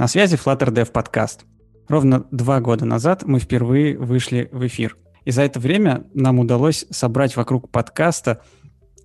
На 0.00 0.08
связи 0.08 0.38
Flutter 0.38 0.70
Dev 0.70 0.90
подкаст. 0.92 1.44
Ровно 1.86 2.24
два 2.30 2.60
года 2.60 2.86
назад 2.86 3.24
мы 3.26 3.38
впервые 3.38 3.98
вышли 3.98 4.48
в 4.50 4.66
эфир. 4.66 4.96
И 5.26 5.30
за 5.30 5.42
это 5.42 5.60
время 5.60 6.06
нам 6.14 6.38
удалось 6.38 6.86
собрать 6.88 7.36
вокруг 7.36 7.70
подкаста 7.70 8.40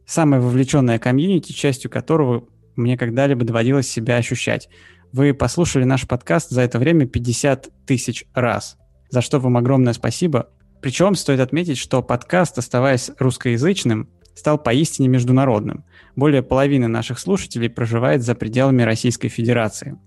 самое 0.07 0.41
вовлеченное 0.41 0.97
комьюнити, 0.97 1.51
частью 1.51 1.91
которого 1.91 2.47
мне 2.77 2.97
когда-либо 2.97 3.43
доводилось 3.43 3.89
себя 3.89 4.15
ощущать. 4.15 4.69
Вы 5.11 5.33
послушали 5.33 5.83
наш 5.83 6.07
подкаст 6.07 6.51
за 6.51 6.61
это 6.61 6.79
время 6.79 7.05
50 7.05 7.71
тысяч 7.85 8.23
раз, 8.33 8.77
за 9.09 9.19
что 9.19 9.41
вам 9.41 9.57
огромное 9.57 9.91
спасибо. 9.91 10.47
Причем 10.81 11.15
стоит 11.15 11.41
отметить, 11.41 11.77
что 11.77 12.01
подкаст, 12.03 12.57
оставаясь 12.57 13.11
русскоязычным, 13.19 14.07
стал 14.33 14.57
поистине 14.57 15.09
международным. 15.09 15.83
Более 16.15 16.41
половины 16.41 16.87
наших 16.87 17.19
слушателей 17.19 17.69
проживает 17.69 18.21
за 18.21 18.33
пределами 18.33 18.83
Российской 18.83 19.27
Федерации. 19.27 19.97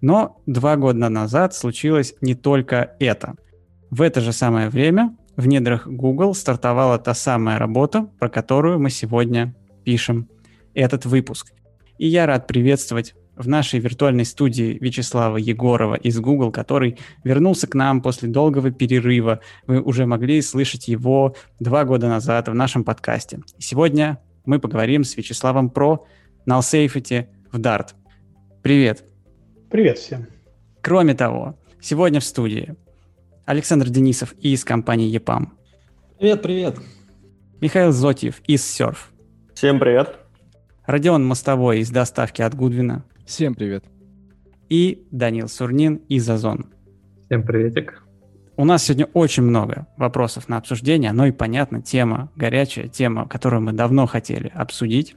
Но 0.00 0.40
два 0.46 0.76
года 0.76 1.08
назад 1.08 1.54
случилось 1.54 2.14
не 2.20 2.34
только 2.34 2.96
это. 3.00 3.34
В 3.90 4.02
это 4.02 4.20
же 4.20 4.32
самое 4.32 4.68
время 4.68 5.16
в 5.36 5.46
недрах 5.46 5.86
Google 5.86 6.34
стартовала 6.34 6.98
та 6.98 7.14
самая 7.14 7.58
работа, 7.58 8.08
про 8.18 8.28
которую 8.28 8.78
мы 8.78 8.90
сегодня 8.90 9.54
пишем 9.84 10.28
этот 10.74 11.06
выпуск. 11.06 11.52
И 11.98 12.06
я 12.06 12.26
рад 12.26 12.46
приветствовать 12.46 13.14
в 13.36 13.46
нашей 13.46 13.78
виртуальной 13.78 14.24
студии 14.24 14.78
Вячеслава 14.80 15.36
Егорова 15.36 15.94
из 15.94 16.18
Google, 16.18 16.50
который 16.50 16.98
вернулся 17.22 17.68
к 17.68 17.74
нам 17.74 18.02
после 18.02 18.28
долгого 18.28 18.72
перерыва. 18.72 19.40
Вы 19.66 19.80
уже 19.80 20.06
могли 20.06 20.42
слышать 20.42 20.88
его 20.88 21.36
два 21.60 21.84
года 21.84 22.08
назад 22.08 22.48
в 22.48 22.54
нашем 22.54 22.84
подкасте. 22.84 23.40
сегодня 23.58 24.18
мы 24.44 24.58
поговорим 24.58 25.04
с 25.04 25.16
Вячеславом 25.16 25.70
про 25.70 26.04
null 26.46 26.60
safety 26.60 27.26
в 27.52 27.60
Dart. 27.60 27.90
Привет. 28.62 29.17
Привет 29.70 29.98
всем. 29.98 30.26
Кроме 30.80 31.12
того, 31.14 31.58
сегодня 31.78 32.20
в 32.20 32.24
студии 32.24 32.74
Александр 33.44 33.90
Денисов 33.90 34.32
из 34.40 34.64
компании 34.64 35.14
EPAM. 35.14 35.48
Привет, 36.18 36.42
привет. 36.42 36.78
Михаил 37.60 37.92
Зотьев 37.92 38.40
из 38.46 38.62
Surf. 38.62 38.96
Всем 39.54 39.78
привет. 39.78 40.16
Родион 40.86 41.26
Мостовой 41.26 41.80
из 41.80 41.90
доставки 41.90 42.40
от 42.40 42.54
Гудвина. 42.54 43.04
Всем 43.26 43.54
привет. 43.54 43.84
И 44.70 45.06
Данил 45.10 45.48
Сурнин 45.48 45.96
из 46.08 46.26
Озон. 46.30 46.72
Всем 47.26 47.42
приветик. 47.42 48.02
У 48.56 48.64
нас 48.64 48.84
сегодня 48.84 49.04
очень 49.12 49.42
много 49.42 49.86
вопросов 49.98 50.48
на 50.48 50.56
обсуждение, 50.56 51.12
но 51.12 51.26
и 51.26 51.30
понятно, 51.30 51.82
тема 51.82 52.32
горячая, 52.36 52.88
тема, 52.88 53.28
которую 53.28 53.60
мы 53.60 53.72
давно 53.72 54.06
хотели 54.06 54.50
обсудить. 54.54 55.14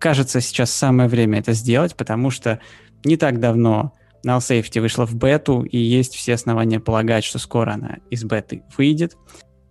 Кажется, 0.00 0.40
сейчас 0.40 0.72
самое 0.72 1.08
время 1.08 1.38
это 1.38 1.52
сделать, 1.52 1.94
потому 1.94 2.30
что 2.30 2.58
не 3.04 3.16
так 3.16 3.40
давно 3.40 3.92
Null 4.24 4.38
Safety 4.38 4.80
вышла 4.80 5.06
в 5.06 5.14
бету, 5.14 5.62
и 5.62 5.78
есть 5.78 6.14
все 6.14 6.34
основания 6.34 6.80
полагать, 6.80 7.24
что 7.24 7.38
скоро 7.38 7.72
она 7.72 7.98
из 8.10 8.24
беты 8.24 8.62
выйдет. 8.76 9.16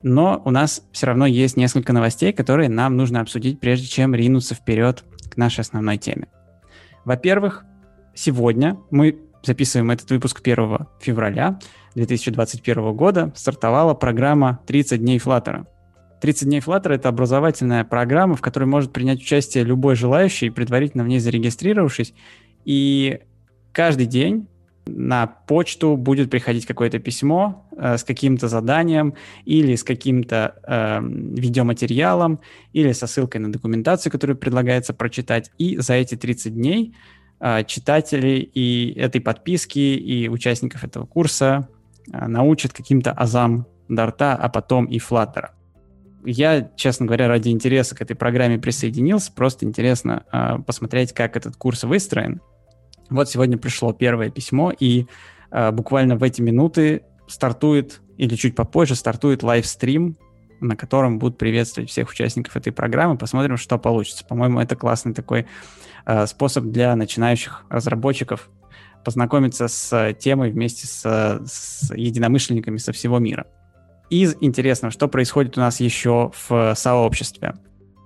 Но 0.04 0.42
у 0.46 0.52
нас 0.52 0.84
все 0.92 1.08
равно 1.08 1.26
есть 1.26 1.58
несколько 1.58 1.94
новостей, 1.94 2.34
которые 2.34 2.70
нам 2.70 2.98
нужно 2.98 3.22
обсудить, 3.22 3.60
прежде 3.60 3.88
чем 3.88 4.16
ринуться 4.16 4.56
вперед 4.56 5.04
к 5.30 5.38
нашей 5.38 5.62
основной 5.62 5.98
теме. 5.98 6.28
Во-первых, 7.06 7.66
сегодня 8.14 8.78
мы 8.90 9.20
записываем 9.44 9.92
этот 9.92 10.10
выпуск 10.10 10.42
1 10.44 10.80
февраля 11.00 11.60
2021 11.96 12.94
года, 12.94 13.32
стартовала 13.36 13.94
программа 13.94 14.60
«30 14.68 14.98
дней 14.98 15.18
Flutter». 15.18 15.66
30 16.22 16.48
дней 16.48 16.60
Flutter— 16.60 16.90
это 16.94 17.10
образовательная 17.10 17.84
программа, 17.84 18.36
в 18.36 18.42
которой 18.42 18.66
может 18.66 18.94
принять 18.94 19.20
участие 19.20 19.64
любой 19.64 19.96
желающий, 19.96 20.52
предварительно 20.52 21.04
в 21.04 21.08
ней 21.08 21.20
зарегистрировавшись, 21.20 22.14
и 22.66 23.20
каждый 23.72 24.06
день 24.06 24.48
на 24.86 25.28
почту 25.28 25.96
будет 25.96 26.30
приходить 26.30 26.66
какое-то 26.66 27.00
письмо 27.00 27.68
э, 27.78 27.98
с 27.98 28.04
каким-то 28.04 28.48
заданием 28.48 29.14
или 29.46 29.76
с 29.76 29.84
каким-то 29.84 30.56
э, 30.68 31.00
видеоматериалом 31.02 32.40
или 32.74 32.92
со 32.92 33.08
ссылкой 33.08 33.42
на 33.42 33.52
документацию, 33.52 34.12
которую 34.12 34.38
предлагается 34.38 34.94
прочитать. 34.94 35.52
И 35.58 35.78
за 35.78 35.94
эти 35.94 36.16
30 36.16 36.54
дней 36.56 36.96
э, 37.40 37.64
читатели 37.66 38.40
и 38.40 38.94
этой 38.98 39.22
подписки, 39.22 39.80
и 39.80 40.28
участников 40.28 40.84
этого 40.84 41.06
курса 41.06 41.70
э, 42.12 42.28
научат 42.28 42.74
каким-то 42.74 43.12
азам 43.12 43.68
Дарта, 43.88 44.36
а 44.36 44.50
потом 44.50 44.86
и 44.86 45.00
Флаттера. 45.00 45.54
Я, 46.24 46.72
честно 46.76 47.08
говоря, 47.08 47.28
ради 47.28 47.50
интереса 47.50 47.96
к 47.96 48.02
этой 48.02 48.16
программе 48.16 48.58
присоединился. 48.58 49.32
Просто 49.32 49.66
интересно 49.66 50.24
э, 50.32 50.60
посмотреть, 50.66 51.14
как 51.14 51.36
этот 51.36 51.56
курс 51.56 51.84
выстроен 51.84 52.42
вот 53.12 53.30
сегодня 53.30 53.58
пришло 53.58 53.94
первое 53.94 54.30
письмо, 54.30 54.72
и 54.72 55.06
э, 55.52 55.72
буквально 55.72 56.16
в 56.16 56.24
эти 56.24 56.42
минуты 56.42 57.04
стартует, 57.28 58.02
или 58.18 58.36
чуть 58.36 58.56
попозже 58.56 58.96
стартует 58.96 59.44
лайвстрим, 59.44 60.18
на 60.60 60.76
котором 60.76 61.20
будут 61.20 61.38
приветствовать 61.38 61.90
всех 61.90 62.10
участников 62.10 62.56
этой 62.56 62.72
программы. 62.72 63.18
Посмотрим, 63.18 63.58
что 63.58 63.78
получится. 63.78 64.26
По-моему, 64.26 64.60
это 64.60 64.76
классный 64.76 65.14
такой 65.14 65.48
э, 66.06 66.26
способ 66.28 66.66
для 66.66 66.96
начинающих 66.96 67.66
разработчиков 67.70 68.50
познакомиться 69.04 69.68
с 69.68 70.14
темой 70.20 70.52
вместе 70.52 70.88
с, 70.88 71.42
с 71.46 71.94
единомышленниками 71.94 72.78
со 72.78 72.92
всего 72.92 73.20
мира. 73.20 73.48
Из 74.10 74.36
интересного, 74.42 74.92
что 74.92 75.08
происходит 75.08 75.58
у 75.58 75.62
нас 75.62 75.80
еще 75.80 76.32
в 76.48 76.76
сообществе. 76.76 77.56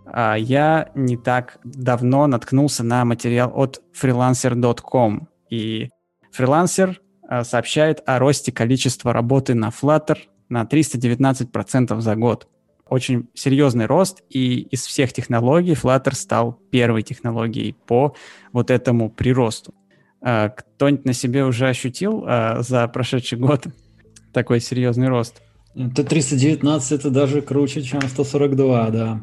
А, 0.06 0.36
я 0.36 0.90
не 0.96 1.18
так 1.18 1.60
давно 1.64 2.28
наткнулся 2.28 2.84
на 2.84 3.06
материал 3.06 3.52
от 3.56 3.82
freelancer.com. 4.00 5.28
И 5.50 5.90
фрилансер 6.32 7.02
а, 7.28 7.44
сообщает 7.44 8.02
о 8.06 8.20
росте 8.20 8.52
количества 8.52 9.14
работы 9.14 9.54
на 9.54 9.70
Flutter 9.70 10.18
на 10.50 10.64
319% 10.64 12.00
за 12.00 12.16
год. 12.16 12.48
Очень 12.88 13.30
серьезный 13.34 13.88
рост, 13.88 14.22
и 14.30 14.60
из 14.60 14.86
всех 14.86 15.12
технологий 15.12 15.74
Flutter 15.74 16.14
стал 16.14 16.60
первой 16.70 17.02
технологией 17.02 17.74
по 17.74 18.16
вот 18.52 18.70
этому 18.70 19.10
приросту. 19.10 19.74
А, 20.22 20.50
кто-нибудь 20.50 21.06
на 21.06 21.14
себе 21.14 21.46
уже 21.46 21.68
ощутил 21.68 22.26
за 22.60 22.88
прошедший 22.88 23.40
год 23.40 23.66
такой 24.34 24.60
серьезный 24.60 25.08
рост? 25.08 25.42
Т-319 25.76 26.96
это 26.96 27.10
даже 27.10 27.42
круче, 27.42 27.82
чем 27.82 28.02
142, 28.02 28.90
да. 28.92 29.22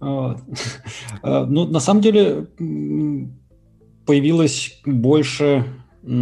А, 0.00 0.36
ну, 1.22 1.66
на 1.66 1.80
самом 1.80 2.00
деле, 2.00 2.46
появилось 4.06 4.80
больше, 4.86 5.64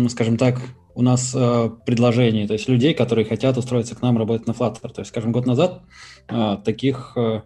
скажем 0.08 0.36
так, 0.36 0.60
у 0.96 1.02
нас 1.02 1.34
э, 1.34 1.70
предложений, 1.84 2.46
то 2.46 2.54
есть 2.54 2.68
людей, 2.70 2.94
которые 2.94 3.26
хотят 3.26 3.58
устроиться 3.58 3.94
к 3.94 4.00
нам 4.00 4.16
работать 4.16 4.46
на 4.46 4.52
Flutter. 4.52 4.90
То 4.90 5.02
есть, 5.02 5.10
скажем, 5.10 5.30
год 5.30 5.44
назад 5.44 5.82
э, 6.26 6.56
таких 6.64 7.12
э, 7.16 7.42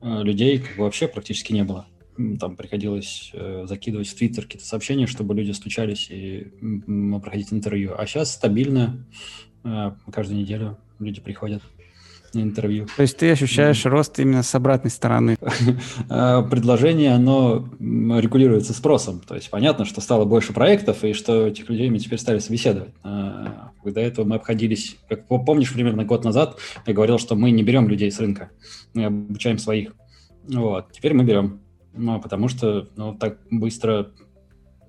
людей 0.00 0.64
вообще 0.78 1.06
практически 1.06 1.52
не 1.52 1.64
было. 1.64 1.86
Там 2.40 2.56
приходилось 2.56 3.30
э, 3.34 3.66
закидывать 3.68 4.08
в 4.08 4.16
Твиттер 4.16 4.44
какие-то 4.44 4.66
сообщения, 4.66 5.06
чтобы 5.06 5.34
люди 5.34 5.50
стучались 5.50 6.08
и 6.10 6.46
э, 6.62 7.20
проходить 7.20 7.52
интервью. 7.52 7.92
А 7.98 8.06
сейчас 8.06 8.32
стабильно, 8.32 9.06
э, 9.64 9.92
каждую 10.10 10.40
неделю 10.40 10.78
люди 10.98 11.20
приходят 11.20 11.62
интервью. 12.42 12.86
То 12.96 13.02
есть 13.02 13.16
ты 13.16 13.30
ощущаешь 13.30 13.84
mm. 13.84 13.88
рост 13.88 14.18
именно 14.18 14.42
с 14.42 14.54
обратной 14.54 14.90
стороны? 14.90 15.36
А, 16.08 16.42
предложение, 16.42 17.12
оно 17.12 17.64
регулируется 17.78 18.72
спросом. 18.72 19.20
То 19.20 19.34
есть 19.34 19.50
понятно, 19.50 19.84
что 19.84 20.00
стало 20.00 20.24
больше 20.24 20.52
проектов, 20.52 21.04
и 21.04 21.12
что 21.12 21.46
этих 21.46 21.68
людей 21.68 21.90
мы 21.90 21.98
теперь 21.98 22.18
стали 22.18 22.38
собеседовать. 22.38 22.90
А, 23.02 23.70
до 23.84 24.00
этого 24.00 24.26
мы 24.26 24.36
обходились, 24.36 24.96
как 25.08 25.26
помнишь, 25.26 25.72
примерно 25.72 26.04
год 26.04 26.24
назад 26.24 26.58
я 26.86 26.94
говорил, 26.94 27.18
что 27.18 27.34
мы 27.34 27.50
не 27.50 27.62
берем 27.62 27.88
людей 27.88 28.10
с 28.10 28.18
рынка, 28.18 28.50
мы 28.94 29.04
обучаем 29.04 29.58
своих. 29.58 29.94
Вот. 30.48 30.92
Теперь 30.92 31.14
мы 31.14 31.24
берем, 31.24 31.60
ну, 31.94 32.20
потому 32.20 32.48
что 32.48 32.88
ну, 32.96 33.14
так 33.14 33.38
быстро 33.50 34.10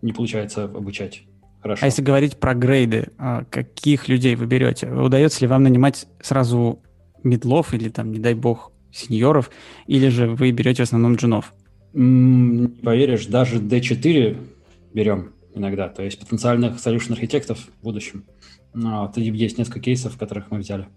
не 0.01 0.13
получается 0.13 0.66
обучать. 0.66 1.23
Хорошо. 1.62 1.83
А 1.83 1.88
если 1.88 2.03
говорить 2.03 2.38
про 2.38 2.53
грейды, 2.53 3.07
а, 3.17 3.44
каких 3.45 4.07
людей 4.07 4.36
вы 4.36 4.45
берете? 4.45 4.88
Удается 4.88 5.42
ли 5.42 5.47
вам 5.47 5.63
нанимать 5.63 6.06
сразу 6.21 6.80
медлов 7.25 7.74
или 7.74 7.89
там, 7.89 8.12
не 8.12 8.19
дай 8.19 8.33
бог, 8.33 8.72
сеньоров, 8.92 9.51
или 9.88 10.07
же 10.07 10.30
вы 10.30 10.51
берете 10.51 10.83
в 10.83 10.88
основном 10.88 11.16
джунов? 11.16 11.54
Не 11.94 12.68
поверишь, 12.68 13.25
даже 13.25 13.60
D4 13.60 14.38
берем 14.94 15.33
иногда, 15.54 15.89
то 15.89 16.04
есть 16.04 16.19
потенциальных 16.19 16.75
solution 16.75 17.13
архитектов 17.13 17.60
в 17.60 17.83
будущем. 17.83 18.25
Ну, 18.74 19.01
вот, 19.01 19.18
есть 19.18 19.57
несколько 19.57 19.80
кейсов, 19.80 20.18
которых 20.18 20.51
мы 20.51 20.60
взяли. 20.60 20.88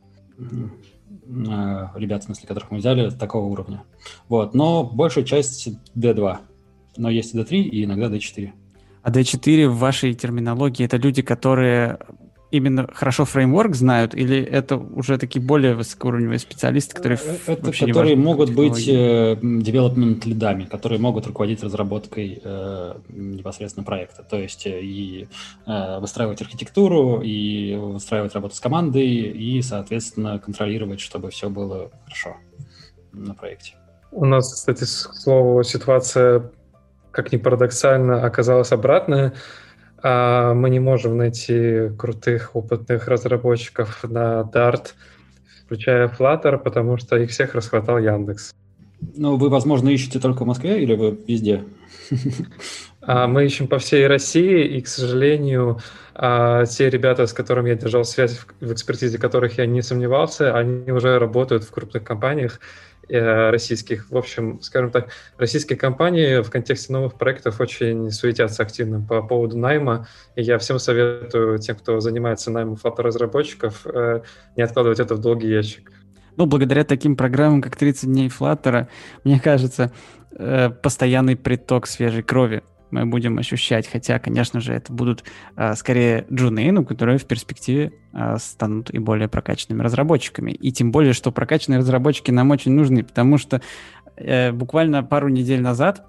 А, 1.49 1.93
ребят, 1.97 2.23
в 2.23 2.27
смысле, 2.27 2.49
которых 2.49 2.71
мы 2.71 2.79
взяли, 2.79 3.11
такого 3.11 3.47
уровня. 3.47 3.85
Вот, 4.29 4.55
но 4.55 4.85
большая 4.85 5.25
часть 5.25 5.69
D2. 5.97 6.39
Но 6.97 7.11
есть 7.11 7.35
D3 7.35 7.61
и 7.61 7.85
иногда 7.85 8.07
D4. 8.09 8.51
А 9.03 9.11
D4 9.11 9.69
в 9.69 9.79
вашей 9.79 10.15
терминологии 10.15 10.85
это 10.85 10.97
люди, 10.97 11.23
которые 11.23 11.99
именно 12.51 12.89
хорошо 12.93 13.25
фреймворк 13.25 13.75
знают, 13.75 14.15
или 14.15 14.43
это 14.43 14.77
уже 14.77 15.19
такие 15.19 15.45
более 15.45 15.75
высокоуровневые 15.75 16.39
специалисты, 16.39 16.97
которые 16.97 17.19
э, 17.23 17.53
это, 17.53 17.73
которые 17.73 18.17
могут 18.17 18.55
быть 18.55 18.89
э, 18.89 19.35
development 19.35 20.27
лидами, 20.27 20.65
которые 20.65 20.99
могут 20.99 21.27
руководить 21.27 21.63
разработкой 21.63 22.41
э, 22.43 22.95
непосредственно 23.09 23.85
проекта, 23.85 24.23
то 24.23 24.39
есть 24.39 24.67
э, 24.67 24.81
и 24.81 25.29
э, 25.67 25.99
выстраивать 26.01 26.41
архитектуру, 26.41 27.21
и 27.23 27.77
выстраивать 27.77 28.35
работу 28.35 28.55
с 28.55 28.61
командой, 28.61 29.07
и, 29.07 29.61
соответственно, 29.63 30.39
контролировать, 30.39 31.01
чтобы 31.01 31.31
все 31.31 31.51
было 31.51 31.91
хорошо 32.05 32.37
на 33.13 33.35
проекте. 33.35 33.75
У 34.11 34.25
нас, 34.25 34.55
кстати, 34.55 34.85
слово 34.85 35.63
ситуация, 35.65 36.51
как 37.11 37.31
ни 37.33 37.37
парадоксально, 37.37 38.25
оказалась 38.25 38.73
обратная 38.73 39.35
а 40.03 40.55
мы 40.55 40.71
не 40.71 40.81
можем 40.81 41.17
найти 41.17 41.91
крутых, 41.99 42.55
опытных 42.55 43.09
разработчиков 43.09 44.05
на 44.05 44.49
Dart, 44.53 44.95
включая 45.65 46.09
Flutter, 46.09 46.59
потому 46.59 46.97
что 46.99 47.17
их 47.17 47.31
всех 47.31 47.55
расхватал 47.55 47.99
Яндекс. 47.99 48.55
Ну, 49.17 49.37
вы, 49.37 49.49
возможно, 49.49 49.89
ищете 49.89 50.19
только 50.19 50.45
в 50.45 50.47
Москве 50.47 50.83
или 50.83 50.95
вы 50.95 51.19
везде? 51.27 51.65
А 53.01 53.27
мы 53.27 53.47
ищем 53.47 53.69
по 53.69 53.79
всей 53.79 54.07
России, 54.07 54.67
и, 54.67 54.83
к 54.83 54.89
сожалению, 54.89 55.79
а, 56.15 56.67
те 56.67 56.91
ребята, 56.91 57.27
с 57.27 57.33
которыми 57.33 57.71
я 57.71 57.75
держал 57.75 58.05
связь, 58.05 58.39
в 58.61 58.73
экспертизе 58.73 59.19
которых 59.19 59.57
я 59.57 59.65
не 59.65 59.81
сомневался, 59.81 60.55
они 60.55 60.91
уже 60.91 61.19
работают 61.19 61.65
в 61.65 61.71
крупных 61.71 62.05
компаниях, 62.05 62.61
российских. 63.09 64.11
В 64.11 64.17
общем, 64.17 64.61
скажем 64.61 64.91
так, 64.91 65.09
российские 65.37 65.79
компании 65.79 66.43
в 66.43 66.51
контексте 66.51 66.93
новых 66.93 67.15
проектов 67.15 67.61
очень 67.61 68.11
суетятся 68.11 68.63
активно 68.63 69.01
по 69.01 69.23
поводу 69.23 69.57
найма. 69.59 70.07
И 70.37 70.43
я 70.43 70.59
всем 70.59 70.79
советую 70.79 71.59
тем, 71.59 71.77
кто 71.77 72.01
занимается 72.01 72.51
наймом 72.51 72.77
флаттер-разработчиков, 72.77 73.87
э, 73.87 74.23
не 74.57 74.63
откладывать 74.63 75.01
это 75.01 75.15
в 75.15 75.21
долгий 75.21 75.49
ящик. 75.49 75.93
Ну, 76.37 76.47
благодаря 76.47 76.85
таким 76.85 77.17
программам, 77.17 77.61
как 77.61 77.77
30 77.77 78.09
дней 78.09 78.29
Flutter, 78.29 78.87
мне 79.25 79.41
кажется, 79.41 79.93
э, 80.31 80.71
постоянный 80.71 81.37
приток 81.37 81.87
свежей 81.87 82.23
крови 82.23 82.63
мы 82.91 83.07
будем 83.07 83.39
ощущать. 83.39 83.89
Хотя, 83.89 84.19
конечно 84.19 84.61
же, 84.61 84.73
это 84.73 84.93
будут 84.93 85.25
а, 85.57 85.75
скорее 85.75 86.27
джуны, 86.33 86.71
но 86.73 86.85
которые 86.85 87.19
в 87.19 87.27
перспективе 87.27 87.93
а, 88.13 88.39
станут 88.39 88.93
и 88.93 88.99
более 88.99 89.29
прокачанными 89.29 89.83
разработчиками. 89.83 90.53
И 90.53 90.73
тем 90.73 90.91
более, 90.93 91.13
что 91.13 91.33
прокачанные 91.33 91.79
разработчики 91.79 92.31
нам 92.31 92.51
очень 92.51 92.73
нужны, 92.73 93.05
потому 93.05 93.39
что 93.39 93.61
э, 94.17 94.53
буквально 94.53 95.03
пару 95.03 95.29
недель 95.29 95.61
назад, 95.61 96.07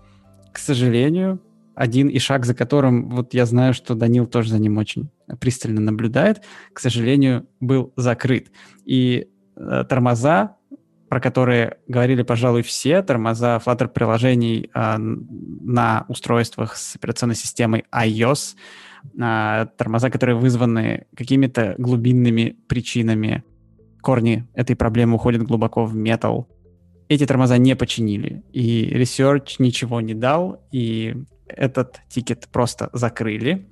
к 0.51 0.57
сожалению, 0.57 1.41
один 1.75 2.09
и 2.09 2.19
шаг, 2.19 2.45
за 2.45 2.53
которым, 2.53 3.09
вот 3.09 3.33
я 3.33 3.45
знаю, 3.45 3.73
что 3.73 3.95
Данил 3.95 4.27
тоже 4.27 4.49
за 4.49 4.59
ним 4.59 4.77
очень 4.77 5.09
пристально 5.39 5.79
наблюдает, 5.79 6.41
к 6.73 6.79
сожалению, 6.79 7.47
был 7.61 7.93
закрыт. 7.95 8.51
И 8.83 9.29
э, 9.55 9.85
тормоза 9.87 10.57
про 11.09 11.19
которые 11.19 11.77
говорили, 11.87 12.21
пожалуй, 12.21 12.61
все, 12.61 13.01
тормоза 13.01 13.59
Flutter 13.65 13.87
приложений 13.87 14.69
э, 14.73 14.97
на 14.97 16.05
устройствах 16.07 16.77
с 16.77 16.95
операционной 16.95 17.35
системой 17.35 17.85
iOS, 17.91 18.55
э, 19.19 19.65
тормоза, 19.75 20.11
которые 20.11 20.35
вызваны 20.35 21.07
какими-то 21.15 21.73
глубинными 21.79 22.57
причинами. 22.67 23.43
Корни 24.01 24.47
этой 24.53 24.75
проблемы 24.75 25.15
уходят 25.15 25.41
глубоко 25.41 25.83
в 25.83 25.95
метал. 25.95 26.47
Эти 27.09 27.25
тормоза 27.25 27.57
не 27.57 27.75
починили, 27.75 28.43
и 28.53 28.93
Research 28.93 29.55
ничего 29.57 29.99
не 30.01 30.13
дал, 30.13 30.63
и 30.71 31.15
этот 31.47 32.01
тикет 32.07 32.47
просто 32.51 32.91
закрыли. 32.93 33.67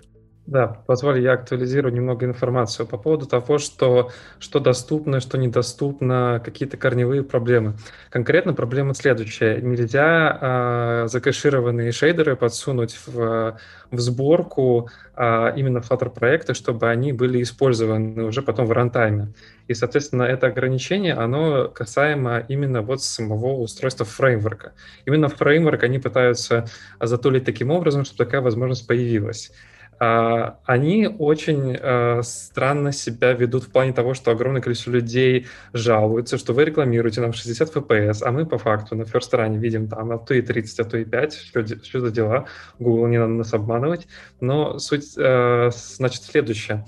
Да, 0.47 0.81
позволь, 0.85 1.19
я 1.19 1.33
актуализирую 1.33 1.93
немного 1.93 2.25
информацию 2.25 2.87
по 2.87 2.97
поводу 2.97 3.25
того, 3.25 3.57
что, 3.57 4.11
что 4.39 4.61
доступно, 4.61 5.19
что 5.19 5.37
недоступно, 5.37 6.41
какие-то 6.43 6.77
корневые 6.77 7.21
проблемы. 7.23 7.73
Конкретно 8.09 8.53
проблема 8.53 8.93
следующая. 8.93 9.59
Нельзя 9.59 10.39
э, 10.39 11.07
закэшированные 11.09 11.91
шейдеры 11.91 12.37
подсунуть 12.37 12.97
в, 13.07 13.59
в 13.91 13.99
сборку 13.99 14.89
э, 15.17 15.53
именно 15.57 15.79
Flutter 15.79 16.09
проекта, 16.09 16.53
чтобы 16.53 16.87
они 16.89 17.11
были 17.11 17.41
использованы 17.41 18.23
уже 18.23 18.41
потом 18.41 18.67
в 18.67 18.71
рантайме. 18.71 19.33
И, 19.67 19.73
соответственно, 19.73 20.23
это 20.23 20.47
ограничение, 20.47 21.15
оно 21.15 21.67
касаемо 21.67 22.39
именно 22.47 22.81
вот 22.81 23.03
самого 23.03 23.57
устройства 23.57 24.05
фреймворка. 24.05 24.71
Именно 25.05 25.27
фреймворк 25.27 25.83
они 25.83 25.99
пытаются 25.99 26.67
затулить 27.01 27.43
таким 27.43 27.69
образом, 27.69 28.05
чтобы 28.05 28.23
такая 28.23 28.39
возможность 28.39 28.87
появилась. 28.87 29.51
А, 29.99 30.59
они 30.65 31.07
очень 31.07 31.75
э, 31.79 32.21
странно 32.23 32.91
себя 32.91 33.33
ведут 33.33 33.63
в 33.63 33.71
плане 33.71 33.93
того, 33.93 34.13
что 34.13 34.31
огромное 34.31 34.61
количество 34.61 34.91
людей 34.91 35.47
жалуются, 35.73 36.37
что 36.37 36.53
вы 36.53 36.65
рекламируете 36.65 37.21
нам 37.21 37.33
60 37.33 37.75
FPS, 37.75 38.19
а 38.23 38.31
мы 38.31 38.45
по 38.45 38.57
факту 38.57 38.95
на 38.95 39.03
first 39.03 39.31
run 39.31 39.57
видим 39.57 39.87
там 39.87 40.11
а 40.11 40.17
то 40.19 40.33
и 40.35 40.41
30, 40.41 40.79
а 40.79 40.85
то 40.85 40.97
и 40.97 41.05
5, 41.05 41.33
что, 41.33 41.99
за 41.99 42.11
дела, 42.11 42.45
Google 42.77 43.07
не 43.07 43.17
надо 43.17 43.33
нас 43.33 43.53
обманывать. 43.53 44.07
Но 44.39 44.77
суть, 44.77 45.13
э, 45.17 45.71
значит, 45.73 46.23
следующая. 46.23 46.85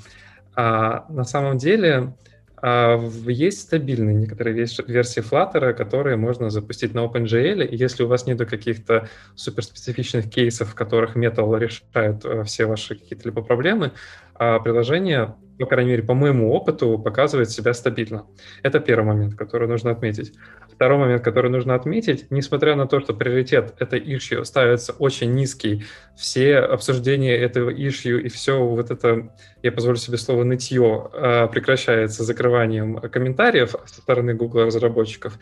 На 0.55 1.23
самом 1.23 1.57
деле 1.57 2.13
есть 2.61 3.61
стабильные 3.61 4.15
некоторые 4.15 4.53
версии 4.55 5.21
Flutter, 5.21 5.73
которые 5.73 6.17
можно 6.17 6.49
запустить 6.49 6.93
на 6.93 7.05
OpenGL, 7.05 7.67
если 7.71 8.03
у 8.03 8.07
вас 8.07 8.25
нет 8.25 8.39
каких-то 8.39 9.07
суперспецифичных 9.35 10.29
кейсов, 10.29 10.69
в 10.69 10.75
которых 10.75 11.15
Metal 11.15 11.57
решает 11.57 12.25
э, 12.25 12.43
все 12.43 12.65
ваши 12.65 12.95
какие-то 12.95 13.25
либо 13.25 13.41
проблемы, 13.41 13.91
а 14.35 14.59
приложение, 14.59 15.35
по 15.63 15.65
крайней 15.65 15.91
мере, 15.91 16.03
по 16.03 16.13
моему 16.13 16.51
опыту, 16.53 16.97
показывает 16.97 17.49
себя 17.49 17.73
стабильно. 17.73 18.25
Это 18.63 18.79
первый 18.79 19.05
момент, 19.05 19.35
который 19.35 19.67
нужно 19.67 19.91
отметить. 19.91 20.33
Второй 20.71 20.97
момент, 20.97 21.23
который 21.23 21.51
нужно 21.51 21.75
отметить, 21.75 22.27
несмотря 22.29 22.75
на 22.75 22.87
то, 22.87 23.01
что 23.01 23.13
приоритет 23.13 23.75
этой 23.79 23.99
issue 23.99 24.43
ставится 24.45 24.93
очень 24.93 25.33
низкий, 25.33 25.83
все 26.15 26.59
обсуждения 26.59 27.35
этого 27.35 27.69
issue 27.69 28.19
и 28.21 28.29
все 28.29 28.63
вот 28.63 28.89
это, 28.89 29.35
я 29.61 29.71
позволю 29.71 29.97
себе 29.97 30.17
слово 30.17 30.43
нытье, 30.43 31.09
а, 31.13 31.47
прекращается 31.47 32.23
закрыванием 32.23 32.95
комментариев 32.95 33.75
со 33.85 34.01
стороны 34.01 34.33
Google 34.33 34.65
разработчиков, 34.65 35.37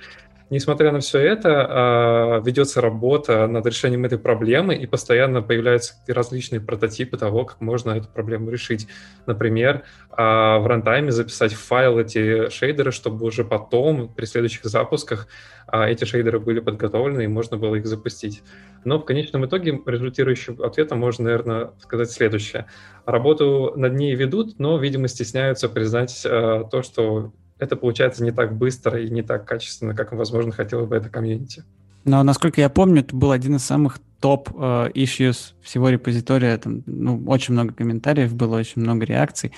Несмотря 0.50 0.94
на 0.94 1.02
все 1.02 1.20
это, 1.20 1.68
а, 1.70 2.42
ведется 2.42 2.80
работа 2.80 3.48
над 3.48 3.66
решением 3.66 4.06
этой 4.06 4.18
проблемы, 4.18 4.76
и 4.76 4.86
постоянно 4.86 5.42
появляются 5.42 5.96
различные 6.08 6.62
прототипы 6.62 7.18
того, 7.18 7.44
как 7.44 7.60
можно 7.60 7.92
эту 7.92 8.08
проблему 8.08 8.50
решить. 8.50 8.88
Например, 9.26 9.84
а, 10.10 10.60
в 10.60 10.68
рантайме 10.68 11.12
записать 11.12 11.54
в 11.54 11.60
файл 11.60 12.00
эти 12.00 12.50
шейдеры, 12.50 12.92
чтобы 12.92 13.26
уже 13.26 13.44
потом, 13.44 14.08
при 14.14 14.26
следующих 14.26 14.66
запусках, 14.66 15.28
а, 15.68 15.88
эти 15.88 16.06
шейдеры 16.06 16.40
были 16.40 16.60
подготовлены, 16.60 17.24
и 17.24 17.28
можно 17.28 17.58
было 17.58 17.76
их 17.76 17.86
запустить. 17.86 18.42
Но 18.84 19.00
в 19.00 19.06
конечном 19.06 19.46
итоге 19.46 19.80
результирующим 19.86 20.62
ответом 20.62 21.00
можно, 21.00 21.26
наверное, 21.26 21.72
сказать 21.80 22.10
следующее. 22.10 22.66
Работу 23.06 23.74
над 23.76 23.94
ней 23.94 24.16
ведут, 24.16 24.60
но, 24.60 24.78
видимо, 24.78 25.08
стесняются 25.08 25.68
признать 25.68 26.22
то, 26.24 26.82
что 26.84 27.34
это 27.60 27.76
получается 27.76 28.24
не 28.24 28.32
так 28.32 28.56
быстро 28.56 29.00
и 29.02 29.10
не 29.10 29.24
так 29.24 29.46
качественно, 29.46 29.96
как, 29.96 30.14
возможно, 30.14 30.52
хотело 30.52 30.86
бы 30.86 30.96
это 30.96 31.10
комьюнити. 31.10 31.64
Но, 32.08 32.24
насколько 32.24 32.60
я 32.62 32.70
помню, 32.70 33.02
это 33.02 33.16
был 33.16 33.32
один 33.32 33.58
из 33.58 33.64
самых 33.64 34.00
топ 34.20 34.50
uh, 34.50 34.92
issues 34.94 35.54
всего 35.62 35.90
репозитория. 35.90 36.58
Там, 36.58 36.82
ну, 36.88 37.24
очень 37.28 37.54
много 37.54 37.74
комментариев 37.74 38.34
было, 38.34 38.58
очень 38.58 38.82
много 38.82 39.06
реакций. 39.06 39.54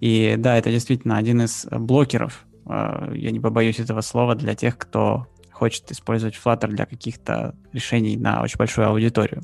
И 0.00 0.34
да, 0.36 0.58
это 0.58 0.70
действительно 0.70 1.16
один 1.16 1.42
из 1.42 1.66
блокеров, 1.70 2.44
uh, 2.64 3.16
я 3.16 3.30
не 3.30 3.38
побоюсь 3.38 3.78
этого 3.78 4.00
слова, 4.00 4.34
для 4.34 4.54
тех, 4.54 4.76
кто 4.76 5.28
хочет 5.52 5.92
использовать 5.92 6.38
Flutter 6.42 6.68
для 6.68 6.86
каких-то 6.86 7.54
решений 7.72 8.16
на 8.16 8.42
очень 8.42 8.56
большую 8.56 8.88
аудиторию. 8.88 9.42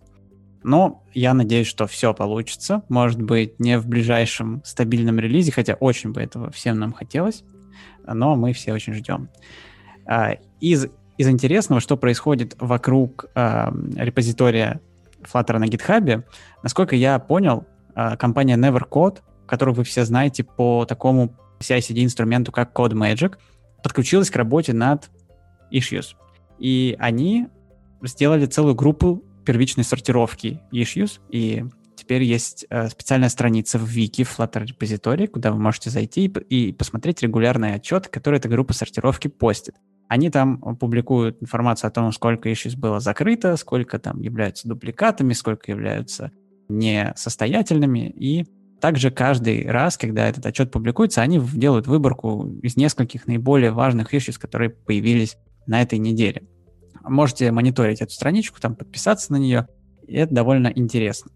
Но 0.65 1.05
я 1.15 1.33
надеюсь, 1.35 1.69
что 1.69 1.87
все 1.87 2.13
получится. 2.13 2.83
Может 2.89 3.23
быть, 3.23 3.61
не 3.61 3.79
в 3.79 3.87
ближайшем 3.87 4.63
стабильном 4.65 5.21
релизе, 5.21 5.53
хотя 5.53 5.75
очень 5.75 6.11
бы 6.11 6.21
этого 6.21 6.51
всем 6.51 6.81
нам 6.81 6.93
хотелось 6.93 7.45
но 8.15 8.37
мы 8.37 8.53
все 8.53 8.73
очень 8.73 8.95
ждем. 8.95 9.29
А, 10.07 10.37
из, 10.61 10.89
из 11.19 11.29
интересного, 11.29 11.81
что 11.81 11.97
происходит 11.97 12.57
вокруг 12.59 13.27
э, 13.35 13.71
репозитория 13.97 14.81
Flutter 15.23 15.59
на 15.59 15.65
GitHub, 15.65 16.25
насколько 16.63 16.95
я 16.95 17.19
понял, 17.19 17.67
э, 17.95 18.17
компания 18.17 18.57
Nevercode, 18.57 19.19
которую 19.47 19.75
вы 19.75 19.85
все 19.85 20.05
знаете 20.05 20.45
по 20.45 20.85
такому 20.85 21.35
CI-CD 21.61 22.05
инструменту, 22.05 22.53
как 22.53 22.79
CodeMagic, 22.79 23.37
подключилась 23.83 24.31
к 24.31 24.37
работе 24.37 24.73
над 24.73 25.11
issues. 25.73 26.15
И 26.59 26.97
они 26.99 27.49
сделали 28.03 28.47
целую 28.47 28.75
группу 28.75 29.23
первичной 29.45 29.85
сортировки 29.85 30.61
issues, 30.73 31.21
и 31.31 31.65
теперь 31.95 32.25
есть 32.25 32.67
э, 32.69 32.89
специальная 32.89 33.29
страница 33.29 33.79
в 33.79 33.85
Вики, 33.85 34.23
Flutter 34.23 34.67
репозитории, 34.67 35.27
куда 35.27 35.53
вы 35.53 35.59
можете 35.59 35.91
зайти 35.91 36.27
и, 36.27 36.29
и 36.69 36.73
посмотреть 36.73 37.23
регулярные 37.23 37.75
отчеты, 37.75 38.11
которые 38.11 38.39
эта 38.39 38.49
группа 38.49 38.75
сортировки 38.75 39.29
постит. 39.29 39.77
Они 40.09 40.31
там 40.31 40.77
публикуют 40.77 41.43
информацию 41.43 41.89
о 41.89 41.91
том, 41.91 42.13
сколько 42.13 42.51
issues 42.51 42.77
было 42.77 43.01
закрыто, 43.01 43.57
сколько 43.57 43.99
там 43.99 44.21
являются 44.21 44.69
дубликатами, 44.69 45.33
сколько 45.33 45.71
являются 45.71 46.31
несостоятельными, 46.69 48.09
и 48.09 48.45
Также 48.81 49.11
каждый 49.11 49.67
раз, 49.67 49.97
когда 49.97 50.29
этот 50.29 50.45
отчет 50.45 50.71
публикуется, 50.71 51.23
они 51.23 51.41
делают 51.41 51.87
выборку 51.87 52.47
из 52.63 52.77
нескольких 52.77 53.27
наиболее 53.27 53.71
важных 53.71 54.13
issues, 54.13 54.39
которые 54.39 54.71
появились 54.71 55.37
на 55.67 55.81
этой 55.81 55.99
неделе. 55.99 56.47
Можете 57.03 57.53
мониторить 57.53 58.03
эту 58.03 58.13
страничку, 58.13 58.61
там 58.61 58.75
подписаться 58.75 59.33
на 59.33 59.37
нее, 59.37 59.67
и 60.07 60.15
это 60.17 60.35
довольно 60.35 60.69
интересно. 60.69 61.31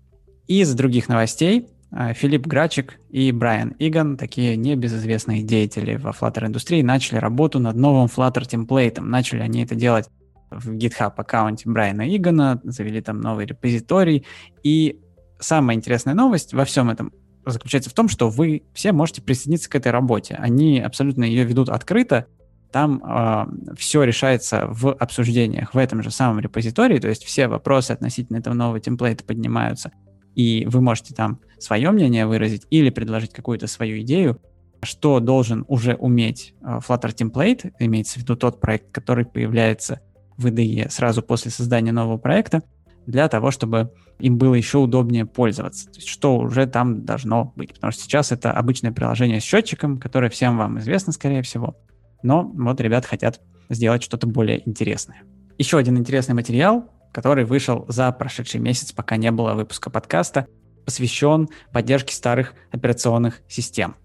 Из 0.47 0.73
других 0.75 1.09
новостей 1.09 1.69
Филипп 1.93 2.47
Грачик 2.47 3.01
и 3.11 3.33
Брайан 3.33 3.75
Иган, 3.79 4.17
такие 4.17 4.57
небезызвестные 4.57 5.43
деятели 5.43 5.97
во 5.97 6.11
Flutter 6.11 6.47
индустрии, 6.47 6.83
начали 6.83 7.19
работу 7.19 7.59
над 7.59 7.77
новым 7.77 8.07
Flutter 8.07 8.47
темплейтом. 8.47 9.11
Начали 9.11 9.41
они 9.41 9.65
это 9.65 9.75
делать 9.75 10.09
в 10.51 10.71
GitHub 10.71 11.13
аккаунте 11.17 11.69
Брайана 11.69 12.17
Игана, 12.17 12.61
завели 12.63 13.01
там 13.01 13.21
новый 13.21 13.47
репозиторий. 13.47 14.25
И 14.63 15.01
самая 15.41 15.77
интересная 15.77 16.15
новость 16.15 16.55
во 16.55 16.65
всем 16.65 16.91
этом 16.91 17.13
заключается 17.45 17.91
в 17.91 17.95
том, 17.95 18.09
что 18.09 18.29
вы 18.29 18.63
все 18.73 18.93
можете 18.93 19.23
присоединиться 19.23 19.69
к 19.69 19.75
этой 19.75 19.91
работе. 19.91 20.37
Они 20.37 20.79
абсолютно 20.79 21.25
ее 21.25 21.45
ведут 21.45 21.69
открыто. 21.69 22.27
Там 22.71 22.99
э, 22.99 23.01
а, 23.03 23.49
все 23.77 24.05
решается 24.05 24.67
в 24.69 24.93
обсуждениях 24.93 25.75
в 25.75 25.79
этом 25.79 26.05
же 26.05 26.13
самом 26.13 26.39
репозитории, 26.39 27.01
то 27.01 27.09
есть 27.09 27.25
все 27.25 27.49
вопросы 27.49 27.91
относительно 27.91 28.37
этого 28.37 28.55
нового 28.55 28.79
темплейта 28.79 29.25
поднимаются 29.25 29.91
и 30.35 30.67
вы 30.67 30.81
можете 30.81 31.15
там 31.15 31.41
свое 31.63 31.91
мнение 31.91 32.27
выразить 32.27 32.67
или 32.71 32.91
предложить 32.91 33.33
какую-то 33.33 33.67
свою 33.67 34.01
идею, 34.01 34.41
что 34.83 35.21
должен 35.21 35.65
уже 35.69 35.95
уметь 35.95 36.55
э, 36.63 36.79
Flutter 36.87 37.15
Template, 37.15 37.73
имеется 37.79 38.19
в 38.19 38.23
виду 38.23 38.37
тот 38.37 38.61
проект, 38.61 38.93
который 38.93 39.25
появляется 39.25 40.01
в 40.37 40.47
IDE 40.47 40.89
сразу 40.91 41.23
после 41.23 41.51
создания 41.51 41.93
нового 41.93 42.17
проекта, 42.17 42.63
для 43.07 43.29
того, 43.29 43.51
чтобы 43.51 43.93
им 44.19 44.39
было 44.39 44.55
еще 44.55 44.79
удобнее 44.79 45.27
пользоваться. 45.27 45.87
То 45.91 45.99
есть 45.99 46.09
что 46.09 46.39
уже 46.39 46.67
там 46.67 47.05
должно 47.05 47.53
быть. 47.57 47.75
Потому 47.75 47.93
что 47.93 48.03
сейчас 48.03 48.33
это 48.33 48.53
обычное 48.53 48.93
приложение 48.93 49.41
с 49.41 49.45
счетчиком, 49.45 49.99
которое 49.99 50.31
всем 50.31 50.57
вам 50.57 50.79
известно, 50.79 51.13
скорее 51.13 51.43
всего. 51.43 51.77
Но 52.23 52.45
вот 52.45 52.81
ребят 52.81 53.05
хотят 53.07 53.41
сделать 53.69 54.03
что-то 54.03 54.27
более 54.27 54.67
интересное. 54.69 55.23
Еще 55.59 55.79
один 55.79 55.99
интересный 55.99 56.35
материал 56.35 56.89
который 57.13 57.45
вышел 57.45 57.85
за 57.89 58.13
прошедший 58.13 58.61
месяц, 58.61 58.93
пока 58.93 59.17
не 59.17 59.31
было 59.31 59.55
выпуска 59.55 59.91
подкаста, 59.91 60.47
посвящен 60.85 61.49
поддержке 61.73 62.15
старых 62.15 62.55
операционных 62.71 63.41
систем. 63.49 63.97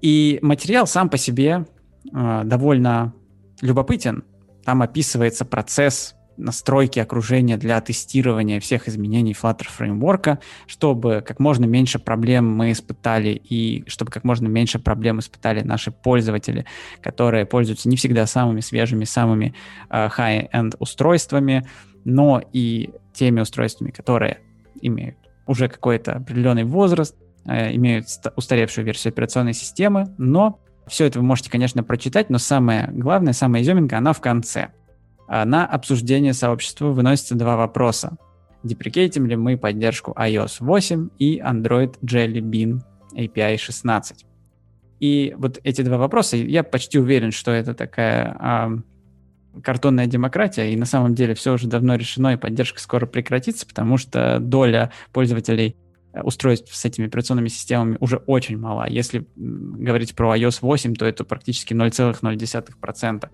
И 0.00 0.38
материал 0.42 0.86
сам 0.86 1.08
по 1.08 1.16
себе 1.16 1.66
э, 2.12 2.42
довольно 2.44 3.14
любопытен. 3.60 4.24
Там 4.64 4.82
описывается 4.82 5.44
процесс 5.44 6.14
настройки 6.36 6.98
окружения 6.98 7.56
для 7.56 7.80
тестирования 7.80 8.60
всех 8.60 8.88
изменений 8.88 9.32
Flutter 9.32 9.68
фреймворка, 9.68 10.40
чтобы 10.66 11.22
как 11.26 11.38
можно 11.38 11.64
меньше 11.64 11.98
проблем 11.98 12.50
мы 12.50 12.72
испытали 12.72 13.30
и 13.30 13.84
чтобы 13.86 14.10
как 14.10 14.24
можно 14.24 14.48
меньше 14.48 14.78
проблем 14.78 15.20
испытали 15.20 15.62
наши 15.62 15.90
пользователи, 15.90 16.66
которые 17.00 17.46
пользуются 17.46 17.88
не 17.88 17.96
всегда 17.96 18.26
самыми 18.26 18.60
свежими, 18.60 19.04
самыми 19.04 19.54
uh, 19.90 20.10
high-end 20.16 20.74
устройствами, 20.78 21.66
но 22.04 22.42
и 22.52 22.90
теми 23.12 23.40
устройствами, 23.40 23.90
которые 23.90 24.40
имеют 24.80 25.16
уже 25.46 25.68
какой-то 25.68 26.12
определенный 26.12 26.64
возраст, 26.64 27.16
э, 27.46 27.74
имеют 27.74 28.06
устаревшую 28.36 28.84
версию 28.84 29.12
операционной 29.12 29.54
системы, 29.54 30.14
но 30.18 30.60
все 30.86 31.06
это 31.06 31.18
вы 31.18 31.24
можете, 31.24 31.50
конечно, 31.50 31.82
прочитать, 31.82 32.30
но 32.30 32.38
самое 32.38 32.88
главное, 32.92 33.32
самая 33.32 33.62
изюминка, 33.62 33.98
она 33.98 34.12
в 34.12 34.20
конце. 34.20 34.68
На 35.26 35.66
обсуждение 35.66 36.34
сообщества 36.34 36.88
выносятся 36.88 37.34
два 37.34 37.56
вопроса. 37.56 38.18
Деприкейтим 38.62 39.26
ли 39.26 39.36
мы 39.36 39.56
поддержку 39.56 40.12
iOS 40.12 40.56
8 40.60 41.08
и 41.18 41.38
Android 41.40 41.98
Jelly 42.02 42.40
Bean 42.40 42.80
API 43.14 43.56
16? 43.56 44.26
И 45.00 45.34
вот 45.36 45.60
эти 45.64 45.82
два 45.82 45.98
вопроса, 45.98 46.36
я 46.36 46.62
почти 46.62 46.98
уверен, 46.98 47.30
что 47.30 47.50
это 47.50 47.74
такая 47.74 48.36
картонная 49.62 50.06
демократия, 50.06 50.72
и 50.72 50.76
на 50.76 50.86
самом 50.86 51.14
деле 51.14 51.34
все 51.34 51.54
уже 51.54 51.68
давно 51.68 51.94
решено, 51.94 52.34
и 52.34 52.36
поддержка 52.36 52.80
скоро 52.80 53.06
прекратится, 53.06 53.66
потому 53.66 53.96
что 53.96 54.38
доля 54.40 54.92
пользователей 55.12 55.76
э, 56.12 56.22
устройств 56.22 56.74
с 56.74 56.84
этими 56.84 57.06
операционными 57.06 57.48
системами 57.48 57.96
уже 58.00 58.16
очень 58.16 58.58
мала. 58.58 58.86
Если 58.88 59.26
говорить 59.36 60.14
про 60.14 60.36
iOS 60.36 60.58
8, 60.60 60.94
то 60.94 61.06
это 61.06 61.24
практически 61.24 61.74
0,0%. 61.74 63.30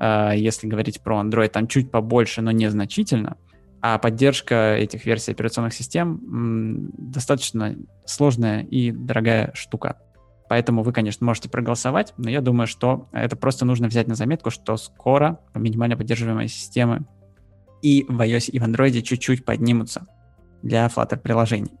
А 0.00 0.32
если 0.32 0.68
говорить 0.68 1.00
про 1.02 1.20
Android, 1.20 1.48
там 1.48 1.66
чуть 1.66 1.90
побольше, 1.90 2.40
но 2.40 2.52
незначительно. 2.52 3.36
А 3.80 3.98
поддержка 3.98 4.76
этих 4.76 5.06
версий 5.06 5.32
операционных 5.32 5.72
систем 5.72 6.90
достаточно 6.96 7.76
сложная 8.06 8.62
и 8.62 8.90
дорогая 8.90 9.52
штука. 9.54 9.98
Поэтому 10.48 10.82
вы, 10.82 10.92
конечно, 10.92 11.24
можете 11.26 11.48
проголосовать, 11.50 12.14
но 12.16 12.30
я 12.30 12.40
думаю, 12.40 12.66
что 12.66 13.08
это 13.12 13.36
просто 13.36 13.64
нужно 13.64 13.88
взять 13.88 14.08
на 14.08 14.14
заметку, 14.14 14.50
что 14.50 14.76
скоро 14.76 15.40
минимально 15.54 15.96
поддерживаемые 15.96 16.48
системы 16.48 17.06
и 17.82 18.06
в 18.08 18.20
iOS, 18.20 18.50
и 18.50 18.58
в 18.58 18.64
Android 18.64 19.02
чуть-чуть 19.02 19.44
поднимутся 19.44 20.06
для 20.62 20.86
Flutter 20.86 21.18
приложений. 21.18 21.72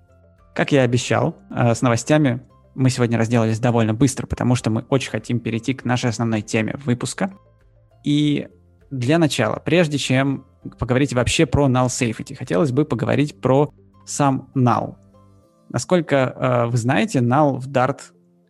Как 0.54 0.72
я 0.72 0.82
обещал, 0.82 1.36
э, 1.50 1.74
с 1.74 1.82
новостями 1.82 2.42
мы 2.74 2.90
сегодня 2.90 3.18
разделались 3.18 3.58
довольно 3.58 3.94
быстро, 3.94 4.26
потому 4.26 4.54
что 4.54 4.70
мы 4.70 4.84
очень 4.88 5.10
хотим 5.10 5.40
перейти 5.40 5.74
к 5.74 5.84
нашей 5.84 6.10
основной 6.10 6.42
теме 6.42 6.76
выпуска. 6.84 7.32
И 8.04 8.48
для 8.90 9.18
начала, 9.18 9.60
прежде 9.64 9.98
чем 9.98 10.44
поговорить 10.78 11.12
вообще 11.12 11.46
про 11.46 11.68
null 11.68 11.86
safety, 11.86 12.34
хотелось 12.34 12.70
бы 12.70 12.84
поговорить 12.84 13.40
про 13.40 13.70
сам 14.04 14.50
null. 14.54 14.94
Насколько 15.70 16.16
э, 16.16 16.66
вы 16.66 16.76
знаете, 16.76 17.18
null 17.18 17.58
в 17.58 17.68
Dart 17.68 18.00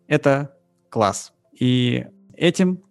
это 0.08 0.56
класс. 0.88 1.32
И 1.52 2.06
этим 2.34 2.82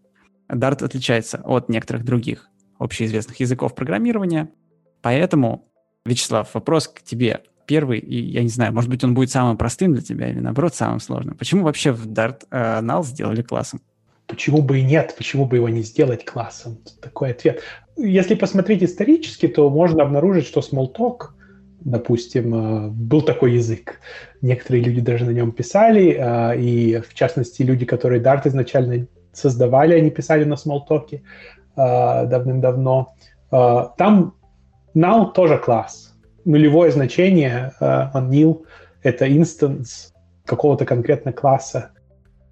Dart 0.50 0.84
отличается 0.84 1.42
от 1.44 1.68
некоторых 1.68 2.06
других 2.06 2.50
общеизвестных 2.80 3.40
языков 3.40 3.76
программирования. 3.76 4.50
Поэтому, 5.02 5.68
Вячеслав, 6.06 6.54
вопрос 6.54 6.88
к 6.88 7.02
тебе. 7.02 7.44
Первый, 7.66 8.00
и 8.00 8.18
я 8.18 8.44
не 8.44 8.50
знаю, 8.50 8.74
может 8.74 8.90
быть, 8.90 9.04
он 9.04 9.14
будет 9.14 9.30
самым 9.30 9.58
простым 9.58 9.94
для 9.94 10.02
тебя 10.02 10.30
или, 10.30 10.40
наоборот, 10.40 10.74
самым 10.74 11.02
сложным. 11.02 11.36
Почему 11.36 11.64
вообще 11.64 11.92
в 11.92 12.08
Dart 12.08 12.44
э, 12.50 12.80
null 12.80 13.04
сделали 13.04 13.42
классом? 13.42 13.82
Почему 14.26 14.62
бы 14.62 14.80
и 14.80 14.84
нет? 14.84 15.16
Почему 15.18 15.46
бы 15.46 15.58
его 15.58 15.68
не 15.68 15.82
сделать 15.82 16.24
классом? 16.24 16.78
Такой 17.02 17.32
ответ. 17.32 17.62
Если 17.98 18.36
посмотреть 18.36 18.84
исторически, 18.84 19.48
то 19.48 19.70
можно 19.70 20.04
обнаружить, 20.04 20.46
что 20.46 20.62
Smalltalk 20.62 21.32
допустим, 21.88 22.54
э, 22.54 22.90
был 22.90 23.22
такой 23.22 23.54
язык. 23.54 24.00
Некоторые 24.42 24.84
люди 24.84 25.02
даже 25.02 25.26
на 25.26 25.32
нем 25.32 25.52
писали, 25.52 26.16
э, 26.20 26.60
и 26.60 27.00
в 27.00 27.14
частности 27.14 27.64
люди, 27.64 27.86
которые 27.86 28.22
Dart 28.22 28.48
изначально 28.48 29.08
создавали, 29.34 29.96
они 29.96 30.12
писали 30.12 30.44
на 30.44 30.56
Smalltalk 30.56 31.14
э, 31.14 31.20
давным-давно. 31.76 33.14
Там 33.50 34.34
null 34.94 35.32
тоже 35.34 35.58
класс. 35.58 36.14
Нулевое 36.44 36.92
значение 36.92 37.72
on 37.80 38.30
nil— 38.30 38.66
это 39.04 39.26
instance 39.26 40.12
какого-то 40.46 40.84
конкретно 40.84 41.32
класса. 41.32 41.92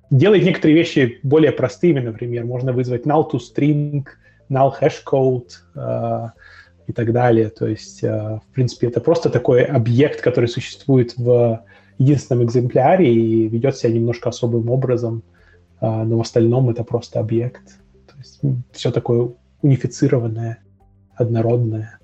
Делает 0.10 0.46
некоторые 0.46 0.78
вещи 0.78 1.20
более 1.24 1.52
простыми, 1.52 2.00
например, 2.00 2.46
можно 2.46 2.72
вызвать 2.72 3.06
null 3.06 3.30
to 3.30 3.40
string, 3.40 4.06
null 4.50 4.72
hashcode, 4.80 5.50
и 6.88 6.94
так 6.94 7.12
далее. 7.12 7.50
То 7.50 7.68
есть, 7.68 8.04
э, 8.04 8.40
в 8.44 8.54
принципе, 8.54 8.88
это 8.88 9.02
просто 9.02 9.30
такой 9.30 9.64
объект, 9.64 10.22
который 10.22 10.48
существует 10.48 11.18
в 11.18 11.64
единственном 11.98 12.46
экземпляре 12.46 13.14
и 13.14 13.48
ведет 13.48 13.78
себя 13.78 13.94
немножко 13.94 14.30
особым 14.30 14.70
образом, 14.70 15.24
э, 15.82 16.04
но 16.04 16.18
в 16.18 16.22
остальном 16.22 16.70
это 16.70 16.84
просто 16.84 17.20
объект. 17.20 17.80
То 18.08 18.16
есть 18.18 18.42
все 18.72 18.92
такое 18.92 19.30
унифицированное, 19.62 20.60
однородное. 21.16 22.00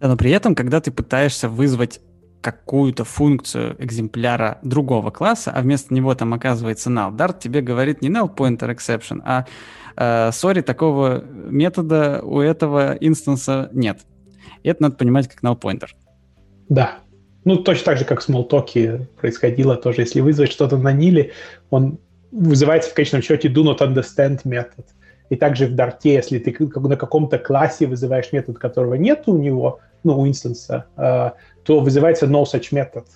Да, 0.00 0.08
но 0.08 0.16
при 0.16 0.30
этом, 0.30 0.54
когда 0.54 0.80
ты 0.80 0.90
пытаешься 0.90 1.48
вызвать 1.48 2.00
какую-то 2.42 3.04
функцию 3.04 3.76
экземпляра 3.82 4.58
другого 4.62 5.10
класса, 5.10 5.50
а 5.50 5.62
вместо 5.62 5.92
него 5.94 6.14
там 6.14 6.34
оказывается 6.34 6.90
null, 6.90 7.16
Dart 7.16 7.40
тебе 7.40 7.60
говорит 7.60 8.02
не 8.02 8.08
null 8.08 8.32
pointer 8.32 8.72
exception, 8.72 9.20
а 9.24 9.46
э, 9.96 10.28
sorry, 10.28 10.62
такого 10.62 11.24
метода 11.24 12.20
у 12.22 12.40
этого 12.40 12.96
инстанса 13.00 13.68
нет. 13.72 14.00
И 14.62 14.68
это 14.68 14.82
надо 14.82 14.96
понимать 14.96 15.28
как 15.28 15.42
null 15.42 15.60
pointer. 15.60 15.88
Да. 16.68 16.98
Ну, 17.44 17.56
точно 17.56 17.84
так 17.84 17.98
же, 17.98 18.04
как 18.04 18.20
в 18.20 18.28
Smalltalk 18.28 19.06
происходило 19.20 19.76
тоже. 19.76 20.00
Если 20.00 20.20
вызвать 20.20 20.50
что-то 20.50 20.76
на 20.78 20.92
ниле, 20.92 21.30
он 21.70 21.98
вызывается 22.32 22.90
в 22.90 22.94
конечном 22.94 23.22
счете 23.22 23.48
do 23.48 23.62
not 23.62 23.78
understand 23.78 24.40
метод. 24.44 24.86
И 25.28 25.36
также 25.36 25.66
в 25.66 25.74
Dart, 25.74 25.98
если 26.02 26.38
ты 26.38 26.54
на 26.58 26.96
каком-то 26.96 27.38
классе 27.38 27.86
вызываешь 27.86 28.32
метод, 28.32 28.58
которого 28.58 28.94
нет 28.94 29.24
у 29.26 29.36
него, 29.36 29.80
ну, 30.02 30.18
у 30.18 30.26
инстанса, 30.26 30.86
э, 30.96 31.30
то 31.64 31.80
вызывается 31.80 32.26
no 32.26 32.44
such 32.44 32.68
метод. 32.72 33.06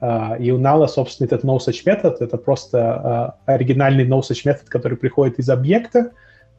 Uh, 0.00 0.36
и 0.42 0.50
у 0.50 0.58
Null, 0.58 0.88
собственно, 0.88 1.26
этот 1.26 1.44
no 1.44 1.58
such 1.58 1.82
метод, 1.86 2.20
это 2.20 2.36
просто 2.36 3.36
uh, 3.46 3.54
оригинальный 3.54 4.04
no 4.04 4.18
such 4.20 4.40
метод, 4.44 4.68
который 4.68 4.98
приходит 4.98 5.38
из 5.38 5.48
объекта, 5.48 6.10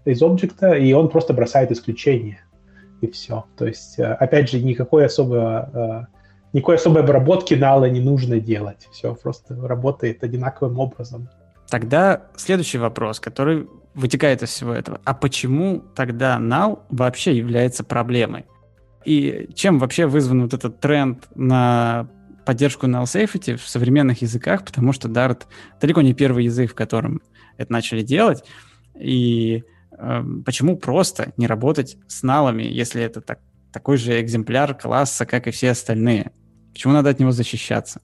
из 0.06 0.24
объекта, 0.24 0.72
и 0.72 0.94
он 0.94 1.10
просто 1.10 1.34
бросает 1.34 1.70
исключение 1.70 2.39
и 3.03 3.12
все. 3.12 3.45
То 3.57 3.65
есть, 3.65 4.00
э, 4.00 4.05
опять 4.05 4.50
же, 4.50 4.60
никакой 4.60 5.05
особо 5.05 6.07
никакой 6.53 6.75
особой 6.75 7.01
обработки 7.01 7.55
нала 7.55 7.89
не 7.89 8.00
нужно 8.00 8.39
делать. 8.39 8.88
Все 8.91 9.15
просто 9.15 9.55
работает 9.55 10.24
одинаковым 10.24 10.79
образом. 10.79 11.29
Тогда 11.67 12.27
следующий 12.36 12.77
вопрос, 12.77 13.19
который 13.19 13.67
вытекает 13.95 14.43
из 14.43 14.50
всего 14.50 14.74
этого. 14.74 15.01
А 15.03 15.13
почему 15.13 15.83
тогда 15.95 16.38
null 16.39 16.79
вообще 16.89 17.36
является 17.36 17.83
проблемой? 17.83 18.45
И 19.05 19.50
чем 19.55 19.79
вообще 19.79 20.05
вызван 20.05 20.43
вот 20.43 20.53
этот 20.53 20.79
тренд 20.79 21.27
на 21.36 22.07
поддержку 22.45 22.88
null 22.88 23.03
safety 23.03 23.57
в 23.57 23.67
современных 23.67 24.22
языках? 24.22 24.63
Потому 24.63 24.93
что 24.93 25.10
Dart 25.10 25.43
далеко 25.81 26.01
не 26.01 26.13
первый 26.13 26.45
язык, 26.45 26.72
в 26.72 26.75
котором 26.75 27.22
это 27.57 27.72
начали 27.72 28.03
делать. 28.03 28.43
И 29.00 29.63
э, 29.63 29.73
почему 30.45 30.77
просто 30.77 31.33
не 31.38 31.48
работать 31.48 31.98
с 32.07 32.24
налами, 32.24 32.63
если 32.63 33.03
это 33.03 33.22
так, 33.22 33.39
такой 33.72 33.98
же 33.98 34.19
экземпляр 34.22 34.74
класса, 34.75 35.25
как 35.25 35.48
и 35.48 35.51
все 35.51 35.72
остальные? 35.72 36.31
Почему 36.74 36.93
надо 36.93 37.10
от 37.10 37.19
него 37.19 37.31
защищаться? 37.31 38.01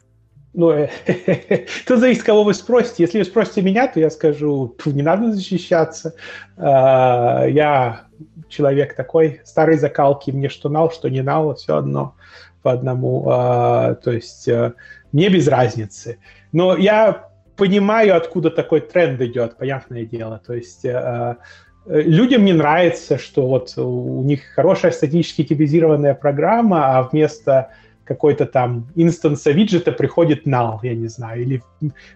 Ну, 0.54 0.72
э, 0.72 0.90
тут 1.88 2.00
зависит, 2.00 2.24
кого 2.24 2.44
вы 2.44 2.54
спросите. 2.54 3.04
Если 3.04 3.20
вы 3.20 3.26
спросите 3.26 3.62
меня, 3.62 3.88
то 3.88 4.00
я 4.00 4.10
скажу, 4.10 4.76
не 4.86 5.02
надо 5.02 5.32
защищаться. 5.34 6.16
А, 6.58 7.46
я 7.46 8.08
человек 8.48 8.96
такой, 8.96 9.42
старой 9.46 9.78
закалки, 9.78 10.32
мне 10.32 10.50
что 10.50 10.70
нал, 10.70 10.92
что 10.92 11.10
не 11.10 11.22
нал, 11.22 11.56
все 11.56 11.78
одно 11.78 12.16
по 12.62 12.72
одному. 12.72 13.26
А, 13.30 13.96
то 13.96 14.12
есть 14.12 14.48
э, 14.48 14.74
мне 15.12 15.30
без 15.30 15.48
разницы. 15.48 16.18
Но 16.52 16.76
я 16.76 17.30
понимаю, 17.56 18.16
откуда 18.16 18.50
такой 18.50 18.82
тренд 18.82 19.22
идет, 19.22 19.58
понятное 19.58 20.06
дело. 20.06 20.42
То 20.46 20.54
есть 20.54 20.84
э, 20.84 21.38
людям 21.86 22.46
не 22.46 22.54
нравится, 22.54 23.18
что 23.18 23.48
вот 23.48 23.74
у 23.78 24.24
них 24.24 24.42
хорошая 24.56 24.92
статически 24.92 25.44
типизированная 25.44 26.14
программа, 26.14 26.98
а 26.98 27.04
вместо 27.04 27.70
какой-то 28.10 28.48
там 28.48 28.88
инстанса 28.96 29.52
виджета 29.52 29.92
приходит 29.92 30.48
null, 30.48 30.80
я 30.82 30.96
не 30.96 31.08
знаю, 31.08 31.44
или 31.44 31.62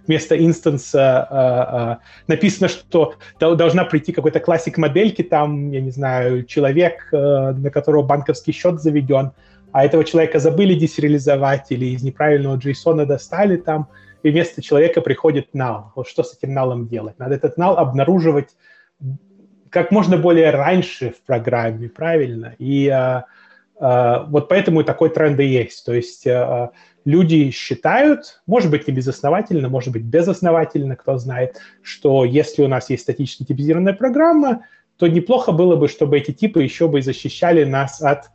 вместо 0.07 0.35
инстанса 0.35 1.27
э, 1.29 1.35
э, 1.77 2.33
написано, 2.33 2.67
что 2.67 3.13
должна 3.39 3.85
прийти 3.85 4.11
какой-то 4.11 4.39
классик 4.39 4.79
модельки, 4.79 5.21
там, 5.21 5.69
я 5.69 5.81
не 5.81 5.91
знаю, 5.91 6.45
человек, 6.45 7.07
э, 7.11 7.51
на 7.51 7.69
которого 7.69 8.01
банковский 8.01 8.53
счет 8.53 8.81
заведен, 8.81 9.33
а 9.71 9.85
этого 9.85 10.03
человека 10.03 10.39
забыли 10.39 10.73
десериализовать 10.73 11.71
или 11.71 11.85
из 11.85 12.01
неправильного 12.01 12.57
JSON 12.57 13.05
достали 13.05 13.57
там, 13.57 13.87
и 14.23 14.31
вместо 14.31 14.63
человека 14.63 14.99
приходит 15.01 15.49
null. 15.53 15.83
Вот 15.95 16.07
что 16.07 16.23
с 16.23 16.35
этим 16.35 16.57
null 16.57 16.87
делать? 16.87 17.19
Надо 17.19 17.35
этот 17.35 17.59
null 17.59 17.75
обнаруживать 17.75 18.49
как 19.73 19.91
можно 19.91 20.17
более 20.17 20.51
раньше 20.51 21.09
в 21.11 21.25
программе, 21.25 21.89
правильно? 21.89 22.55
И 22.59 22.87
э, 22.87 23.23
Э, 23.79 24.25
вот 24.27 24.47
поэтому 24.47 24.83
такой 24.83 25.09
тренд 25.09 25.39
и 25.39 25.45
есть. 25.45 25.85
То 25.85 25.93
есть 25.93 26.25
э, 26.25 26.69
люди 27.05 27.51
считают, 27.51 28.41
может 28.45 28.71
быть, 28.71 28.87
не 28.87 28.93
безосновательно, 28.93 29.67
может 29.69 29.91
быть, 29.91 30.03
безосновательно, 30.03 30.95
кто 30.95 31.17
знает, 31.17 31.57
что 31.81 32.23
если 32.23 32.63
у 32.63 32.67
нас 32.67 32.89
есть 32.89 33.03
статически 33.03 33.43
типизированная 33.43 33.93
программа, 33.93 34.65
то 34.97 35.07
неплохо 35.07 35.51
было 35.51 35.75
бы, 35.75 35.89
чтобы 35.89 36.17
эти 36.17 36.31
типы 36.31 36.63
еще 36.63 36.87
бы 36.87 37.01
защищали 37.01 37.65
нас 37.65 38.01
от 38.01 38.29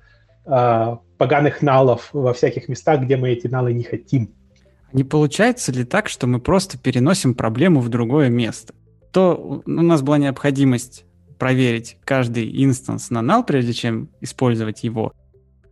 э, 0.45 0.97
поганых 1.17 1.63
налов 1.63 2.11
во 2.13 2.35
всяких 2.35 2.69
местах, 2.69 3.01
где 3.01 3.17
мы 3.17 3.31
эти 3.31 3.47
налы 3.47 3.73
не 3.73 3.85
хотим. 3.85 4.35
Не 4.93 5.05
получается 5.05 5.73
ли 5.73 5.85
так, 5.85 6.09
что 6.09 6.27
мы 6.27 6.41
просто 6.41 6.79
переносим 6.79 7.35
проблему 7.35 7.81
в 7.81 7.89
другое 7.89 8.29
место? 8.29 8.75
То 9.13 9.63
у 9.65 9.71
нас 9.71 10.03
была 10.03 10.19
необходимость 10.19 11.05
проверить 11.39 11.97
каждый 12.05 12.51
инстанс 12.65 13.11
на 13.11 13.21
null, 13.21 13.45
прежде 13.45 13.73
чем 13.73 14.11
использовать 14.21 14.85
его. 14.85 15.13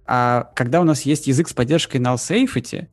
А 0.06 0.50
когда 0.54 0.80
у 0.80 0.84
нас 0.84 1.02
есть 1.02 1.26
язык 1.26 1.48
с 1.48 1.52
поддержкой 1.52 2.00
null 2.00 2.16
safety, 2.16 2.86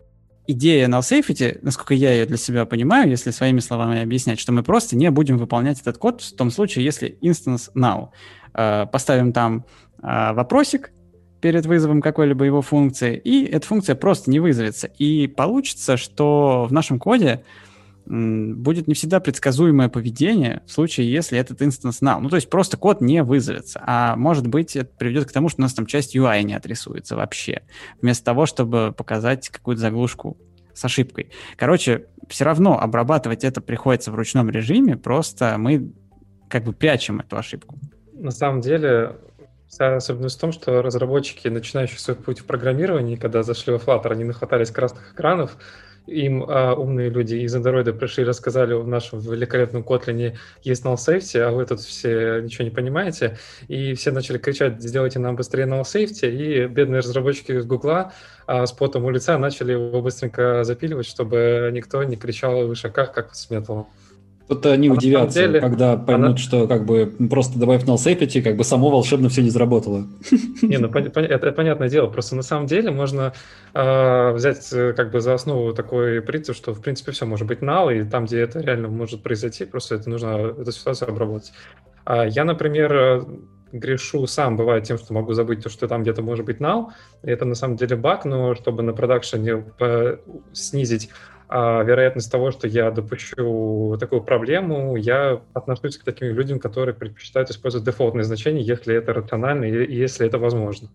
идея 0.47 0.87
null 0.87 1.01
safety, 1.01 1.59
насколько 1.61 1.93
я 1.93 2.11
ее 2.11 2.25
для 2.25 2.37
себя 2.37 2.65
понимаю, 2.65 3.09
если 3.09 3.31
своими 3.31 3.59
словами 3.59 4.01
объяснять, 4.01 4.39
что 4.39 4.51
мы 4.51 4.63
просто 4.63 4.95
не 4.95 5.11
будем 5.11 5.37
выполнять 5.37 5.79
этот 5.79 5.97
код 5.97 6.21
в 6.21 6.35
том 6.35 6.49
случае, 6.51 6.85
если 6.85 7.17
instance 7.21 7.69
null. 7.75 8.09
Э, 8.53 8.85
поставим 8.91 9.31
там 9.31 9.65
э, 10.01 10.33
вопросик 10.33 10.91
перед 11.41 11.65
вызовом 11.65 12.01
какой-либо 12.01 12.45
его 12.45 12.61
функции, 12.61 13.17
и 13.17 13.45
эта 13.45 13.67
функция 13.67 13.95
просто 13.95 14.31
не 14.31 14.39
вызовется. 14.39 14.87
И 14.87 15.27
получится, 15.27 15.97
что 15.97 16.65
в 16.69 16.73
нашем 16.73 16.99
коде 16.99 17.43
будет 18.05 18.87
не 18.87 18.93
всегда 18.93 19.19
предсказуемое 19.19 19.89
поведение 19.89 20.61
в 20.65 20.71
случае, 20.71 21.11
если 21.11 21.39
этот 21.39 21.61
инстанс 21.61 22.01
null. 22.01 22.19
Ну, 22.19 22.29
то 22.29 22.35
есть 22.35 22.49
просто 22.49 22.77
код 22.77 23.01
не 23.01 23.23
вызовется. 23.23 23.81
А 23.85 24.15
может 24.15 24.47
быть, 24.47 24.75
это 24.75 24.89
приведет 24.97 25.25
к 25.25 25.31
тому, 25.31 25.49
что 25.49 25.61
у 25.61 25.63
нас 25.63 25.73
там 25.73 25.85
часть 25.85 26.15
UI 26.15 26.43
не 26.43 26.53
отрисуется 26.53 27.15
вообще, 27.15 27.61
вместо 28.01 28.25
того, 28.25 28.45
чтобы 28.45 28.93
показать 28.95 29.49
какую-то 29.49 29.81
заглушку 29.81 30.37
с 30.73 30.83
ошибкой. 30.83 31.29
Короче, 31.55 32.07
все 32.27 32.45
равно 32.45 32.79
обрабатывать 32.79 33.43
это 33.43 33.61
приходится 33.61 34.11
в 34.11 34.15
ручном 34.15 34.49
режиме, 34.49 34.97
просто 34.97 35.55
мы 35.57 35.93
как 36.49 36.63
бы 36.63 36.73
прячем 36.73 37.19
эту 37.19 37.37
ошибку. 37.37 37.77
На 38.13 38.31
самом 38.31 38.61
деле, 38.61 39.17
вся 39.67 39.95
особенность 39.95 40.37
в 40.37 40.41
том, 40.41 40.51
что 40.51 40.81
разработчики, 40.81 41.47
начинающие 41.47 41.99
свой 41.99 42.15
путь 42.15 42.39
в 42.39 42.45
программировании, 42.45 43.15
когда 43.15 43.43
зашли 43.43 43.73
во 43.73 43.79
Flutter, 43.79 44.11
они 44.11 44.23
нахватались 44.23 44.71
красных 44.71 45.13
экранов, 45.13 45.57
им 46.07 46.43
а, 46.47 46.73
умные 46.73 47.09
люди 47.09 47.35
из 47.35 47.55
Android 47.55 47.91
пришли, 47.93 48.23
рассказали 48.23 48.73
в 48.73 48.87
нашем 48.87 49.19
великолепном 49.19 49.83
Kotlin 49.83 50.35
есть 50.63 50.83
null 50.85 50.95
safety, 50.95 51.39
а 51.39 51.51
вы 51.51 51.65
тут 51.65 51.79
все 51.79 52.41
ничего 52.41 52.65
не 52.65 52.71
понимаете, 52.71 53.37
и 53.67 53.93
все 53.93 54.11
начали 54.11 54.37
кричать, 54.37 54.81
сделайте 54.81 55.19
нам 55.19 55.35
быстрее 55.35 55.65
null 55.65 55.83
safety, 55.83 56.29
и 56.29 56.67
бедные 56.67 56.99
разработчики 56.99 57.53
из 57.53 57.65
Гугла 57.65 58.13
а, 58.47 58.65
с 58.65 58.71
потом 58.71 59.05
у 59.05 59.09
лица 59.09 59.37
начали 59.37 59.73
его 59.73 60.01
быстренько 60.01 60.63
запиливать, 60.63 61.05
чтобы 61.05 61.69
никто 61.73 62.03
не 62.03 62.15
кричал 62.15 62.67
в 62.67 62.75
шагах, 62.75 63.13
как 63.13 63.33
с 63.35 63.49
металлом. 63.49 63.87
Тут 64.53 64.65
они 64.67 64.89
а 64.89 64.93
удивятся, 64.93 65.39
деле, 65.39 65.59
когда 65.59 65.97
поймут, 65.97 66.25
она... 66.25 66.37
что 66.37 66.67
как 66.67 66.85
бы 66.85 67.11
просто 67.29 67.57
добавив 67.57 67.85
null 67.85 67.95
safety, 67.95 68.41
как 68.41 68.55
бы 68.55 68.63
само 68.63 68.89
волшебно 68.89 69.29
все 69.29 69.41
не 69.41 69.49
заработало. 69.49 70.07
Не, 70.61 70.77
ну 70.77 70.87
это 70.89 71.51
понятное 71.51 71.89
дело. 71.89 72.07
Просто 72.07 72.35
на 72.35 72.43
самом 72.43 72.67
деле 72.67 72.91
можно 72.91 73.33
э, 73.73 74.31
взять 74.33 74.69
как 74.95 75.11
бы 75.11 75.21
за 75.21 75.33
основу 75.33 75.73
такой 75.73 76.21
принцип, 76.21 76.55
что 76.55 76.73
в 76.73 76.81
принципе 76.81 77.11
все 77.11 77.25
может 77.25 77.47
быть 77.47 77.59
null, 77.59 78.01
и 78.01 78.03
там, 78.03 78.25
где 78.25 78.41
это 78.41 78.59
реально 78.59 78.89
может 78.89 79.23
произойти, 79.23 79.65
просто 79.65 79.95
это 79.95 80.09
нужно 80.09 80.53
эту 80.59 80.71
ситуацию 80.71 81.09
обработать. 81.09 81.51
А 82.05 82.25
я, 82.25 82.43
например, 82.43 82.93
э, 82.93 83.21
грешу 83.71 84.27
сам, 84.27 84.55
бывает 84.55 84.83
тем, 84.83 84.97
что 84.99 85.13
могу 85.13 85.33
забыть 85.33 85.63
то, 85.63 85.69
что 85.69 85.87
там 85.87 86.03
где-то 86.03 86.21
может 86.21 86.45
быть 86.45 86.59
null. 86.59 86.87
И 87.23 87.29
это 87.31 87.45
на 87.45 87.55
самом 87.55 87.75
деле 87.75 87.95
баг, 87.95 88.25
но 88.25 88.53
чтобы 88.55 88.83
на 88.83 88.93
продакшене 88.93 89.63
снизить 90.53 91.09
а 91.55 91.83
вероятность 91.83 92.31
того, 92.31 92.49
что 92.49 92.67
я 92.67 92.89
допущу 92.89 93.95
такую 93.99 94.23
проблему, 94.23 94.95
я 94.95 95.39
отношусь 95.53 95.99
к 95.99 96.03
таким 96.03 96.29
людям, 96.29 96.59
которые 96.59 96.95
предпочитают 96.95 97.51
использовать 97.51 97.85
дефолтные 97.85 98.23
значения, 98.23 98.63
если 98.63 98.95
это 98.95 99.13
рационально 99.13 99.65
и 99.65 99.95
если 99.95 100.25
это 100.25 100.39
возможно. 100.39 100.89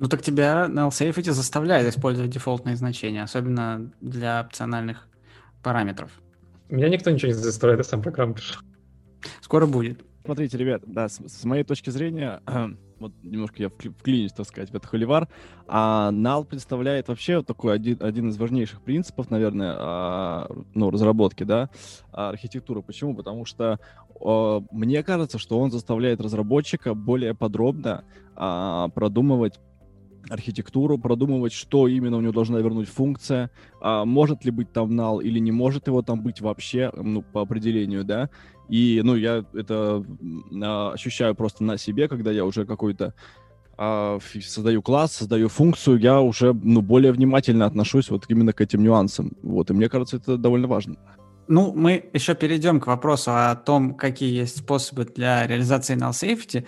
Ну 0.00 0.08
так 0.08 0.20
тебя 0.20 0.66
null 0.68 0.90
safety 0.90 1.32
заставляет 1.32 1.88
использовать 1.88 2.30
дефолтные 2.30 2.76
значения, 2.76 3.22
особенно 3.22 3.90
для 4.02 4.42
опциональных 4.42 5.08
параметров. 5.62 6.10
Меня 6.68 6.90
никто 6.90 7.10
ничего 7.10 7.28
не 7.28 7.32
заставляет, 7.32 7.80
я 7.80 7.84
сам 7.84 8.02
программу 8.02 8.34
пишу. 8.34 8.60
Скоро 9.40 9.64
будет. 9.64 10.02
Смотрите, 10.26 10.58
ребят, 10.58 10.82
да, 10.84 11.08
с, 11.08 11.22
с 11.26 11.44
моей 11.44 11.64
точки 11.64 11.88
зрения, 11.88 12.42
вот 13.02 13.12
немножко 13.22 13.62
я 13.62 13.68
вклинюсь, 13.68 14.32
так 14.32 14.46
сказать, 14.46 14.70
в 14.70 14.74
этот 14.74 14.88
холивар, 14.88 15.28
а 15.68 16.10
NAL 16.12 16.44
представляет 16.44 17.08
вообще 17.08 17.42
такой 17.42 17.74
один, 17.74 17.98
один 18.00 18.28
из 18.30 18.38
важнейших 18.38 18.80
принципов, 18.80 19.30
наверное, 19.30 19.74
а, 19.78 20.50
ну, 20.74 20.90
разработки, 20.90 21.44
да, 21.44 21.68
архитектуры. 22.12 22.82
Почему? 22.82 23.14
Потому 23.14 23.44
что 23.44 23.78
а, 24.20 24.62
мне 24.70 25.02
кажется, 25.02 25.38
что 25.38 25.58
он 25.58 25.70
заставляет 25.70 26.20
разработчика 26.20 26.94
более 26.94 27.34
подробно 27.34 28.04
а, 28.36 28.88
продумывать 28.88 29.60
архитектуру, 30.28 30.98
продумывать, 30.98 31.52
что 31.52 31.88
именно 31.88 32.16
у 32.16 32.20
него 32.20 32.32
должна 32.32 32.58
вернуть 32.58 32.88
функция, 32.88 33.50
а, 33.80 34.04
может 34.04 34.44
ли 34.44 34.50
быть 34.50 34.72
там 34.72 34.98
null 34.98 35.22
или 35.22 35.38
не 35.38 35.52
может 35.52 35.86
его 35.86 36.02
там 36.02 36.22
быть 36.22 36.40
вообще, 36.40 36.90
ну, 36.96 37.22
по 37.22 37.42
определению, 37.42 38.04
да, 38.04 38.30
и, 38.68 39.00
ну, 39.04 39.16
я 39.16 39.44
это 39.54 40.04
а, 40.62 40.92
ощущаю 40.92 41.34
просто 41.34 41.64
на 41.64 41.76
себе, 41.76 42.08
когда 42.08 42.30
я 42.30 42.44
уже 42.44 42.64
какой-то 42.64 43.14
а, 43.76 44.18
создаю 44.40 44.82
класс, 44.82 45.12
создаю 45.12 45.48
функцию, 45.48 45.98
я 45.98 46.20
уже, 46.20 46.52
ну, 46.52 46.82
более 46.82 47.12
внимательно 47.12 47.66
отношусь 47.66 48.10
вот 48.10 48.24
именно 48.28 48.52
к 48.52 48.60
этим 48.60 48.82
нюансам. 48.82 49.32
Вот, 49.42 49.70
и 49.70 49.74
мне 49.74 49.88
кажется, 49.88 50.16
это 50.16 50.36
довольно 50.36 50.68
важно. 50.68 50.96
Ну, 51.48 51.72
мы 51.74 52.08
еще 52.12 52.34
перейдем 52.34 52.80
к 52.80 52.86
вопросу 52.86 53.32
о 53.32 53.54
том, 53.56 53.94
какие 53.94 54.32
есть 54.32 54.58
способы 54.58 55.04
для 55.04 55.46
реализации 55.46 55.96
null 55.96 56.12
safety. 56.12 56.64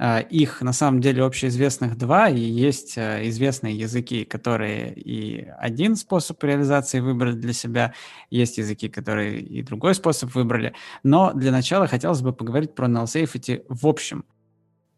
А, 0.00 0.20
их 0.20 0.62
на 0.62 0.72
самом 0.72 1.00
деле 1.00 1.24
общеизвестных 1.24 1.98
два, 1.98 2.28
и 2.28 2.38
есть 2.38 2.96
а, 2.96 3.26
известные 3.28 3.76
языки, 3.76 4.24
которые 4.24 4.94
и 4.94 5.48
один 5.58 5.96
способ 5.96 6.42
реализации 6.44 7.00
выбрали 7.00 7.32
для 7.34 7.52
себя, 7.52 7.94
есть 8.30 8.58
языки, 8.58 8.88
которые 8.88 9.40
и 9.40 9.62
другой 9.62 9.96
способ 9.96 10.32
выбрали. 10.34 10.74
Но 11.02 11.32
для 11.32 11.50
начала 11.50 11.88
хотелось 11.88 12.20
бы 12.20 12.32
поговорить 12.32 12.76
про 12.76 12.86
null 12.86 13.04
safety 13.04 13.64
в 13.68 13.86
общем. 13.88 14.24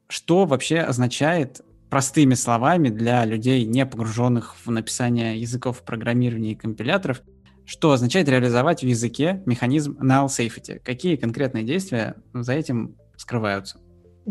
Что 0.08 0.44
вообще 0.44 0.80
означает 0.80 1.62
простыми 1.88 2.34
словами 2.34 2.90
для 2.90 3.24
людей, 3.24 3.64
не 3.64 3.86
погруженных 3.86 4.54
в 4.64 4.70
написание 4.70 5.40
языков 5.40 5.82
программирования 5.82 6.52
и 6.52 6.56
компиляторов, 6.56 7.22
что 7.64 7.92
означает 7.92 8.28
реализовать 8.28 8.82
в 8.82 8.86
языке 8.86 9.42
механизм 9.46 9.96
null 9.98 10.26
safety? 10.26 10.78
Какие 10.78 11.16
конкретные 11.16 11.64
действия 11.64 12.16
за 12.34 12.52
этим 12.52 12.96
скрываются? 13.16 13.78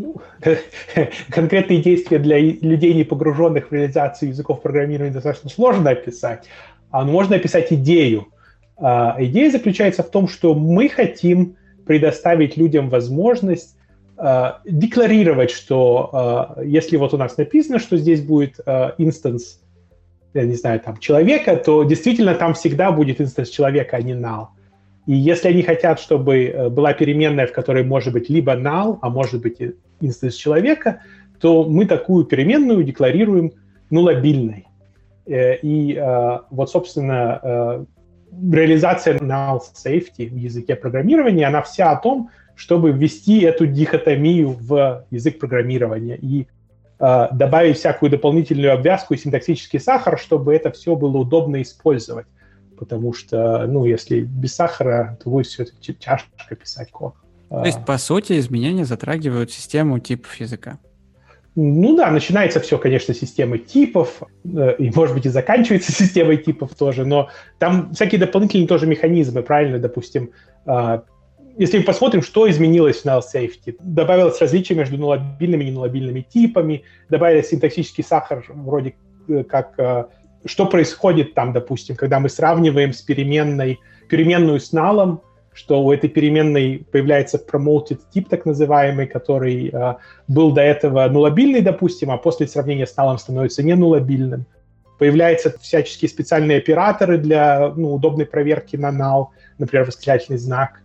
Ну, 0.00 0.16
конкретные 1.30 1.82
действия 1.82 2.18
для 2.18 2.38
людей, 2.38 2.94
не 2.94 3.04
погруженных 3.04 3.70
в 3.70 3.72
реализацию 3.72 4.30
языков 4.30 4.62
программирования, 4.62 5.12
достаточно 5.12 5.50
сложно 5.50 5.90
описать. 5.90 6.46
А 6.90 7.04
можно 7.04 7.36
описать 7.36 7.70
идею. 7.72 8.28
А, 8.78 9.16
идея 9.18 9.50
заключается 9.50 10.02
в 10.02 10.10
том, 10.10 10.26
что 10.26 10.54
мы 10.54 10.88
хотим 10.88 11.56
предоставить 11.84 12.56
людям 12.56 12.88
возможность 12.88 13.76
э, 14.16 14.52
декларировать, 14.64 15.50
что 15.50 16.54
э, 16.56 16.64
если 16.66 16.96
вот 16.96 17.12
у 17.12 17.16
нас 17.16 17.36
написано, 17.36 17.78
что 17.78 17.96
здесь 17.96 18.22
будет 18.22 18.60
э, 18.64 18.92
instance, 18.98 19.60
я 20.34 20.44
не 20.44 20.54
знаю, 20.54 20.80
там, 20.80 20.98
человека, 20.98 21.56
то 21.56 21.82
действительно 21.82 22.34
там 22.34 22.54
всегда 22.54 22.92
будет 22.92 23.20
instance 23.20 23.48
человека, 23.48 23.96
а 23.96 24.02
не 24.02 24.12
null. 24.12 24.46
И 25.06 25.14
если 25.14 25.48
они 25.48 25.62
хотят, 25.62 25.98
чтобы 25.98 26.44
э, 26.44 26.68
была 26.68 26.92
переменная, 26.92 27.46
в 27.46 27.52
которой 27.52 27.84
может 27.84 28.12
быть 28.12 28.28
либо 28.28 28.54
null, 28.54 28.98
а 29.00 29.08
может 29.08 29.40
быть 29.40 29.58
instance 30.00 30.34
человека, 30.34 31.02
то 31.40 31.64
мы 31.64 31.86
такую 31.86 32.26
переменную 32.26 32.84
декларируем 32.84 33.52
нулабильной. 33.90 34.66
Э, 35.26 35.56
и 35.56 35.94
э, 35.94 36.38
вот, 36.50 36.70
собственно, 36.70 37.86
реализация 38.30 39.18
null 39.18 39.60
safety 39.74 40.28
в 40.28 40.36
языке 40.36 40.76
программирования, 40.76 41.46
она 41.46 41.62
вся 41.62 41.90
о 41.90 41.96
том, 41.96 42.30
чтобы 42.54 42.92
ввести 42.92 43.40
эту 43.40 43.66
дихотомию 43.66 44.50
в 44.50 45.06
язык 45.10 45.38
программирования 45.38 46.16
и 46.16 46.46
добавить 46.98 47.78
всякую 47.78 48.10
дополнительную 48.10 48.74
обвязку 48.74 49.14
и 49.14 49.16
синтаксический 49.16 49.80
сахар, 49.80 50.18
чтобы 50.18 50.54
это 50.54 50.70
все 50.70 50.94
было 50.94 51.16
удобно 51.16 51.62
использовать. 51.62 52.26
Потому 52.80 53.12
что, 53.12 53.66
ну, 53.66 53.84
если 53.84 54.20
без 54.20 54.54
сахара, 54.54 55.18
то 55.22 55.28
будет 55.28 55.46
все 55.46 55.64
это 55.64 55.72
тяжко 55.92 56.56
писать 56.56 56.90
код. 56.90 57.14
То 57.50 57.64
есть, 57.64 57.84
по 57.84 57.98
сути, 57.98 58.38
изменения 58.38 58.84
затрагивают 58.84 59.52
систему 59.52 59.98
типов 59.98 60.34
языка. 60.36 60.78
Ну 61.56 61.94
да, 61.94 62.10
начинается 62.10 62.58
все, 62.60 62.78
конечно, 62.78 63.12
с 63.12 63.18
системы 63.18 63.58
типов, 63.58 64.22
э, 64.44 64.76
и, 64.78 64.90
может 64.94 65.14
быть, 65.14 65.26
и 65.26 65.28
заканчивается 65.28 65.92
системой 66.02 66.38
типов 66.38 66.74
тоже, 66.74 67.04
но 67.04 67.28
там 67.58 67.92
всякие 67.92 68.18
дополнительные 68.18 68.68
тоже 68.68 68.86
механизмы, 68.86 69.42
правильно, 69.42 69.78
допустим, 69.78 70.30
а, 70.64 71.02
если 71.58 71.78
мы 71.78 71.84
посмотрим, 71.84 72.22
что 72.22 72.48
изменилось 72.48 73.02
в 73.02 73.04
null 73.04 73.20
safety, 73.20 73.76
добавилось 73.80 74.40
различие 74.40 74.78
между 74.78 74.96
нулабильными 74.96 75.64
и 75.64 75.70
ненулабильными 75.70 76.20
типами, 76.20 76.84
добавили 77.10 77.42
синтаксический 77.42 78.04
сахар, 78.04 78.44
вроде 78.48 78.94
э, 79.28 79.44
как 79.44 79.74
э, 79.78 80.04
что 80.44 80.66
происходит 80.66 81.34
там, 81.34 81.52
допустим, 81.52 81.96
когда 81.96 82.20
мы 82.20 82.28
сравниваем 82.28 82.92
с 82.92 83.02
переменной, 83.02 83.80
переменную 84.08 84.60
с 84.60 84.72
налом, 84.72 85.22
что 85.52 85.82
у 85.82 85.92
этой 85.92 86.08
переменной 86.08 86.86
появляется 86.90 87.38
promoted 87.38 88.00
тип, 88.12 88.28
так 88.28 88.46
называемый, 88.46 89.06
который 89.06 89.68
э, 89.72 89.94
был 90.28 90.52
до 90.52 90.62
этого 90.62 91.06
нулабильный, 91.08 91.60
допустим, 91.60 92.10
а 92.10 92.16
после 92.16 92.46
сравнения 92.46 92.86
с 92.86 92.96
налом 92.96 93.18
становится 93.18 93.62
не 93.62 93.74
нулабильным. 93.74 94.46
Появляются 94.98 95.58
всяческие 95.58 96.08
специальные 96.08 96.58
операторы 96.58 97.18
для 97.18 97.72
ну, 97.74 97.94
удобной 97.94 98.26
проверки 98.26 98.76
на 98.76 98.90
null, 98.90 99.28
например, 99.58 99.86
восклицательный 99.86 100.38
знак. 100.38 100.82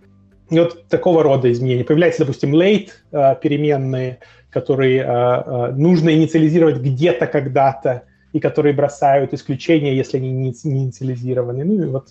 И 0.49 0.59
вот 0.59 0.87
такого 0.87 1.23
рода 1.23 1.51
изменения. 1.51 1.83
Появляются, 1.83 2.23
допустим, 2.23 2.53
late 2.53 2.89
э, 3.11 3.35
переменные, 3.41 4.19
которые 4.49 5.01
э, 5.01 5.05
э, 5.05 5.71
нужно 5.73 6.11
инициализировать 6.11 6.77
где-то 6.77 7.27
когда-то, 7.27 8.03
и 8.35 8.41
которые 8.41 8.73
бросают 8.73 9.33
исключения, 9.33 9.95
если 9.95 10.17
они 10.17 10.29
не, 10.29 10.53
не 10.65 10.83
инициализированы. 10.83 11.63
Ну 11.63 11.83
и 11.83 11.85
вот 11.85 12.09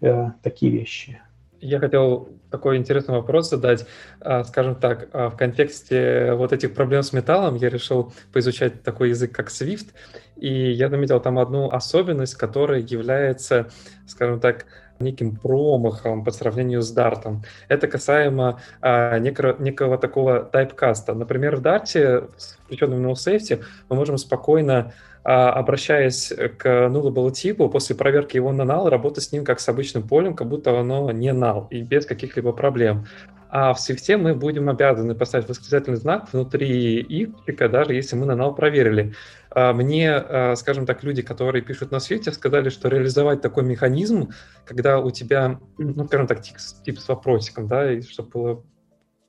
э, 0.00 0.30
такие 0.42 0.72
вещи. 0.72 1.20
Я 1.60 1.78
хотел 1.78 2.28
такой 2.50 2.76
интересный 2.76 3.14
вопрос 3.14 3.50
задать. 3.50 3.86
А, 4.20 4.42
скажем 4.42 4.74
так, 4.74 5.08
а, 5.12 5.30
в 5.30 5.36
контексте 5.36 6.32
вот 6.32 6.52
этих 6.52 6.74
проблем 6.74 7.04
с 7.04 7.12
металлом 7.12 7.54
я 7.54 7.68
решил 7.68 8.12
поизучать 8.32 8.82
такой 8.82 9.10
язык, 9.10 9.30
как 9.30 9.46
Swift, 9.46 9.90
и 10.34 10.72
я 10.72 10.88
заметил 10.88 11.20
там 11.20 11.38
одну 11.38 11.70
особенность, 11.70 12.34
которая 12.34 12.80
является, 12.80 13.70
скажем 14.08 14.40
так, 14.40 14.66
неким 14.98 15.36
промахом 15.36 16.24
по 16.24 16.32
сравнению 16.32 16.82
с 16.82 16.92
Dart. 16.92 17.44
Это 17.68 17.86
касаемо 17.86 18.60
а, 18.80 19.20
некого, 19.20 19.54
некого 19.60 19.98
такого 19.98 20.40
тайпкаста. 20.40 21.14
Например, 21.14 21.54
в 21.54 21.62
Dart 21.62 21.86
с 21.86 22.58
включенным 22.64 23.06
safety 23.12 23.62
мы 23.88 23.94
можем 23.94 24.18
спокойно 24.18 24.92
обращаясь 25.22 26.32
к 26.58 26.66
nullable 26.88 27.30
типу, 27.30 27.68
после 27.68 27.94
проверки 27.94 28.36
его 28.36 28.52
на 28.52 28.62
null, 28.62 28.88
работать 28.88 29.24
с 29.24 29.32
ним 29.32 29.44
как 29.44 29.60
с 29.60 29.68
обычным 29.68 30.06
полем, 30.06 30.34
как 30.34 30.48
будто 30.48 30.78
оно 30.78 31.10
не 31.10 31.32
null 31.32 31.66
и 31.70 31.82
без 31.82 32.06
каких-либо 32.06 32.52
проблем. 32.52 33.04
А 33.52 33.74
в 33.74 33.78
Swift 33.78 34.16
мы 34.16 34.34
будем 34.34 34.68
обязаны 34.68 35.14
поставить 35.14 35.48
восклицательный 35.48 35.96
знак 35.96 36.32
внутри 36.32 37.00
ифчика, 37.00 37.68
даже 37.68 37.94
если 37.94 38.14
мы 38.14 38.24
на 38.24 38.32
null 38.32 38.54
проверили. 38.54 39.12
А, 39.50 39.72
мне, 39.72 40.12
а, 40.12 40.54
скажем 40.54 40.86
так, 40.86 41.02
люди, 41.02 41.22
которые 41.22 41.62
пишут 41.62 41.90
на 41.90 41.96
Swift, 41.96 42.30
сказали, 42.32 42.68
что 42.68 42.88
реализовать 42.88 43.40
такой 43.40 43.64
механизм, 43.64 44.30
когда 44.64 45.00
у 45.00 45.10
тебя, 45.10 45.58
ну, 45.78 46.06
скажем 46.06 46.28
так, 46.28 46.42
тип, 46.42 46.56
тип 46.84 47.00
с 47.00 47.08
вопросиком, 47.08 47.66
да, 47.66 47.92
и 47.92 48.02
чтобы 48.02 48.30
было 48.30 48.64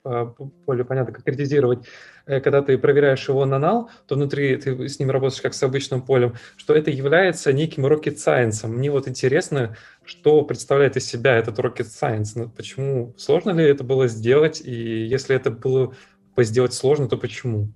более 0.04 0.86
понятно 0.86 1.14
конкретизировать, 1.14 1.86
Э, 2.26 2.40
когда 2.40 2.62
ты 2.62 2.78
проверяешь 2.78 3.28
его 3.28 3.46
на 3.46 3.56
null, 3.56 3.88
то 4.08 4.16
внутри 4.16 4.56
ты 4.58 4.88
с 4.88 5.00
ним 5.00 5.12
работаешь 5.12 5.42
как 5.42 5.54
с 5.54 5.64
обычным 5.64 6.02
полем, 6.02 6.36
что 6.56 6.74
это 6.74 6.92
является 6.92 7.52
неким 7.54 7.86
rocket 7.86 8.16
science. 8.16 8.68
Мне 8.68 8.92
вот 8.92 9.08
интересно, 9.08 9.76
что 10.06 10.42
представляет 10.44 10.98
из 10.98 11.06
себя 11.06 11.36
этот 11.36 11.60
rocket 11.60 11.88
science, 11.88 12.32
ну, 12.36 12.50
почему, 12.50 13.14
сложно 13.18 13.52
ли 13.52 13.66
это 13.66 13.84
было 13.84 14.08
сделать, 14.08 14.62
и 14.64 15.06
если 15.06 15.36
это 15.36 15.52
было 15.52 15.94
сделать 16.38 16.74
сложно, 16.74 17.08
то 17.08 17.18
почему? 17.18 17.70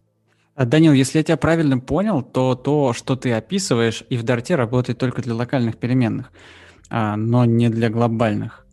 А, 0.55 0.65
Данил, 0.65 0.93
если 0.93 1.17
я 1.17 1.23
тебя 1.23 1.37
правильно 1.37 1.79
понял, 1.79 2.21
то 2.21 2.55
то, 2.55 2.93
что 2.93 3.15
ты 3.15 3.33
описываешь, 3.33 4.03
и 4.09 4.17
в 4.17 4.23
Дарте 4.23 4.55
работает 4.55 4.97
только 4.97 5.21
для 5.21 5.35
локальных 5.35 5.77
переменных, 5.77 6.31
а, 6.89 7.17
но 7.17 7.45
не 7.45 7.69
для 7.69 7.89
глобальных. 7.89 8.64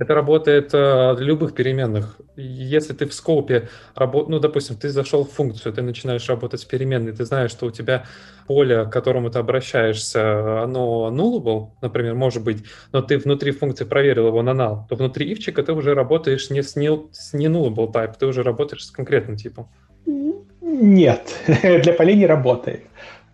Это 0.00 0.14
работает 0.14 0.70
э, 0.72 1.14
для 1.18 1.26
любых 1.26 1.54
переменных. 1.54 2.18
Если 2.34 2.94
ты 2.94 3.04
в 3.04 3.12
скопе, 3.12 3.68
работ... 3.94 4.30
ну, 4.30 4.38
допустим, 4.40 4.76
ты 4.76 4.88
зашел 4.88 5.26
в 5.26 5.30
функцию, 5.30 5.74
ты 5.74 5.82
начинаешь 5.82 6.26
работать 6.26 6.60
с 6.60 6.64
переменной, 6.64 7.12
ты 7.12 7.26
знаешь, 7.26 7.50
что 7.50 7.66
у 7.66 7.70
тебя 7.70 8.06
поле, 8.46 8.86
к 8.86 8.90
которому 8.90 9.30
ты 9.30 9.38
обращаешься, 9.38 10.62
оно 10.62 11.10
nullable, 11.12 11.72
например, 11.82 12.14
может 12.14 12.42
быть, 12.42 12.64
но 12.92 13.02
ты 13.02 13.18
внутри 13.18 13.50
функции 13.50 13.84
проверил 13.84 14.28
его 14.28 14.42
на 14.42 14.52
null, 14.52 14.84
то 14.88 14.96
внутри 14.96 15.30
ивчика 15.30 15.62
ты 15.62 15.74
уже 15.74 15.92
работаешь 15.94 16.48
не 16.48 16.62
с, 16.62 16.76
не, 16.76 16.90
с 17.12 17.34
не 17.34 17.48
nullable 17.48 17.92
type, 17.92 18.14
ты 18.18 18.24
уже 18.24 18.42
работаешь 18.42 18.86
с 18.86 18.90
конкретным 18.90 19.36
типом. 19.36 19.68
Нет, 20.62 21.28
для 21.62 21.92
полей 21.92 22.16
не 22.16 22.26
работает. 22.26 22.84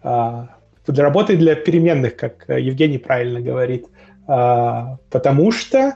А, 0.03 0.49
работает 0.89 1.39
для 1.39 1.55
переменных, 1.55 2.17
как 2.17 2.45
Евгений 2.49 2.99
правильно 2.99 3.41
говорит. 3.41 3.87
А, 4.27 4.97
потому 5.11 5.53
что 5.53 5.95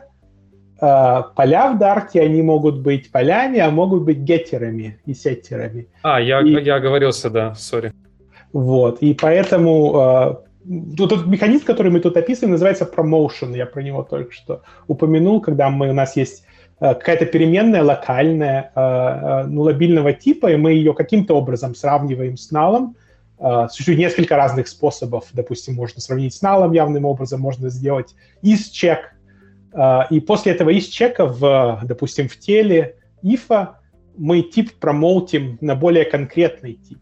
поля 0.80 1.72
в 1.72 1.78
Дарте, 1.78 2.22
они 2.22 2.42
могут 2.42 2.80
быть 2.80 3.12
полями, 3.12 3.58
а 3.58 3.70
могут 3.70 4.02
быть 4.02 4.18
геттерами 4.18 4.98
и 5.04 5.12
сеттерами. 5.12 5.88
А, 6.02 6.20
я, 6.20 6.40
и, 6.40 6.62
я 6.64 6.76
оговорился, 6.76 7.28
да, 7.28 7.54
сори. 7.54 7.92
Вот, 8.52 9.02
и 9.02 9.14
поэтому 9.14 10.42
э, 10.66 10.96
тут 10.96 11.12
этот 11.12 11.26
механизм, 11.26 11.66
который 11.66 11.92
мы 11.92 12.00
тут 12.00 12.16
описываем, 12.16 12.52
называется 12.52 12.90
promotion, 12.90 13.54
я 13.56 13.66
про 13.66 13.82
него 13.82 14.02
только 14.02 14.32
что 14.32 14.62
упомянул, 14.88 15.40
когда 15.42 15.68
мы, 15.68 15.90
у 15.90 15.92
нас 15.92 16.16
есть 16.16 16.44
э, 16.80 16.94
какая-то 16.94 17.26
переменная 17.26 17.84
локальная, 17.84 18.72
ну, 19.46 19.62
лобильного 19.62 20.14
типа, 20.14 20.50
и 20.50 20.56
мы 20.56 20.72
ее 20.72 20.94
каким-то 20.94 21.34
образом 21.34 21.74
сравниваем 21.74 22.36
с 22.36 22.50
налом, 22.50 22.96
существует 23.70 23.98
несколько 23.98 24.36
разных 24.36 24.68
способов. 24.68 25.24
Допустим, 25.32 25.74
можно 25.74 26.00
сравнить 26.02 26.34
с 26.34 26.42
налом 26.42 26.72
явным 26.72 27.06
образом, 27.06 27.40
можно 27.40 27.70
сделать 27.70 28.14
из-чек, 28.42 28.98
а, 28.98 29.19
и 30.10 30.20
после 30.20 30.52
этого 30.52 30.70
из 30.70 30.86
чека, 30.86 31.26
в, 31.26 31.80
допустим, 31.84 32.28
в 32.28 32.36
теле 32.36 32.96
ифа 33.22 33.78
мы 34.16 34.42
тип 34.42 34.72
промоутим 34.80 35.58
на 35.60 35.74
более 35.74 36.04
конкретный 36.04 36.74
тип. 36.74 36.98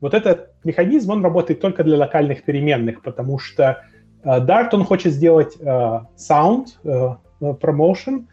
Вот 0.00 0.14
этот 0.14 0.52
механизм, 0.64 1.10
он 1.10 1.24
работает 1.24 1.60
только 1.60 1.82
для 1.82 1.96
локальных 1.96 2.44
переменных, 2.44 3.02
потому 3.02 3.38
что 3.38 3.82
uh, 4.24 4.44
Dart, 4.44 4.68
он 4.72 4.84
хочет 4.84 5.12
сделать 5.12 5.56
uh, 5.60 6.02
sound 6.16 6.66
uh, 6.84 7.16
promotion, 7.40 8.26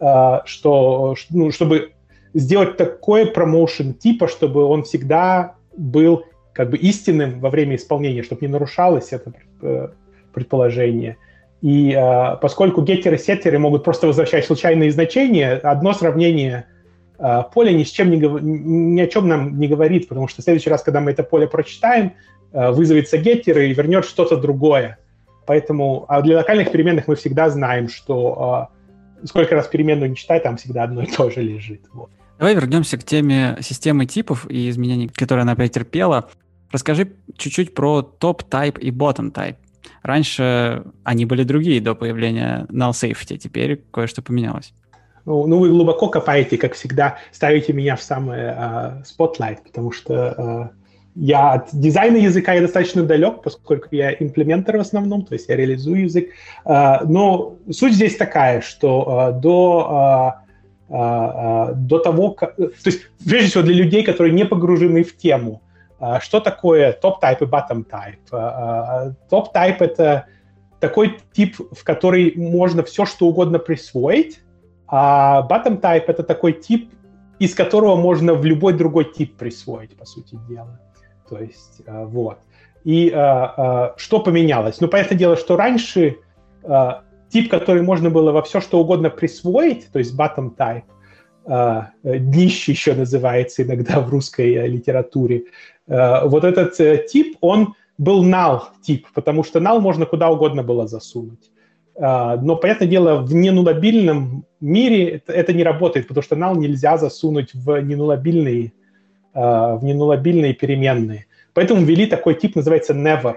uh, 0.00 0.40
что, 0.44 1.14
ну, 1.30 1.50
чтобы 1.52 1.92
сделать 2.34 2.76
такой 2.76 3.26
промоушен 3.26 3.94
типа, 3.94 4.26
чтобы 4.26 4.64
он 4.64 4.82
всегда 4.84 5.54
был 5.76 6.24
как 6.52 6.70
бы 6.70 6.76
истинным 6.76 7.40
во 7.40 7.50
время 7.50 7.76
исполнения, 7.76 8.22
чтобы 8.22 8.46
не 8.46 8.52
нарушалось 8.52 9.12
это 9.12 9.32
предположение. 10.34 11.16
И 11.62 11.92
э, 11.92 12.36
поскольку 12.40 12.82
геттеры 12.82 13.16
и 13.16 13.18
сеттеры 13.18 13.58
могут 13.58 13.84
просто 13.84 14.08
возвращать 14.08 14.44
случайные 14.44 14.90
значения, 14.90 15.52
одно 15.54 15.94
сравнение 15.94 16.66
э, 17.18 17.42
поле 17.54 17.72
ни, 17.72 17.84
с 17.84 17.90
чем 17.90 18.10
не, 18.10 18.16
ни 18.18 19.00
о 19.00 19.06
чем 19.06 19.28
нам 19.28 19.58
не 19.58 19.68
говорит, 19.68 20.08
потому 20.08 20.26
что 20.26 20.42
в 20.42 20.44
следующий 20.44 20.70
раз, 20.70 20.82
когда 20.82 21.00
мы 21.00 21.12
это 21.12 21.22
поле 21.22 21.46
прочитаем, 21.46 22.14
э, 22.52 22.72
вызовется 22.72 23.16
геттер 23.16 23.60
и 23.60 23.72
вернет 23.72 24.04
что-то 24.04 24.36
другое. 24.36 24.98
Поэтому 25.46 26.04
а 26.08 26.20
для 26.22 26.38
локальных 26.38 26.72
переменных 26.72 27.06
мы 27.06 27.14
всегда 27.14 27.48
знаем, 27.48 27.88
что 27.88 28.68
э, 29.22 29.26
сколько 29.28 29.54
раз 29.54 29.68
переменную 29.68 30.10
не 30.10 30.16
читай, 30.16 30.40
там 30.40 30.56
всегда 30.56 30.82
одно 30.82 31.02
и 31.02 31.06
то 31.06 31.30
же 31.30 31.42
лежит. 31.42 31.82
Вот. 31.92 32.10
Давай 32.40 32.56
вернемся 32.56 32.98
к 32.98 33.04
теме 33.04 33.56
системы 33.60 34.06
типов 34.06 34.50
и 34.50 34.68
изменений, 34.68 35.06
которые 35.08 35.42
она 35.42 35.54
претерпела. 35.54 36.28
Расскажи 36.72 37.12
чуть-чуть 37.36 37.72
про 37.72 38.02
топ-тайп 38.02 38.78
и 38.78 38.90
bottom-тайп. 38.90 39.56
Раньше 40.02 40.84
они 41.04 41.24
были 41.24 41.44
другие 41.44 41.80
до 41.80 41.94
появления 41.94 42.66
null 42.70 42.90
safety, 42.90 43.36
теперь 43.36 43.82
кое-что 43.90 44.22
поменялось. 44.22 44.72
Ну, 45.24 45.46
ну, 45.46 45.58
вы 45.58 45.70
глубоко 45.70 46.08
копаете, 46.08 46.58
как 46.58 46.74
всегда, 46.74 47.18
ставите 47.30 47.72
меня 47.72 47.94
в 47.94 48.02
самый 48.02 48.40
uh, 48.40 49.02
spotlight, 49.04 49.58
потому 49.64 49.92
что 49.92 50.14
uh, 50.14 50.68
я 51.14 51.52
от 51.52 51.68
дизайна 51.72 52.16
языка 52.16 52.54
я 52.54 52.60
достаточно 52.60 53.04
далек, 53.04 53.42
поскольку 53.42 53.86
я 53.92 54.12
имплементер 54.12 54.78
в 54.78 54.80
основном, 54.80 55.24
то 55.24 55.34
есть 55.34 55.48
я 55.48 55.56
реализую 55.56 56.02
язык. 56.02 56.30
Uh, 56.64 57.06
но 57.06 57.56
суть 57.70 57.94
здесь 57.94 58.16
такая, 58.16 58.62
что 58.62 59.30
uh, 59.30 59.40
до 59.40 60.34
uh, 60.88 61.74
до 61.74 61.98
того, 62.00 62.32
как... 62.32 62.56
То 62.56 62.70
есть, 62.84 63.08
прежде 63.24 63.48
всего, 63.48 63.62
для 63.62 63.74
людей, 63.74 64.02
которые 64.02 64.34
не 64.34 64.44
погружены 64.44 65.04
в 65.04 65.16
тему, 65.16 65.62
что 66.20 66.40
такое 66.40 66.92
топ-тайп 66.92 67.42
и 67.42 67.44
bottom-тайп? 67.44 69.14
Топ-тайп— 69.28 69.80
это 69.82 70.26
такой 70.80 71.18
тип, 71.32 71.56
в 71.70 71.84
который 71.84 72.32
можно 72.36 72.82
все, 72.82 73.06
что 73.06 73.26
угодно 73.26 73.58
присвоить, 73.58 74.40
а 74.88 75.46
bottom 75.48 75.80
type— 75.80 76.04
это 76.08 76.22
такой 76.22 76.54
тип, 76.54 76.92
из 77.38 77.54
которого 77.54 77.96
можно 77.96 78.34
в 78.34 78.44
любой 78.44 78.72
другой 78.72 79.04
тип 79.04 79.36
присвоить, 79.36 79.96
по 79.96 80.04
сути 80.04 80.36
дела. 80.48 80.80
То 81.28 81.38
есть, 81.38 81.82
вот. 81.86 82.38
И 82.84 83.10
что 83.96 84.20
поменялось? 84.20 84.80
Ну, 84.80 84.88
понятное 84.88 85.18
дело, 85.18 85.36
что 85.36 85.56
раньше 85.56 86.18
тип, 87.30 87.48
который 87.50 87.82
можно 87.82 88.10
было 88.10 88.32
во 88.32 88.42
все, 88.42 88.60
что 88.60 88.80
угодно 88.80 89.08
присвоить, 89.08 89.90
то 89.92 89.98
есть 89.98 90.18
bottom 90.18 90.54
type, 90.56 90.82
днище 92.04 92.72
еще 92.72 92.94
называется 92.94 93.62
иногда 93.62 94.00
в 94.00 94.08
русской 94.10 94.68
литературе, 94.68 95.44
вот 95.86 96.44
этот 96.44 96.78
э, 96.80 97.06
тип, 97.08 97.36
он 97.40 97.74
был 97.98 98.24
null 98.24 98.62
тип, 98.82 99.06
потому 99.14 99.44
что 99.44 99.58
null 99.58 99.80
можно 99.80 100.06
куда 100.06 100.30
угодно 100.30 100.62
было 100.62 100.86
засунуть. 100.86 101.50
Но, 101.94 102.56
понятное 102.56 102.88
дело, 102.88 103.20
в 103.20 103.34
ненулабильном 103.34 104.46
мире 104.60 105.22
это 105.26 105.52
не 105.52 105.62
работает, 105.62 106.08
потому 106.08 106.22
что 106.22 106.36
null 106.36 106.56
нельзя 106.56 106.96
засунуть 106.96 107.52
в 107.52 107.80
ненулабильные, 107.82 108.72
в 109.34 109.80
ненулабильные 109.82 110.54
переменные. 110.54 111.26
Поэтому 111.52 111.82
ввели 111.84 112.06
такой 112.06 112.34
тип, 112.34 112.56
называется 112.56 112.94
never, 112.94 113.36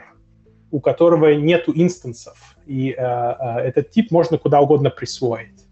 у 0.72 0.80
которого 0.80 1.36
нету 1.36 1.74
инстансов. 1.76 2.56
И 2.66 2.96
этот 2.98 3.90
тип 3.90 4.10
можно 4.10 4.38
куда 4.38 4.62
угодно 4.62 4.90
присвоить. 4.90 5.68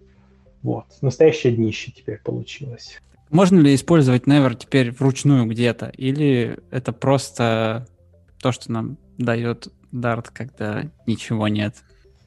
Вот. 0.62 0.86
Настоящее 1.02 1.54
днище 1.54 1.94
теперь 1.96 2.20
получилось. 2.22 3.00
Можно 3.34 3.60
ли 3.62 3.74
использовать 3.74 4.28
never 4.28 4.56
теперь 4.56 4.92
вручную 4.92 5.48
где-то? 5.48 5.88
Или 5.98 6.60
это 6.70 6.94
просто 6.94 7.88
то, 8.40 8.52
что 8.52 8.72
нам 8.72 8.98
дает 9.18 9.70
Dart, 9.92 10.28
когда 10.32 10.84
ничего 11.08 11.48
нет? 11.48 11.74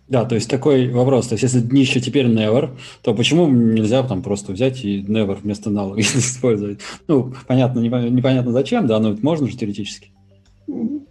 Да, 0.09 0.25
то 0.25 0.35
есть 0.35 0.51
такой 0.51 0.90
вопрос. 0.90 1.29
То 1.29 1.35
есть 1.35 1.45
если 1.45 1.61
днище 1.61 2.01
теперь 2.01 2.27
never, 2.27 2.71
то 3.03 3.14
почему 3.14 3.47
нельзя 3.47 4.03
там 4.03 4.21
просто 4.21 4.51
взять 4.51 4.85
и 4.85 5.01
never 5.03 5.38
вместо 5.40 5.71
null 5.71 5.95
использовать? 5.99 6.81
Ну, 7.07 7.33
понятно, 7.47 7.79
непонятно 7.79 8.51
зачем, 8.51 8.88
да, 8.88 8.99
но 8.99 9.16
можно 9.23 9.47
же 9.47 9.57
теоретически. 9.57 10.11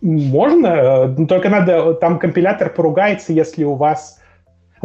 Можно, 0.01 1.15
только 1.25 1.47
надо, 1.47 1.93
там 1.93 2.19
компилятор 2.19 2.73
поругается, 2.73 3.31
если 3.31 3.63
у 3.63 3.75
вас 3.75 4.19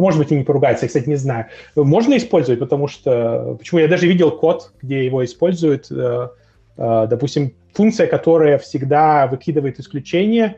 может 0.01 0.19
быть, 0.19 0.31
и 0.31 0.35
не 0.35 0.43
поругается, 0.43 0.85
я, 0.85 0.87
кстати, 0.87 1.07
не 1.07 1.15
знаю. 1.15 1.45
Можно 1.75 2.17
использовать, 2.17 2.59
потому 2.59 2.87
что... 2.87 3.55
Почему? 3.59 3.79
Я 3.79 3.87
даже 3.87 4.07
видел 4.07 4.31
код, 4.31 4.71
где 4.81 5.05
его 5.05 5.23
используют. 5.23 5.91
Э, 5.91 6.29
э, 6.77 7.07
допустим, 7.07 7.53
функция, 7.73 8.07
которая 8.07 8.57
всегда 8.57 9.27
выкидывает 9.27 9.79
исключение, 9.79 10.55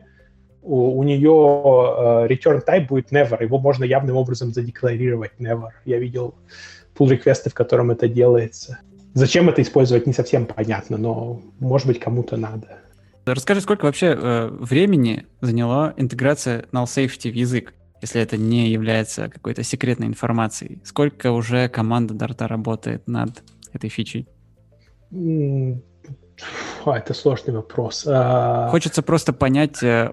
у, 0.62 0.98
у 0.98 1.02
нее 1.02 1.30
э, 1.30 2.26
return 2.32 2.62
type 2.66 2.88
будет 2.88 3.12
never. 3.12 3.42
Его 3.42 3.58
можно 3.58 3.84
явным 3.84 4.16
образом 4.16 4.52
задекларировать 4.52 5.32
never. 5.38 5.68
Я 5.84 5.98
видел 5.98 6.34
pull 6.96 7.10
реквесты 7.10 7.50
в 7.50 7.54
котором 7.54 7.90
это 7.90 8.08
делается. 8.08 8.78
Зачем 9.12 9.48
это 9.50 9.60
использовать, 9.60 10.06
не 10.06 10.14
совсем 10.14 10.46
понятно, 10.46 10.96
но, 10.96 11.40
может 11.60 11.86
быть, 11.86 12.00
кому-то 12.00 12.36
надо. 12.36 12.78
Расскажи, 13.26 13.60
сколько 13.60 13.84
вообще 13.84 14.16
э, 14.18 14.48
времени 14.48 15.26
заняла 15.42 15.92
интеграция 15.98 16.64
null 16.72 16.84
safety 16.84 17.30
в 17.30 17.34
язык? 17.34 17.74
Если 18.04 18.20
это 18.20 18.36
не 18.36 18.70
является 18.70 19.28
какой-то 19.28 19.62
секретной 19.62 20.06
информацией? 20.06 20.80
Сколько 20.84 21.32
уже 21.32 21.68
команда 21.68 22.14
Дарта 22.14 22.46
работает 22.46 23.08
над 23.08 23.42
этой 23.72 23.90
фичей? 23.90 24.28
А, 26.84 26.98
это 26.98 27.14
сложный 27.14 27.54
вопрос. 27.54 28.04
А... 28.06 28.68
Хочется 28.68 29.02
просто 29.02 29.32
понять 29.32 29.82
э, 29.82 30.12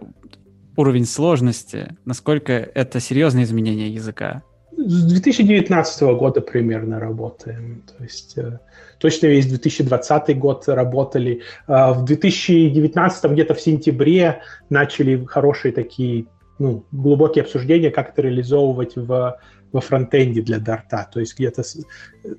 уровень 0.77 1.05
сложности, 1.05 1.95
насколько 2.05 2.53
это 2.53 2.99
серьезное 2.99 3.43
изменение 3.43 3.93
языка. 3.93 4.43
С 4.77 5.03
2019 5.03 6.01
года 6.17 6.41
примерно 6.41 6.99
работаем. 6.99 7.83
То 7.97 8.03
есть 8.03 8.37
э, 8.37 8.59
точно 8.99 9.27
весь 9.27 9.47
2020 9.47 10.37
год 10.37 10.67
работали. 10.67 11.41
А 11.67 11.93
в 11.93 12.05
2019 12.05 13.31
где-то 13.31 13.53
в 13.53 13.61
сентябре 13.61 14.41
начали 14.69 15.25
хорошие 15.25 15.73
такие 15.73 16.25
ну, 16.61 16.85
глубокие 16.91 17.41
обсуждения, 17.41 17.89
как 17.89 18.09
это 18.09 18.21
реализовывать 18.21 18.95
в, 18.95 19.39
во 19.71 19.81
фронтенде 19.81 20.43
для 20.43 20.59
Дарта. 20.59 21.09
То 21.11 21.19
есть 21.19 21.35
где-то 21.35 21.63
с, 21.63 21.83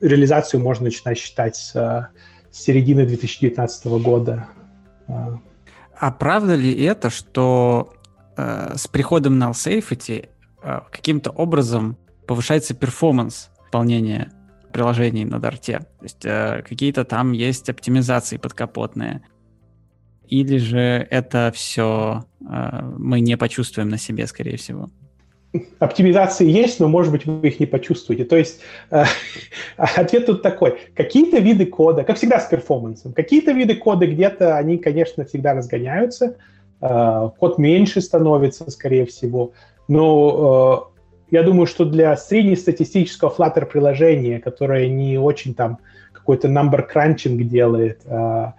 реализацию 0.01 0.61
можно 0.61 0.85
начинать 0.85 1.19
считать 1.19 1.57
с, 1.57 1.73
с 1.73 2.57
середины 2.57 3.05
2019 3.05 3.87
года. 4.01 4.47
А 5.09 6.11
правда 6.13 6.55
ли 6.55 6.85
это, 6.85 7.11
что 7.11 7.93
э, 8.37 8.75
с 8.77 8.87
приходом 8.87 9.39
на 9.39 9.51
Safety 9.51 10.29
э, 10.63 10.81
каким-то 10.93 11.31
образом 11.31 11.97
повышается 12.29 12.75
перформанс 12.75 13.51
выполнения 13.65 14.31
приложений 14.73 15.25
на 15.25 15.41
Дарте? 15.41 15.81
То 15.99 16.05
есть 16.05 16.25
э, 16.25 16.63
какие-то 16.69 17.05
там 17.05 17.33
есть 17.33 17.69
оптимизации 17.69 18.37
подкапотные, 18.37 19.23
или 20.33 20.57
же 20.57 21.07
это 21.11 21.53
все 21.55 22.25
э, 22.41 22.81
мы 22.97 23.21
не 23.21 23.37
почувствуем 23.37 23.91
на 23.91 23.99
себе, 23.99 24.27
скорее 24.27 24.57
всего? 24.57 24.89
Оптимизации 25.79 26.49
есть, 26.49 26.81
но, 26.81 26.89
может 26.89 27.13
быть, 27.13 27.27
вы 27.27 27.49
их 27.49 27.61
не 27.61 27.67
почувствуете. 27.67 28.25
То 28.25 28.37
есть 28.37 28.61
э, 28.91 29.05
ответ 29.77 30.25
тут 30.25 30.41
такой. 30.41 30.79
Какие-то 30.95 31.39
виды 31.39 31.67
кода, 31.67 32.03
как 32.03 32.17
всегда 32.17 32.41
с 32.41 32.47
перформансом, 32.47 33.13
какие-то 33.13 33.53
виды 33.53 33.75
кода 33.75 34.07
где-то, 34.07 34.57
они, 34.57 34.79
конечно, 34.79 35.27
всегда 35.27 35.53
разгоняются, 35.53 36.37
э, 36.81 37.31
код 37.39 37.59
меньше 37.59 38.01
становится, 38.01 38.71
скорее 38.71 39.05
всего, 39.05 39.53
но 39.87 40.89
э, 41.31 41.37
я 41.37 41.43
думаю, 41.43 41.67
что 41.67 41.85
для 41.85 42.17
среднестатистического 42.17 43.29
Flutter 43.37 43.67
приложения, 43.67 44.41
которое 44.41 44.89
не 44.89 45.19
очень 45.19 45.55
там 45.55 45.79
какой-то 46.15 46.49
number 46.49 46.83
crunching 46.91 47.37
делает, 47.43 48.01
э, 48.07 48.53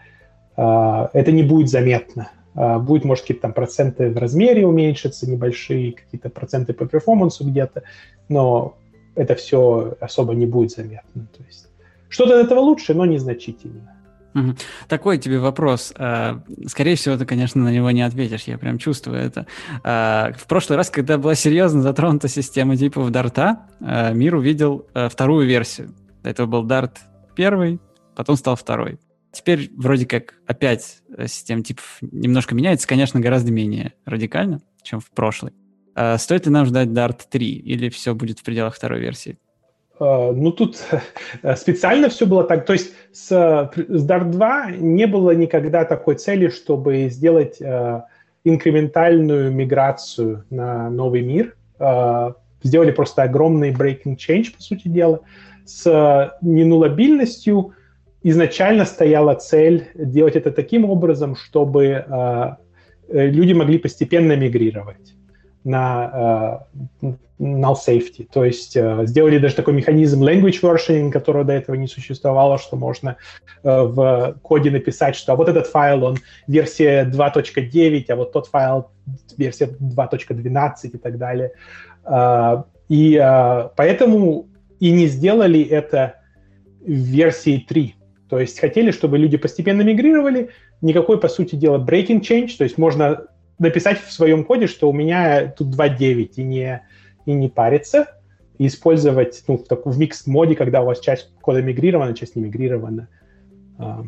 это 0.56 1.32
не 1.32 1.44
будет 1.44 1.70
заметно. 1.70 2.30
А, 2.56 2.78
будет, 2.78 3.04
может, 3.04 3.24
какие-то 3.24 3.42
там 3.44 3.54
проценты 3.54 4.12
в 4.12 4.18
размере 4.18 4.66
уменьшиться, 4.68 5.30
небольшие 5.30 5.94
какие-то 5.94 6.30
проценты 6.30 6.74
по 6.74 6.86
перформансу 6.86 7.44
где-то, 7.46 7.84
но 8.30 8.78
это 9.16 9.34
все 9.36 9.96
особо 10.00 10.36
не 10.36 10.46
будет 10.46 10.72
заметно. 10.72 11.28
То 11.36 11.44
есть 11.44 11.68
что-то 12.10 12.40
от 12.40 12.46
этого 12.46 12.60
лучше, 12.60 12.94
но 12.94 13.06
незначительно. 13.06 13.96
Такой 14.88 15.18
тебе 15.20 15.40
вопрос. 15.40 15.94
А, 15.98 16.42
скорее 16.68 16.96
всего, 16.96 17.18
ты, 17.18 17.26
конечно, 17.26 17.62
на 17.64 17.72
него 17.72 17.90
не 17.92 18.04
ответишь, 18.04 18.44
я 18.44 18.58
прям 18.58 18.78
чувствую 18.78 19.20
это. 19.20 19.48
В 19.84 20.46
прошлый 20.48 20.78
раз, 20.78 20.90
когда 20.90 21.18
была 21.18 21.36
серьезно 21.36 21.82
затронута 21.82 22.28
система 22.28 22.78
типов 22.78 23.10
Дарта, 23.10 23.62
мир 23.80 24.36
увидел 24.36 24.86
вторую 24.94 25.48
версию. 25.48 25.94
Этого 26.24 26.46
был 26.48 26.64
Дарт 26.64 27.00
первый, 27.36 27.80
потом 28.16 28.36
стал 28.36 28.56
второй. 28.56 29.00
Теперь 29.34 29.72
вроде 29.76 30.06
как 30.06 30.36
опять 30.46 31.02
э, 31.18 31.26
система 31.26 31.64
типов 31.64 31.98
немножко 32.02 32.54
меняется, 32.54 32.88
конечно, 32.88 33.20
гораздо 33.20 33.52
менее 33.52 33.94
радикально, 34.06 34.62
чем 34.84 35.00
в 35.00 35.10
прошлой. 35.10 35.54
А 35.96 36.20
стоит 36.20 36.46
ли 36.46 36.52
нам 36.52 36.68
ждать 36.68 36.90
Dart 36.90 37.22
3 37.30 37.48
или 37.48 37.90
все 37.90 38.14
будет 38.14 38.40
в 38.40 38.44
пределах 38.44 38.76
второй 38.76 39.00
версии? 39.00 39.40
Uh, 40.00 40.34
ну, 40.34 40.52
тут 40.52 40.78
э, 41.42 41.56
специально 41.56 42.10
все 42.10 42.28
было 42.28 42.44
так. 42.44 42.68
То 42.68 42.74
есть 42.74 42.94
с, 43.12 43.28
с 43.30 44.08
Dart 44.08 44.30
2 44.30 44.72
не 44.78 45.08
было 45.08 45.32
никогда 45.32 45.84
такой 45.84 46.16
цели, 46.16 46.50
чтобы 46.50 47.10
сделать 47.10 47.60
uh, 47.60 48.04
инкрементальную 48.44 49.52
миграцию 49.52 50.46
на 50.52 50.92
новый 50.92 51.22
мир. 51.22 51.56
Uh, 51.80 52.36
сделали 52.62 52.92
просто 52.92 53.24
огромный 53.24 53.72
breaking 53.72 54.16
change, 54.16 54.56
по 54.56 54.62
сути 54.62 54.88
дела, 54.88 55.22
с 55.66 56.38
ненулабильностью, 56.42 57.74
изначально 58.24 58.86
стояла 58.86 59.36
цель 59.36 59.90
делать 59.94 60.36
это 60.36 60.52
таким 60.52 60.86
образом, 60.86 61.36
чтобы 61.36 61.86
э, 61.86 62.56
люди 63.08 63.54
могли 63.54 63.78
постепенно 63.78 64.36
мигрировать 64.36 65.14
на 65.64 66.66
uh, 67.02 67.16
null 67.40 67.76
safety. 67.76 68.28
То 68.32 68.44
есть 68.44 68.76
uh, 68.76 69.06
сделали 69.06 69.38
даже 69.38 69.56
такой 69.56 69.74
механизм 69.74 70.24
language 70.24 70.62
versioning, 70.62 71.12
которого 71.12 71.44
до 71.44 71.54
этого 71.54 71.76
не 71.76 71.88
существовало, 71.88 72.58
что 72.58 72.76
можно 72.76 73.18
uh, 73.64 73.86
в 73.86 74.40
коде 74.42 74.72
написать, 74.72 75.16
что 75.16 75.34
а 75.34 75.36
вот 75.36 75.50
этот 75.50 75.68
файл, 75.68 76.04
он 76.04 76.18
версия 76.48 77.06
2.9, 77.06 78.06
а 78.10 78.16
вот 78.16 78.34
тот 78.34 78.48
файл 78.48 78.90
версия 79.38 79.66
2.12 79.66 80.74
и 80.84 80.98
так 80.98 81.18
далее. 81.18 81.52
И 82.90 83.18
поэтому 83.78 84.48
и 84.80 84.92
не 84.92 85.08
сделали 85.08 85.62
это 85.62 86.16
в 86.82 86.92
версии 86.92 87.66
3. 87.68 87.96
То 88.34 88.40
есть 88.40 88.60
хотели, 88.60 88.90
чтобы 88.90 89.20
люди 89.20 89.38
постепенно 89.38 89.84
мигрировали, 89.84 90.50
никакой, 90.82 91.20
по 91.20 91.28
сути 91.28 91.54
дела, 91.54 91.78
breaking 91.78 92.22
change, 92.22 92.58
то 92.58 92.64
есть 92.64 92.80
можно 92.80 93.28
написать 93.60 94.02
в 94.02 94.12
своем 94.12 94.44
коде, 94.44 94.66
что 94.66 94.90
у 94.90 94.92
меня 94.92 95.54
тут 95.56 95.68
2.9 95.68 96.32
и 96.38 96.44
не, 96.44 96.82
и 97.28 97.32
не 97.32 97.48
париться, 97.48 98.08
и 98.58 98.66
использовать 98.66 99.44
ну, 99.48 99.60
в, 99.60 99.66
так, 99.66 99.86
в 99.86 100.00
микс-моде, 100.00 100.56
когда 100.56 100.82
у 100.82 100.86
вас 100.88 101.00
часть 101.00 101.30
кода 101.42 101.62
мигрирована, 101.62 102.16
часть 102.16 102.36
не 102.36 102.42
мигрирована. 102.42 103.08
А, 103.78 104.04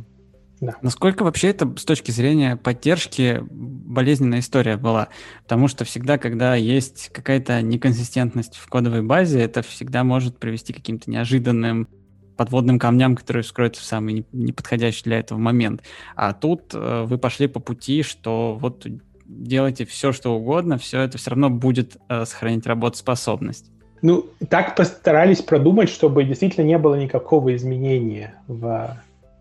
да. 0.59 0.73
Насколько 0.81 1.21
вообще 1.21 1.49
это 1.49 1.71
с 1.77 1.85
точки 1.85 2.09
зрения 2.09 2.55
поддержки 2.55 3.43
болезненная 3.47 4.39
история 4.39 4.77
была? 4.77 5.09
Потому 5.43 5.67
что 5.67 5.85
всегда, 5.85 6.17
когда 6.17 6.55
есть 6.55 7.11
какая-то 7.13 7.61
неконсистентность 7.61 8.55
в 8.55 8.67
кодовой 8.69 9.03
базе, 9.03 9.41
это 9.41 9.61
всегда 9.61 10.03
может 10.03 10.39
привести 10.39 10.73
к 10.73 10.77
каким-то 10.77 11.11
неожиданным 11.11 11.87
подводным 12.35 12.79
камням, 12.79 13.15
которые 13.15 13.43
вскроются 13.43 13.81
в 13.81 13.85
самый 13.85 14.25
неподходящий 14.31 15.03
для 15.03 15.19
этого 15.19 15.37
момент. 15.37 15.81
А 16.15 16.33
тут 16.33 16.73
э, 16.73 17.03
вы 17.07 17.17
пошли 17.17 17.47
по 17.47 17.59
пути, 17.59 18.03
что 18.03 18.57
вот 18.59 18.85
делайте 19.25 19.85
все, 19.85 20.11
что 20.11 20.35
угодно, 20.35 20.77
все 20.77 21.01
это 21.01 21.17
все 21.17 21.31
равно 21.31 21.49
будет 21.49 21.97
э, 22.09 22.25
сохранить 22.25 22.65
работоспособность. 22.65 23.71
Ну, 24.01 24.25
так 24.49 24.75
постарались 24.75 25.41
продумать, 25.41 25.89
чтобы 25.89 26.23
действительно 26.23 26.65
не 26.65 26.77
было 26.77 26.95
никакого 26.95 27.55
изменения 27.55 28.35
в, 28.47 28.97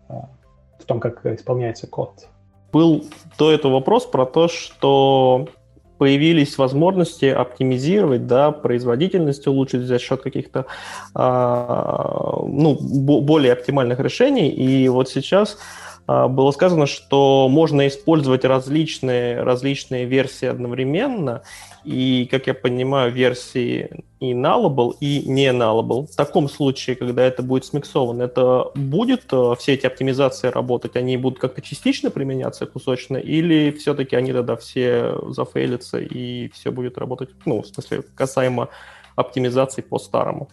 э, 0.09 0.13
в 0.79 0.85
том, 0.85 0.99
как 0.99 1.25
исполняется 1.25 1.87
код. 1.87 2.27
Был 2.71 3.05
до 3.37 3.51
этого 3.51 3.73
вопрос 3.73 4.05
про 4.05 4.25
то, 4.25 4.47
что 4.47 5.47
появились 5.97 6.57
возможности 6.57 7.25
оптимизировать, 7.25 8.27
да, 8.27 8.51
производительность 8.51 9.47
улучшить 9.47 9.81
за 9.81 9.99
счет 9.99 10.21
каких-то 10.21 10.65
э, 11.15 11.21
ну, 12.47 12.77
более 12.79 13.53
оптимальных 13.53 13.99
решений. 13.99 14.49
И 14.49 14.87
вот 14.89 15.09
сейчас 15.09 15.57
а, 16.07 16.27
было 16.27 16.51
сказано, 16.51 16.85
что 16.85 17.47
можно 17.49 17.87
использовать 17.87 18.45
различные, 18.45 19.41
различные 19.41 20.05
версии 20.05 20.47
одновременно, 20.47 21.41
и, 21.85 22.27
как 22.29 22.47
я 22.47 22.53
понимаю, 22.53 23.11
версии 23.11 24.03
и 24.19 24.33
nullable, 24.33 24.93
и 24.99 25.23
не 25.29 25.51
nullable. 25.51 26.07
В 26.07 26.15
таком 26.15 26.49
случае, 26.49 26.95
когда 26.95 27.23
это 27.23 27.43
будет 27.43 27.65
смиксовано, 27.65 28.23
это 28.23 28.71
будет 28.75 29.25
э, 29.31 29.53
все 29.59 29.73
эти 29.73 29.85
оптимизации 29.85 30.47
работать, 30.47 30.95
они 30.95 31.17
будут 31.17 31.39
как-то 31.39 31.61
частично 31.61 32.09
применяться 32.09 32.65
кусочно, 32.65 33.17
или 33.17 33.71
все-таки 33.71 34.15
они 34.15 34.33
тогда 34.33 34.55
все 34.55 35.15
зафейлятся, 35.29 35.99
и 35.99 36.49
все 36.49 36.71
будет 36.71 36.97
работать, 36.97 37.29
ну, 37.45 37.61
в 37.61 37.67
смысле, 37.67 38.03
касаемо 38.15 38.69
оптимизации 39.15 39.81
по-старому? 39.81 40.49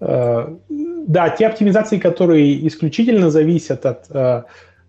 Э, 0.00 0.56
да, 0.68 1.30
те 1.30 1.46
оптимизации, 1.46 1.98
которые 1.98 2.66
исключительно 2.66 3.30
зависят 3.30 3.86
от 3.86 4.10
э, 4.10 4.42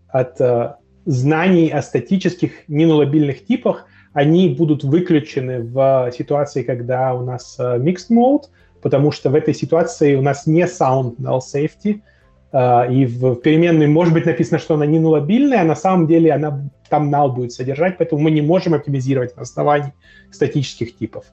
от 0.07 0.39
знаний 1.05 1.69
о 1.69 1.81
статических 1.81 2.67
ненулабильных 2.67 3.45
типах, 3.45 3.85
они 4.15 4.47
будут 4.47 4.85
выключены 4.85 5.59
в 5.61 6.09
ситуации, 6.17 6.63
когда 6.63 7.13
у 7.13 7.21
нас 7.21 7.57
э, 7.59 7.77
mixed 7.77 8.09
mode, 8.09 8.43
потому 8.81 9.11
что 9.11 9.29
в 9.29 9.35
этой 9.35 9.53
ситуации 9.53 10.15
у 10.15 10.21
нас 10.21 10.47
не 10.47 10.63
sound 10.63 11.17
null 11.17 11.41
safety, 11.41 12.01
э, 12.53 12.93
и 12.93 13.05
в 13.05 13.35
переменной 13.35 13.87
может 13.87 14.13
быть 14.13 14.25
написано, 14.25 14.57
что 14.57 14.75
она 14.75 14.85
не 14.85 14.99
нулабильная, 14.99 15.61
а 15.61 15.65
на 15.65 15.75
самом 15.75 16.07
деле 16.07 16.31
она 16.31 16.63
там 16.89 17.13
null 17.13 17.33
будет 17.33 17.51
содержать, 17.51 17.97
поэтому 17.97 18.21
мы 18.21 18.31
не 18.31 18.41
можем 18.41 18.73
оптимизировать 18.73 19.35
на 19.35 19.41
основании 19.41 19.93
статических 20.31 20.97
типов. 20.97 21.25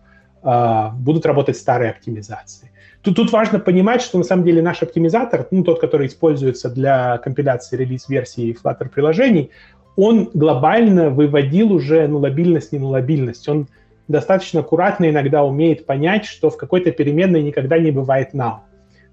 Э, 0.43 0.91
будут 0.93 1.25
работать 1.25 1.57
старые 1.57 1.93
оптимизации. 1.93 2.73
Тут, 3.03 3.15
тут 3.15 3.31
важно 3.31 3.61
понимать, 3.61 4.03
что 4.03 4.19
на 4.19 4.25
самом 4.25 4.45
деле 4.45 4.61
наш 4.61 4.83
оптимизатор, 4.83 5.47
ну, 5.53 5.63
тот, 5.63 5.81
который 5.81 6.09
используется 6.09 6.69
для 6.69 7.19
компиляции 7.19 7.77
релиз-версии 7.77 8.57
Flutter 8.61 8.89
приложений, 8.89 9.51
он 9.97 10.31
глобально 10.33 11.11
выводил 11.11 11.73
уже 11.73 12.07
ну, 12.09 12.19
лобильность, 12.19 12.73
не 12.73 12.79
нулабильность. 12.79 13.49
Он 13.49 13.69
достаточно 14.09 14.61
аккуратно 14.61 15.09
иногда 15.09 15.45
умеет 15.45 15.87
понять, 15.87 16.25
что 16.25 16.51
в 16.51 16.57
какой-то 16.57 16.93
переменной 16.93 17.43
никогда 17.43 17.79
не 17.79 17.91
бывает 17.91 18.35
null. 18.35 18.61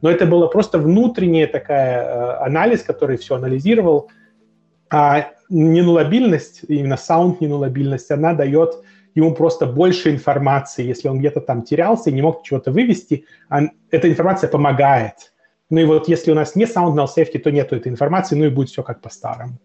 Но 0.01 0.09
это 0.09 0.25
было 0.25 0.47
просто 0.47 0.77
внутренний 0.77 1.45
такая 1.45 2.03
э, 2.03 2.45
анализ, 2.45 2.83
который 2.83 3.17
все 3.17 3.35
анализировал. 3.35 4.09
А 4.89 5.31
ненулабильность, 5.49 6.61
именно 6.67 6.95
sound 6.95 7.37
ненулабильность, 7.41 8.09
она 8.11 8.33
дает 8.33 8.75
ему 9.15 9.33
просто 9.33 9.65
больше 9.65 10.11
информации, 10.11 10.85
если 10.85 11.09
он 11.09 11.19
где-то 11.19 11.41
там 11.41 11.63
терялся 11.63 12.09
и 12.09 12.13
не 12.13 12.21
мог 12.21 12.43
чего-то 12.43 12.71
вывести, 12.71 13.25
эта 13.91 14.09
информация 14.09 14.49
помогает. 14.49 15.33
Ну 15.69 15.79
и 15.79 15.85
вот 15.85 16.07
если 16.07 16.31
у 16.31 16.35
нас 16.35 16.55
не 16.55 16.65
sound 16.65 16.95
null 16.95 17.07
safety, 17.15 17.39
то 17.39 17.51
нету 17.51 17.75
этой 17.75 17.91
информации, 17.91 18.35
ну 18.35 18.45
и 18.45 18.49
будет 18.49 18.69
все 18.69 18.83
как 18.83 19.01
по-старому. 19.01 19.59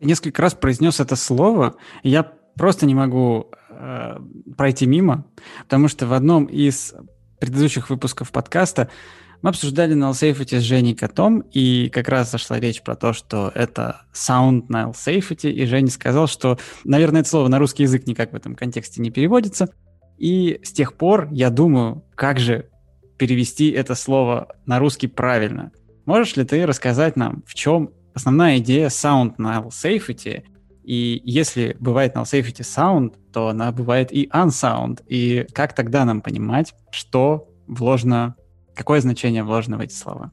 Несколько 0.00 0.42
раз 0.42 0.54
произнес 0.54 1.00
это 1.00 1.16
слово, 1.16 1.76
и 2.02 2.10
я 2.10 2.22
просто 2.56 2.86
не 2.86 2.94
могу 2.94 3.50
э, 3.70 4.18
пройти 4.56 4.86
мимо, 4.86 5.24
потому 5.62 5.88
что 5.88 6.06
в 6.06 6.12
одном 6.12 6.46
из 6.46 6.94
предыдущих 7.40 7.90
выпусков 7.90 8.30
подкаста 8.30 8.90
мы 9.42 9.50
обсуждали 9.50 9.94
null 9.94 10.12
safety 10.12 10.58
с 10.58 10.62
Женей 10.62 10.94
Котом, 10.94 11.40
и 11.52 11.88
как 11.90 12.08
раз 12.08 12.30
зашла 12.30 12.58
речь 12.58 12.82
про 12.82 12.96
то, 12.96 13.12
что 13.12 13.52
это 13.54 14.02
sound 14.12 14.68
null 14.68 14.92
safety, 14.92 15.50
и 15.50 15.66
Женя 15.66 15.90
сказал, 15.90 16.26
что, 16.26 16.58
наверное, 16.84 17.20
это 17.20 17.30
слово 17.30 17.48
на 17.48 17.58
русский 17.58 17.84
язык 17.84 18.06
никак 18.06 18.32
в 18.32 18.36
этом 18.36 18.54
контексте 18.54 19.00
не 19.02 19.10
переводится. 19.10 19.68
И 20.18 20.60
с 20.62 20.72
тех 20.72 20.94
пор 20.94 21.28
я 21.30 21.50
думаю, 21.50 22.04
как 22.14 22.38
же 22.38 22.70
перевести 23.18 23.70
это 23.70 23.94
слово 23.94 24.56
на 24.64 24.78
русский 24.78 25.08
правильно. 25.08 25.70
Можешь 26.06 26.36
ли 26.36 26.44
ты 26.44 26.66
рассказать 26.66 27.16
нам, 27.16 27.42
в 27.46 27.54
чем 27.54 27.90
основная 28.16 28.58
идея 28.58 28.88
sound 28.88 29.36
null 29.36 29.68
safety, 29.68 30.42
и 30.82 31.20
если 31.24 31.76
бывает 31.78 32.16
null 32.16 32.24
safety 32.24 32.62
sound, 32.62 33.14
то 33.32 33.48
она 33.48 33.70
бывает 33.70 34.12
и 34.12 34.28
unsound. 34.32 35.04
И 35.06 35.46
как 35.52 35.74
тогда 35.74 36.04
нам 36.04 36.20
понимать, 36.20 36.74
что 36.90 37.48
вложено 37.68 38.34
Какое 38.76 39.00
значение 39.00 39.42
вложено 39.42 39.78
в 39.78 39.80
эти 39.80 39.94
слова? 39.94 40.30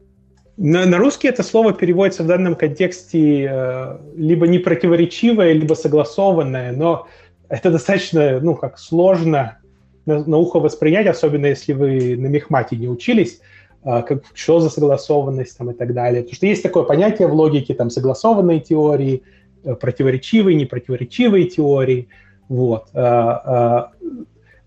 На, 0.58 0.86
на 0.86 0.98
русский 0.98 1.30
это 1.30 1.42
слово 1.42 1.74
переводится 1.74 2.24
в 2.24 2.28
данном 2.28 2.56
контексте 2.56 3.48
э, 3.50 3.98
либо 4.16 4.48
непротиворечивое, 4.48 5.54
либо 5.54 5.74
согласованное, 5.74 6.74
но 6.74 7.08
это 7.48 7.72
достаточно, 7.72 8.40
ну, 8.42 8.56
как 8.56 8.78
сложно 8.78 9.58
на, 10.06 10.24
на 10.26 10.38
ухо 10.38 10.60
воспринять, 10.60 11.08
особенно 11.08 11.48
если 11.48 11.72
вы 11.72 12.18
на 12.18 12.28
мехмате 12.28 12.76
не 12.76 12.88
учились, 12.88 13.40
как, 13.84 14.24
что 14.34 14.60
за 14.60 14.70
согласованность 14.70 15.58
там 15.58 15.72
и 15.72 15.74
так 15.74 15.94
далее. 15.94 16.24
Потому 16.24 16.36
что 16.36 16.48
есть 16.48 16.64
такое 16.64 16.84
понятие 16.84 17.28
в 17.28 17.34
логике, 17.34 17.74
там, 17.74 17.90
согласованные 17.90 18.60
теории, 18.60 19.24
э, 19.64 19.76
противоречивые, 19.76 20.56
непротиворечивые 20.56 21.46
теории. 21.46 22.08
Вот. 22.48 22.88
Э, 22.94 23.00
э, 23.46 23.84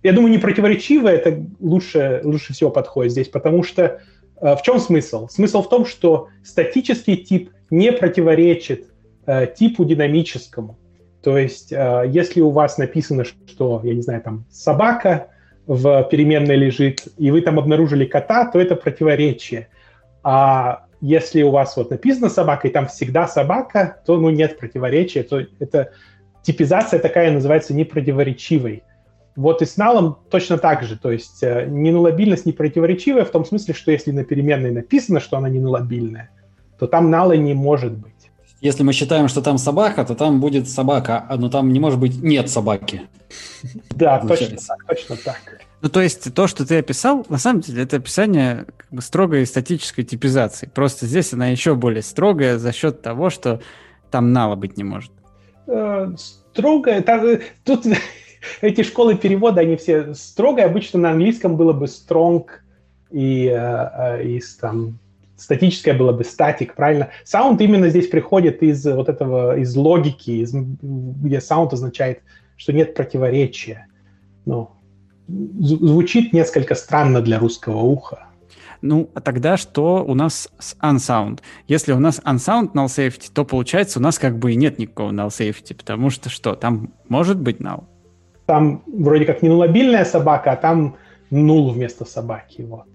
я 0.03 0.13
думаю, 0.13 0.31
не 0.31 0.39
противоречиво 0.39 1.09
это 1.09 1.43
лучше, 1.61 2.21
лучше 2.25 2.53
всего 2.53 2.71
подходит 2.71 3.13
здесь, 3.13 3.29
потому 3.29 3.63
что 3.63 4.01
в 4.39 4.61
чем 4.63 4.79
смысл? 4.79 5.29
Смысл 5.29 5.63
в 5.63 5.71
том, 5.71 5.87
что 5.87 6.29
статический 6.45 7.17
тип 7.17 7.53
не 7.71 7.91
противоречит 7.91 8.85
типу 9.57 9.85
динамическому. 9.87 10.77
То 11.23 11.39
есть, 11.39 11.71
если 11.71 12.43
у 12.43 12.51
вас 12.51 12.77
написано, 12.77 13.25
что, 13.25 13.81
я 13.83 13.95
не 13.95 14.03
знаю, 14.03 14.21
там 14.21 14.45
собака 14.51 15.29
в 15.67 16.05
переменной 16.05 16.57
лежит, 16.57 17.09
и 17.17 17.31
вы 17.31 17.41
там 17.41 17.59
обнаружили 17.59 18.05
кота, 18.05 18.47
то 18.47 18.61
это 18.61 18.77
противоречие. 18.77 19.69
А 20.23 20.87
если 21.01 21.43
у 21.43 21.51
вас 21.51 21.77
вот 21.77 21.91
написано 21.91 22.29
собака, 22.29 22.69
и 22.69 22.71
там 22.71 22.87
всегда 22.87 23.27
собака, 23.29 24.01
то 24.07 24.17
ну, 24.17 24.31
нет 24.31 24.59
противоречия, 24.59 25.23
то 25.23 25.41
это 25.59 25.93
типизация 26.43 27.01
такая 27.01 27.31
называется 27.33 27.75
непротиворечивой. 27.75 28.83
Вот 29.35 29.61
и 29.61 29.67
с 29.67 29.77
налом 29.77 30.19
точно 30.31 30.57
так 30.57 30.83
же. 30.83 30.97
То 30.99 31.11
есть 31.11 31.43
э, 31.43 31.67
ненулабильность 31.69 32.47
не 32.47 32.53
противоречивая 32.53 33.25
в 33.25 33.31
том 33.31 33.45
смысле, 33.45 33.75
что 33.75 33.91
если 33.91 34.11
на 34.11 34.25
переменной 34.25 34.71
написано, 34.71 35.21
что 35.21 35.37
она 35.37 35.51
ненулабильная, 35.51 36.31
то 36.79 36.87
там 36.87 37.11
нала 37.11 37.33
не 37.33 37.53
может 37.53 37.93
быть. 37.93 38.13
Если 38.63 38.83
мы 38.83 38.95
считаем, 38.95 39.29
что 39.29 39.43
там 39.43 39.59
собака, 39.59 40.05
то 40.05 40.15
там 40.15 40.41
будет 40.41 40.69
собака, 40.69 41.27
а, 41.29 41.37
но 41.37 41.51
там 41.51 41.71
не 41.73 41.79
может 41.79 42.01
быть 42.01 42.23
нет 42.23 42.49
собаки. 42.49 43.03
Да, 43.91 44.19
точно 44.21 44.57
так, 44.57 44.85
точно 44.87 45.17
так. 45.17 45.37
Ну, 45.83 45.89
то 45.89 46.01
есть 46.01 46.33
то, 46.35 46.47
что 46.47 46.67
ты 46.67 46.79
описал, 46.79 47.27
на 47.29 47.39
самом 47.39 47.61
деле, 47.61 47.83
это 47.83 47.97
описание 47.97 48.67
как 48.77 48.89
бы 48.91 49.03
строгой 49.03 49.47
статической 49.47 50.05
типизации. 50.05 50.71
Просто 50.73 51.07
здесь 51.07 51.33
она 51.33 51.49
еще 51.49 51.75
более 51.75 52.03
строгая 52.03 52.59
за 52.59 52.73
счет 52.73 53.03
того, 53.03 53.31
что 53.31 53.61
там 54.11 54.33
нала 54.33 54.57
быть 54.57 54.77
не 54.77 54.85
может. 54.85 55.13
Э, 55.67 56.13
строгая, 56.17 57.03
там, 57.03 57.39
тут 57.65 57.85
эти 58.61 58.83
школы 58.83 59.17
перевода, 59.17 59.61
они 59.61 59.77
все 59.77 60.15
строгие. 60.15 60.67
Обычно 60.67 60.99
на 60.99 61.11
английском 61.11 61.57
было 61.57 61.73
бы 61.73 61.87
strong 61.87 62.47
и, 63.11 63.47
э, 63.47 64.25
и 64.25 64.43
там 64.61 64.99
статическое 65.37 65.95
было 65.95 66.13
бы 66.13 66.25
статик, 66.25 66.75
правильно? 66.75 67.11
Sound 67.25 67.59
именно 67.61 67.89
здесь 67.91 68.09
приходит 68.09 68.63
из 68.63 68.85
вот 68.87 69.09
этого, 69.09 69.59
из 69.59 69.77
логики, 69.77 70.31
из, 70.31 70.53
где 70.53 71.37
sound 71.37 71.73
означает, 71.73 72.23
что 72.57 72.73
нет 72.73 72.95
противоречия. 72.95 73.87
Ну, 74.45 74.71
звучит 75.29 76.33
несколько 76.33 76.75
странно 76.75 77.21
для 77.21 77.39
русского 77.39 77.79
уха. 77.79 78.27
Ну, 78.83 79.11
а 79.15 79.21
тогда 79.21 79.57
что 79.57 80.05
у 80.05 80.15
нас 80.15 80.49
с 80.59 80.77
unsound? 80.81 81.41
Если 81.67 81.93
у 81.93 81.99
нас 81.99 82.21
unsound 82.25 82.73
null 82.73 82.87
safety, 82.87 83.31
то 83.33 83.45
получается 83.45 83.99
у 83.99 84.03
нас 84.03 84.19
как 84.19 84.39
бы 84.39 84.53
и 84.53 84.57
нет 84.57 84.79
никакого 84.79 85.13
null 85.13 85.29
safety, 85.29 85.75
потому 85.75 86.11
что 86.11 86.29
что, 86.29 86.55
там 86.55 86.93
может 87.09 87.41
быть 87.41 87.59
null? 87.59 87.85
Там 88.47 88.83
вроде 88.87 89.25
как 89.25 89.43
не 89.43 89.49
нулобильная 89.49 90.05
собака, 90.05 90.53
а 90.53 90.57
там 90.57 90.97
нул 91.31 91.71
вместо 91.71 92.05
собаки, 92.05 92.63
вот. 92.63 92.87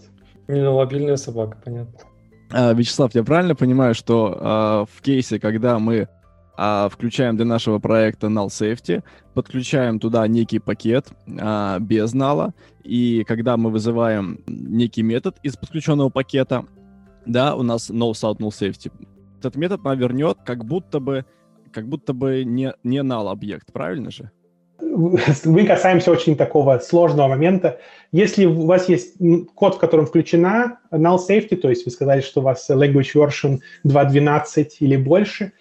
Не 0.48 0.62
нулобильная 0.62 1.18
собака, 1.18 1.58
понятно. 1.64 2.00
А, 2.52 2.74
Вячеслав, 2.74 3.14
я 3.16 3.24
правильно 3.24 3.56
понимаю, 3.56 3.96
что 3.96 4.38
а, 4.40 4.86
в 4.86 5.02
кейсе, 5.02 5.40
когда 5.40 5.80
мы 5.80 6.08
а, 6.58 6.90
включаем 6.90 7.36
для 7.36 7.46
нашего 7.46 7.80
проекта 7.80 8.28
null 8.28 8.48
safety, 8.48 9.04
подключаем 9.34 10.00
туда 10.00 10.28
некий 10.28 10.60
пакет 10.60 11.08
а, 11.40 11.80
без 11.80 12.14
null, 12.14 12.52
и 12.84 13.24
когда 13.28 13.58
мы 13.58 13.70
вызываем 13.70 14.42
некий 14.48 15.04
метод 15.04 15.38
из 15.44 15.58
подключенного 15.58 16.10
пакета, 16.10 16.66
да, 17.26 17.56
у 17.56 17.64
нас 17.64 17.90
no 17.90 18.12
south 18.12 18.40
null 18.40 18.50
safety, 18.50 18.92
этот 19.40 19.56
метод 19.56 19.84
нам 19.84 19.98
вернет 19.98 20.38
как 20.46 20.66
будто 20.66 21.00
бы 21.00 21.26
как 21.72 21.88
будто 21.88 22.14
бы 22.14 22.44
не, 22.44 22.74
не 22.84 23.00
null 23.00 23.32
объект, 23.32 23.72
правильно 23.72 24.12
же? 24.12 24.32
мы 25.46 25.66
касаемся 25.66 26.12
очень 26.12 26.36
такого 26.36 26.78
сложного 26.80 27.30
момента. 27.30 27.80
Если 28.12 28.46
у 28.46 28.66
вас 28.66 28.90
есть 28.90 29.16
код, 29.56 29.76
в 29.76 29.80
котором 29.80 30.06
включена 30.06 30.80
null 30.92 31.18
safety, 31.18 31.56
то 31.56 31.70
есть 31.70 31.86
вы 31.86 31.92
сказали, 31.92 32.22
что 32.22 32.42
у 32.42 32.44
вас 32.44 32.70
language 32.70 33.14
version 33.16 33.60
2.12 33.86 34.68
или 34.80 34.98
больше, 34.98 35.54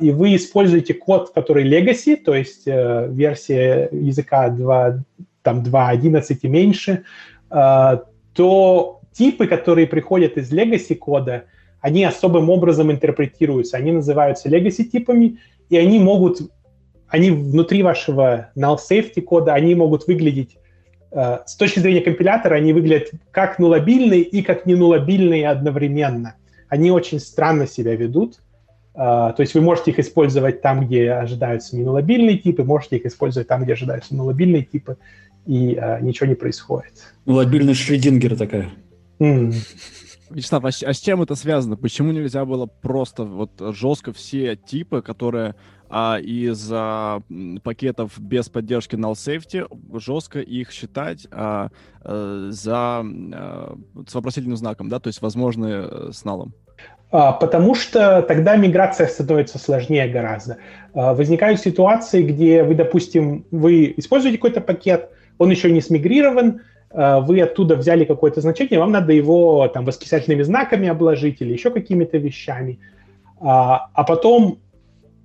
и 0.00 0.10
вы 0.10 0.34
используете 0.36 0.94
код, 0.94 1.32
который 1.32 1.68
legacy, 1.68 2.16
то 2.16 2.34
есть 2.34 2.66
э, 2.66 3.08
версия 3.10 3.88
языка 3.92 4.48
2, 4.48 5.04
там 5.42 5.62
2.11 5.62 6.38
и 6.42 6.48
меньше, 6.48 7.04
а, 7.50 8.02
то 8.34 9.00
типы, 9.12 9.46
которые 9.46 9.86
приходят 9.86 10.36
из 10.36 10.52
legacy 10.52 10.94
кода, 10.94 11.44
они 11.80 12.04
особым 12.04 12.50
образом 12.50 12.90
интерпретируются. 12.90 13.76
Они 13.76 13.92
называются 13.92 14.48
legacy 14.48 14.84
типами, 14.84 15.38
и 15.68 15.76
они 15.76 15.98
могут 15.98 16.40
они 17.10 17.32
внутри 17.32 17.82
вашего 17.82 18.50
null 18.56 18.78
safety 18.78 19.20
кода, 19.20 19.52
они 19.52 19.74
могут 19.74 20.06
выглядеть 20.06 20.56
э, 21.10 21.38
с 21.44 21.56
точки 21.56 21.80
зрения 21.80 22.02
компилятора, 22.02 22.54
они 22.54 22.72
выглядят 22.72 23.10
как 23.32 23.58
нулобильные 23.58 24.20
и 24.20 24.42
как 24.42 24.64
не 24.64 24.76
нулобильные 24.76 25.48
одновременно. 25.48 26.36
Они 26.68 26.92
очень 26.92 27.18
странно 27.18 27.66
себя 27.66 27.96
ведут. 27.96 28.38
Uh, 28.92 29.32
то 29.32 29.36
есть 29.38 29.54
вы 29.54 29.60
можете 29.60 29.92
их 29.92 30.00
использовать 30.00 30.62
там, 30.62 30.84
где 30.84 31.12
ожидаются 31.12 31.76
не 31.76 31.84
нулобильные 31.84 32.38
типы, 32.38 32.64
можете 32.64 32.96
их 32.96 33.06
использовать 33.06 33.46
там, 33.46 33.62
где 33.62 33.74
ожидаются 33.74 34.16
нулобильные 34.16 34.64
типы, 34.64 34.96
и 35.46 35.74
uh, 35.74 36.02
ничего 36.02 36.28
не 36.28 36.34
происходит. 36.34 36.94
Нулобильный 37.24 37.74
Шредингер 37.74 38.36
такая. 38.36 38.68
Mm. 39.20 39.54
Вячеслав, 40.30 40.64
а, 40.64 40.68
а 40.68 40.92
с 40.92 40.98
чем 40.98 41.22
это 41.22 41.34
связано? 41.34 41.76
Почему 41.76 42.12
нельзя 42.12 42.44
было 42.44 42.66
просто 42.66 43.24
вот 43.24 43.50
жестко 43.58 44.12
все 44.12 44.56
типы, 44.56 45.02
которые 45.02 45.56
а, 45.88 46.18
из 46.20 46.70
а, 46.72 47.20
пакетов 47.64 48.18
без 48.18 48.48
поддержки 48.48 48.94
null 48.94 49.14
safety, 49.14 49.66
жестко 49.98 50.40
их 50.40 50.70
считать 50.70 51.26
а, 51.32 51.70
а, 52.02 52.48
за 52.50 53.02
а, 53.04 53.76
с 54.06 54.14
вопросительным 54.14 54.56
знаком, 54.56 54.88
да, 54.88 55.00
то 55.00 55.08
есть 55.08 55.20
возможные 55.20 55.88
э, 55.90 56.10
с 56.12 56.24
налом? 56.24 56.54
А, 57.12 57.32
потому 57.32 57.74
что 57.74 58.22
тогда 58.22 58.56
миграция 58.56 59.06
становится 59.06 59.58
сложнее 59.58 60.08
гораздо. 60.08 60.58
А, 60.94 61.14
возникают 61.14 61.60
ситуации, 61.60 62.22
где 62.22 62.62
вы, 62.62 62.74
допустим, 62.74 63.46
вы 63.50 63.94
используете 63.96 64.38
какой-то 64.38 64.60
пакет, 64.60 65.10
он 65.38 65.50
еще 65.50 65.70
не 65.70 65.80
смигрирован, 65.80 66.60
Э, 66.92 67.20
вы 67.20 67.40
оттуда 67.40 67.76
взяли 67.76 68.04
какое-то 68.04 68.40
значение, 68.40 68.80
вам 68.80 68.92
надо 68.92 69.12
его 69.12 69.68
там 69.68 69.84
восклицательными 69.84 70.42
знаками 70.42 70.88
обложить 70.88 71.40
или 71.40 71.52
еще 71.52 71.70
какими-то 71.70 72.18
вещами. 72.18 72.78
А, 73.40 73.88
а 73.94 74.04
потом 74.04 74.58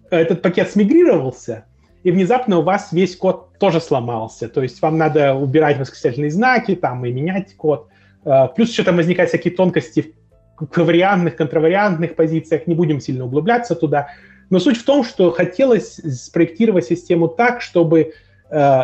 этот 0.10 0.42
пакет 0.42 0.70
смигрировался, 0.70 1.66
и 2.04 2.12
внезапно 2.12 2.60
у 2.60 2.62
вас 2.62 2.92
весь 2.92 3.16
код 3.16 3.58
тоже 3.60 3.82
сломался. 3.82 4.48
То 4.48 4.62
есть 4.62 4.82
вам 4.82 4.98
надо 4.98 5.34
убирать 5.34 5.80
восклицательные 5.80 6.30
знаки 6.30 6.76
там 6.76 7.04
и 7.06 7.12
менять 7.12 7.56
код. 7.56 7.88
А, 8.24 8.48
плюс 8.48 8.70
еще 8.70 8.84
там 8.84 8.98
возникают 8.98 9.30
всякие 9.30 9.54
тонкости 9.54 10.14
ковариантных, 10.56 11.36
контравариантных 11.36 12.16
позициях. 12.16 12.68
Не 12.68 12.76
будем 12.76 13.00
сильно 13.00 13.26
углубляться 13.26 13.76
туда. 13.76 14.08
Но 14.50 14.60
суть 14.60 14.78
в 14.78 14.86
том, 14.86 15.04
что 15.04 15.32
хотелось 15.32 15.96
спроектировать 15.96 16.86
систему 16.86 17.28
так, 17.28 17.62
чтобы 17.62 18.14
э, 18.52 18.82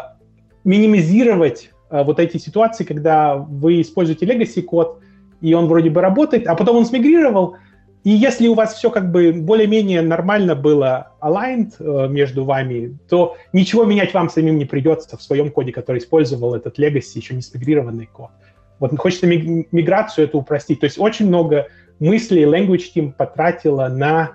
минимизировать 0.63 1.71
Э, 1.91 2.03
вот 2.03 2.19
эти 2.19 2.37
ситуации, 2.37 2.83
когда 2.83 3.35
вы 3.35 3.81
используете 3.81 4.25
legacy 4.25 4.61
код, 4.61 4.99
и 5.41 5.53
он 5.53 5.67
вроде 5.67 5.89
бы 5.89 6.01
работает, 6.01 6.47
а 6.47 6.55
потом 6.55 6.77
он 6.77 6.85
смигрировал, 6.85 7.55
и 8.03 8.09
если 8.09 8.47
у 8.47 8.55
вас 8.55 8.73
все 8.73 8.89
как 8.89 9.11
бы 9.11 9.31
более-менее 9.31 10.01
нормально 10.01 10.55
было 10.55 11.11
aligned 11.21 11.73
э, 11.79 12.07
между 12.07 12.45
вами, 12.45 12.97
то 13.09 13.35
ничего 13.53 13.83
менять 13.83 14.13
вам 14.13 14.29
самим 14.29 14.57
не 14.57 14.65
придется 14.65 15.17
в 15.17 15.21
своем 15.21 15.51
коде, 15.51 15.71
который 15.71 15.99
использовал 15.99 16.55
этот 16.55 16.79
legacy, 16.79 17.17
еще 17.17 17.35
не 17.35 17.41
смигрированный 17.41 18.07
код. 18.07 18.31
Вот 18.81 18.97
хочется 18.97 19.27
миграцию 19.27 20.25
это 20.25 20.37
упростить. 20.39 20.79
То 20.79 20.85
есть 20.85 20.97
очень 20.97 21.27
много 21.27 21.67
мыслей 21.99 22.43
language 22.43 22.85
team 22.95 23.13
потратила 23.13 23.87
на 23.87 24.31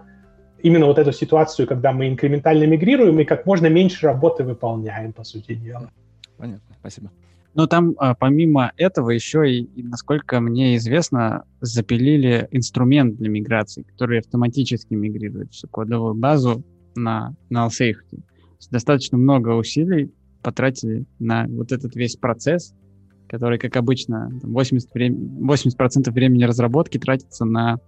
именно 0.62 0.86
вот 0.86 1.01
эту 1.01 1.12
ситуацию, 1.12 1.66
когда 1.66 1.92
мы 1.92 2.09
инкрементально 2.09 2.64
мигрируем 2.64 3.18
и 3.18 3.24
как 3.24 3.44
можно 3.44 3.66
меньше 3.66 4.07
работы 4.07 4.44
выполняем, 4.44 5.12
по 5.12 5.24
сути 5.24 5.55
дела. 5.55 5.90
Понятно, 6.38 6.76
спасибо. 6.78 7.11
Но 7.55 7.66
там 7.66 7.94
а, 7.99 8.14
помимо 8.14 8.70
этого 8.76 9.11
еще 9.11 9.51
и, 9.51 9.82
насколько 9.82 10.38
мне 10.38 10.76
известно, 10.76 11.42
запилили 11.61 12.47
инструмент 12.53 13.16
для 13.16 13.28
миграции, 13.28 13.82
который 13.82 14.20
автоматически 14.20 14.94
мигрирует 14.94 15.53
всю 15.53 15.66
кодовую 15.66 16.14
базу 16.14 16.62
на 16.94 17.34
null 17.51 17.70
safety. 17.70 18.20
Достаточно 18.70 19.18
много 19.18 19.51
усилий 19.51 20.12
потратили 20.42 21.05
на 21.18 21.47
вот 21.49 21.72
этот 21.72 21.97
весь 21.97 22.14
процесс, 22.14 22.74
который, 23.29 23.59
как 23.59 23.77
обычно, 23.77 24.31
80%, 24.43 24.89
врем... 24.95 25.47
80 25.47 26.09
времени 26.09 26.45
разработки 26.45 26.99
тратится 26.99 27.45
на 27.45 27.79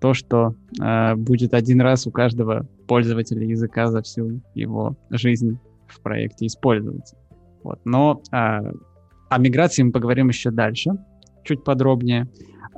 то, 0.00 0.14
что 0.14 0.54
э, 0.80 1.14
будет 1.14 1.54
один 1.54 1.80
раз 1.80 2.06
у 2.06 2.10
каждого 2.10 2.66
пользователя 2.88 3.46
языка 3.46 3.86
за 3.86 4.02
всю 4.02 4.40
его 4.54 4.96
жизнь 5.10 5.58
в 5.86 6.00
проекте 6.00 6.46
использоваться. 6.46 7.16
Вот. 7.62 7.78
Но 7.84 8.20
э, 8.32 8.34
о 8.34 9.38
миграции 9.38 9.82
мы 9.82 9.92
поговорим 9.92 10.28
еще 10.28 10.50
дальше, 10.50 10.90
чуть 11.44 11.62
подробнее. 11.62 12.28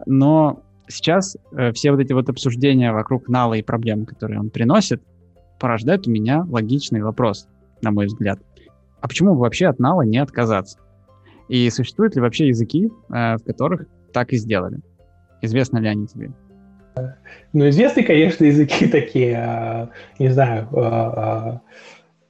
Но 0.07 0.63
сейчас 0.87 1.37
э, 1.57 1.73
все 1.73 1.93
вот 1.93 2.01
эти 2.01 2.13
вот 2.13 2.29
обсуждения 2.29 2.93
вокруг 2.93 3.29
Нала 3.29 3.55
и 3.55 3.63
проблем, 3.63 4.05
которые 4.05 4.39
он 4.41 4.51
приносит, 4.51 5.03
порождают 5.59 6.07
у 6.07 6.11
меня 6.11 6.45
логичный 6.47 7.01
вопрос, 7.01 7.49
на 7.81 7.91
мой 7.91 8.07
взгляд. 8.07 8.39
А 9.01 9.09
почему 9.09 9.35
вообще 9.35 9.67
от 9.67 9.79
Нала 9.79 10.03
не 10.03 10.19
отказаться? 10.19 10.79
И 11.49 11.69
существуют 11.71 12.15
ли 12.15 12.21
вообще 12.21 12.49
языки, 12.49 12.91
э, 13.11 13.37
в 13.37 13.45
которых 13.45 13.87
так 14.13 14.33
и 14.33 14.37
сделали? 14.37 14.81
Известно 15.43 15.79
ли 15.79 15.89
они 15.89 16.07
тебе? 16.07 16.33
Ну, 17.53 17.69
известны, 17.69 18.03
конечно, 18.03 18.45
языки 18.45 18.87
такие, 18.93 19.37
а, 19.37 19.91
не 20.19 20.29
знаю, 20.29 20.69
а, 20.73 21.61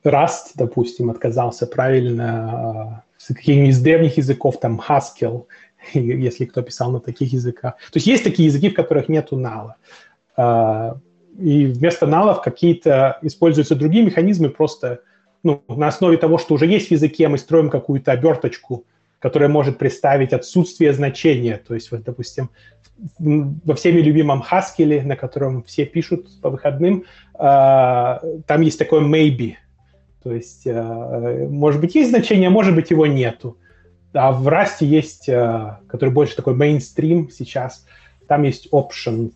а, 0.05 0.09
Rust, 0.09 0.53
допустим, 0.55 1.11
отказался 1.11 1.67
правильно 1.67 3.05
каких-нибудь 3.27 3.71
из 3.71 3.81
древних 3.81 4.19
языков, 4.19 4.61
там 4.61 4.81
Haskell, 4.87 5.47
если 5.95 6.45
кто 6.45 6.63
писал 6.63 6.91
на 6.91 7.01
таких 7.01 7.33
языках. 7.33 7.75
То 7.93 7.97
есть 7.97 8.07
есть 8.07 8.25
такие 8.25 8.47
языки, 8.49 8.71
в 8.71 8.75
которых 8.75 9.09
нету 9.09 9.37
нала. 9.37 9.77
И 11.39 11.67
вместо 11.67 12.07
налов 12.07 12.43
какие-то 12.43 13.19
используются 13.23 13.75
другие 13.75 14.05
механизмы, 14.05 14.51
просто 14.51 15.01
ну, 15.43 15.63
на 15.69 15.89
основе 15.89 16.17
того, 16.17 16.39
что 16.39 16.55
уже 16.55 16.67
есть 16.67 16.89
в 16.89 16.91
языке, 16.91 17.29
мы 17.29 17.39
строим 17.39 17.71
какую-то 17.71 18.13
оберточку, 18.13 18.85
которая 19.25 19.49
может 19.49 19.79
представить 19.79 20.35
отсутствие 20.35 20.93
значения. 20.93 21.57
То 21.57 21.75
есть, 21.75 21.91
вот, 21.91 22.03
допустим, 22.03 22.51
во 23.19 23.75
всеми 23.75 24.03
любимом 24.03 24.43
Haskell, 24.43 25.03
на 25.03 25.17
котором 25.17 25.63
все 25.63 25.87
пишут 25.87 26.29
по 26.43 26.51
выходным, 26.51 27.05
а, 27.33 28.21
там 28.47 28.61
есть 28.61 28.79
такое 28.79 29.01
maybe– 29.01 29.55
то 30.23 30.33
есть, 30.33 30.67
э, 30.67 31.49
может 31.51 31.81
быть, 31.81 31.95
есть 31.95 32.11
значение, 32.11 32.49
а 32.49 32.51
может 32.51 32.75
быть, 32.75 32.91
его 32.91 33.07
нету. 33.07 33.57
А 34.15 34.33
в 34.33 34.47
Rust 34.49 34.81
есть, 34.81 35.27
который 35.27 36.11
больше 36.11 36.37
такой 36.37 36.55
мейнстрим 36.55 37.31
сейчас, 37.31 37.87
там 38.29 38.43
есть 38.43 38.69
option 38.73 39.33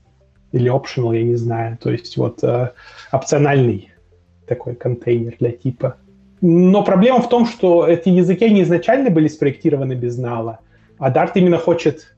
или 0.53 0.70
optional, 0.70 1.14
я 1.14 1.22
не 1.24 1.36
знаю, 1.36 1.76
то 1.78 1.91
есть 1.91 2.16
вот 2.16 2.43
опциональный 3.12 3.93
такой 4.47 4.76
контейнер 4.76 5.36
для 5.39 5.53
типа. 5.53 5.97
Но 6.41 6.84
проблема 6.84 7.20
в 7.20 7.28
том, 7.28 7.47
что 7.47 7.86
эти 7.86 8.09
языки, 8.09 8.45
они 8.45 8.62
изначально 8.62 9.11
были 9.11 9.28
спроектированы 9.28 9.95
без 9.95 10.16
нала, 10.18 10.61
а 10.99 11.11
Dart 11.11 11.32
именно 11.34 11.59
хочет 11.59 12.14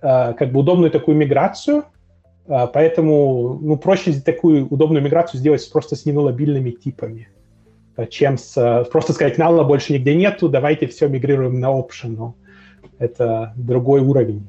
э, 0.00 0.32
как 0.34 0.52
бы 0.52 0.60
удобную 0.60 0.90
такую 0.90 1.16
миграцию, 1.16 1.84
э, 2.46 2.66
поэтому 2.72 3.58
ну, 3.60 3.76
проще 3.76 4.12
такую 4.14 4.66
удобную 4.68 5.02
миграцию 5.02 5.40
сделать 5.40 5.68
просто 5.70 5.96
с 5.96 6.06
ненулобильными 6.06 6.70
типами, 6.70 7.28
э, 7.96 8.06
чем 8.06 8.38
с, 8.38 8.56
э, 8.56 8.84
просто 8.90 9.12
сказать, 9.12 9.38
нала 9.38 9.64
больше 9.64 9.92
нигде 9.92 10.14
нету, 10.14 10.48
давайте 10.48 10.86
все 10.86 11.08
мигрируем 11.08 11.60
на 11.60 11.66
optional. 11.66 12.32
Это 12.98 13.52
другой 13.56 14.00
уровень. 14.00 14.48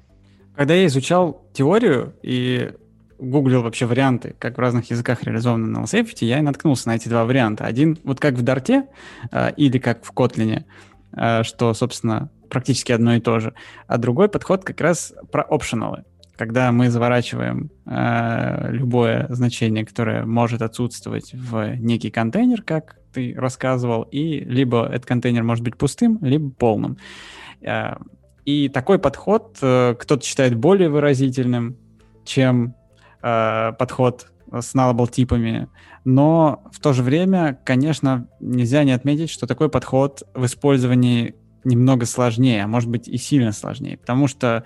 Когда 0.56 0.76
я 0.76 0.86
изучал 0.86 1.42
теорию 1.52 2.14
и 2.22 2.72
гуглил 3.20 3.62
вообще 3.62 3.86
варианты, 3.86 4.36
как 4.40 4.58
в 4.58 4.60
разных 4.60 4.90
языках 4.90 5.24
реализованы 5.24 5.76
null 5.76 5.86
safety, 5.86 6.26
я 6.26 6.40
и 6.40 6.42
наткнулся 6.42 6.90
на 6.90 6.96
эти 6.96 7.10
два 7.10 7.26
варианта. 7.26 7.66
Один 7.66 7.98
вот 8.04 8.20
как 8.20 8.36
в 8.36 8.42
Дарте 8.42 8.88
э, 9.32 9.52
или 9.58 9.78
как 9.78 10.04
в 10.04 10.12
Kotlin, 10.14 10.64
э, 11.16 11.44
что, 11.44 11.74
собственно, 11.74 12.30
практически 12.50 12.92
одно 12.92 13.16
и 13.16 13.20
то 13.20 13.40
же. 13.40 13.54
А 13.88 13.98
другой 13.98 14.30
подход 14.30 14.64
как 14.64 14.80
раз 14.82 15.14
про 15.32 15.44
опционалы. 15.44 16.04
Когда 16.36 16.72
мы 16.72 16.90
заворачиваем 16.90 17.70
э, 17.86 18.72
любое 18.72 19.28
значение, 19.30 19.86
которое 19.86 20.26
может 20.26 20.62
отсутствовать 20.62 21.34
в 21.34 21.76
некий 21.76 22.10
контейнер, 22.10 22.64
как 22.64 22.98
ты 23.14 23.36
рассказывал, 23.38 24.04
и 24.04 24.40
либо 24.40 24.86
этот 24.86 25.06
контейнер 25.06 25.44
может 25.44 25.64
быть 25.64 25.78
пустым, 25.78 26.18
либо 26.22 26.50
полным. 26.50 26.98
Э, 27.62 27.96
и 28.46 28.68
такой 28.70 29.00
подход 29.00 29.58
э, 29.62 29.96
кто-то 29.98 30.26
считает 30.26 30.56
более 30.56 30.90
выразительным, 30.90 31.78
чем 32.26 32.76
э, 33.24 33.72
подход 33.80 34.28
с 34.52 34.76
nullable 34.76 35.10
типами, 35.10 35.68
но 36.06 36.64
в 36.72 36.80
то 36.80 36.94
же 36.94 37.02
время, 37.02 37.60
конечно, 37.66 38.28
нельзя 38.40 38.84
не 38.84 38.92
отметить, 38.92 39.32
что 39.32 39.48
такой 39.48 39.70
подход 39.70 40.24
в 40.36 40.46
использовании 40.46 41.36
немного 41.64 42.06
сложнее, 42.06 42.64
а 42.64 42.68
может 42.68 42.90
быть 42.90 43.08
и 43.08 43.18
сильно 43.18 43.52
сложнее, 43.52 43.98
потому 43.98 44.28
что 44.28 44.64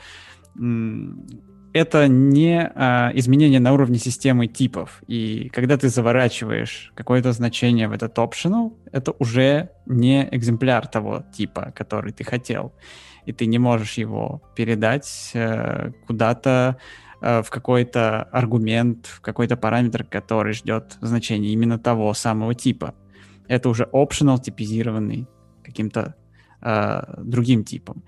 это 1.74 2.08
не 2.08 2.72
а, 2.74 3.12
изменение 3.14 3.60
на 3.60 3.74
уровне 3.74 4.00
системы 4.00 4.48
типов. 4.48 5.04
И 5.08 5.50
когда 5.50 5.78
ты 5.78 5.90
заворачиваешь 5.90 6.92
какое-то 6.96 7.32
значение 7.34 7.88
в 7.88 7.92
этот 7.92 8.18
optional, 8.18 8.74
это 8.92 9.14
уже 9.20 9.70
не 9.86 10.28
экземпляр 10.32 10.88
того 10.88 11.24
типа, 11.34 11.72
который 11.76 12.14
ты 12.14 12.24
хотел. 12.24 12.74
И 13.28 13.34
ты 13.34 13.46
не 13.46 13.60
можешь 13.60 13.94
его 13.94 14.42
передать 14.56 15.32
э, 15.34 15.92
куда-то 16.08 16.78
в 17.22 17.46
какой-то 17.50 18.24
аргумент, 18.24 19.08
в 19.08 19.22
какой-то 19.22 19.58
параметр, 19.58 20.04
который 20.04 20.54
ждет 20.54 20.98
значение 21.02 21.52
именно 21.52 21.80
того 21.80 22.14
самого 22.14 22.54
типа. 22.54 22.94
Это 23.48 23.70
уже 23.70 23.90
optional, 23.92 24.40
типизированный 24.40 25.28
каким-то 25.64 26.16
э, 26.62 27.02
другим 27.18 27.64
типом. 27.64 28.04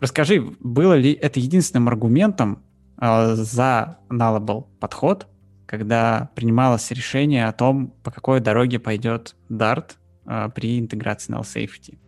Расскажи, 0.00 0.40
было 0.60 0.94
ли 0.94 1.12
это 1.12 1.40
единственным 1.40 1.88
аргументом 1.88 2.62
э, 3.00 3.34
за 3.34 3.98
nullable 4.10 4.66
подход, 4.80 5.26
когда 5.66 6.30
принималось 6.34 6.90
решение 6.90 7.46
о 7.46 7.52
том, 7.52 7.92
по 8.02 8.10
какой 8.10 8.40
дороге 8.40 8.78
пойдет 8.78 9.36
Dart 9.50 9.92
э, 10.26 10.48
при 10.54 10.78
интеграции 10.78 11.34
null 11.34 11.42
safety? 11.42 11.98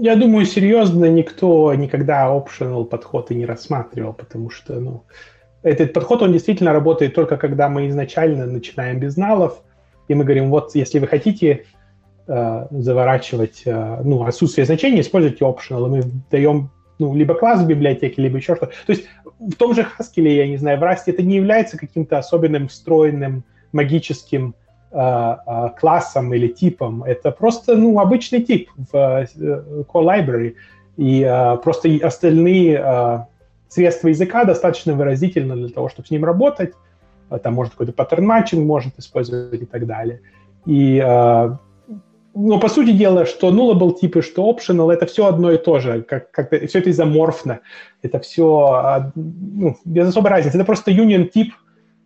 Я 0.00 0.16
думаю, 0.16 0.46
серьезно 0.46 1.06
никто 1.06 1.74
никогда 1.74 2.26
optional 2.28 2.84
подход 2.84 3.30
и 3.30 3.34
не 3.34 3.46
рассматривал, 3.46 4.14
потому 4.14 4.50
что, 4.50 4.80
ну, 4.80 5.04
этот 5.66 5.92
подход, 5.92 6.22
он 6.22 6.32
действительно 6.32 6.72
работает 6.72 7.14
только 7.14 7.36
когда 7.36 7.68
мы 7.68 7.88
изначально 7.88 8.46
начинаем 8.46 9.00
без 9.00 9.16
налов, 9.16 9.62
и 10.06 10.14
мы 10.14 10.22
говорим, 10.22 10.50
вот 10.50 10.74
если 10.74 11.00
вы 11.00 11.08
хотите 11.08 11.64
э, 12.28 12.66
заворачивать 12.70 13.62
э, 13.64 14.00
ну, 14.04 14.24
отсутствие 14.24 14.64
значения, 14.64 15.00
используйте 15.00 15.44
optional, 15.44 15.86
и 15.86 15.90
мы 15.90 16.02
даем 16.30 16.70
ну, 17.00 17.14
либо 17.16 17.34
класс 17.34 17.60
в 17.60 17.66
библиотеке, 17.66 18.22
либо 18.22 18.36
еще 18.36 18.54
что-то. 18.54 18.72
То 18.86 18.92
есть 18.92 19.08
в 19.40 19.54
том 19.54 19.74
же 19.74 19.82
Haskell, 19.82 20.28
я 20.28 20.46
не 20.46 20.56
знаю, 20.56 20.78
в 20.78 20.84
Rust 20.84 21.02
это 21.06 21.22
не 21.22 21.36
является 21.36 21.76
каким-то 21.76 22.18
особенным 22.18 22.68
встроенным 22.68 23.42
магическим 23.72 24.54
э, 24.92 24.98
э, 24.98 25.68
классом 25.80 26.32
или 26.32 26.46
типом. 26.46 27.02
Это 27.02 27.32
просто 27.32 27.76
ну, 27.76 27.98
обычный 27.98 28.42
тип 28.42 28.70
в 28.76 28.94
э, 28.94 29.26
core 29.36 30.04
library. 30.04 30.54
И 30.96 31.22
э, 31.22 31.56
просто 31.56 31.88
остальные 32.02 32.80
э, 32.82 33.18
средство 33.68 34.08
языка 34.08 34.44
достаточно 34.44 34.94
выразительно 34.94 35.56
для 35.56 35.68
того, 35.68 35.88
чтобы 35.88 36.08
с 36.08 36.10
ним 36.10 36.24
работать. 36.24 36.74
А, 37.28 37.38
там 37.38 37.54
может 37.54 37.72
какой-то 37.72 37.92
pattern 37.92 38.26
matching 38.26 38.64
может 38.64 38.98
использовать 38.98 39.62
и 39.62 39.66
так 39.66 39.86
далее. 39.86 40.20
И, 40.64 41.02
э, 41.04 41.56
ну, 42.34 42.60
по 42.60 42.68
сути 42.68 42.92
дела, 42.92 43.26
что 43.26 43.50
nullable 43.50 43.98
типы, 43.98 44.22
что 44.22 44.50
optional, 44.50 44.92
это 44.92 45.06
все 45.06 45.26
одно 45.26 45.52
и 45.52 45.58
то 45.58 45.78
же. 45.78 46.02
Как, 46.02 46.30
как 46.30 46.50
все 46.50 46.78
это 46.78 46.90
изоморфно. 46.90 47.60
Это 48.02 48.20
все 48.20 49.12
ну, 49.14 49.76
без 49.84 50.08
особой 50.08 50.30
разницы. 50.30 50.56
Это 50.56 50.66
просто 50.66 50.90
union 50.90 51.28
тип, 51.28 51.54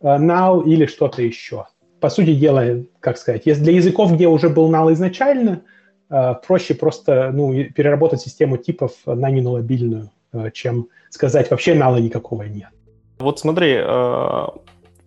null 0.03 0.65
или 0.65 0.87
что-то 0.87 1.23
еще. 1.23 1.67
По 2.01 2.09
сути 2.09 2.35
дела, 2.35 2.85
как 3.01 3.19
сказать, 3.19 3.43
если 3.45 3.63
для 3.63 3.73
языков, 3.75 4.15
где 4.15 4.29
уже 4.29 4.49
был 4.49 4.73
null 4.73 4.93
изначально, 4.95 5.63
проще 6.09 6.75
просто 6.75 7.31
ну, 7.33 7.53
переработать 7.65 8.21
систему 8.21 8.57
типов 8.57 8.93
на 9.05 9.31
ненулабильную, 9.31 10.11
чем 10.53 10.89
сказать, 11.11 11.51
вообще 11.51 11.74
нала 11.74 11.97
никакого 11.97 12.45
нет. 12.45 12.70
Вот 13.20 13.39
смотри, 13.39 13.74
э, 13.74 13.83
в 13.85 14.59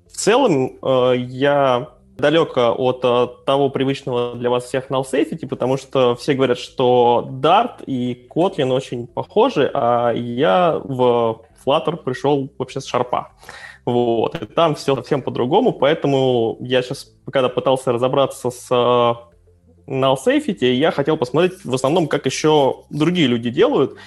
целом 0.08 0.78
э, 0.82 1.14
я 1.18 1.90
далек 2.18 2.56
от 2.56 3.00
э, 3.04 3.28
того 3.46 3.70
привычного 3.70 4.36
для 4.36 4.52
вас 4.52 4.66
всех 4.66 4.92
null 4.92 5.04
safety, 5.04 5.48
потому 5.48 5.78
что 5.78 6.16
все 6.16 6.36
говорят, 6.36 6.60
что 6.60 7.28
Dart 7.28 7.84
и 7.88 8.28
Kotlin 8.30 8.72
очень 8.72 9.08
похожи, 9.08 9.70
а 9.74 10.12
я 10.12 10.80
в 10.84 11.42
Flutter 11.66 11.98
пришел 11.98 12.50
вообще 12.60 12.82
с 12.82 12.86
шарпа. 12.86 13.32
Вот, 13.86 14.42
и 14.42 14.46
там 14.46 14.76
все 14.76 14.96
совсем 14.96 15.24
по-другому, 15.24 15.74
поэтому 15.74 16.58
я 16.62 16.84
сейчас, 16.84 17.12
когда 17.32 17.50
пытался 17.50 17.92
разобраться 17.92 18.52
с 18.52 18.72
null 18.72 20.18
safety, 20.26 20.72
я 20.72 20.92
хотел 20.92 21.18
посмотреть 21.18 21.66
в 21.66 21.74
основном, 21.74 22.08
как 22.08 22.26
еще 22.26 22.84
другие 22.90 23.28
люди 23.28 23.50
делают, 23.50 23.98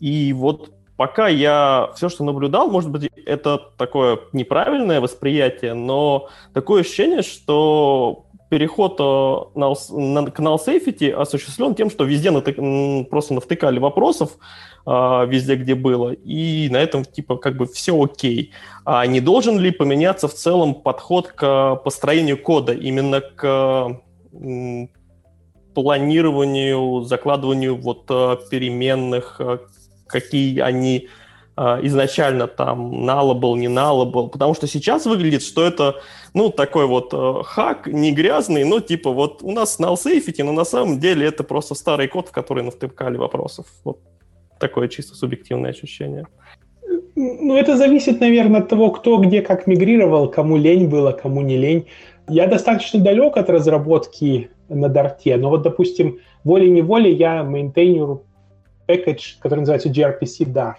и 0.00 0.32
вот 0.32 0.72
пока 0.96 1.28
я 1.28 1.90
все, 1.94 2.08
что 2.08 2.24
наблюдал, 2.24 2.70
может 2.70 2.90
быть, 2.90 3.10
это 3.26 3.58
такое 3.76 4.18
неправильное 4.32 5.00
восприятие, 5.00 5.74
но 5.74 6.28
такое 6.52 6.82
ощущение, 6.82 7.22
что 7.22 8.26
переход 8.48 8.96
э, 9.00 9.58
на, 9.58 9.74
на, 9.90 10.30
к 10.30 10.40
null 10.40 10.58
safety 10.64 11.10
осуществлен 11.10 11.74
тем, 11.74 11.90
что 11.90 12.04
везде 12.04 12.30
натык, 12.30 12.56
просто 13.10 13.34
навтыкали 13.34 13.78
вопросов, 13.78 14.38
а, 14.88 15.24
везде, 15.24 15.56
где 15.56 15.74
было, 15.74 16.12
и 16.12 16.68
на 16.70 16.76
этом 16.76 17.04
типа 17.04 17.36
как 17.38 17.56
бы 17.56 17.66
все 17.66 18.00
окей. 18.00 18.52
А 18.84 19.04
не 19.06 19.20
должен 19.20 19.58
ли 19.58 19.72
поменяться 19.72 20.28
в 20.28 20.34
целом 20.34 20.76
подход 20.76 21.28
к 21.28 21.76
построению 21.84 22.40
кода, 22.40 22.72
именно 22.72 23.20
к 23.20 24.00
планированию, 25.74 27.02
закладыванию 27.02 27.76
вот 27.76 28.04
э, 28.08 28.36
переменных, 28.50 29.36
э, 29.40 29.58
какие 30.06 30.60
они 30.60 31.08
э, 31.56 31.62
изначально 31.82 32.46
там 32.46 33.08
nullable, 33.08 33.56
не 33.56 33.68
nullable, 33.68 34.28
потому 34.28 34.54
что 34.54 34.66
сейчас 34.66 35.06
выглядит, 35.06 35.42
что 35.42 35.64
это, 35.64 35.96
ну, 36.34 36.50
такой 36.50 36.86
вот 36.86 37.12
э, 37.12 37.42
хак, 37.44 37.86
не 37.86 38.12
грязный, 38.12 38.64
но 38.64 38.80
типа 38.80 39.10
вот 39.10 39.42
у 39.42 39.52
нас 39.52 39.78
null 39.80 39.94
safety, 39.94 40.44
но 40.44 40.52
на 40.52 40.64
самом 40.64 40.98
деле 41.00 41.26
это 41.26 41.44
просто 41.44 41.74
старый 41.74 42.08
код, 42.08 42.28
в 42.28 42.32
который 42.32 42.62
навтыкали 42.62 43.16
вопросов. 43.16 43.66
Вот 43.84 43.98
такое 44.58 44.88
чисто 44.88 45.14
субъективное 45.14 45.70
ощущение. 45.70 46.26
Ну, 47.14 47.56
это 47.56 47.76
зависит, 47.76 48.20
наверное, 48.20 48.60
от 48.60 48.68
того, 48.68 48.90
кто 48.90 49.16
где 49.18 49.40
как 49.40 49.66
мигрировал, 49.66 50.30
кому 50.30 50.58
лень 50.58 50.88
было, 50.88 51.12
кому 51.12 51.40
не 51.40 51.56
лень. 51.56 51.86
Я 52.28 52.46
достаточно 52.46 53.00
далек 53.00 53.36
от 53.36 53.48
разработки 53.48 54.50
на 54.68 54.88
Дарте, 54.88 55.36
но 55.36 55.48
вот, 55.48 55.62
допустим, 55.62 56.18
волей-неволей 56.44 57.14
я 57.14 57.42
мейнтейнеру 57.42 58.24
package, 58.86 59.38
который 59.40 59.60
называется 59.60 59.88
gRPC 59.88 60.52
Dart. 60.52 60.74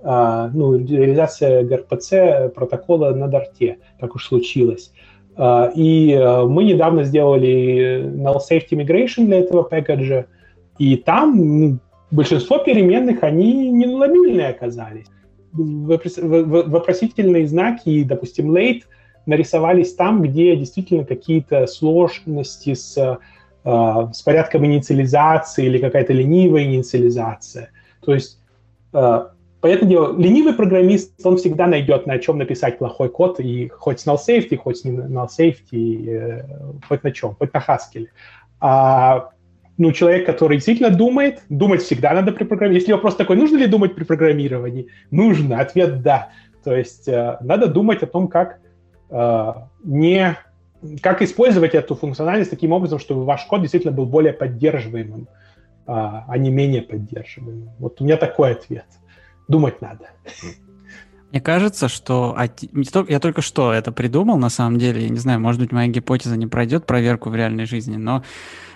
Uh, 0.00 0.50
ну, 0.54 0.78
реализация 0.78 1.64
gRPC 1.64 2.50
протокола 2.50 3.10
на 3.10 3.24
Dart, 3.24 3.76
так 3.98 4.14
уж 4.14 4.26
случилось. 4.26 4.92
Uh, 5.36 5.72
и 5.74 6.12
uh, 6.12 6.46
мы 6.46 6.64
недавно 6.64 7.04
сделали 7.04 8.04
null 8.04 8.38
safety 8.38 8.72
migration 8.72 9.26
для 9.26 9.40
этого 9.40 9.62
пэкэджа, 9.62 10.26
и 10.78 10.96
там 10.96 11.60
ну, 11.60 11.78
большинство 12.10 12.58
переменных, 12.58 13.22
они 13.22 13.70
не 13.70 13.86
нулобильные 13.86 14.48
оказались. 14.48 15.06
Вопросительные 15.52 17.46
знаки, 17.48 18.04
допустим, 18.04 18.54
late, 18.54 18.82
нарисовались 19.26 19.94
там, 19.94 20.22
где 20.22 20.56
действительно 20.56 21.04
какие-то 21.04 21.66
сложности 21.66 22.74
с 22.74 23.18
с 23.64 24.22
порядком 24.22 24.64
инициализации 24.64 25.66
или 25.66 25.78
какая-то 25.78 26.12
ленивая 26.12 26.64
инициализация. 26.64 27.70
То 28.04 28.14
есть, 28.14 28.40
э, 28.92 29.26
понятное 29.60 29.88
дело, 29.88 30.16
ленивый 30.16 30.54
программист, 30.54 31.14
он 31.24 31.36
всегда 31.36 31.66
найдет, 31.66 32.06
на 32.06 32.18
чем 32.18 32.38
написать 32.38 32.78
плохой 32.78 33.08
код, 33.08 33.40
и 33.40 33.68
хоть 33.68 34.00
с 34.00 34.06
null 34.06 34.16
safety, 34.16 34.56
хоть 34.56 34.78
с 34.78 34.84
не 34.84 34.92
null 34.92 35.28
safety, 35.28 36.08
э, 36.08 36.44
хоть 36.88 37.02
на 37.02 37.12
чем, 37.12 37.34
хоть 37.34 37.52
на 37.52 37.58
Haskell. 37.58 38.06
А 38.60 39.30
ну, 39.76 39.92
человек, 39.92 40.26
который 40.26 40.56
действительно 40.56 40.90
думает, 40.90 41.42
думать 41.48 41.82
всегда 41.82 42.12
надо 42.12 42.32
при 42.32 42.44
программировании. 42.44 42.80
Если 42.80 42.92
вопрос 42.92 43.14
такой, 43.14 43.36
нужно 43.36 43.58
ли 43.58 43.66
думать 43.66 43.94
при 43.94 44.04
программировании? 44.04 44.88
Нужно. 45.10 45.60
Ответ 45.60 46.02
«да». 46.02 46.30
То 46.64 46.74
есть 46.74 47.06
э, 47.06 47.38
надо 47.40 47.68
думать 47.68 48.02
о 48.02 48.06
том, 48.06 48.26
как 48.28 48.58
э, 49.10 49.52
не 49.84 50.36
как 51.02 51.22
использовать 51.22 51.74
эту 51.74 51.94
функциональность 51.94 52.50
таким 52.50 52.72
образом, 52.72 52.98
чтобы 52.98 53.24
ваш 53.24 53.44
код 53.44 53.62
действительно 53.62 53.92
был 53.92 54.06
более 54.06 54.32
поддерживаемым, 54.32 55.28
а, 55.86 56.24
а 56.28 56.38
не 56.38 56.50
менее 56.50 56.82
поддерживаемым. 56.82 57.70
Вот 57.78 58.00
у 58.00 58.04
меня 58.04 58.16
такой 58.16 58.52
ответ. 58.52 58.86
Думать 59.48 59.80
надо. 59.80 60.10
Мне 61.30 61.40
кажется, 61.40 61.88
что 61.88 62.36
я 63.08 63.20
только 63.20 63.42
что 63.42 63.72
это 63.72 63.92
придумал, 63.92 64.38
на 64.38 64.48
самом 64.48 64.78
деле, 64.78 65.02
я 65.02 65.08
не 65.10 65.18
знаю, 65.18 65.40
может 65.40 65.60
быть, 65.60 65.72
моя 65.72 65.88
гипотеза 65.88 66.36
не 66.36 66.46
пройдет 66.46 66.86
проверку 66.86 67.28
в 67.28 67.36
реальной 67.36 67.66
жизни, 67.66 67.96
но 67.96 68.22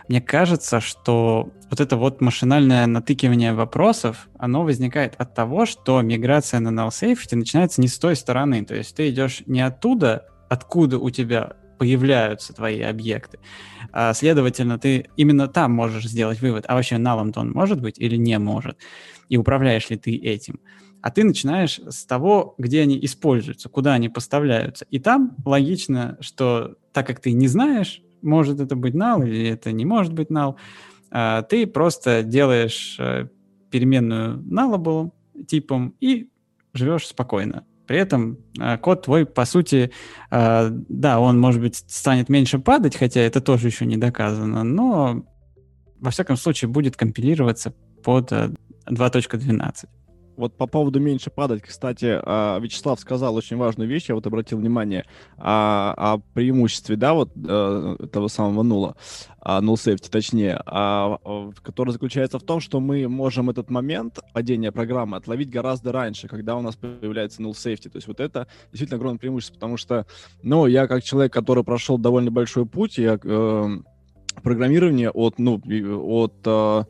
мне 0.08 0.20
кажется, 0.20 0.80
что 0.80 1.50
вот 1.70 1.80
это 1.80 1.96
вот 1.96 2.20
машинальное 2.20 2.86
натыкивание 2.86 3.54
вопросов, 3.54 4.28
оно 4.36 4.64
возникает 4.64 5.14
от 5.16 5.34
того, 5.34 5.64
что 5.64 6.02
миграция 6.02 6.60
на 6.60 6.68
null 6.68 6.88
safety 6.88 7.36
начинается 7.36 7.80
не 7.80 7.88
с 7.88 7.98
той 7.98 8.16
стороны. 8.16 8.64
То 8.64 8.74
есть 8.74 8.94
ты 8.96 9.08
идешь 9.08 9.42
не 9.46 9.62
оттуда, 9.62 10.26
откуда 10.50 10.98
у 10.98 11.08
тебя 11.08 11.54
появляются 11.82 12.52
твои 12.52 12.80
объекты. 12.80 13.40
А, 13.90 14.14
следовательно, 14.14 14.78
ты 14.78 15.10
именно 15.16 15.48
там 15.48 15.72
можешь 15.72 16.04
сделать 16.04 16.40
вывод, 16.40 16.64
а 16.68 16.76
вообще 16.76 16.96
налом 16.96 17.32
он 17.34 17.50
может 17.50 17.82
быть 17.82 17.98
или 17.98 18.14
не 18.14 18.38
может, 18.38 18.78
и 19.28 19.36
управляешь 19.36 19.90
ли 19.90 19.96
ты 19.96 20.14
этим. 20.14 20.60
А 21.00 21.10
ты 21.10 21.24
начинаешь 21.24 21.80
с 21.88 22.06
того, 22.06 22.54
где 22.56 22.82
они 22.82 23.04
используются, 23.04 23.68
куда 23.68 23.94
они 23.94 24.08
поставляются. 24.08 24.86
И 24.92 25.00
там 25.00 25.34
логично, 25.44 26.18
что 26.20 26.76
так 26.92 27.08
как 27.08 27.18
ты 27.18 27.32
не 27.32 27.48
знаешь, 27.48 28.00
может 28.22 28.60
это 28.60 28.76
быть 28.76 28.94
null 28.94 29.26
или 29.26 29.48
это 29.48 29.72
не 29.72 29.84
может 29.84 30.12
быть 30.12 30.28
null, 30.30 30.54
а, 31.10 31.42
ты 31.42 31.66
просто 31.66 32.22
делаешь 32.22 32.94
э, 33.00 33.26
переменную 33.72 34.38
nullable 34.38 35.10
типом 35.48 35.96
и 35.98 36.28
живешь 36.74 37.08
спокойно. 37.08 37.64
При 37.86 37.98
этом 37.98 38.38
э, 38.58 38.78
код 38.78 39.02
твой, 39.02 39.26
по 39.26 39.44
сути, 39.44 39.92
э, 40.30 40.68
да, 40.70 41.20
он, 41.20 41.40
может 41.40 41.60
быть, 41.60 41.76
станет 41.76 42.28
меньше 42.28 42.58
падать, 42.58 42.96
хотя 42.96 43.20
это 43.20 43.40
тоже 43.40 43.68
еще 43.68 43.86
не 43.86 43.96
доказано, 43.96 44.62
но, 44.62 45.24
во 46.00 46.10
всяком 46.10 46.36
случае, 46.36 46.68
будет 46.68 46.96
компилироваться 46.96 47.74
под 48.02 48.32
2.12. 48.32 49.88
Вот 50.42 50.56
по 50.56 50.66
поводу 50.66 50.98
меньше 50.98 51.30
падать, 51.30 51.62
кстати, 51.62 52.18
а, 52.20 52.58
Вячеслав 52.58 52.98
сказал 52.98 53.36
очень 53.36 53.56
важную 53.56 53.88
вещь, 53.88 54.06
я 54.08 54.16
вот 54.16 54.26
обратил 54.26 54.58
внимание 54.58 55.04
о, 55.38 55.94
о 55.96 56.18
преимуществе, 56.34 56.96
да, 56.96 57.14
вот 57.14 57.30
э, 57.36 57.96
этого 58.00 58.26
самого 58.26 58.64
нула, 58.64 58.96
null 59.40 59.74
safety, 59.74 60.10
точнее, 60.10 60.60
а, 60.66 61.16
который 61.62 61.92
заключается 61.92 62.40
в 62.40 62.42
том, 62.42 62.58
что 62.58 62.80
мы 62.80 63.06
можем 63.06 63.50
этот 63.50 63.70
момент 63.70 64.18
падения 64.32 64.72
программы 64.72 65.16
отловить 65.16 65.48
гораздо 65.48 65.92
раньше, 65.92 66.26
когда 66.26 66.56
у 66.56 66.60
нас 66.60 66.74
появляется 66.74 67.40
null 67.40 67.52
safety. 67.52 67.88
То 67.88 67.98
есть 67.98 68.08
вот 68.08 68.18
это 68.18 68.48
действительно 68.72 68.96
огромное 68.96 69.20
преимущество, 69.20 69.54
потому 69.54 69.76
что, 69.76 70.06
ну, 70.42 70.66
я 70.66 70.88
как 70.88 71.04
человек, 71.04 71.32
который 71.32 71.62
прошел 71.62 71.98
довольно 71.98 72.32
большой 72.32 72.66
путь, 72.66 72.98
я 72.98 73.16
э, 73.22 73.68
программирование 74.42 75.12
от, 75.12 75.38
ну, 75.38 75.62
от 75.64 76.34
э, 76.44 76.84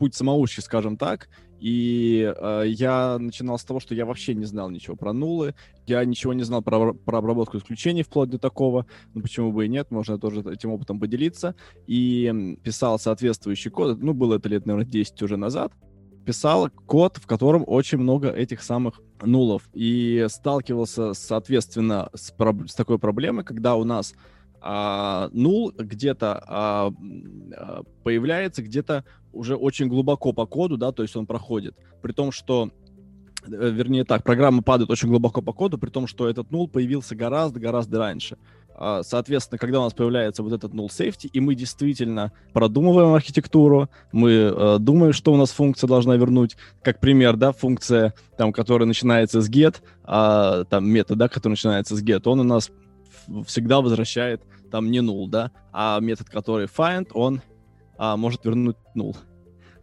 путь 0.00 0.16
самоучки, 0.16 0.58
скажем 0.58 0.96
так, 0.96 1.28
и 1.62 2.34
э, 2.36 2.64
я 2.66 3.18
начинал 3.20 3.56
с 3.56 3.62
того, 3.62 3.78
что 3.78 3.94
я 3.94 4.04
вообще 4.04 4.34
не 4.34 4.46
знал 4.46 4.68
ничего 4.68 4.96
про 4.96 5.12
нулы, 5.12 5.54
я 5.86 6.04
ничего 6.04 6.32
не 6.32 6.42
знал 6.42 6.60
про, 6.60 6.92
про 6.92 7.18
обработку 7.18 7.56
исключений 7.56 8.02
вплоть 8.02 8.30
до 8.30 8.38
такого, 8.40 8.84
ну 9.14 9.22
почему 9.22 9.52
бы 9.52 9.64
и 9.64 9.68
нет, 9.68 9.92
можно 9.92 10.18
тоже 10.18 10.40
этим 10.40 10.72
опытом 10.72 10.98
поделиться. 10.98 11.54
И 11.86 12.58
писал 12.64 12.98
соответствующий 12.98 13.70
код, 13.70 14.02
ну 14.02 14.12
было 14.12 14.38
это 14.38 14.48
лет, 14.48 14.66
наверное, 14.66 14.90
10 14.90 15.22
уже 15.22 15.36
назад, 15.36 15.72
писал 16.26 16.68
код, 16.68 17.18
в 17.18 17.28
котором 17.28 17.62
очень 17.64 17.98
много 17.98 18.30
этих 18.30 18.60
самых 18.60 19.00
нулов. 19.22 19.62
И 19.72 20.26
сталкивался, 20.30 21.14
соответственно, 21.14 22.10
с, 22.12 22.34
с 22.66 22.74
такой 22.74 22.98
проблемой, 22.98 23.44
когда 23.44 23.76
у 23.76 23.84
нас 23.84 24.14
а, 24.62 25.28
нул 25.32 25.72
где-то 25.76 26.42
а, 26.46 26.92
а, 27.56 27.82
появляется 28.04 28.62
где-то 28.62 29.04
уже 29.32 29.56
очень 29.56 29.88
глубоко 29.88 30.32
по 30.32 30.46
коду, 30.46 30.76
да, 30.76 30.92
то 30.92 31.02
есть 31.02 31.16
он 31.16 31.26
проходит, 31.26 31.74
при 32.00 32.12
том, 32.12 32.30
что 32.30 32.70
э, 33.44 33.70
вернее 33.70 34.04
так, 34.04 34.22
программа 34.22 34.62
падает 34.62 34.90
очень 34.90 35.08
глубоко 35.08 35.42
по 35.42 35.52
коду, 35.52 35.78
при 35.78 35.90
том, 35.90 36.06
что 36.06 36.28
этот 36.28 36.52
нул 36.52 36.68
появился 36.68 37.16
гораздо-гораздо 37.16 37.98
раньше. 37.98 38.38
А, 38.74 39.02
соответственно, 39.02 39.58
когда 39.58 39.80
у 39.80 39.84
нас 39.84 39.94
появляется 39.94 40.42
вот 40.42 40.52
этот 40.52 40.72
null 40.72 40.88
safety, 40.88 41.28
и 41.32 41.40
мы 41.40 41.54
действительно 41.54 42.32
продумываем 42.52 43.14
архитектуру, 43.14 43.90
мы 44.12 44.30
э, 44.32 44.76
думаем, 44.78 45.12
что 45.12 45.32
у 45.32 45.36
нас 45.36 45.50
функция 45.50 45.88
должна 45.88 46.16
вернуть, 46.16 46.56
как 46.82 47.00
пример, 47.00 47.36
да, 47.36 47.52
функция, 47.52 48.14
там, 48.36 48.52
которая 48.52 48.86
начинается 48.86 49.40
с 49.40 49.50
get, 49.50 49.76
а, 50.04 50.64
там, 50.64 50.88
метод, 50.88 51.18
да, 51.18 51.28
который 51.28 51.52
начинается 51.52 51.96
с 51.96 52.02
get, 52.02 52.22
он 52.26 52.40
у 52.40 52.44
нас 52.44 52.70
всегда 53.46 53.80
возвращает 53.80 54.42
там 54.70 54.90
не 54.90 54.98
null, 54.98 55.28
да, 55.28 55.50
а 55.72 56.00
метод, 56.00 56.30
который 56.30 56.66
find, 56.66 57.08
он 57.12 57.42
а, 57.98 58.16
может 58.16 58.44
вернуть 58.44 58.76
null. 58.96 59.16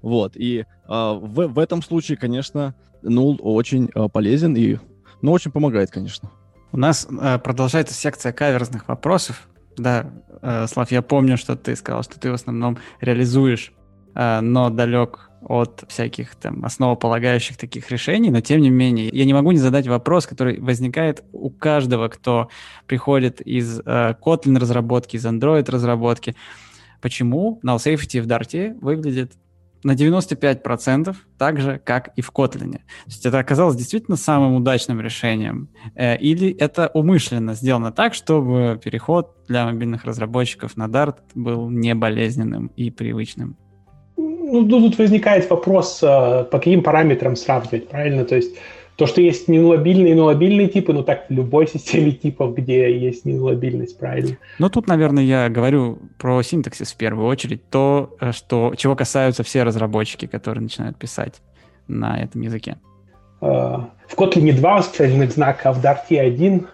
Вот, 0.01 0.35
и 0.35 0.65
а, 0.87 1.13
в, 1.13 1.47
в 1.47 1.59
этом 1.59 1.81
случае, 1.81 2.17
конечно, 2.17 2.75
null 3.03 3.37
очень 3.39 3.89
а, 3.93 4.07
полезен 4.07 4.55
и, 4.55 4.77
ну, 5.21 5.31
очень 5.31 5.51
помогает, 5.51 5.91
конечно. 5.91 6.31
У 6.71 6.77
нас 6.77 7.07
а, 7.09 7.37
продолжается 7.39 7.93
секция 7.93 8.31
каверзных 8.31 8.87
вопросов. 8.87 9.47
Да, 9.77 10.11
а, 10.41 10.67
Слав, 10.67 10.91
я 10.91 11.01
помню, 11.01 11.37
что 11.37 11.55
ты 11.55 11.75
сказал, 11.75 12.03
что 12.03 12.19
ты 12.19 12.31
в 12.31 12.33
основном 12.33 12.77
реализуешь, 12.99 13.73
а, 14.15 14.41
но 14.41 14.69
далек 14.69 15.28
от 15.41 15.83
всяких 15.87 16.35
там 16.35 16.65
основополагающих 16.65 17.57
таких 17.57 17.89
решений, 17.91 18.29
но 18.29 18.41
тем 18.41 18.61
не 18.61 18.69
менее 18.69 19.09
я 19.11 19.25
не 19.25 19.33
могу 19.33 19.51
не 19.51 19.57
задать 19.57 19.87
вопрос, 19.87 20.27
который 20.27 20.59
возникает 20.59 21.23
у 21.31 21.49
каждого, 21.49 22.07
кто 22.07 22.49
приходит 22.87 23.41
из 23.41 23.79
э, 23.79 24.15
Kotlin 24.21 24.59
разработки, 24.59 25.15
из 25.15 25.25
Android 25.25 25.69
разработки. 25.69 26.35
Почему 27.01 27.59
null 27.63 27.77
safety 27.77 28.21
в 28.21 28.27
Dart 28.27 28.77
выглядит 28.81 29.33
на 29.83 29.95
95% 29.95 31.15
так 31.37 31.61
же, 31.61 31.79
как 31.83 32.11
и 32.15 32.21
в 32.21 32.31
Kotlin. 32.31 32.73
То 32.73 32.81
есть 33.05 33.25
это 33.25 33.39
оказалось 33.39 33.75
действительно 33.75 34.17
самым 34.17 34.55
удачным 34.55 34.99
решением? 35.01 35.69
Э, 35.95 36.17
или 36.17 36.51
это 36.51 36.89
умышленно 36.93 37.53
сделано 37.53 37.91
так, 37.91 38.13
чтобы 38.13 38.79
переход 38.83 39.35
для 39.47 39.65
мобильных 39.65 40.03
разработчиков 40.03 40.75
на 40.75 40.87
Dart 40.87 41.17
был 41.33 41.69
не 41.69 41.95
болезненным 41.95 42.67
и 42.75 42.91
привычным? 42.91 43.57
Ну, 44.51 44.81
тут 44.81 44.97
возникает 44.97 45.49
вопрос, 45.49 45.99
э, 46.01 46.45
по 46.45 46.57
каким 46.57 46.83
параметрам 46.83 47.35
сравнивать, 47.35 47.87
правильно? 47.87 48.25
То 48.25 48.35
есть 48.35 48.57
то, 48.95 49.05
что 49.05 49.21
есть 49.21 49.47
нелабильные 49.47 50.11
и 50.11 50.15
нулабильные 50.15 50.67
типы, 50.67 50.91
ну 50.91 51.03
так 51.03 51.27
в 51.29 51.33
любой 51.33 51.67
системе 51.73 52.11
типов, 52.11 52.55
где 52.55 52.97
есть 52.97 53.25
нелабильность, 53.25 53.97
правильно? 53.97 54.37
Ну 54.59 54.69
тут, 54.69 54.87
наверное, 54.87 55.23
я 55.23 55.49
говорю 55.49 55.99
про 56.17 56.41
синтаксис 56.41 56.91
в 56.91 56.97
первую 56.97 57.27
очередь, 57.27 57.69
то, 57.69 58.15
э, 58.19 58.31
что, 58.31 58.73
чего 58.75 58.95
касаются 58.95 59.43
все 59.43 59.63
разработчики, 59.63 60.25
которые 60.25 60.63
начинают 60.63 60.97
писать 60.97 61.41
на 61.87 62.19
этом 62.19 62.41
языке. 62.41 62.77
Э, 63.41 63.45
в 64.07 64.15
Kotlin 64.15 64.51
2 64.53 64.77
восклицательных 64.77 65.31
знака, 65.31 65.69
а 65.69 65.73
в 65.73 65.83
Dart 65.83 65.99
1, 66.09 66.67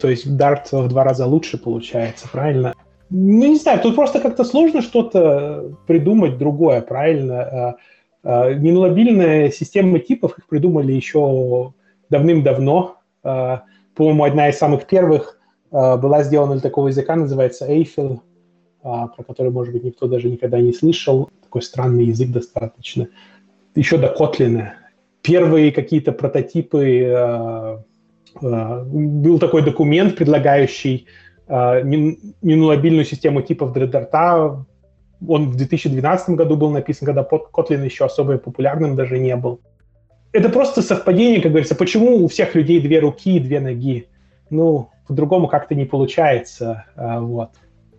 то 0.00 0.08
есть 0.08 0.26
Dart 0.26 0.66
в 0.72 0.88
два 0.88 1.04
раза 1.04 1.26
лучше 1.26 1.58
получается, 1.58 2.28
правильно? 2.30 2.74
Ну, 3.10 3.46
не 3.46 3.56
знаю, 3.56 3.80
тут 3.80 3.94
просто 3.94 4.20
как-то 4.20 4.44
сложно 4.44 4.82
что-то 4.82 5.76
придумать 5.86 6.38
другое, 6.38 6.80
правильно? 6.80 7.42
А, 7.42 7.76
а, 8.22 8.54
Нелобильные 8.54 9.50
системы 9.52 9.98
типов 9.98 10.38
их 10.38 10.46
придумали 10.46 10.92
еще 10.92 11.72
давным-давно. 12.10 12.96
А, 13.22 13.64
по-моему, 13.94 14.24
одна 14.24 14.48
из 14.48 14.58
самых 14.58 14.86
первых 14.86 15.38
была 15.70 16.22
сделана 16.22 16.52
для 16.52 16.60
такого 16.60 16.88
языка, 16.88 17.16
называется 17.16 17.68
Eiffel, 17.68 18.20
про 18.80 19.24
который, 19.26 19.50
может 19.50 19.72
быть, 19.72 19.82
никто 19.82 20.06
даже 20.06 20.28
никогда 20.28 20.60
не 20.60 20.72
слышал. 20.72 21.30
Такой 21.42 21.62
странный 21.62 22.04
язык 22.04 22.30
достаточно. 22.30 23.08
Еще 23.74 23.98
до 23.98 24.14
Kotlin. 24.16 24.68
Первые 25.22 25.72
какие-то 25.72 26.12
прототипы 26.12 27.82
был 28.40 29.38
такой 29.40 29.62
документ, 29.62 30.14
предлагающий 30.14 31.06
а, 31.46 31.80
ненулабильную 31.82 33.04
систему 33.04 33.42
типов 33.42 33.72
Дреддарта. 33.72 34.64
Он 35.26 35.50
в 35.50 35.56
2012 35.56 36.30
году 36.30 36.56
был 36.56 36.70
написан, 36.70 37.06
когда 37.06 37.22
Kotlin 37.22 37.84
еще 37.84 38.04
особо 38.04 38.38
популярным 38.38 38.96
даже 38.96 39.18
не 39.18 39.36
был. 39.36 39.60
Это 40.32 40.48
просто 40.48 40.82
совпадение, 40.82 41.40
как 41.40 41.52
говорится, 41.52 41.74
почему 41.76 42.24
у 42.24 42.28
всех 42.28 42.54
людей 42.54 42.80
две 42.80 42.98
руки 42.98 43.36
и 43.36 43.40
две 43.40 43.60
ноги. 43.60 44.08
Ну, 44.50 44.90
по-другому 45.06 45.48
как-то 45.48 45.74
не 45.74 45.84
получается. 45.84 46.86
А, 46.96 47.20
вот. 47.20 47.50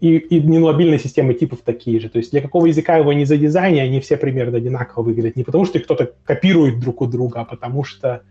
и, 0.01 0.17
и 0.17 0.41
нелабильные 0.41 0.99
системы 0.99 1.33
типов 1.33 1.61
такие 1.63 1.99
же. 1.99 2.09
То 2.09 2.17
есть 2.17 2.31
для 2.31 2.41
какого 2.41 2.65
языка 2.65 2.97
его 2.97 3.13
не 3.13 3.25
задизайни, 3.25 3.79
они 3.79 3.99
все 3.99 4.17
примерно 4.17 4.57
одинаково 4.57 5.03
выглядят. 5.03 5.35
Не 5.35 5.43
потому 5.43 5.65
что 5.65 5.77
их 5.77 5.85
кто-то 5.85 6.11
копирует 6.25 6.79
друг 6.79 7.01
у 7.01 7.05
друга, 7.05 7.41
а 7.41 7.45
потому 7.45 7.83
что, 7.83 8.23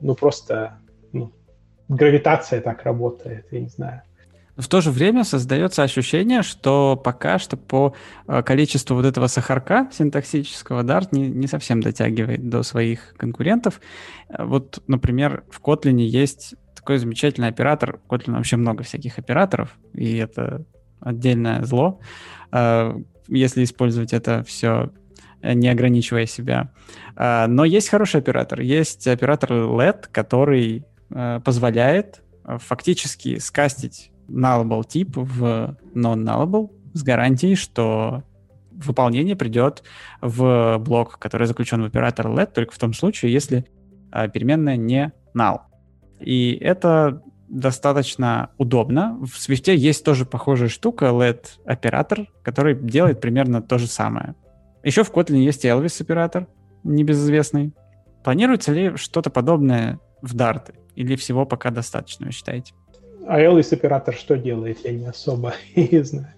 ну, 0.00 0.14
просто 0.14 0.78
ну, 1.12 1.32
гравитация 1.88 2.60
так 2.60 2.84
работает, 2.84 3.46
я 3.50 3.60
не 3.60 3.68
знаю. 3.68 4.02
В 4.56 4.68
то 4.68 4.80
же 4.80 4.90
время 4.90 5.22
создается 5.24 5.82
ощущение, 5.82 6.42
что 6.42 6.96
пока 6.96 7.38
что 7.38 7.58
по 7.58 7.94
э, 8.26 8.42
количеству 8.42 8.96
вот 8.96 9.04
этого 9.04 9.26
сахарка 9.26 9.90
синтаксического 9.92 10.82
Dart 10.82 11.08
не, 11.12 11.28
не 11.28 11.46
совсем 11.46 11.82
дотягивает 11.82 12.48
до 12.48 12.62
своих 12.62 13.14
конкурентов. 13.18 13.80
Э, 14.30 14.44
вот, 14.44 14.82
например, 14.86 15.44
в 15.50 15.60
Kotlin 15.60 16.00
есть 16.00 16.54
такой 16.74 16.96
замечательный 16.96 17.48
оператор. 17.48 18.00
В 18.08 18.12
Kotlin 18.12 18.32
вообще 18.32 18.56
много 18.56 18.82
всяких 18.82 19.18
операторов, 19.18 19.76
и 19.92 20.16
это 20.16 20.64
отдельное 21.00 21.62
зло, 21.64 22.00
э, 22.50 22.94
если 23.28 23.62
использовать 23.62 24.14
это 24.14 24.42
все 24.42 24.90
не 25.42 25.68
ограничивая 25.68 26.26
себя. 26.26 26.72
Но 27.14 27.64
есть 27.64 27.88
хороший 27.88 28.18
оператор. 28.20 28.60
Есть 28.60 29.06
оператор 29.06 29.52
LED, 29.52 30.06
который 30.10 30.84
позволяет 31.08 32.22
фактически 32.42 33.38
скастить 33.38 34.10
nullable 34.28 34.84
тип 34.86 35.16
в 35.16 35.76
non-nullable 35.94 36.70
с 36.94 37.02
гарантией, 37.02 37.54
что 37.54 38.22
выполнение 38.72 39.36
придет 39.36 39.82
в 40.20 40.78
блок, 40.78 41.18
который 41.18 41.46
заключен 41.46 41.82
в 41.82 41.86
оператор 41.86 42.26
let, 42.26 42.52
только 42.52 42.74
в 42.74 42.78
том 42.78 42.92
случае, 42.92 43.32
если 43.32 43.66
а, 44.10 44.28
переменная 44.28 44.76
не 44.76 45.12
null. 45.34 45.60
И 46.20 46.52
это 46.60 47.22
достаточно 47.48 48.50
удобно. 48.58 49.18
В 49.20 49.36
Swift 49.36 49.72
есть 49.72 50.04
тоже 50.04 50.24
похожая 50.24 50.68
штука, 50.68 51.06
let-оператор, 51.06 52.26
который 52.42 52.74
делает 52.74 53.20
примерно 53.20 53.62
то 53.62 53.78
же 53.78 53.86
самое. 53.86 54.34
Еще 54.82 55.04
в 55.04 55.12
Kotlin 55.12 55.38
есть 55.38 55.64
Elvis 55.64 56.00
оператор, 56.00 56.46
небезызвестный. 56.84 57.74
Планируется 58.24 58.72
ли 58.72 58.96
что-то 58.96 59.30
подобное 59.30 60.00
в 60.22 60.34
Dart? 60.34 60.74
Или 60.94 61.16
всего 61.16 61.44
пока 61.44 61.70
достаточно, 61.70 62.26
вы 62.26 62.32
считаете? 62.32 62.72
А 63.26 63.40
Элвис 63.40 63.72
оператор 63.72 64.14
что 64.14 64.36
делает, 64.36 64.78
я 64.84 64.92
не 64.92 65.06
особо 65.06 65.54
не 65.76 66.02
знаю. 66.04 66.28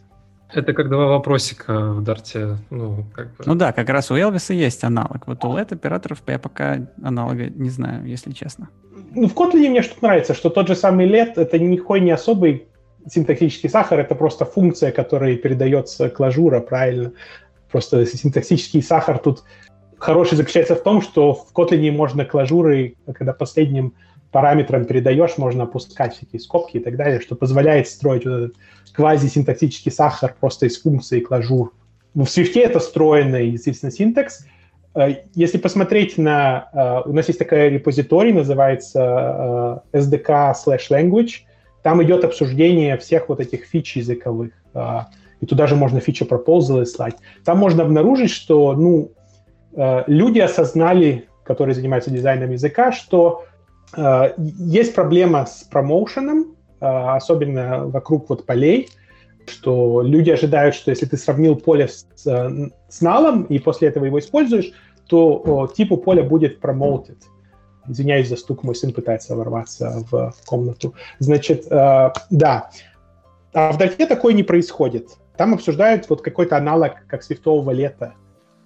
Это 0.51 0.72
как 0.72 0.89
два 0.89 1.09
вопросика 1.09 1.93
в 1.93 2.03
Дарте. 2.03 2.57
Ну, 2.70 3.05
как 3.14 3.26
бы. 3.36 3.45
ну 3.45 3.55
да, 3.55 3.72
как 3.72 3.91
раз 3.91 4.11
у 4.11 4.16
Элвиса 4.16 4.55
есть 4.55 4.82
аналог. 4.82 5.26
Вот 5.26 5.45
у 5.45 5.49
LED 5.49 5.74
операторов 5.74 6.22
я 6.26 6.39
пока 6.39 6.89
аналога 7.03 7.51
не 7.51 7.68
знаю, 7.68 8.07
если 8.07 8.32
честно. 8.32 8.70
Ну, 9.11 9.28
в 9.28 9.34
Kotlin 9.34 9.68
мне 9.68 9.82
что-то 9.82 10.05
нравится, 10.05 10.32
что 10.32 10.49
тот 10.49 10.68
же 10.68 10.74
самый 10.74 11.07
LED— 11.07 11.34
это 11.36 11.59
никакой 11.59 12.01
не 12.01 12.12
особый 12.12 12.66
синтаксический 13.07 13.68
сахар, 13.68 14.01
это 14.01 14.14
просто 14.14 14.47
функция, 14.47 14.91
которая 14.91 15.36
передается 15.36 16.09
к 16.09 16.18
ложура, 16.18 16.61
правильно? 16.61 17.12
Просто 17.70 18.07
синтаксический 18.07 18.82
сахар 18.82 19.18
тут 19.18 19.45
хороший 19.99 20.36
заключается 20.36 20.76
в 20.76 20.82
том, 20.82 21.03
что 21.03 21.34
в 21.34 21.53
Kotlin 21.55 21.91
можно 21.91 22.24
клажуры, 22.24 22.95
когда 23.14 23.34
последним 23.34 23.95
параметрам 24.31 24.85
передаешь, 24.85 25.39
можно 25.39 25.64
опускать 25.64 26.16
всякие 26.16 26.41
скобки 26.41 26.76
и 26.76 26.81
так 26.81 26.97
далее, 26.97 27.20
что 27.20 27.35
позволяет 27.35 27.89
строить 27.89 28.24
вот 28.24 28.35
этот 28.35 28.57
квазисинтаксический 28.93 29.93
сахар 29.93 30.35
просто 30.39 30.66
из 30.66 30.81
функции 30.81 31.20
клажур. 31.20 31.72
В 32.14 32.22
Swift 32.22 32.59
это 32.59 32.79
встроенный, 32.81 33.49
естественно, 33.49 33.93
синтекс. 33.93 34.45
Э, 34.95 35.16
если 35.35 35.59
посмотреть 35.59 36.18
на... 36.18 36.68
Э, 36.72 37.09
у 37.09 37.12
нас 37.12 37.29
есть 37.29 37.39
такая 37.39 37.68
репозиторий, 37.68 38.33
называется 38.33 39.83
э, 39.93 39.99
SDK 39.99 40.55
slash 40.55 40.91
language. 40.91 41.43
Там 41.83 42.03
идет 42.03 42.24
обсуждение 42.24 42.97
всех 42.99 43.29
вот 43.29 43.41
этих 43.41 43.64
фич 43.64 43.97
языковых. 43.97 44.53
И 45.41 45.47
туда 45.47 45.68
же 45.68 45.76
можно 45.76 46.01
фичи 46.01 46.24
proposal 46.24 46.85
слать. 46.85 47.14
Там 47.45 47.59
можно 47.59 47.85
обнаружить, 47.85 48.33
что 48.33 48.74
ну, 48.74 49.12
люди 50.09 50.41
осознали, 50.41 51.29
которые 51.45 51.76
занимаются 51.76 52.11
дизайном 52.11 52.51
языка, 52.51 52.91
что 52.91 53.45
есть 54.39 54.95
проблема 54.95 55.47
с 55.47 55.64
промоушеном, 55.64 56.57
э, 56.80 56.86
особенно 56.86 57.86
вокруг 57.86 58.28
вот 58.28 58.45
полей, 58.45 58.89
что 59.47 60.03
люди 60.03 60.30
ожидают, 60.30 60.74
что 60.74 60.91
если 60.91 61.07
ты 61.07 61.16
сравнил 61.16 61.57
поле 61.57 61.89
с, 61.89 62.07
с 62.16 63.01
налом 63.01 63.45
и 63.45 63.59
после 63.59 63.89
этого 63.89 64.05
его 64.05 64.18
используешь, 64.18 64.72
то 65.07 65.43
о, 65.45 65.66
типу 65.68 65.97
поля 65.97 66.22
будет 66.22 66.62
promoted. 66.62 67.16
Извиняюсь 67.89 68.28
за 68.28 68.36
стук, 68.36 68.62
мой 68.62 68.74
сын 68.74 68.93
пытается 68.93 69.34
ворваться 69.34 70.05
в 70.11 70.34
комнату. 70.45 70.95
Значит, 71.18 71.66
э, 71.70 72.12
да. 72.30 72.70
А 73.55 73.72
в 73.72 73.78
Дарте 73.78 74.07
такое 74.07 74.34
не 74.34 74.43
происходит. 74.43 75.09
Там 75.39 75.55
обсуждают 75.55 76.09
вот 76.11 76.20
какой-то 76.20 76.57
аналог, 76.59 77.07
как 77.07 77.22
свифтового 77.22 77.70
лета, 77.70 78.14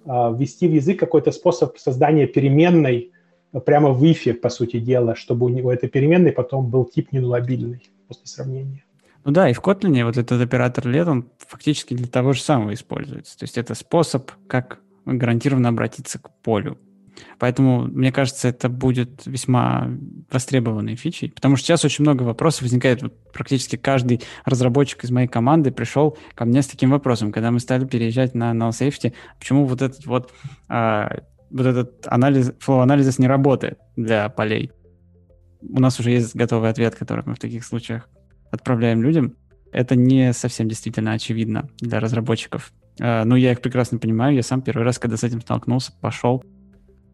э, 0.05 0.09
ввести 0.09 0.67
в 0.67 0.73
язык 0.73 0.99
какой-то 0.99 1.31
способ 1.31 1.77
создания 1.77 2.27
переменной, 2.27 3.12
прямо 3.59 3.89
в 3.91 4.03
if, 4.03 4.33
по 4.33 4.49
сути 4.49 4.79
дела, 4.79 5.15
чтобы 5.15 5.45
у 5.45 5.49
него 5.49 5.71
этой 5.71 5.89
переменной 5.89 6.31
потом 6.31 6.69
был 6.69 6.85
тип 6.85 7.11
ненулабильный 7.11 7.83
после 8.07 8.25
сравнения. 8.25 8.83
Ну 9.25 9.31
да, 9.31 9.49
и 9.49 9.53
в 9.53 9.61
Kotlin 9.61 10.03
вот 10.03 10.17
этот 10.17 10.41
оператор 10.41 10.85
LED, 10.85 11.09
он 11.09 11.29
фактически 11.37 11.93
для 11.93 12.07
того 12.07 12.33
же 12.33 12.41
самого 12.41 12.73
используется. 12.73 13.37
То 13.37 13.43
есть 13.43 13.57
это 13.57 13.73
способ, 13.73 14.31
как 14.47 14.79
гарантированно 15.05 15.69
обратиться 15.69 16.19
к 16.19 16.29
полю. 16.41 16.77
Поэтому, 17.37 17.85
мне 17.87 18.11
кажется, 18.11 18.47
это 18.47 18.69
будет 18.69 19.25
весьма 19.25 19.89
востребованной 20.31 20.95
фичей, 20.95 21.31
потому 21.31 21.55
что 21.55 21.67
сейчас 21.67 21.85
очень 21.85 22.03
много 22.03 22.23
вопросов 22.23 22.63
возникает. 22.63 23.01
Вот 23.01 23.13
практически 23.31 23.75
каждый 23.75 24.21
разработчик 24.45 25.03
из 25.03 25.11
моей 25.11 25.27
команды 25.27 25.71
пришел 25.71 26.17
ко 26.35 26.45
мне 26.45 26.61
с 26.61 26.67
таким 26.67 26.91
вопросом, 26.91 27.31
когда 27.31 27.51
мы 27.51 27.59
стали 27.59 27.85
переезжать 27.85 28.33
на 28.33 28.51
null 28.51 28.71
safety, 28.71 29.13
почему 29.39 29.65
вот 29.65 29.81
этот 29.81 30.05
вот 30.05 30.31
а, 30.67 31.21
вот 31.53 31.65
этот 31.65 32.07
анализ, 32.07 32.51
flow 32.65 32.81
анализис 32.81 33.19
не 33.19 33.27
работает 33.27 33.77
для 33.95 34.27
полей. 34.29 34.71
У 35.61 35.79
нас 35.79 35.99
уже 35.99 36.11
есть 36.11 36.35
готовый 36.35 36.69
ответ, 36.69 36.95
который 36.95 37.23
мы 37.25 37.35
в 37.35 37.39
таких 37.39 37.63
случаях 37.63 38.09
отправляем 38.51 39.01
людям. 39.01 39.35
Это 39.71 39.95
не 39.95 40.33
совсем 40.33 40.67
действительно 40.67 41.13
очевидно 41.13 41.69
для 41.79 41.99
разработчиков. 41.99 42.73
Uh, 42.99 43.23
ну, 43.23 43.35
я 43.35 43.53
их 43.53 43.61
прекрасно 43.61 43.97
понимаю. 43.97 44.35
Я 44.35 44.43
сам 44.43 44.61
первый 44.61 44.83
раз, 44.83 44.99
когда 44.99 45.17
с 45.17 45.23
этим 45.23 45.41
столкнулся, 45.41 45.93
пошел 45.99 46.43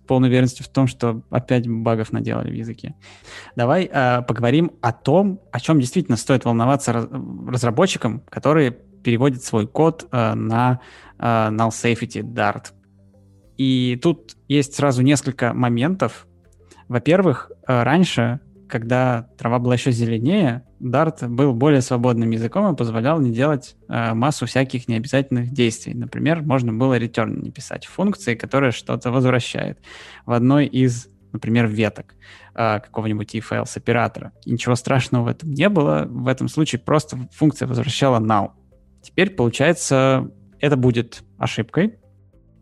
полной 0.07 0.29
уверенностью 0.29 0.65
в 0.65 0.69
том, 0.69 0.87
что 0.87 1.21
опять 1.29 1.69
багов 1.69 2.11
наделали 2.11 2.49
в 2.49 2.55
языке. 2.55 2.95
Давай 3.55 3.85
uh, 3.85 4.25
поговорим 4.25 4.71
о 4.81 4.91
том, 4.91 5.39
о 5.51 5.59
чем 5.59 5.79
действительно 5.79 6.17
стоит 6.17 6.45
волноваться 6.45 6.91
раз, 6.91 7.07
разработчикам, 7.47 8.21
которые 8.29 8.71
переводят 8.71 9.43
свой 9.43 9.67
код 9.67 10.07
uh, 10.11 10.33
на 10.33 10.79
uh, 11.19 11.49
null 11.51 11.69
safety 11.69 12.23
Dart. 12.23 12.73
И 13.59 13.99
тут 14.01 14.37
есть 14.47 14.73
сразу 14.73 15.01
несколько 15.01 15.53
моментов. 15.53 16.27
Во-первых, 16.87 17.51
э, 17.67 17.83
раньше, 17.83 18.39
когда 18.69 19.27
трава 19.37 19.59
была 19.59 19.73
еще 19.73 19.91
зеленее, 19.91 20.63
Dart 20.79 21.27
был 21.27 21.53
более 21.53 21.81
свободным 21.81 22.31
языком 22.31 22.73
и 22.73 22.77
позволял 22.77 23.19
не 23.19 23.33
делать 23.33 23.75
э, 23.89 24.13
массу 24.13 24.45
всяких 24.45 24.87
необязательных 24.87 25.51
действий. 25.51 25.93
Например, 25.93 26.41
можно 26.41 26.71
было 26.71 26.97
return 26.97 27.41
не 27.41 27.51
писать 27.51 27.85
функции, 27.85 28.33
которая 28.33 28.71
что-то 28.71 29.11
возвращает 29.11 29.79
в 30.25 30.31
одной 30.31 30.65
из, 30.65 31.09
например, 31.33 31.67
веток 31.67 32.15
э, 32.55 32.79
какого-нибудь 32.79 33.35
if-else 33.35 33.75
оператора. 33.75 34.31
И 34.45 34.51
ничего 34.51 34.75
страшного 34.75 35.25
в 35.25 35.27
этом 35.27 35.51
не 35.51 35.67
было. 35.67 36.05
В 36.09 36.29
этом 36.29 36.47
случае 36.47 36.79
просто 36.79 37.17
функция 37.33 37.67
возвращала 37.67 38.21
null. 38.21 38.51
Теперь, 39.01 39.31
получается, 39.31 40.31
это 40.61 40.77
будет 40.77 41.23
ошибкой, 41.37 41.99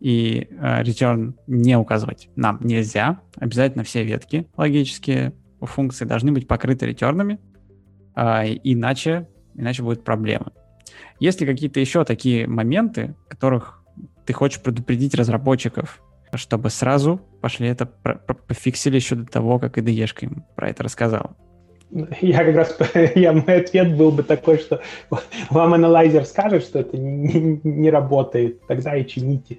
и 0.00 0.48
э, 0.50 0.82
return 0.82 1.34
не 1.46 1.76
указывать 1.76 2.28
нам 2.36 2.58
нельзя. 2.62 3.20
Обязательно 3.36 3.84
все 3.84 4.04
ветки 4.04 4.48
логические 4.56 5.34
функции 5.60 6.04
должны 6.04 6.32
быть 6.32 6.46
покрыты 6.46 6.86
ретернами, 6.86 7.38
э, 8.16 8.54
иначе, 8.64 9.28
иначе 9.54 9.82
будет 9.82 10.04
проблема. 10.04 10.52
Есть 11.20 11.40
ли 11.40 11.46
какие-то 11.46 11.80
еще 11.80 12.04
такие 12.04 12.46
моменты, 12.46 13.16
которых 13.28 13.82
ты 14.24 14.32
хочешь 14.32 14.62
предупредить 14.62 15.14
разработчиков, 15.14 16.02
чтобы 16.34 16.70
сразу 16.70 17.20
пошли 17.40 17.68
это 17.68 17.86
пофиксили 17.86 18.96
еще 18.96 19.16
до 19.16 19.26
того, 19.26 19.58
как 19.58 19.78
IDE 19.78 20.06
им 20.20 20.44
про 20.54 20.68
это 20.70 20.84
рассказал? 20.84 21.36
Я 22.20 22.44
как 22.44 22.56
раз, 22.56 22.78
я, 23.14 23.32
мой 23.32 23.56
ответ 23.56 23.96
был 23.96 24.10
бы 24.10 24.22
такой, 24.22 24.58
что 24.58 24.80
вам 25.50 25.74
анализер 25.74 26.24
скажет, 26.24 26.62
что 26.62 26.80
это 26.80 26.96
не, 26.96 27.60
не 27.64 27.90
работает, 27.90 28.66
тогда 28.66 28.96
и 28.96 29.06
чините. 29.06 29.58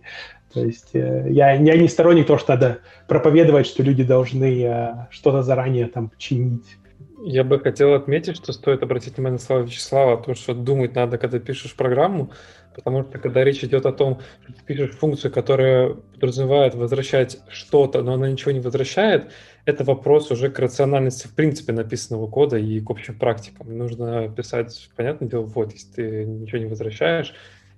То 0.54 0.64
есть 0.64 0.96
э, 0.96 1.28
я, 1.30 1.54
я 1.54 1.78
не 1.78 1.88
сторонник 1.88 2.28
того, 2.28 2.40
что 2.40 2.54
надо 2.54 2.80
проповедовать, 3.08 3.68
что 3.68 3.84
люди 3.84 4.04
должны 4.04 4.64
э, 4.64 5.08
что-то 5.12 5.44
заранее 5.44 5.88
там 5.88 6.12
чинить. 6.18 6.78
Я 7.22 7.44
бы 7.44 7.60
хотел 7.60 7.94
отметить, 7.94 8.38
что 8.38 8.54
стоит 8.54 8.82
обратить 8.82 9.18
внимание 9.18 9.40
на 9.40 9.46
слова 9.46 9.62
Вячеслава, 9.62 10.18
то, 10.24 10.34
что 10.36 10.54
думать 10.54 10.96
надо, 10.96 11.18
когда 11.18 11.38
пишешь 11.38 11.76
программу, 11.76 12.32
потому 12.74 13.04
что 13.04 13.20
когда 13.20 13.44
речь 13.44 13.64
идет 13.64 13.86
о 13.86 13.92
том, 13.92 14.22
что 14.44 14.54
ты 14.54 14.62
пишешь 14.66 14.96
функцию, 14.96 15.32
которая 15.32 15.96
подразумевает 16.14 16.76
возвращать 16.76 17.40
что-то, 17.50 18.02
но 18.02 18.14
она 18.14 18.30
ничего 18.30 18.52
не 18.52 18.62
возвращает, 18.62 19.32
это 19.70 19.84
вопрос 19.84 20.32
уже 20.32 20.50
к 20.50 20.60
рациональности 20.60 21.28
в 21.28 21.34
принципе 21.34 21.74
написанного 21.74 22.28
кода 22.28 22.58
и 22.58 22.80
к 22.80 22.90
общим 22.90 23.18
практикам. 23.18 23.78
Нужно 23.78 24.30
писать, 24.30 24.90
понятное 24.96 25.30
дело, 25.30 25.44
вот, 25.44 25.74
если 25.74 25.92
ты 25.92 26.26
ничего 26.26 26.60
не 26.60 26.66
возвращаешь, 26.66 27.34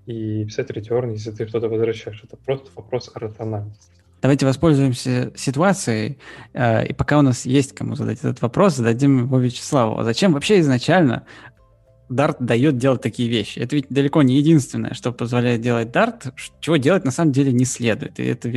и 0.05 0.45
писать 0.45 0.69
return, 0.71 1.11
если 1.11 1.31
ты 1.31 1.47
что-то 1.47 1.69
возвращаешь. 1.69 2.23
Это 2.23 2.37
просто 2.37 2.69
вопрос 2.75 3.11
о 3.13 3.19
рациональности. 3.19 3.91
Давайте 4.21 4.45
воспользуемся 4.45 5.31
ситуацией, 5.35 6.19
э, 6.53 6.87
и 6.87 6.93
пока 6.93 7.17
у 7.17 7.21
нас 7.23 7.45
есть 7.45 7.73
кому 7.73 7.95
задать 7.95 8.19
этот 8.19 8.41
вопрос, 8.41 8.75
зададим 8.75 9.25
его 9.25 9.39
Вячеславу. 9.39 9.97
А 9.97 10.03
зачем 10.03 10.33
вообще 10.33 10.59
изначально 10.59 11.25
Dart 12.07 12.37
дает 12.39 12.77
делать 12.77 13.01
такие 13.01 13.29
вещи? 13.29 13.57
Это 13.59 13.75
ведь 13.75 13.87
далеко 13.89 14.21
не 14.21 14.37
единственное, 14.37 14.93
что 14.93 15.11
позволяет 15.11 15.61
делать 15.61 15.87
Dart, 15.87 16.33
чего 16.59 16.77
делать 16.77 17.03
на 17.03 17.11
самом 17.11 17.31
деле 17.31 17.51
не 17.51 17.65
следует. 17.65 18.19
И 18.19 18.25
это 18.25 18.47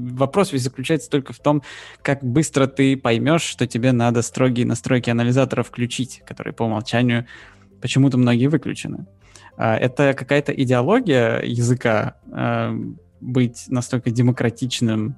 вопрос 0.00 0.52
весь 0.52 0.62
заключается 0.62 1.10
только 1.10 1.32
в 1.32 1.38
том, 1.38 1.62
как 2.02 2.22
быстро 2.22 2.66
ты 2.66 2.96
поймешь, 2.96 3.42
что 3.42 3.66
тебе 3.66 3.92
надо 3.92 4.22
строгие 4.22 4.66
настройки 4.66 5.10
анализатора 5.10 5.62
включить, 5.62 6.22
которые 6.26 6.52
по 6.52 6.64
умолчанию 6.64 7.26
почему-то 7.80 8.18
многие 8.18 8.46
выключены. 8.46 9.06
А, 9.56 9.76
это 9.76 10.14
какая-то 10.14 10.52
идеология 10.52 11.40
языка, 11.42 12.16
э, 12.32 12.74
быть 13.20 13.66
настолько 13.68 14.10
демократичным, 14.10 15.16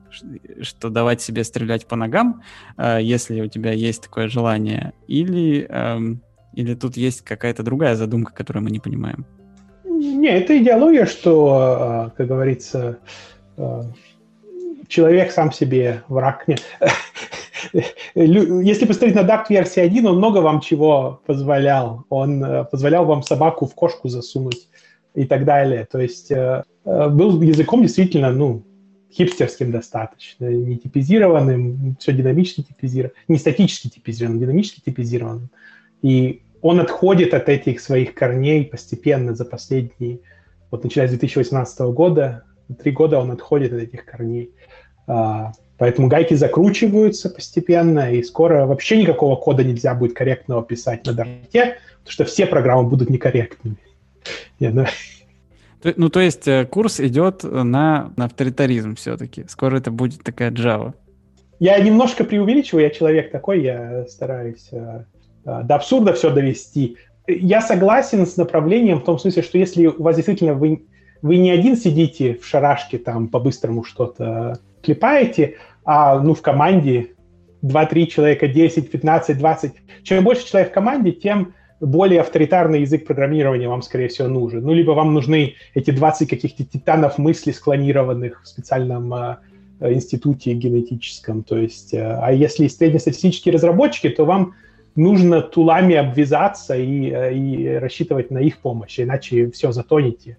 что 0.61 0.89
давать 0.89 1.21
себе 1.21 1.45
стрелять 1.45 1.87
по 1.87 1.95
ногам, 1.95 2.43
э, 2.77 2.99
если 3.01 3.41
у 3.41 3.47
тебя 3.47 3.73
есть 3.73 4.03
такое 4.03 4.29
желание, 4.29 4.93
или, 5.07 5.67
эм, 5.69 6.21
или 6.53 6.75
тут 6.75 6.97
есть 6.97 7.23
какая-то 7.23 7.63
другая 7.63 7.95
задумка, 7.95 8.33
которую 8.35 8.65
мы 8.65 8.71
не 8.71 8.81
понимаем? 8.81 9.25
Не, 9.85 10.31
это 10.31 10.61
идеология, 10.61 11.07
что, 11.07 12.13
как 12.17 12.27
говорится, 12.27 12.99
человек 14.93 15.33
сам 15.33 15.53
себе 15.53 16.03
враг. 16.09 16.47
Нет. 16.47 16.63
Если 18.15 18.87
посмотреть 18.87 19.15
на 19.15 19.21
Dart 19.21 19.47
версии 19.49 19.81
1, 19.81 20.07
он 20.07 20.17
много 20.19 20.39
вам 20.39 20.61
чего 20.61 21.21
позволял. 21.27 22.05
Он 22.09 22.67
позволял 22.71 23.05
вам 23.05 23.23
собаку 23.23 23.67
в 23.67 23.75
кошку 23.75 24.09
засунуть 24.09 24.69
и 25.15 25.25
так 25.25 25.45
далее. 25.45 25.87
То 25.91 26.01
есть 26.01 26.33
Э, 26.85 27.09
был 27.09 27.41
языком 27.43 27.83
действительно, 27.83 28.33
ну, 28.33 28.65
хипстерским 29.13 29.71
достаточно, 29.71 30.47
не 30.47 30.79
типизированным, 30.79 31.97
все 32.01 32.13
динамически 32.13 32.63
типизировано, 32.63 33.15
не 33.29 33.39
статически 33.39 33.89
типизированным, 33.89 34.41
динамически 34.41 34.81
типизированным. 34.81 35.51
И 36.01 36.43
он 36.63 36.81
отходит 36.81 37.35
от 37.35 37.49
этих 37.49 37.81
своих 37.81 38.15
корней 38.15 38.65
постепенно 38.65 39.35
за 39.35 39.45
последние, 39.45 40.21
вот 40.71 40.83
начиная 40.85 41.09
с 41.09 41.11
2018 41.11 41.81
года, 41.93 42.45
три 42.83 42.93
года 42.93 43.19
он 43.19 43.31
отходит 43.31 43.73
от 43.75 43.81
этих 43.81 44.07
корней. 44.07 44.51
А, 45.07 45.53
поэтому 45.79 46.09
гайки 46.09 46.35
закручиваются 46.35 47.31
постепенно, 47.31 48.13
и 48.13 48.23
скоро 48.23 48.67
вообще 48.67 49.01
никакого 49.01 49.37
кода 49.37 49.65
нельзя 49.65 49.95
будет 49.95 50.15
корректного 50.15 50.63
писать 50.63 51.07
на 51.07 51.13
дарте, 51.13 51.77
потому 52.01 52.13
что 52.13 52.25
все 52.25 52.47
программы 52.47 52.89
будут 52.89 53.11
некорректными. 53.11 53.77
Нет, 54.61 54.75
ну, 54.75 54.85
ну, 55.97 56.09
то 56.09 56.21
есть 56.21 56.47
э, 56.47 56.65
курс 56.65 57.01
идет 57.01 57.43
на, 57.43 58.13
на 58.17 58.25
авторитаризм 58.27 58.95
все-таки. 58.95 59.45
Скоро 59.49 59.79
это 59.79 59.91
будет 59.91 60.23
такая 60.23 60.51
Java. 60.51 60.95
Я 61.59 61.79
немножко 61.79 62.25
преувеличиваю, 62.25 62.85
я 62.85 62.91
человек 62.91 63.31
такой, 63.31 63.63
я 63.63 64.07
стараюсь 64.09 64.69
э, 64.73 65.05
э, 65.45 65.63
до 65.65 65.75
абсурда 65.75 66.13
все 66.13 66.31
довести. 66.31 66.97
Я 67.27 67.61
согласен 67.61 68.27
с 68.27 68.37
направлением 68.37 68.99
в 68.99 69.05
том 69.05 69.19
смысле, 69.19 69.43
что 69.43 69.59
если 69.59 69.87
у 69.87 70.03
вас 70.03 70.17
действительно 70.17 70.55
вы, 70.55 70.87
вы 71.21 71.37
не 71.37 71.51
один 71.51 71.77
сидите 71.77 72.35
в 72.35 72.45
шарашке, 72.45 72.99
там 72.99 73.29
по-быстрому 73.29 73.85
что-то 73.85 74.59
клепаете, 74.83 75.57
а 75.85 76.19
ну 76.19 76.35
в 76.35 76.43
команде 76.43 77.13
2-3 77.63 78.07
человека, 78.07 78.49
10, 78.49 78.91
15, 78.91 79.39
20. 79.39 79.73
Чем 80.03 80.25
больше 80.25 80.47
человек 80.47 80.71
в 80.71 80.75
команде, 80.75 81.13
тем 81.13 81.55
более 81.81 82.21
авторитарный 82.21 82.83
язык 82.83 83.07
программирования 83.07 83.69
вам, 83.69 83.83
скорее 83.83 84.09
всего, 84.09 84.29
нужен. 84.29 84.63
Ну, 84.63 84.73
либо 84.73 84.93
вам 84.93 85.15
нужны 85.15 85.55
эти 85.75 85.91
20 85.91 86.29
каких-то 86.29 86.65
титанов 86.65 87.19
мысли, 87.19 87.51
склонированных 87.51 88.43
в 88.43 88.49
специальном 88.49 89.13
э, 89.13 89.37
институте 89.81 90.55
генетическом. 90.55 91.43
То 91.43 91.59
есть, 91.59 91.93
э, 91.93 92.19
а 92.21 92.33
если 92.33 92.69
среднестатистические 92.69 93.55
разработчики, 93.55 94.09
то 94.11 94.25
вам 94.25 94.55
нужно 94.95 95.41
тулами 95.43 95.97
обвязаться 95.97 96.77
и, 96.77 97.11
э, 97.11 97.35
и 97.35 97.69
рассчитывать 97.75 98.31
на 98.31 98.39
их 98.39 98.59
помощь, 98.59 99.01
иначе 99.01 99.51
все 99.51 99.73
затонете 99.73 100.39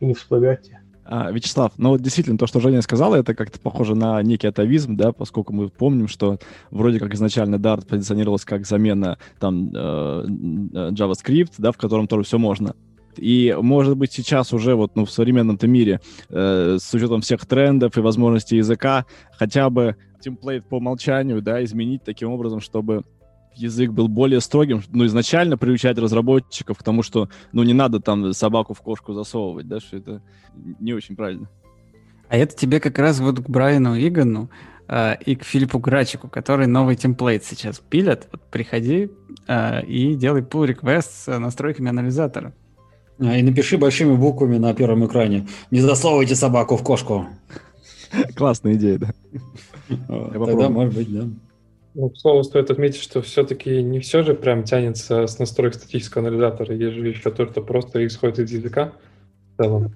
и 0.00 0.06
не 0.06 0.14
всплывете. 0.14 0.79
А, 1.12 1.32
Вячеслав, 1.32 1.72
ну 1.76 1.88
вот 1.90 2.02
действительно, 2.02 2.38
то, 2.38 2.46
что 2.46 2.60
Женя 2.60 2.82
сказала, 2.82 3.16
это 3.16 3.34
как-то 3.34 3.58
похоже 3.58 3.96
на 3.96 4.22
некий 4.22 4.46
атовизм, 4.46 4.96
да, 4.96 5.10
поскольку 5.10 5.52
мы 5.52 5.68
помним, 5.68 6.06
что 6.06 6.38
вроде 6.70 7.00
как 7.00 7.12
изначально 7.14 7.56
Dart 7.56 7.84
позиционировалась 7.84 8.44
как 8.44 8.64
замена 8.64 9.18
там 9.40 9.72
э, 9.74 10.24
JavaScript, 10.92 11.54
да, 11.58 11.72
в 11.72 11.78
котором 11.78 12.06
тоже 12.06 12.22
все 12.22 12.38
можно. 12.38 12.76
И, 13.16 13.56
может 13.60 13.96
быть, 13.96 14.12
сейчас 14.12 14.52
уже 14.52 14.76
вот 14.76 14.94
ну, 14.94 15.04
в 15.04 15.10
современном-то 15.10 15.66
мире, 15.66 16.00
э, 16.28 16.78
с 16.80 16.94
учетом 16.94 17.22
всех 17.22 17.44
трендов 17.44 17.98
и 17.98 18.00
возможностей 18.00 18.58
языка, 18.58 19.04
хотя 19.36 19.68
бы 19.68 19.96
темплейт 20.20 20.64
по 20.64 20.76
умолчанию, 20.76 21.42
да, 21.42 21.64
изменить 21.64 22.04
таким 22.04 22.30
образом, 22.30 22.60
чтобы 22.60 23.02
язык 23.54 23.90
был 23.90 24.08
более 24.08 24.40
строгим, 24.40 24.82
ну, 24.90 25.06
изначально 25.06 25.58
приучать 25.58 25.98
разработчиков 25.98 26.78
к 26.78 26.82
тому, 26.82 27.02
что, 27.02 27.28
ну, 27.52 27.62
не 27.62 27.74
надо 27.74 28.00
там 28.00 28.32
собаку 28.32 28.74
в 28.74 28.80
кошку 28.80 29.12
засовывать, 29.12 29.68
да, 29.68 29.80
что 29.80 29.96
это 29.96 30.22
не 30.78 30.92
очень 30.92 31.16
правильно. 31.16 31.48
А 32.28 32.36
это 32.36 32.56
тебе 32.56 32.80
как 32.80 32.98
раз 32.98 33.18
вот 33.20 33.40
к 33.40 33.48
Брайану 33.48 33.96
Игану 33.96 34.50
э, 34.88 35.16
и 35.26 35.34
к 35.34 35.44
Филиппу 35.44 35.78
Грачику, 35.78 36.28
который 36.28 36.66
новый 36.68 36.94
темплейт 36.94 37.44
сейчас 37.44 37.80
пилят. 37.80 38.28
Вот 38.30 38.40
приходи 38.50 39.10
э, 39.48 39.84
и 39.84 40.14
делай 40.14 40.42
pull 40.42 40.72
request 40.72 41.08
с 41.10 41.38
настройками 41.38 41.88
анализатора. 41.88 42.52
А, 43.18 43.36
и 43.36 43.42
напиши 43.42 43.76
большими 43.76 44.14
буквами 44.14 44.58
на 44.58 44.72
первом 44.74 45.06
экране. 45.06 45.46
Не 45.70 45.80
засовывайте 45.80 46.34
собаку 46.34 46.76
в 46.76 46.82
кошку. 46.82 47.26
Классная 48.36 48.74
идея, 48.74 48.98
да. 48.98 49.10
Тогда, 50.08 50.68
может 50.68 50.94
быть, 50.94 51.12
да. 51.12 51.28
Ну, 51.94 52.08
к 52.10 52.16
слову, 52.16 52.44
стоит 52.44 52.70
отметить, 52.70 53.02
что 53.02 53.20
все-таки 53.20 53.82
не 53.82 53.98
все 53.98 54.22
же 54.22 54.34
прям 54.34 54.62
тянется 54.62 55.26
с 55.26 55.38
настроек 55.38 55.74
статического 55.74 56.26
анализатора. 56.26 56.74
Есть 56.74 56.96
же 56.96 57.08
еще 57.08 57.30
то, 57.30 57.46
что 57.46 57.62
просто 57.62 58.06
исходит 58.06 58.38
из 58.38 58.52
языка 58.52 58.92
в 59.54 59.62
целом. 59.62 59.92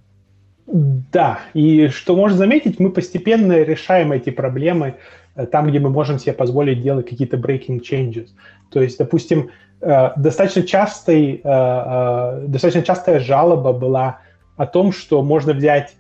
Да, 0.67 1.41
и 1.53 1.89
что 1.89 2.17
можно 2.17 2.39
заметить, 2.39 2.81
мы 2.81 2.91
постепенно 2.91 3.63
решаем 3.63 4.13
эти 4.13 4.31
проблемы 4.31 4.97
э, 5.37 5.47
там, 5.47 5.69
где 5.69 5.79
мы 5.79 5.91
можем 5.91 6.19
себе 6.19 6.33
позволить 6.33 6.83
делать 6.83 7.09
какие-то 7.09 7.37
breaking 7.37 7.81
changes. 7.81 8.29
То 8.71 8.83
есть, 8.83 8.99
допустим, 8.99 9.51
э, 9.81 10.11
достаточно, 10.17 10.63
частой, 10.63 11.43
э, 11.45 12.45
достаточно 12.49 12.83
частая 12.83 13.21
жалоба 13.21 13.73
была 13.73 14.21
о 14.57 14.67
том, 14.67 14.91
что 14.91 15.23
можно 15.23 15.53
взять 15.53 15.95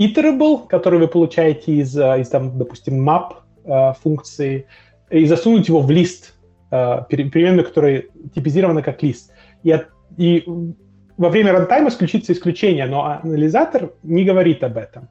iterable, 0.00 0.66
который 0.66 0.98
вы 0.98 1.06
получаете 1.06 1.72
из, 1.72 1.96
из 1.96 2.28
там, 2.28 2.58
допустим, 2.58 3.08
map 3.08 3.34
функции, 4.02 4.66
и 5.10 5.24
засунуть 5.26 5.68
его 5.68 5.80
в 5.80 5.90
лист, 5.90 6.34
э, 6.70 7.02
переменную, 7.08 7.64
которая 7.64 8.04
типизирована 8.34 8.82
как 8.82 9.02
лист. 9.02 9.32
И, 9.62 9.70
от, 9.70 9.88
и 10.16 10.44
во 11.16 11.28
время 11.28 11.52
рантайма 11.52 11.88
исключится 11.88 12.32
исключение, 12.32 12.86
но 12.86 13.20
анализатор 13.22 13.92
не 14.02 14.24
говорит 14.24 14.62
об 14.62 14.76
этом. 14.76 15.08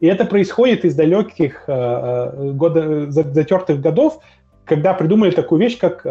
И 0.00 0.06
это 0.06 0.24
происходит 0.24 0.84
из 0.84 0.94
далеких 0.94 1.64
э, 1.66 1.72
э 1.72 2.52
года, 2.52 3.10
затертых 3.10 3.80
годов, 3.80 4.20
когда 4.64 4.94
придумали 4.94 5.30
такую 5.30 5.60
вещь, 5.60 5.78
как 5.78 6.02
э, 6.04 6.08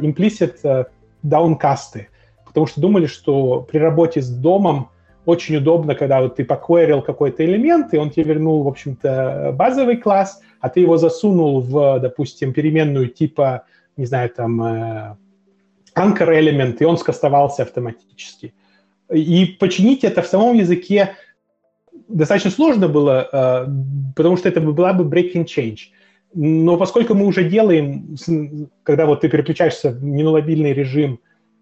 implicit 0.00 0.86
downcasты. 1.22 2.08
Потому 2.44 2.66
что 2.66 2.80
думали, 2.80 3.06
что 3.06 3.60
при 3.62 3.78
работе 3.78 4.20
с 4.20 4.28
домом 4.28 4.90
очень 5.24 5.56
удобно, 5.56 5.94
когда 5.94 6.20
вот 6.20 6.36
ты 6.36 6.44
покверил 6.44 7.00
какой-то 7.00 7.44
элемент, 7.44 7.94
и 7.94 7.96
он 7.96 8.10
тебе 8.10 8.24
вернул, 8.24 8.62
в 8.64 8.68
общем-то, 8.68 9.54
базовый 9.54 9.96
класс, 9.96 10.40
а 10.62 10.68
ты 10.68 10.80
его 10.80 10.96
засунул 10.96 11.60
в, 11.60 11.98
допустим, 11.98 12.52
переменную 12.52 13.08
типа, 13.08 13.64
не 13.96 14.06
знаю, 14.06 14.30
там, 14.30 14.62
э, 14.62 15.16
anchor 15.96 16.28
element, 16.28 16.76
и 16.78 16.84
он 16.84 16.96
скастовался 16.96 17.64
автоматически. 17.64 18.54
И 19.12 19.56
починить 19.58 20.04
это 20.04 20.22
в 20.22 20.26
самом 20.26 20.56
языке 20.56 21.16
достаточно 22.08 22.52
сложно 22.52 22.88
было, 22.88 23.28
э, 23.32 23.66
потому 24.14 24.36
что 24.36 24.48
это 24.48 24.60
была 24.60 24.92
бы 24.92 25.04
breaking 25.04 25.46
change. 25.46 25.90
Но 26.32 26.76
поскольку 26.76 27.14
мы 27.14 27.26
уже 27.26 27.42
делаем, 27.42 28.16
когда 28.84 29.06
вот 29.06 29.22
ты 29.22 29.28
переключаешься 29.28 29.90
в 29.90 30.04
ненулобильный 30.04 30.72
режим, 30.72 31.18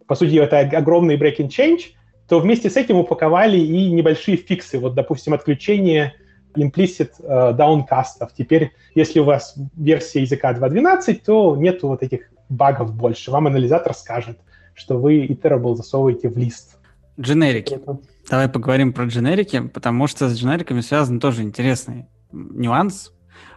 по 0.07 0.15
сути, 0.15 0.37
это 0.37 0.59
огромный 0.59 1.17
breaking 1.17 1.49
change, 1.49 1.93
то 2.29 2.39
вместе 2.39 2.69
с 2.69 2.77
этим 2.77 2.97
упаковали 2.97 3.59
и 3.59 3.91
небольшие 3.91 4.37
фиксы. 4.37 4.79
Вот, 4.79 4.95
допустим, 4.95 5.33
отключение 5.33 6.15
implicit 6.57 7.13
uh, 7.21 7.57
downcastов. 7.57 8.31
Теперь, 8.37 8.73
если 8.95 9.21
у 9.21 9.25
вас 9.25 9.55
версия 9.77 10.23
языка 10.23 10.53
2.12, 10.53 11.21
то 11.25 11.57
нету 11.57 11.89
вот 11.89 12.03
этих 12.03 12.31
багов 12.49 12.95
больше. 12.95 13.31
Вам 13.31 13.47
анализатор 13.47 13.95
скажет, 13.95 14.39
что 14.75 14.99
вы 14.99 15.27
iterable 15.27 15.75
засовываете 15.75 16.29
в 16.29 16.37
лист. 16.37 16.79
Дженерики. 17.19 17.81
Давай 18.31 18.49
поговорим 18.49 18.93
про 18.93 19.05
дженерики, 19.05 19.61
потому 19.61 20.07
что 20.07 20.29
с 20.29 20.39
дженериками 20.39 20.81
связан 20.81 21.21
тоже 21.21 21.43
интересный 21.43 22.07
нюанс, 22.33 23.13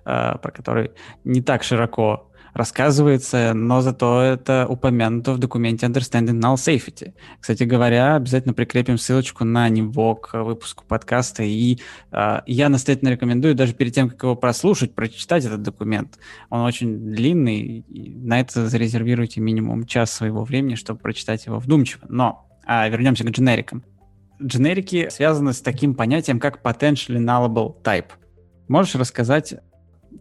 э, 0.06 0.38
про 0.42 0.52
который 0.52 0.92
не 1.24 1.42
так 1.42 1.64
широко 1.64 2.30
рассказывается, 2.54 3.54
но 3.54 3.82
зато 3.82 4.22
это 4.22 4.68
упомянуто 4.68 5.34
в 5.34 5.40
документе 5.40 5.88
Understanding 5.88 6.40
Null 6.40 6.56
Safety. 6.56 7.14
Кстати 7.40 7.64
говоря, 7.64 8.16
обязательно 8.16 8.54
прикрепим 8.54 8.98
ссылочку 8.98 9.44
на 9.44 9.70
него 9.70 10.16
к 10.16 10.42
выпуску 10.44 10.86
подкаста, 10.88 11.44
и 11.44 11.80
э, 12.12 12.42
я 12.46 12.70
настоятельно 12.70 13.10
рекомендую 13.10 13.56
даже 13.56 13.74
перед 13.74 13.94
тем, 13.94 14.10
как 14.10 14.24
его 14.24 14.36
прослушать, 14.36 14.94
прочитать 14.94 15.46
этот 15.46 15.62
документ. 15.62 16.20
Он 16.50 16.62
очень 16.62 17.12
длинный, 17.12 17.86
на 17.90 18.40
это 18.40 18.68
зарезервируйте 18.68 19.42
минимум 19.42 19.86
час 19.86 20.12
своего 20.12 20.44
времени, 20.44 20.76
чтобы 20.76 21.00
прочитать 21.00 21.46
его 21.46 21.60
вдумчиво. 21.60 22.06
Но 22.10 22.48
а, 22.66 22.88
вернемся 22.88 23.24
к 23.24 23.30
дженерикам. 23.30 23.84
Дженерики 24.42 25.10
связаны 25.10 25.54
с 25.54 25.62
таким 25.62 25.96
понятием, 25.96 26.40
как 26.40 26.62
potentially 26.62 27.18
nullable 27.18 27.82
type. 27.82 28.12
Можешь 28.68 28.96
рассказать, 28.96 29.56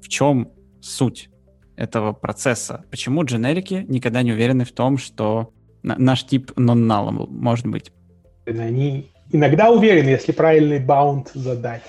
в 0.01 0.09
чем 0.09 0.51
суть 0.80 1.28
этого 1.76 2.12
процесса. 2.12 2.84
Почему 2.90 3.24
дженерики 3.24 3.84
никогда 3.88 4.22
не 4.22 4.32
уверены 4.32 4.64
в 4.64 4.72
том, 4.72 4.98
что 4.98 5.52
наш 5.82 6.24
тип 6.24 6.52
non-nullable 6.56 7.26
может 7.28 7.66
быть? 7.66 7.92
Они 8.46 9.10
иногда 9.32 9.70
уверены, 9.70 10.10
если 10.10 10.32
правильный 10.32 10.78
bound 10.78 11.28
задать. 11.34 11.82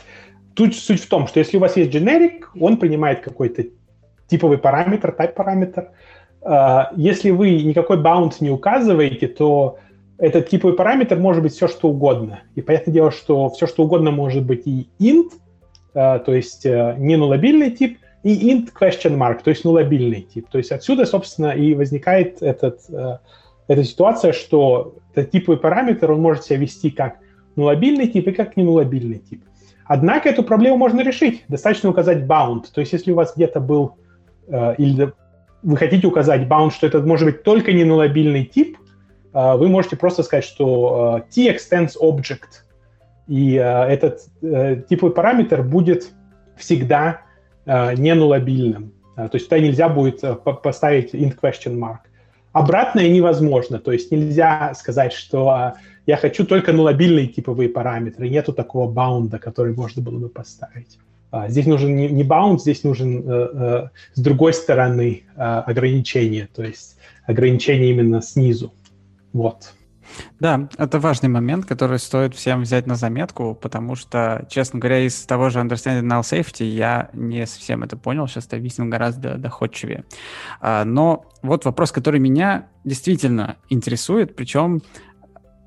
Тут 0.56 0.76
суть 0.76 1.02
в 1.02 1.08
том, 1.08 1.28
что 1.28 1.40
если 1.40 1.58
у 1.58 1.60
вас 1.60 1.78
есть 1.78 1.92
generic, 1.92 2.44
он 2.60 2.78
принимает 2.78 3.22
какой-то 3.22 3.64
типовый 4.28 4.58
параметр, 4.58 5.16
type 5.18 5.34
параметр. 5.34 5.90
А, 6.42 6.92
если 6.96 7.32
вы 7.32 7.62
никакой 7.64 7.98
bound 7.98 8.36
не 8.40 8.52
указываете, 8.52 9.28
то 9.28 9.80
этот 10.18 10.50
типовый 10.50 10.76
параметр 10.76 11.18
может 11.18 11.44
быть 11.44 11.54
все, 11.54 11.68
что 11.68 11.90
угодно. 11.90 12.44
И 12.56 12.62
понятное 12.62 12.94
дело, 12.94 13.12
что 13.12 13.50
все, 13.50 13.68
что 13.68 13.84
угодно 13.84 14.12
может 14.12 14.44
быть 14.46 14.64
и 14.66 14.88
int, 15.00 15.32
а, 15.94 16.20
то 16.20 16.34
есть 16.34 16.66
э, 16.66 16.96
не 16.98 17.16
нулабильный 17.18 17.72
тип, 17.72 17.98
и 18.24 18.54
int 18.54 18.70
question 18.74 19.18
mark, 19.18 19.44
то 19.44 19.50
есть 19.50 19.66
нулабильный 19.66 20.22
тип. 20.22 20.48
То 20.50 20.58
есть 20.58 20.72
отсюда, 20.72 21.06
собственно, 21.06 21.52
и 21.52 21.76
возникает 21.76 22.42
этот, 22.42 22.82
э, 22.90 23.18
эта 23.68 23.84
ситуация, 23.84 24.32
что 24.32 24.96
этот 25.14 25.32
типовый 25.32 25.60
параметр, 25.60 26.12
он 26.12 26.22
может 26.22 26.46
себя 26.46 26.58
вести 26.58 26.90
как 26.90 27.18
нулабильный 27.56 28.08
тип 28.08 28.28
и 28.28 28.32
как 28.32 28.56
не 28.58 28.64
нулабильный 28.64 29.20
тип. 29.20 29.44
Однако 29.86 30.30
эту 30.30 30.44
проблему 30.44 30.78
можно 30.78 31.02
решить. 31.02 31.44
Достаточно 31.50 31.90
указать 31.90 32.20
bound. 32.20 32.64
То 32.74 32.80
есть 32.80 32.94
если 32.94 33.12
у 33.12 33.16
вас 33.16 33.34
где-то 33.36 33.60
был, 33.60 33.98
э, 34.48 34.76
или 34.78 35.12
вы 35.62 35.78
хотите 35.78 36.08
указать 36.08 36.48
bound, 36.48 36.72
что 36.72 36.88
это 36.88 37.02
может 37.02 37.26
быть 37.26 37.44
только 37.44 37.74
не 37.74 37.84
нулабильный 37.84 38.46
тип, 38.46 38.78
э, 39.34 39.56
вы 39.58 39.68
можете 39.68 39.98
просто 39.98 40.24
сказать, 40.24 40.46
что 40.46 41.22
э, 41.28 41.34
t 41.34 41.54
extends 41.54 41.92
object, 42.02 42.64
и 43.28 43.56
э, 43.56 43.62
этот 43.62 44.22
э, 44.42 44.82
типовый 44.88 45.14
параметр 45.14 45.62
будет 45.62 46.12
всегда 46.58 47.22
Э, 47.66 47.94
не 47.96 48.14
нулабильным. 48.14 48.92
Э, 49.16 49.30
то 49.30 49.36
есть 49.36 49.48
туда 49.48 49.60
нельзя 49.60 49.88
будет 49.88 50.24
э, 50.24 50.36
поставить 50.36 51.14
int 51.14 51.38
question 51.42 51.78
mark. 51.78 52.00
Обратное 52.52 53.08
невозможно, 53.08 53.80
то 53.80 53.92
есть 53.92 54.12
нельзя 54.12 54.74
сказать, 54.76 55.14
что 55.14 55.74
я 56.06 56.18
хочу 56.18 56.46
только 56.46 56.72
нулабильные 56.72 57.28
типовые 57.28 57.70
параметры, 57.70 58.30
нету 58.30 58.54
такого 58.54 58.92
баунда, 58.92 59.40
который 59.40 59.74
можно 59.74 60.04
было 60.04 60.20
бы 60.20 60.30
поставить. 60.30 61.00
Здесь 61.48 61.66
нужен 61.66 61.96
не, 61.96 62.24
bound, 62.24 62.60
здесь 62.60 62.84
нужен 62.84 63.24
с 63.26 64.20
другой 64.20 64.54
стороны 64.54 65.24
ограничение, 65.36 66.48
то 66.54 66.62
есть 66.62 66.98
ограничение 67.26 67.90
именно 67.90 68.22
снизу. 68.22 68.72
Вот. 69.32 69.74
Да, 70.40 70.68
это 70.78 71.00
важный 71.00 71.30
момент, 71.30 71.66
который 71.66 72.00
стоит 72.00 72.36
всем 72.36 72.62
взять 72.62 72.88
на 72.88 72.96
заметку, 72.96 73.56
потому 73.56 73.96
что, 73.96 74.46
честно 74.50 74.80
говоря, 74.80 75.00
из 75.00 75.26
того 75.26 75.50
же 75.50 75.60
Understanding 75.60 76.04
Null 76.04 76.22
Safety 76.22 76.66
я 76.66 77.10
не 77.14 77.46
совсем 77.46 77.84
это 77.84 77.98
понял, 77.98 78.28
сейчас 78.28 78.48
это 78.48 78.58
объяснил 78.58 78.88
гораздо 78.88 79.38
доходчивее. 79.38 80.06
А, 80.62 80.86
но 80.86 81.26
вот 81.42 81.66
вопрос, 81.66 81.92
который 81.92 82.20
меня 82.20 82.68
действительно 82.84 83.58
интересует, 83.70 84.36
причем 84.36 84.82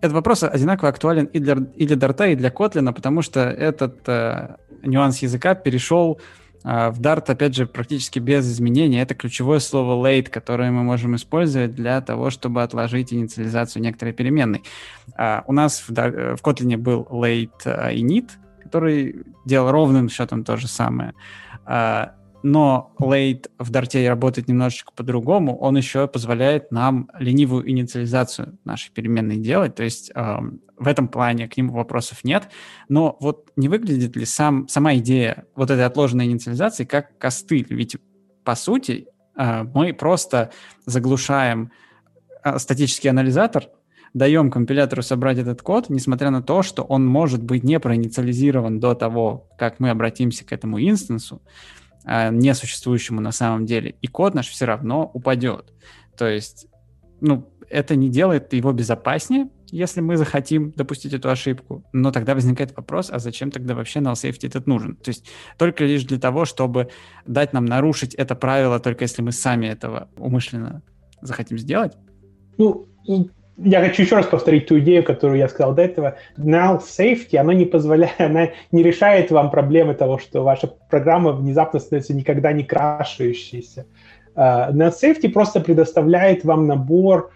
этот 0.01 0.13
вопрос 0.13 0.43
одинаково 0.43 0.91
актуален 0.91 1.25
и 1.27 1.39
для, 1.39 1.57
и 1.75 1.87
для 1.87 1.97
Дарта, 1.97 2.27
и 2.27 2.37
для 2.37 2.51
Котлина, 2.51 2.93
потому 2.93 3.23
что 3.23 3.41
этот 3.41 4.09
э, 4.09 4.57
нюанс 4.83 5.19
языка 5.19 5.55
перешел 5.55 6.21
в 6.67 7.01
Dart, 7.01 7.31
опять 7.31 7.55
же, 7.55 7.67
практически 7.67 8.19
без 8.19 8.51
изменений. 8.51 8.99
Это 8.99 9.15
ключевое 9.15 9.61
слово 9.61 10.05
late, 10.05 10.29
которое 10.31 10.73
мы 10.73 10.83
можем 10.83 11.15
использовать 11.15 11.77
для 11.77 12.01
того, 12.01 12.31
чтобы 12.31 12.65
отложить 12.65 13.13
инициализацию 13.13 13.83
некоторой 13.83 14.13
переменной. 14.13 14.65
А, 15.17 15.45
у 15.47 15.53
нас 15.53 15.85
в, 15.87 15.91
в 15.91 16.43
Kotlin 16.43 16.77
был 16.77 17.07
late 17.09 17.51
а, 17.67 17.93
init, 17.93 18.31
который 18.65 19.23
делал 19.45 19.71
ровным 19.71 20.09
счетом 20.09 20.43
то 20.43 20.57
же 20.57 20.67
самое 20.67 21.15
но 22.47 22.95
Late 23.01 23.51
в 23.59 23.71
Дарте 23.71 24.09
работает 24.09 24.47
немножечко 24.47 24.93
по-другому. 24.95 25.59
Он 25.59 25.77
еще 25.77 26.07
позволяет 26.07 26.71
нам 26.71 27.11
ленивую 27.19 27.69
инициализацию 27.69 28.57
нашей 28.65 28.93
переменной 28.93 29.37
делать. 29.37 29.75
То 29.75 29.83
есть 29.83 30.13
э, 30.15 30.39
в 30.77 30.87
этом 30.87 31.09
плане 31.09 31.49
к 31.49 31.57
нему 31.57 31.73
вопросов 31.73 32.23
нет. 32.23 32.49
Но 32.89 33.17
вот 33.19 33.51
не 33.57 33.69
выглядит 33.69 34.15
ли 34.15 34.25
сам, 34.25 34.69
сама 34.69 34.95
идея 34.95 35.45
вот 35.57 35.73
этой 35.73 35.85
отложенной 35.85 36.27
инициализации 36.27 36.85
как 36.85 37.19
костыль? 37.19 37.67
Ведь 37.69 37.97
по 38.45 38.55
сути 38.55 39.09
э, 39.37 39.65
мы 39.75 39.93
просто 39.93 40.53
заглушаем 40.85 41.73
э, 42.45 42.61
статический 42.61 43.11
анализатор, 43.11 43.65
даем 44.15 44.53
компилятору 44.53 45.03
собрать 45.03 45.39
этот 45.39 45.63
код, 45.63 45.89
несмотря 45.89 46.31
на 46.31 46.45
то, 46.45 46.63
что 46.63 46.85
он 46.85 47.05
может 47.09 47.43
быть 47.43 47.65
не 47.65 47.81
проинициализирован 47.81 48.79
до 48.79 48.95
того, 48.95 49.49
как 49.59 49.81
мы 49.81 49.91
обратимся 49.91 50.45
к 50.45 50.53
этому 50.53 50.81
инстансу. 50.81 51.43
А, 52.09 52.31
несуществующему 52.31 53.21
на 53.21 53.33
самом 53.33 53.67
деле, 53.67 53.97
и 54.01 54.07
код 54.07 54.35
наш 54.35 54.49
все 54.49 54.65
равно 54.65 55.11
упадет. 55.13 55.73
То 56.17 56.29
есть, 56.29 56.69
ну, 57.21 57.51
это 57.69 57.97
не 57.97 58.09
делает 58.09 58.53
его 58.53 58.73
безопаснее, 58.73 59.51
если 59.73 60.01
мы 60.01 60.17
захотим 60.17 60.71
допустить 60.71 61.15
эту 61.15 61.29
ошибку. 61.31 61.85
Но 61.93 62.13
тогда 62.13 62.35
возникает 62.35 62.77
вопрос, 62.77 63.11
а 63.11 63.19
зачем 63.19 63.51
тогда 63.51 63.75
вообще 63.75 63.99
null 63.99 64.13
safety 64.13 64.47
этот 64.47 64.69
нужен? 64.69 64.95
То 64.95 65.09
есть 65.09 65.27
только 65.59 65.85
лишь 65.85 66.05
для 66.05 66.21
того, 66.21 66.45
чтобы 66.45 66.91
дать 67.27 67.53
нам 67.53 67.65
нарушить 67.65 68.15
это 68.15 68.37
правило, 68.37 68.79
только 68.79 69.03
если 69.03 69.23
мы 69.23 69.33
сами 69.33 69.67
этого 69.67 70.09
умышленно 70.17 70.83
захотим 71.21 71.59
сделать? 71.59 71.97
Ну, 72.57 72.87
я 73.59 73.83
хочу 73.83 74.03
еще 74.03 74.17
раз 74.17 74.27
повторить 74.27 74.67
ту 74.67 74.79
идею, 74.81 75.03
которую 75.03 75.39
я 75.39 75.49
сказал 75.49 75.75
до 75.75 75.83
этого. 75.83 76.17
Null 76.37 76.81
safety, 76.81 77.37
она 77.37 77.55
не 77.55 77.65
позволяет, 77.65 78.15
она 78.21 78.51
не 78.71 78.83
решает 78.83 79.31
вам 79.31 79.51
проблемы 79.51 79.95
того, 79.95 80.19
что 80.19 80.43
ваша 80.43 80.67
программа 80.67 81.33
внезапно 81.33 81.81
становится 81.81 82.15
никогда 82.15 82.53
не 82.53 82.65
крашающейся. 82.65 83.87
Uh, 84.35 84.71
null 84.73 84.93
safety 84.93 85.31
просто 85.31 85.61
предоставляет 85.61 86.45
вам 86.45 86.67
набор 86.67 87.31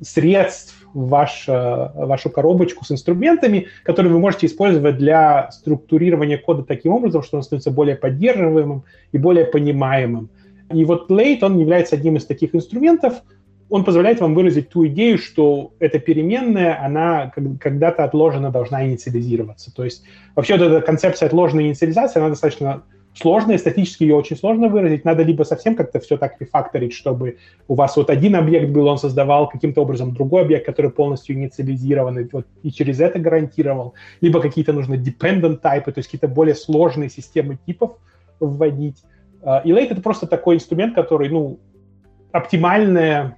средств 0.00 0.86
в 0.94 1.08
ваш, 1.08 1.48
uh, 1.48 2.06
вашу 2.06 2.30
коробочку 2.30 2.84
с 2.84 2.92
инструментами, 2.92 3.66
которые 3.82 4.12
вы 4.12 4.20
можете 4.20 4.46
использовать 4.46 4.96
для 4.96 5.50
структурирования 5.50 6.38
кода 6.38 6.62
таким 6.62 6.92
образом, 6.92 7.24
что 7.24 7.36
он 7.36 7.42
становится 7.42 7.72
более 7.72 7.96
поддерживаемым 7.96 8.84
и 9.10 9.18
более 9.18 9.44
понимаемым. 9.44 10.30
И 10.72 10.84
вот 10.84 11.10
Late, 11.10 11.40
он 11.42 11.58
является 11.58 11.96
одним 11.96 12.16
из 12.16 12.24
таких 12.24 12.54
инструментов, 12.54 13.22
он 13.70 13.84
позволяет 13.84 14.20
вам 14.20 14.34
выразить 14.34 14.68
ту 14.68 14.86
идею, 14.86 15.18
что 15.18 15.72
эта 15.78 15.98
переменная, 15.98 16.84
она 16.84 17.32
когда-то 17.60 18.04
отложена 18.04 18.50
должна 18.50 18.86
инициализироваться. 18.86 19.74
То 19.74 19.84
есть 19.84 20.04
вообще 20.34 20.56
вот 20.56 20.64
эта 20.64 20.80
концепция 20.80 21.26
отложенной 21.26 21.68
инициализации, 21.68 22.20
она 22.20 22.28
достаточно 22.28 22.82
сложная, 23.14 23.58
статически 23.58 24.02
ее 24.02 24.16
очень 24.16 24.36
сложно 24.36 24.68
выразить. 24.68 25.04
Надо 25.04 25.22
либо 25.22 25.44
совсем 25.44 25.76
как-то 25.76 26.00
все 26.00 26.16
так 26.16 26.40
рефакторить, 26.40 26.92
чтобы 26.92 27.38
у 27.68 27.74
вас 27.74 27.96
вот 27.96 28.10
один 28.10 28.36
объект 28.36 28.70
был, 28.70 28.86
он 28.86 28.98
создавал 28.98 29.48
каким-то 29.48 29.82
образом 29.82 30.12
другой 30.14 30.42
объект, 30.42 30.66
который 30.66 30.90
полностью 30.90 31.36
инициализирован, 31.36 32.18
и, 32.18 32.28
вот, 32.30 32.46
и 32.62 32.70
через 32.70 33.00
это 33.00 33.18
гарантировал. 33.18 33.94
Либо 34.20 34.40
какие-то 34.40 34.72
нужны 34.72 34.94
dependent 34.94 35.60
types, 35.62 35.92
то 35.92 35.98
есть 35.98 36.08
какие-то 36.08 36.28
более 36.28 36.54
сложные 36.54 37.08
системы 37.08 37.58
типов 37.66 37.92
вводить. 38.40 39.02
А, 39.42 39.60
и 39.64 39.70
Late— 39.70 39.88
это 39.90 40.02
просто 40.02 40.26
такой 40.26 40.56
инструмент, 40.56 40.94
который, 40.94 41.28
ну, 41.28 41.60
оптимальная 42.32 43.36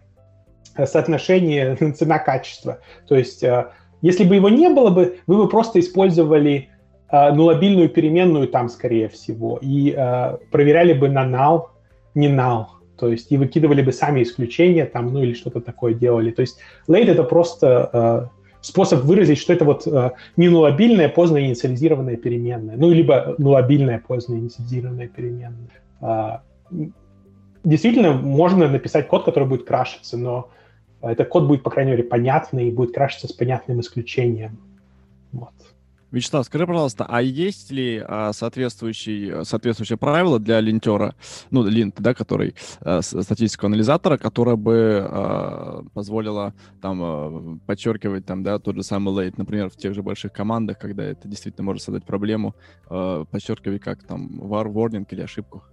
соотношение 0.84 1.76
цена-качество. 1.96 2.80
То 3.08 3.16
есть, 3.16 3.42
э, 3.42 3.68
если 4.02 4.24
бы 4.24 4.34
его 4.34 4.48
не 4.48 4.68
было 4.68 4.90
бы, 4.90 5.18
вы 5.26 5.36
бы 5.36 5.48
просто 5.48 5.80
использовали 5.80 6.68
э, 7.10 7.32
нулабильную 7.32 7.88
переменную 7.88 8.48
там, 8.48 8.68
скорее 8.68 9.08
всего, 9.08 9.58
и 9.62 9.94
э, 9.96 10.36
проверяли 10.50 10.92
бы 10.92 11.08
на 11.08 11.24
null, 11.24 11.66
не 12.14 12.28
null. 12.28 12.66
То 12.98 13.08
есть, 13.08 13.30
и 13.32 13.36
выкидывали 13.36 13.82
бы 13.82 13.92
сами 13.92 14.22
исключения 14.22 14.86
там, 14.86 15.12
ну 15.12 15.22
или 15.22 15.34
что-то 15.34 15.60
такое 15.60 15.94
делали. 15.94 16.30
То 16.30 16.40
есть, 16.40 16.58
late— 16.88 17.06
это 17.10 17.24
просто 17.24 18.30
способ 18.62 19.04
выразить, 19.04 19.38
что 19.38 19.52
это 19.52 19.64
вот 19.66 19.86
не 20.36 20.48
нулабильная 20.48 21.10
поздно 21.10 21.38
инициализированная 21.44 22.16
переменная, 22.16 22.76
ну, 22.76 22.90
либо 22.90 23.34
нулабильная 23.38 24.02
поздно 24.04 24.36
инициализированная 24.36 25.08
переменная. 25.08 26.42
действительно 27.64 28.12
можно 28.12 28.66
написать 28.66 29.08
код, 29.08 29.24
который 29.26 29.46
будет 29.46 29.66
крашиться, 29.66 30.16
но 30.16 30.48
этот 31.02 31.28
код 31.28 31.46
будет, 31.46 31.62
по 31.62 31.70
крайней 31.70 31.92
мере, 31.92 32.04
понятный 32.04 32.68
и 32.68 32.72
будет 32.72 32.94
крашиться 32.94 33.28
с 33.28 33.32
понятным 33.32 33.80
исключением. 33.80 34.58
Вот. 35.32 35.52
Вячеслав, 36.12 36.46
скажи, 36.46 36.66
пожалуйста, 36.66 37.04
а 37.08 37.20
есть 37.20 37.72
ли 37.72 38.02
а, 38.06 38.32
соответствующие, 38.32 39.44
соответствующие 39.44 39.98
правила 39.98 40.38
для 40.38 40.60
линтера, 40.60 41.14
ну, 41.50 41.64
линт, 41.64 41.96
да, 41.98 42.14
который, 42.14 42.54
а, 42.80 43.02
статистического 43.02 43.66
анализатора, 43.66 44.16
которая 44.16 44.54
бы 44.56 45.04
а, 45.04 45.84
позволила 45.94 46.54
там 46.80 47.00
а, 47.02 47.58
подчеркивать 47.66 48.24
там, 48.24 48.44
да, 48.44 48.58
тот 48.60 48.76
же 48.76 48.84
самый 48.84 49.12
лейт, 49.12 49.36
например, 49.36 49.68
в 49.68 49.76
тех 49.76 49.94
же 49.94 50.02
больших 50.02 50.32
командах, 50.32 50.78
когда 50.78 51.04
это 51.04 51.26
действительно 51.26 51.64
может 51.64 51.82
создать 51.82 52.04
проблему, 52.04 52.54
а, 52.88 53.24
подчеркивать 53.24 53.82
как 53.82 54.04
там 54.04 54.40
var, 54.40 54.72
warning 54.72 55.06
или 55.10 55.22
ошибку? 55.22 55.64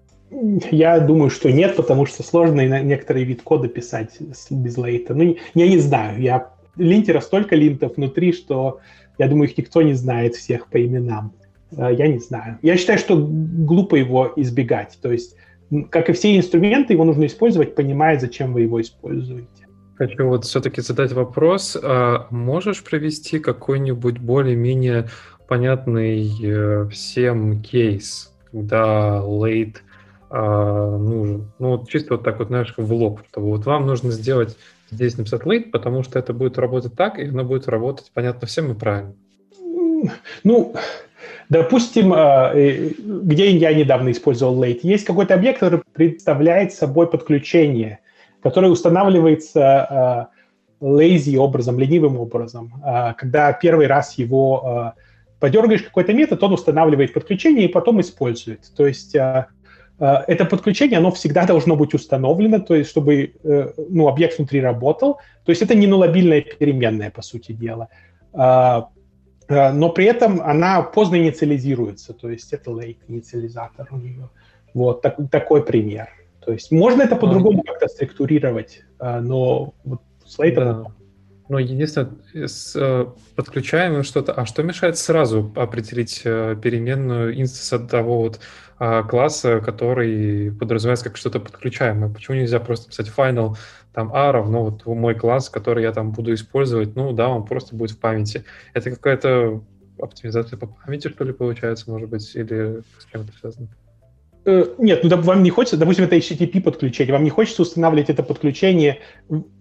Я 0.72 1.00
думаю, 1.00 1.30
что 1.30 1.52
нет, 1.52 1.76
потому 1.76 2.06
что 2.06 2.24
сложно 2.24 2.82
некоторые 2.82 3.26
вид 3.26 3.42
кода 3.42 3.68
писать 3.68 4.18
без 4.50 4.78
лейта. 4.78 5.14
Ну, 5.14 5.36
я 5.54 5.68
не 5.68 5.78
знаю, 5.78 6.22
я 6.22 6.50
линтеров 6.76 7.24
столько 7.24 7.56
линтов 7.56 7.98
внутри, 7.98 8.34
что 8.34 8.80
я 9.18 9.28
думаю, 9.28 9.50
их 9.50 9.58
никто 9.58 9.82
не 9.82 9.94
знает 9.94 10.36
всех 10.36 10.68
по 10.68 10.84
именам. 10.84 11.34
Э, 11.72 11.94
я 11.96 12.08
не 12.08 12.20
знаю. 12.20 12.58
Я 12.62 12.78
считаю, 12.78 13.00
что 13.00 13.16
глупо 13.18 13.96
его 13.96 14.34
избегать. 14.36 14.98
То 15.02 15.12
есть, 15.12 15.36
как 15.90 16.10
и 16.10 16.14
все 16.14 16.36
инструменты, 16.36 16.94
его 16.94 17.04
нужно 17.04 17.26
использовать, 17.26 17.76
понимая, 17.76 18.20
зачем 18.20 18.54
вы 18.54 18.62
его 18.62 18.82
используете. 18.82 19.48
Хочу 19.96 20.28
вот 20.28 20.46
все-таки 20.46 20.82
задать 20.82 21.12
вопрос. 21.14 21.78
А 21.82 22.28
можешь 22.32 22.84
провести 22.84 23.40
какой-нибудь 23.40 24.18
более-менее 24.18 25.10
понятный 25.48 26.32
э, 26.44 26.90
всем 26.90 27.62
кейс, 27.62 28.34
когда 28.52 29.22
late 29.24 29.76
а, 30.36 30.98
нужен? 30.98 31.52
Ну, 31.60 31.78
вот 31.78 31.90
чисто 31.90 32.16
вот 32.16 32.24
так 32.24 32.40
вот, 32.40 32.48
знаешь, 32.48 32.74
в 32.76 32.92
лоб, 32.92 33.22
чтобы 33.30 33.50
вот 33.50 33.68
вам 33.68 33.86
нужно 33.86 34.10
сделать 34.10 34.58
здесь 34.90 35.16
написать 35.16 35.44
late, 35.44 35.70
потому 35.70 36.02
что 36.02 36.18
это 36.18 36.34
будет 36.34 36.58
работать 36.58 36.96
так, 36.96 37.20
и 37.20 37.28
оно 37.28 37.44
будет 37.44 37.68
работать, 37.68 38.10
понятно, 38.16 38.48
всем 38.48 38.72
и 38.72 38.74
правильно. 38.74 39.14
Ну, 40.44 40.74
допустим, 41.50 42.14
э, 42.16 42.90
где 42.98 43.52
я 43.52 43.76
недавно 43.76 44.10
использовал 44.10 44.60
late, 44.60 44.80
есть 44.82 45.06
какой-то 45.06 45.36
объект, 45.36 45.60
который 45.60 45.84
представляет 45.94 46.74
собой 46.74 47.08
подключение, 47.08 48.00
которое 48.42 48.72
устанавливается 48.72 50.30
э, 50.82 50.84
lazy 50.84 51.38
образом, 51.38 51.78
ленивым 51.78 52.20
образом. 52.20 52.74
Когда 53.18 53.54
первый 53.54 53.86
раз 53.86 54.18
его 54.18 54.94
подергаешь 55.40 55.84
какой-то 55.84 56.12
метод, 56.12 56.44
он 56.44 56.54
устанавливает 56.54 57.14
подключение 57.14 57.66
и 57.66 57.72
потом 57.72 58.02
использует. 58.02 58.62
То 58.76 58.86
есть 58.86 59.16
это 60.06 60.46
подключение, 60.46 60.98
оно 60.98 61.12
всегда 61.12 61.46
должно 61.46 61.76
быть 61.76 61.94
установлено, 61.94 62.60
то 62.60 62.76
есть 62.76 62.90
чтобы 62.90 63.34
э, 63.44 63.74
ну, 63.90 64.08
объект 64.08 64.38
внутри 64.38 64.60
работал. 64.60 65.20
То 65.46 65.52
есть 65.52 65.62
это 65.62 65.76
не 65.76 65.88
нулобильная 65.88 66.42
переменная, 66.42 67.10
по 67.10 67.22
сути 67.22 67.54
дела. 67.54 67.88
А, 68.34 68.90
э, 69.48 69.72
но 69.72 69.90
при 69.90 70.06
этом 70.06 70.42
она 70.42 70.82
поздно 70.82 71.16
инициализируется, 71.16 72.14
то 72.14 72.30
есть 72.30 72.52
это 72.52 72.72
late 72.72 72.98
инициализатор 73.08 73.88
у 73.92 73.98
нее. 73.98 74.30
Вот 74.74 75.02
так, 75.04 75.16
такой 75.32 75.64
пример. 75.64 76.10
То 76.46 76.52
есть 76.52 76.72
можно 76.72 77.04
это 77.04 77.16
по-другому 77.16 77.64
как-то 77.64 77.88
структурировать, 77.88 78.82
но 79.00 79.74
вот 79.86 80.02
с 80.26 80.38
late 80.38 80.56
да. 80.56 80.86
Но 81.50 81.60
единственное, 81.60 82.10
с, 82.48 83.08
подключаем 83.36 84.04
что-то. 84.04 84.32
А 84.34 84.46
что 84.46 84.64
мешает 84.64 84.98
сразу 84.98 85.52
определить 85.56 86.24
переменную 86.24 87.40
инстанс 87.40 87.84
от 87.84 87.92
того 87.92 88.22
вот 88.22 88.40
класса, 89.10 89.62
который 89.62 90.52
подразумевается 90.52 91.06
как 91.06 91.18
что-то 91.18 91.40
подключаемое. 91.40 92.14
Почему 92.14 92.38
нельзя 92.38 92.60
просто 92.60 92.90
писать 92.90 93.12
final, 93.16 93.56
там 93.94 94.14
a 94.14 94.32
равно 94.32 94.64
вот 94.64 94.86
мой 94.86 95.16
класс, 95.16 95.50
который 95.50 95.84
я 95.84 95.92
там 95.92 96.12
буду 96.12 96.34
использовать, 96.34 96.96
ну 96.96 97.14
да, 97.14 97.30
он 97.30 97.46
просто 97.46 97.76
будет 97.76 97.92
в 97.92 98.00
памяти. 98.00 98.44
Это 98.74 98.92
какая-то 98.92 99.62
оптимизация 100.00 100.58
по 100.58 100.68
памяти, 100.68 101.10
что 101.10 101.24
ли, 101.24 101.34
получается, 101.34 101.90
может 101.92 102.10
быть, 102.10 102.36
или 102.36 102.82
с 103.00 103.06
чем 103.12 103.22
это 103.22 103.32
связано? 103.40 103.68
Э, 104.46 104.66
нет, 104.78 105.04
ну 105.04 105.22
вам 105.22 105.44
не 105.44 105.50
хочется, 105.50 105.78
допустим, 105.78 106.06
это 106.06 106.18
HTTP 106.18 106.62
подключение, 106.62 107.14
вам 107.14 107.24
не 107.24 107.30
хочется 107.30 107.62
устанавливать 107.62 108.10
это 108.10 108.24
подключение 108.24 109.00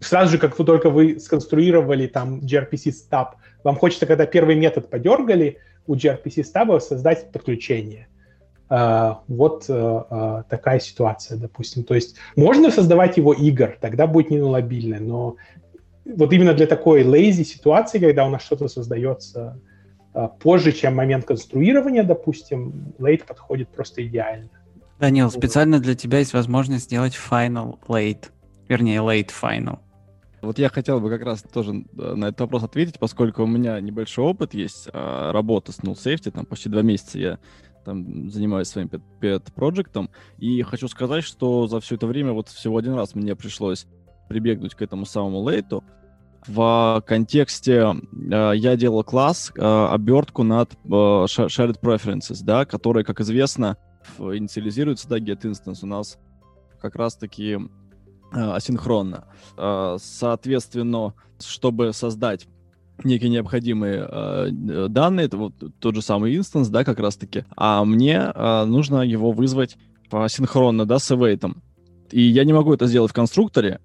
сразу 0.01 0.33
же, 0.33 0.39
как 0.39 0.59
вы 0.59 0.65
только 0.65 0.91
вы 0.91 1.21
сконструировали 1.21 2.07
там 2.07 2.41
gRPC 2.41 2.93
stub. 2.93 3.29
Вам 3.63 3.77
хочется, 3.77 4.07
когда 4.07 4.27
первый 4.27 4.57
метод 4.57 4.91
подергали 4.91 5.59
у 5.87 5.95
gRPC 5.95 6.43
stub, 6.43 6.81
создать 6.81 7.31
подключение. 7.31 8.09
А, 8.75 9.21
вот 9.29 9.67
э, 9.69 9.75
а, 9.75 10.45
такая 10.49 10.81
ситуация, 10.81 11.37
допустим. 11.37 11.85
То 11.85 11.95
есть 11.95 12.17
можно 12.37 12.71
создавать 12.71 13.19
его 13.19 13.35
игр, 13.35 13.77
тогда 13.79 14.07
будет 14.07 14.31
не 14.31 14.39
нулобильно, 14.39 14.99
но 14.99 15.37
вот 16.07 16.33
именно 16.33 16.55
для 16.55 16.67
такой 16.67 17.03
lazy 17.03 17.45
ситуации, 17.45 17.99
когда 17.99 18.25
у 18.25 18.31
нас 18.31 18.41
что-то 18.41 18.69
создается 18.69 19.61
а, 20.15 20.29
позже, 20.29 20.73
чем 20.73 20.97
момент 20.97 21.27
конструирования, 21.27 22.03
допустим, 22.03 22.95
late 22.99 23.27
подходит 23.27 23.69
просто 23.69 24.07
идеально. 24.07 24.49
Данил, 24.99 25.31
специально 25.31 25.79
для 25.79 25.95
тебя 25.95 26.21
есть 26.21 26.33
возможность 26.33 26.85
сделать 26.85 27.13
final 27.13 27.79
late, 27.89 28.31
вернее 28.71 29.01
late 29.01 29.29
final. 29.39 29.81
Вот 30.41 30.59
я 30.59 30.71
хотел 30.71 30.99
бы 30.99 31.11
как 31.11 31.21
раз 31.25 31.43
тоже 31.43 31.85
э, 31.99 32.15
на 32.15 32.29
этот 32.29 32.41
вопрос 32.41 32.63
ответить, 32.63 32.99
поскольку 32.99 33.43
у 33.43 33.47
меня 33.47 33.79
небольшой 33.81 34.25
опыт 34.25 34.55
есть 34.55 34.89
работы 34.95 35.73
с 35.73 35.81
null 35.81 35.93
safety, 35.95 36.31
там 36.31 36.47
почти 36.47 36.71
два 36.71 36.81
месяца 36.81 37.19
я 37.19 37.39
там 37.85 38.31
занимаюсь 38.31 38.69
своим 38.69 38.89
пет-проектом, 38.89 40.11
и 40.39 40.63
хочу 40.63 40.89
сказать, 40.89 41.25
что 41.25 41.67
за 41.67 41.81
все 41.81 41.97
это 41.97 42.07
время 42.07 42.33
вот 42.33 42.49
всего 42.49 42.79
один 42.79 42.95
раз 42.95 43.15
мне 43.15 43.35
пришлось 43.37 43.87
прибегнуть 44.29 44.75
к 44.75 44.83
этому 44.83 45.05
самому 45.07 45.49
лейту. 45.49 45.85
В 46.47 47.03
контексте 47.07 47.95
э, 48.31 48.53
я 48.57 48.77
делал 48.77 49.05
класс, 49.05 49.53
э, 49.55 49.87
обертку 49.91 50.43
над 50.43 50.73
э, 50.73 50.89
shared 50.89 51.81
preferences, 51.81 52.43
да, 52.43 52.65
который, 52.65 53.05
как 53.05 53.21
известно, 53.21 53.77
инициализируется, 54.19 55.09
да, 55.09 55.19
get 55.19 55.43
instance 55.43 55.79
у 55.83 55.87
нас 55.87 56.19
как 56.81 56.97
раз-таки 56.97 57.53
э, 57.53 57.61
асинхронно. 58.33 59.27
Э, 59.57 59.97
соответственно, 60.01 61.15
чтобы 61.39 61.93
создать 61.93 62.49
некие 63.05 63.31
необходимые 63.31 64.07
э, 64.09 64.87
данные, 64.89 65.27
это 65.27 65.37
вот 65.37 65.55
тот 65.79 65.95
же 65.95 66.03
самый 66.03 66.37
инстанс, 66.37 66.69
да, 66.69 66.85
как 66.85 66.99
раз-таки, 66.99 67.45
а 67.57 67.85
мне 67.85 68.33
э, 68.35 68.65
нужно 68.65 69.03
его 69.03 69.33
вызвать 69.33 69.77
синхронно, 70.29 70.85
да, 70.85 70.99
с 70.99 71.11
await. 71.11 71.55
И 72.11 72.21
я 72.21 72.45
не 72.45 72.53
могу 72.53 72.75
это 72.75 72.87
сделать 72.87 73.11
в 73.11 73.15
конструкторе, 73.15 73.81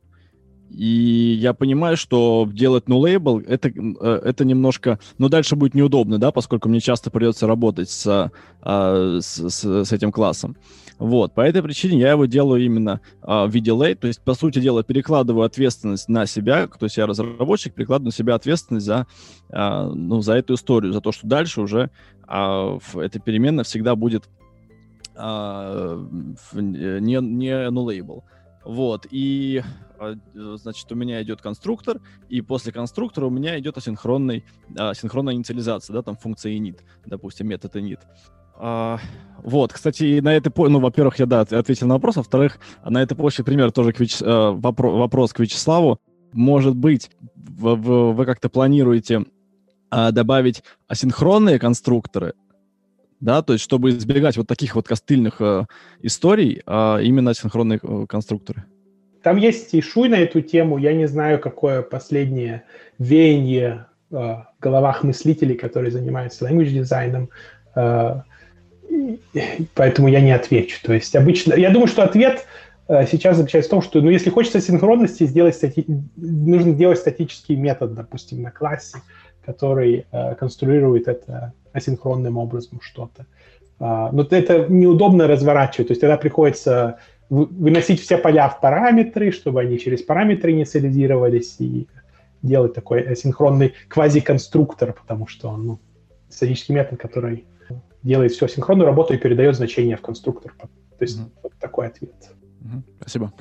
и 0.70 1.38
я 1.40 1.54
понимаю, 1.54 1.98
что 1.98 2.48
делать 2.52 2.86
no 2.86 3.00
label 3.02 3.44
это, 3.48 3.70
э, 3.70 4.22
это 4.26 4.46
немножко, 4.46 5.00
но 5.18 5.30
дальше 5.30 5.56
будет 5.56 5.74
неудобно, 5.74 6.18
да, 6.18 6.32
поскольку 6.32 6.70
мне 6.70 6.80
часто 6.80 7.10
придется 7.10 7.48
работать 7.48 7.90
с, 7.90 8.32
э, 8.64 9.20
с, 9.22 9.50
с, 9.50 9.86
с 9.86 9.92
этим 9.92 10.12
классом. 10.12 10.58
Вот, 11.00 11.34
по 11.34 11.42
этой 11.42 11.62
причине 11.62 12.00
я 12.00 12.12
его 12.12 12.26
делаю 12.26 12.64
именно 12.66 13.02
а, 13.22 13.46
в 13.46 13.52
виде 13.52 13.70
late, 13.70 13.96
то 13.96 14.08
есть, 14.08 14.20
по 14.22 14.34
сути 14.34 14.60
дела, 14.60 14.84
перекладываю 14.84 15.46
ответственность 15.46 16.10
на 16.10 16.26
себя, 16.26 16.68
то 16.68 16.86
есть 16.86 16.98
я 16.98 17.06
разработчик, 17.06 17.76
перекладываю 17.76 18.08
на 18.08 18.12
себя 18.12 18.34
ответственность 18.34 18.88
за, 18.88 19.06
а, 19.52 19.90
ну, 19.90 20.22
за 20.22 20.34
эту 20.34 20.56
историю, 20.56 20.94
за 20.94 21.02
то, 21.02 21.12
что 21.12 21.28
дальше 21.28 21.62
уже 21.62 21.92
а, 22.28 22.80
эта 22.96 23.20
переменная 23.20 23.64
всегда 23.64 23.96
будет 23.96 24.28
а, 25.16 26.04
не, 26.54 27.22
не 27.22 27.70
no. 27.70 28.24
Вот, 28.68 29.08
и, 29.10 29.64
а, 29.98 30.16
значит, 30.34 30.92
у 30.92 30.96
меня 30.96 31.24
идет 31.24 31.42
конструктор, 31.42 32.02
и 32.28 32.42
после 32.42 32.74
конструктора 32.74 33.28
у 33.28 33.30
меня 33.30 33.58
идет 33.58 33.78
асинхронный, 33.78 34.44
асинхронная 34.76 35.36
инициализация, 35.36 35.94
да, 35.94 36.02
там 36.02 36.18
функция 36.18 36.52
init, 36.52 36.82
допустим, 37.06 37.48
метод 37.48 37.78
init. 37.78 38.00
А, 38.56 39.00
вот, 39.42 39.72
кстати, 39.72 40.20
на 40.20 40.34
этой 40.34 40.52
ну, 40.54 40.82
во-первых, 40.82 41.18
я, 41.20 41.26
да, 41.26 41.42
ответил 41.42 41.88
на 41.88 41.94
вопрос, 41.94 42.18
а 42.18 42.20
во-вторых, 42.20 42.60
на 42.84 43.02
этой 43.02 43.16
почве 43.16 43.46
пример 43.46 43.72
тоже 43.72 43.94
к 43.94 44.02
Вяч... 44.02 44.22
Э, 44.22 44.52
вопро... 44.52 44.98
вопрос 44.98 45.32
к 45.32 45.40
Вячеславу. 45.40 46.02
Может 46.34 46.76
быть, 46.76 47.10
вы, 47.36 48.12
вы 48.12 48.26
как-то 48.26 48.50
планируете 48.50 49.24
а, 49.90 50.12
добавить 50.12 50.62
асинхронные 50.90 51.58
конструкторы, 51.58 52.34
да, 53.20 53.42
то 53.42 53.54
есть 53.54 53.64
чтобы 53.64 53.90
избегать 53.90 54.38
вот 54.38 54.48
таких 54.48 54.76
вот 54.76 54.88
костыльных 54.88 55.42
а, 55.42 55.66
историй, 56.02 56.62
а 56.66 57.00
именно 57.00 57.32
асинхронные 57.32 57.80
э, 57.82 58.06
конструкторы? 58.08 58.66
Там 59.24 59.38
есть 59.38 59.74
и 59.74 59.82
шуй 59.82 60.10
на 60.10 60.16
эту 60.16 60.42
тему, 60.42 60.78
я 60.78 60.94
не 60.94 61.08
знаю, 61.08 61.40
какое 61.40 61.82
последнее 61.82 62.64
веяние 62.98 63.88
в 64.10 64.48
головах 64.62 65.04
мыслителей, 65.04 65.56
которые 65.56 65.92
занимаются 65.92 66.48
language 66.48 66.70
дизайном, 66.70 67.30
поэтому 69.76 70.08
я 70.08 70.22
не 70.22 70.32
отвечу. 70.32 70.80
То 70.84 70.94
есть 70.94 71.16
обычно, 71.16 71.54
я 71.54 71.70
думаю, 71.70 71.88
что 71.88 72.04
ответ 72.04 72.46
э, 72.88 73.06
сейчас 73.08 73.38
заключается 73.38 73.70
в 73.70 73.72
том, 73.72 73.82
что, 73.82 74.02
ну, 74.02 74.10
если 74.10 74.30
хочется 74.30 74.62
синхронности, 74.62 75.26
сделать 75.26 75.56
стати... 75.56 75.86
нужно 76.16 76.74
делать 76.74 77.00
статический 77.00 77.56
метод, 77.56 77.94
допустим, 77.94 78.42
на 78.42 78.52
классе, 78.52 79.00
который 79.48 80.06
э, 80.12 80.36
конструирует 80.36 81.08
это 81.08 81.54
асинхронным 81.74 82.38
образом 82.38 82.80
что-то. 82.82 83.26
Uh, 83.80 84.10
но 84.12 84.28
это 84.32 84.66
неудобно 84.70 85.28
разворачивать, 85.28 85.90
то 85.90 85.92
есть 85.92 86.02
тогда 86.02 86.18
приходится 86.18 86.98
выносить 87.30 88.02
все 88.02 88.18
поля 88.18 88.50
в 88.50 88.60
параметры, 88.60 89.32
чтобы 89.32 89.62
они 89.62 89.78
через 89.78 90.02
параметры 90.02 90.52
инициализировались 90.52 91.58
и 91.60 91.88
делать 92.42 92.74
такой 92.74 93.02
асинхронный 93.02 93.76
квазиконструктор, 93.88 94.94
потому 94.94 95.28
что 95.28 95.50
он 95.50 95.68
ну, 95.68 95.80
статический 96.28 96.74
метод, 96.74 97.00
который 97.00 97.46
делает 98.02 98.32
всю 98.32 98.46
асинхронную 98.46 98.88
работу 98.88 99.14
и 99.14 99.18
передает 99.18 99.56
значение 99.56 99.98
в 99.98 100.02
конструктор. 100.02 100.54
То 100.58 100.68
есть 101.02 101.20
mm-hmm. 101.20 101.40
вот 101.44 101.54
такой 101.60 101.88
ответ. 101.88 102.16
Mm-hmm. 102.62 102.82
Спасибо. 103.02 103.34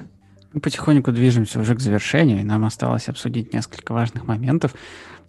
Мы 0.52 0.60
потихоньку 0.60 1.12
движемся 1.12 1.60
уже 1.60 1.74
к 1.74 1.80
завершению, 1.80 2.40
и 2.40 2.44
нам 2.44 2.64
осталось 2.64 3.08
обсудить 3.08 3.52
несколько 3.52 3.92
важных 3.92 4.26
моментов. 4.26 4.74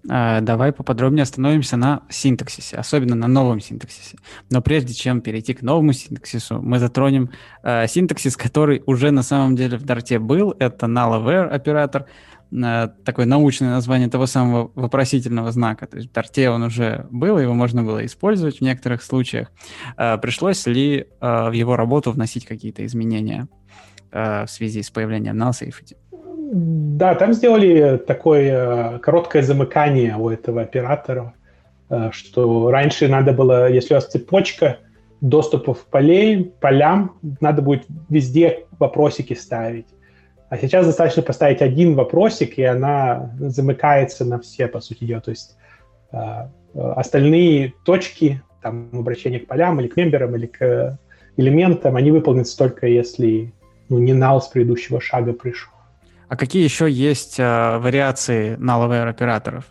А, 0.09 0.41
давай 0.41 0.71
поподробнее 0.71 1.23
остановимся 1.23 1.77
на 1.77 2.03
синтаксисе, 2.09 2.77
особенно 2.77 3.15
на 3.15 3.27
новом 3.27 3.59
синтаксисе. 3.59 4.17
Но 4.49 4.61
прежде 4.61 4.93
чем 4.93 5.21
перейти 5.21 5.53
к 5.53 5.61
новому 5.61 5.93
синтаксису, 5.93 6.61
мы 6.61 6.79
затронем 6.79 7.31
э, 7.63 7.87
синтаксис, 7.87 8.37
который 8.37 8.83
уже 8.85 9.11
на 9.11 9.23
самом 9.23 9.55
деле 9.55 9.77
в 9.77 9.83
Дарте 9.83 10.19
был. 10.19 10.55
Это 10.59 10.85
null-aware 10.85 11.47
оператор, 11.47 12.05
э, 12.51 12.87
такое 13.03 13.25
научное 13.25 13.69
название 13.69 14.07
того 14.09 14.27
самого 14.27 14.71
вопросительного 14.75 15.51
знака. 15.51 15.87
То 15.87 15.97
есть 15.97 16.09
в 16.09 16.13
Дарте 16.13 16.49
он 16.49 16.63
уже 16.63 17.07
был, 17.11 17.37
его 17.37 17.53
можно 17.53 17.83
было 17.83 18.05
использовать 18.05 18.59
в 18.59 18.61
некоторых 18.61 19.03
случаях. 19.03 19.51
Пришлось 19.97 20.65
ли 20.67 21.07
в 21.19 21.51
его 21.51 21.75
работу 21.75 22.11
вносить 22.11 22.45
какие-то 22.45 22.85
изменения 22.85 23.47
в 24.11 24.47
связи 24.47 24.83
с 24.83 24.89
появлением 24.89 25.41
null 25.41 25.51
safety? 25.51 25.95
Да, 26.49 27.13
там 27.15 27.33
сделали 27.33 27.97
такое 27.97 28.95
э, 28.95 28.99
короткое 28.99 29.41
замыкание 29.41 30.15
у 30.15 30.29
этого 30.29 30.61
оператора, 30.61 31.33
э, 31.89 32.09
что 32.13 32.71
раньше 32.71 33.09
надо 33.09 33.33
было, 33.33 33.69
если 33.69 33.93
у 33.93 33.97
вас 33.97 34.07
цепочка 34.07 34.77
доступов 35.19 35.85
полей, 35.91 36.53
полям, 36.61 37.17
надо 37.41 37.61
будет 37.61 37.85
везде 38.07 38.65
вопросики 38.79 39.33
ставить. 39.33 39.87
А 40.49 40.57
сейчас 40.57 40.85
достаточно 40.85 41.21
поставить 41.21 41.61
один 41.61 41.95
вопросик, 41.95 42.57
и 42.57 42.63
она 42.63 43.35
замыкается 43.39 44.23
на 44.23 44.39
все, 44.39 44.67
по 44.67 44.79
сути 44.79 45.03
дела. 45.03 45.19
То 45.19 45.31
есть 45.31 45.57
э, 46.13 46.17
остальные 46.73 47.73
точки, 47.83 48.41
там, 48.61 48.87
обращение 48.93 49.41
к 49.41 49.47
полям 49.47 49.81
или 49.81 49.89
к 49.89 49.97
мемберам, 49.97 50.33
или 50.37 50.45
к 50.45 50.97
элементам, 51.35 51.97
они 51.97 52.11
выполнятся 52.11 52.57
только 52.57 52.87
если 52.87 53.53
ну, 53.89 53.99
не 53.99 54.13
нал 54.13 54.41
с 54.41 54.47
предыдущего 54.47 55.01
шага 55.01 55.33
пришел. 55.33 55.73
А 56.29 56.35
какие 56.35 56.63
еще 56.63 56.89
есть 56.89 57.39
э, 57.39 57.77
вариации 57.77 58.57
null 58.57 59.09
операторов? 59.09 59.65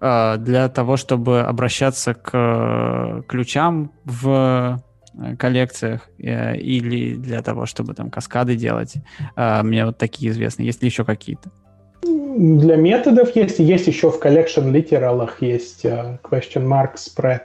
Э, 0.00 0.36
для 0.38 0.68
того, 0.68 0.96
чтобы 0.96 1.42
обращаться 1.42 2.14
к 2.14 2.30
э, 2.32 3.22
ключам 3.28 3.92
в 4.04 4.80
э, 5.16 5.36
коллекциях 5.36 6.08
э, 6.18 6.56
или 6.56 7.14
для 7.14 7.42
того, 7.42 7.66
чтобы 7.66 7.94
там 7.94 8.10
каскады 8.10 8.56
делать. 8.56 8.94
Э, 9.36 9.62
мне 9.62 9.86
вот 9.86 9.98
такие 9.98 10.32
известны. 10.32 10.62
Есть 10.62 10.82
ли 10.82 10.88
еще 10.88 11.04
какие-то? 11.04 11.50
Для 12.02 12.76
методов 12.76 13.36
есть. 13.36 13.60
Есть 13.60 13.86
еще 13.86 14.10
в 14.10 14.20
collection 14.20 14.72
литералах 14.72 15.40
есть 15.40 15.84
uh, 15.84 16.18
question 16.22 16.66
mark 16.66 16.96
spread. 16.96 17.42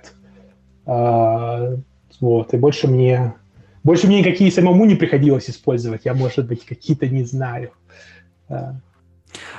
Uh, 0.88 1.80
вот. 2.19 2.53
И 2.53 2.57
больше 2.57 2.88
мне 2.88 3.35
больше 3.84 4.07
мне 4.07 4.19
никакие 4.19 4.51
самому 4.51 4.85
не 4.85 4.95
приходилось 4.95 5.49
использовать. 5.49 6.01
Я, 6.05 6.13
может 6.13 6.47
быть, 6.47 6.65
какие-то 6.65 7.07
не 7.07 7.23
знаю. 7.23 7.71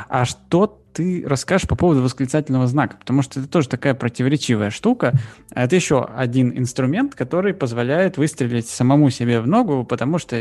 А 0.08 0.24
что 0.24 0.80
ты 0.92 1.24
расскажешь 1.26 1.68
по 1.68 1.76
поводу 1.76 2.02
восклицательного 2.02 2.66
знака? 2.66 2.96
Потому 2.96 3.22
что 3.22 3.40
это 3.40 3.48
тоже 3.48 3.68
такая 3.68 3.94
противоречивая 3.94 4.70
штука. 4.70 5.12
Это 5.50 5.76
еще 5.76 6.04
один 6.04 6.56
инструмент, 6.56 7.14
который 7.14 7.54
позволяет 7.54 8.16
выстрелить 8.16 8.68
самому 8.68 9.10
себе 9.10 9.40
в 9.40 9.46
ногу, 9.46 9.84
потому 9.84 10.18
что 10.18 10.36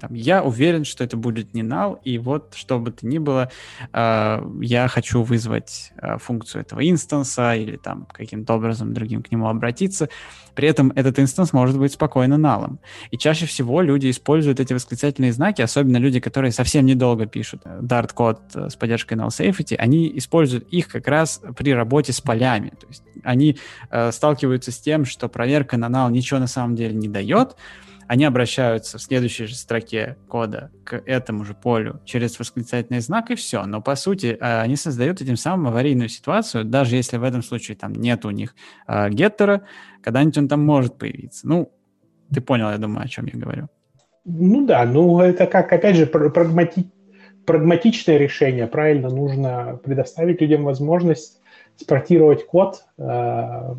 там, 0.00 0.14
я 0.14 0.42
уверен, 0.42 0.84
что 0.84 1.04
это 1.04 1.16
будет 1.16 1.52
не 1.54 1.62
null, 1.62 1.98
и 2.02 2.18
вот, 2.18 2.54
что 2.54 2.78
бы 2.78 2.92
то 2.92 3.06
ни 3.06 3.18
было, 3.18 3.50
э, 3.92 4.42
я 4.62 4.88
хочу 4.88 5.22
вызвать 5.22 5.92
э, 6.00 6.16
функцию 6.18 6.62
этого 6.62 6.88
инстанса 6.88 7.54
или 7.54 7.76
там 7.76 8.06
каким-то 8.10 8.54
образом 8.54 8.94
другим 8.94 9.22
к 9.22 9.30
нему 9.30 9.48
обратиться. 9.48 10.08
При 10.54 10.68
этом 10.68 10.92
этот 10.94 11.18
инстанс 11.18 11.52
может 11.52 11.78
быть 11.78 11.92
спокойно 11.92 12.38
налом. 12.38 12.78
И 13.10 13.18
чаще 13.18 13.46
всего 13.46 13.80
люди 13.82 14.10
используют 14.10 14.60
эти 14.60 14.72
восклицательные 14.72 15.32
знаки, 15.32 15.62
особенно 15.62 15.96
люди, 15.96 16.20
которые 16.20 16.52
совсем 16.52 16.86
недолго 16.86 17.26
пишут 17.26 17.62
Dart-код 17.64 18.40
э, 18.54 18.68
с 18.70 18.76
поддержкой 18.76 19.14
null 19.14 19.28
safety, 19.28 19.76
они 19.76 20.10
используют 20.16 20.68
их 20.68 20.88
как 20.88 21.08
раз 21.08 21.40
при 21.56 21.72
работе 21.72 22.12
с 22.12 22.20
полями. 22.20 22.70
То 22.80 22.86
есть 22.88 23.02
они 23.22 23.58
э, 23.90 24.12
сталкиваются 24.12 24.72
с 24.72 24.78
тем, 24.78 25.04
что 25.04 25.28
проверка 25.28 25.76
на 25.76 25.88
null 25.88 26.10
ничего 26.10 26.40
на 26.40 26.46
самом 26.46 26.76
деле 26.76 26.94
не 26.94 27.08
дает, 27.08 27.56
они 28.10 28.24
обращаются 28.24 28.98
в 28.98 29.02
следующей 29.02 29.46
же 29.46 29.54
строке 29.54 30.16
кода 30.26 30.72
к 30.82 31.00
этому 31.06 31.44
же 31.44 31.54
полю 31.54 32.00
через 32.04 32.36
восклицательный 32.40 32.98
знак 32.98 33.30
и 33.30 33.36
все. 33.36 33.64
Но 33.66 33.80
по 33.80 33.94
сути 33.94 34.36
э, 34.40 34.60
они 34.62 34.74
создают 34.74 35.20
этим 35.20 35.36
самым 35.36 35.68
аварийную 35.68 36.08
ситуацию, 36.08 36.64
даже 36.64 36.96
если 36.96 37.18
в 37.18 37.22
этом 37.22 37.40
случае 37.40 37.76
там 37.76 37.92
нет 37.92 38.24
у 38.24 38.30
них 38.30 38.56
э, 38.88 39.10
геттера, 39.10 39.62
когда-нибудь 40.02 40.38
он 40.38 40.48
там 40.48 40.66
может 40.66 40.98
появиться. 40.98 41.46
Ну, 41.46 41.70
ты 42.34 42.40
понял, 42.40 42.70
я 42.70 42.78
думаю, 42.78 43.04
о 43.04 43.08
чем 43.08 43.26
я 43.26 43.38
говорю. 43.38 43.68
Ну 44.24 44.66
да, 44.66 44.84
ну 44.86 45.20
это 45.20 45.46
как, 45.46 45.72
опять 45.72 45.94
же, 45.94 46.06
прагмати... 46.06 46.90
прагматичное 47.46 48.18
решение. 48.18 48.66
Правильно, 48.66 49.08
нужно 49.08 49.78
предоставить 49.84 50.40
людям 50.40 50.64
возможность 50.64 51.40
спортировать 51.76 52.44
код 52.44 52.82
э, 52.98 53.74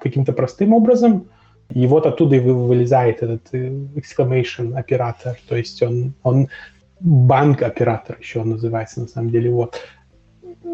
каким-то 0.00 0.32
простым 0.32 0.72
образом, 0.72 1.28
и 1.70 1.86
вот 1.86 2.06
оттуда 2.06 2.36
и 2.36 2.40
вылезает 2.40 3.22
этот 3.22 3.48
э, 3.52 3.68
exclamation 3.96 4.76
оператор, 4.76 5.36
то 5.48 5.56
есть 5.56 5.82
он, 5.82 6.14
он 6.22 6.48
банк 7.00 7.62
оператор 7.62 8.16
еще 8.20 8.40
он 8.40 8.50
называется 8.50 9.00
на 9.00 9.08
самом 9.08 9.30
деле. 9.30 9.50
Вот. 9.50 9.80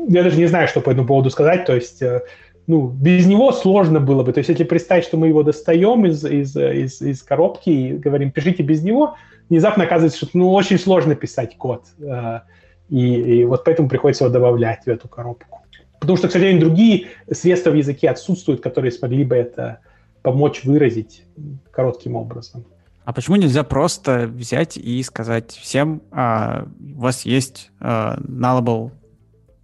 Я 0.09 0.23
даже 0.23 0.37
не 0.39 0.47
знаю, 0.47 0.69
что 0.69 0.81
по 0.81 0.91
этому 0.91 1.07
поводу 1.07 1.31
сказать, 1.31 1.65
то 1.65 1.75
есть 1.75 2.03
э, 2.03 2.23
ну, 2.67 2.89
без 2.89 3.27
него 3.27 3.53
сложно 3.53 4.01
было 4.01 4.23
бы. 4.23 4.33
То 4.33 4.39
есть, 4.39 4.49
если 4.49 4.65
представить, 4.65 5.05
что 5.05 5.17
мы 5.17 5.29
его 5.29 5.43
достаем 5.43 6.07
из, 6.07 6.25
из, 6.25 6.57
из, 6.57 7.01
из 7.03 7.23
коробки 7.23 7.71
и 7.71 7.93
говорим, 7.95 8.31
пишите 8.31 8.63
без 8.63 8.83
него, 8.83 9.17
внезапно 9.49 9.85
оказывается, 9.85 10.19
что 10.19 10.29
ну, 10.39 10.53
очень 10.53 10.79
сложно 10.79 11.15
писать 11.15 11.57
код. 11.57 11.85
Э, 12.01 12.41
и, 12.89 13.15
и 13.15 13.45
вот 13.45 13.65
поэтому 13.65 13.89
приходится 13.89 14.25
его 14.25 14.33
добавлять 14.33 14.85
в 14.85 14.89
эту 14.89 15.09
коробку. 15.09 15.61
Потому 15.99 16.17
что, 16.19 16.29
к 16.29 16.33
сожалению, 16.33 16.61
другие 16.61 17.09
средства 17.31 17.71
в 17.71 17.75
языке 17.75 18.11
отсутствуют, 18.11 18.61
которые 18.61 18.91
смогли 18.91 19.25
бы 19.25 19.37
это 19.37 19.79
помочь 20.23 20.65
выразить 20.65 21.25
коротким 21.71 22.17
образом. 22.17 22.65
А 23.05 23.13
почему 23.13 23.37
нельзя 23.37 23.65
просто 23.65 24.27
взять 24.29 24.77
и 24.77 25.03
сказать 25.03 25.51
всем, 25.51 26.03
а, 26.13 26.67
у 26.97 27.01
вас 27.01 27.27
есть 27.27 27.71
а, 27.81 28.17
nullable 28.21 28.93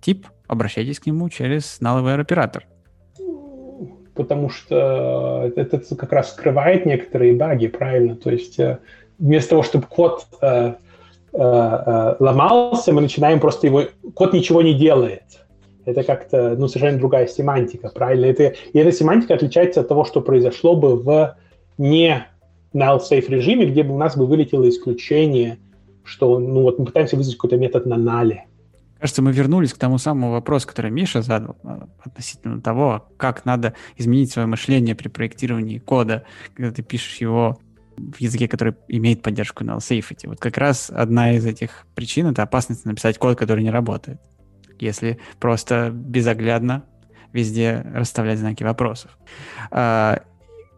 тип, 0.00 0.26
обращайтесь 0.48 0.98
к 0.98 1.06
нему 1.06 1.28
через 1.28 1.80
nullable 1.80 2.20
оператор? 2.20 2.66
потому 4.14 4.50
что 4.50 5.52
это 5.54 5.78
как 5.94 6.12
раз 6.12 6.32
скрывает 6.32 6.84
некоторые 6.86 7.36
баги, 7.36 7.68
правильно? 7.68 8.16
То 8.16 8.30
есть 8.30 8.58
э, 8.58 8.78
вместо 9.16 9.50
того, 9.50 9.62
чтобы 9.62 9.86
код 9.86 10.26
э, 10.42 10.72
ломался, 11.32 12.92
мы 12.92 13.00
начинаем 13.00 13.38
просто 13.38 13.68
его... 13.68 13.84
Код 14.14 14.32
ничего 14.32 14.60
не 14.60 14.74
делает. 14.74 15.22
Это 15.88 16.02
как-то, 16.02 16.54
ну, 16.58 16.68
совершенно 16.68 16.98
другая 16.98 17.26
семантика, 17.26 17.88
правильно? 17.88 18.26
Это, 18.26 18.54
и 18.74 18.78
эта 18.78 18.92
семантика 18.92 19.32
отличается 19.32 19.80
от 19.80 19.88
того, 19.88 20.04
что 20.04 20.20
произошло 20.20 20.76
бы 20.76 20.96
в 20.96 21.34
не 21.78 22.26
null 22.74 23.00
safe 23.00 23.26
режиме, 23.30 23.64
где 23.64 23.82
бы 23.82 23.94
у 23.94 23.98
нас 23.98 24.14
бы 24.14 24.26
вылетело 24.26 24.68
исключение, 24.68 25.58
что, 26.04 26.38
ну, 26.38 26.60
вот 26.60 26.78
мы 26.78 26.84
пытаемся 26.84 27.16
вызвать 27.16 27.36
какой-то 27.36 27.56
метод 27.56 27.86
на 27.86 27.96
нале. 27.96 28.44
Кажется, 29.00 29.22
мы 29.22 29.32
вернулись 29.32 29.72
к 29.72 29.78
тому 29.78 29.96
самому 29.96 30.32
вопросу, 30.32 30.68
который 30.68 30.90
Миша 30.90 31.22
задал 31.22 31.56
а, 31.62 31.88
относительно 32.04 32.60
того, 32.60 33.08
как 33.16 33.46
надо 33.46 33.72
изменить 33.96 34.30
свое 34.30 34.46
мышление 34.46 34.94
при 34.94 35.08
проектировании 35.08 35.78
кода, 35.78 36.24
когда 36.54 36.70
ты 36.70 36.82
пишешь 36.82 37.16
его 37.16 37.58
в 37.96 38.20
языке, 38.20 38.46
который 38.46 38.74
имеет 38.88 39.22
поддержку 39.22 39.64
null 39.64 39.78
safety. 39.78 40.28
Вот 40.28 40.38
как 40.38 40.58
раз 40.58 40.90
одна 40.90 41.32
из 41.32 41.46
этих 41.46 41.86
причин— 41.94 42.26
это 42.28 42.42
опасность 42.42 42.84
написать 42.84 43.16
код, 43.16 43.38
который 43.38 43.64
не 43.64 43.70
работает, 43.70 44.20
если 44.82 45.18
просто 45.38 45.90
безоглядно 45.92 46.84
везде 47.32 47.84
расставлять 47.94 48.38
знаки 48.38 48.62
вопросов. 48.62 49.18
А, 49.70 50.22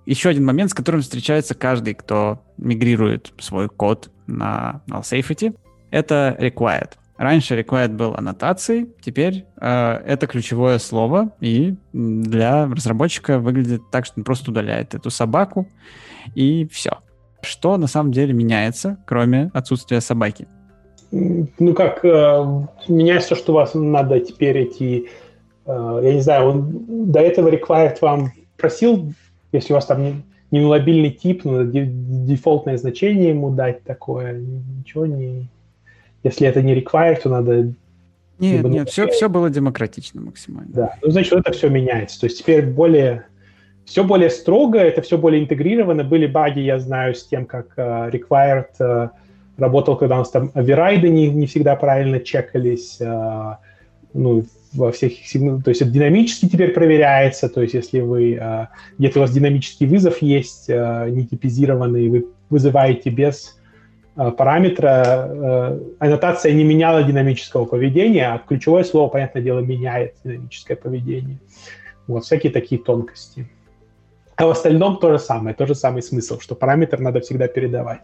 еще 0.07 0.29
один 0.29 0.45
момент, 0.45 0.71
с 0.71 0.75
которым 0.75 1.03
встречается 1.03 1.55
каждый, 1.55 1.95
кто 1.95 2.43
мигрирует 2.57 3.33
свой 3.39 3.69
код 3.69 4.11
на 4.27 4.83
null 4.89 5.03
safety, 5.03 5.57
это 5.91 6.37
required. 6.41 6.93
Раньше 7.17 7.55
required 7.55 7.95
был 7.97 8.15
аннотацией, 8.15 8.89
теперь 9.03 9.45
э, 9.61 10.03
это 10.07 10.27
ключевое 10.27 10.79
слово, 10.79 11.33
и 11.41 11.77
для 11.93 12.67
разработчика 12.67 13.39
выглядит 13.39 13.83
так, 13.91 14.07
что 14.07 14.15
он 14.21 14.25
просто 14.25 14.51
удаляет 14.51 14.95
эту 14.95 15.11
собаку, 15.11 15.69
и 16.35 16.67
все. 16.73 17.01
Что 17.43 17.77
на 17.77 17.89
самом 17.89 18.11
деле 18.11 18.33
меняется, 18.33 18.99
кроме 19.07 19.51
отсутствия 19.53 20.01
собаки? 20.01 20.49
Ну 21.13 21.75
как, 21.75 22.05
э, 22.05 22.45
меняется, 22.89 23.35
что 23.35 23.53
у 23.53 23.57
вас 23.57 23.75
надо 23.75 24.21
теперь 24.21 24.65
идти, 24.65 25.09
э, 25.67 26.01
я 26.03 26.15
не 26.15 26.21
знаю, 26.21 26.49
он 26.49 26.85
до 27.11 27.21
этого 27.21 27.49
required 27.49 27.97
вам 28.01 28.33
просил, 28.57 29.13
если 29.51 29.73
у 29.73 29.77
вас 29.77 29.87
там 29.87 30.03
не, 30.03 30.23
ненулабильный 30.51 31.11
тип, 31.11 31.45
надо 31.45 31.85
дефолтное 31.85 32.77
значение 32.77 33.31
ему 33.31 33.51
дать 33.51 33.83
такое. 33.83 34.41
Ничего 34.79 35.07
не... 35.07 35.49
Если 36.23 36.47
это 36.47 36.63
не 36.63 36.75
require, 36.79 37.19
то 37.21 37.29
надо... 37.29 37.73
Нет, 38.39 38.65
нет, 38.65 38.89
все, 38.89 39.07
все 39.09 39.29
было 39.29 39.51
демократично 39.51 40.21
максимально. 40.21 40.71
Да, 40.73 40.97
ну, 41.03 41.11
значит, 41.11 41.33
это 41.33 41.53
все 41.53 41.69
меняется. 41.69 42.21
То 42.21 42.27
есть 42.27 42.39
теперь 42.39 42.67
более... 42.67 43.27
Все 43.87 44.05
более 44.05 44.31
строго, 44.31 44.79
это 44.79 45.03
все 45.03 45.19
более 45.19 45.43
интегрировано. 45.43 46.05
Были 46.05 46.27
баги, 46.27 46.61
я 46.61 46.79
знаю, 46.79 47.15
с 47.15 47.27
тем, 47.27 47.45
как 47.45 47.77
uh, 47.77 48.09
required 48.13 48.69
uh, 48.79 49.09
работал, 49.61 49.97
когда 49.97 50.17
у 50.17 50.19
нас 50.19 50.31
там 50.31 50.51
оверрайды 50.55 51.09
не, 51.09 51.29
не 51.29 51.47
всегда 51.47 51.77
правильно 51.77 52.21
чекались, 52.21 52.99
uh, 53.01 53.57
ну, 54.13 54.45
во 54.73 54.93
всех 54.93 55.13
то 55.65 55.71
есть 55.71 55.83
это 55.83 55.91
динамически 55.91 56.49
теперь 56.49 56.73
проверяется, 56.73 57.49
то 57.49 57.63
есть 57.63 57.75
если 57.75 58.01
вы, 58.01 58.39
а, 58.41 58.71
где-то 58.99 59.19
у 59.19 59.23
вас 59.23 59.33
динамический 59.33 59.87
вызов 59.87 60.23
есть, 60.23 60.71
а, 60.71 61.09
не 61.09 61.27
типизированный, 61.27 62.09
вы 62.09 62.27
вызываете 62.51 63.11
без 63.11 63.59
а, 64.17 64.31
параметра, 64.31 65.79
аннотация 65.99 66.53
не 66.53 66.65
меняла 66.65 67.03
динамического 67.03 67.65
поведения, 67.65 68.29
а 68.29 68.39
ключевое 68.39 68.85
слово, 68.85 69.09
понятное 69.09 69.43
дело, 69.43 69.61
меняет 69.61 70.15
динамическое 70.25 70.77
поведение. 70.77 71.39
Вот, 72.07 72.25
всякие 72.25 72.53
такие 72.53 72.81
тонкости. 72.81 73.49
А 74.37 74.47
в 74.47 74.51
остальном 74.51 74.99
то 74.99 75.13
же 75.13 75.19
самое, 75.19 75.55
тот 75.55 75.69
же 75.69 75.75
самый 75.75 76.03
смысл, 76.03 76.41
что 76.41 76.55
параметр 76.55 76.99
надо 76.99 77.21
всегда 77.21 77.47
передавать. 77.47 78.01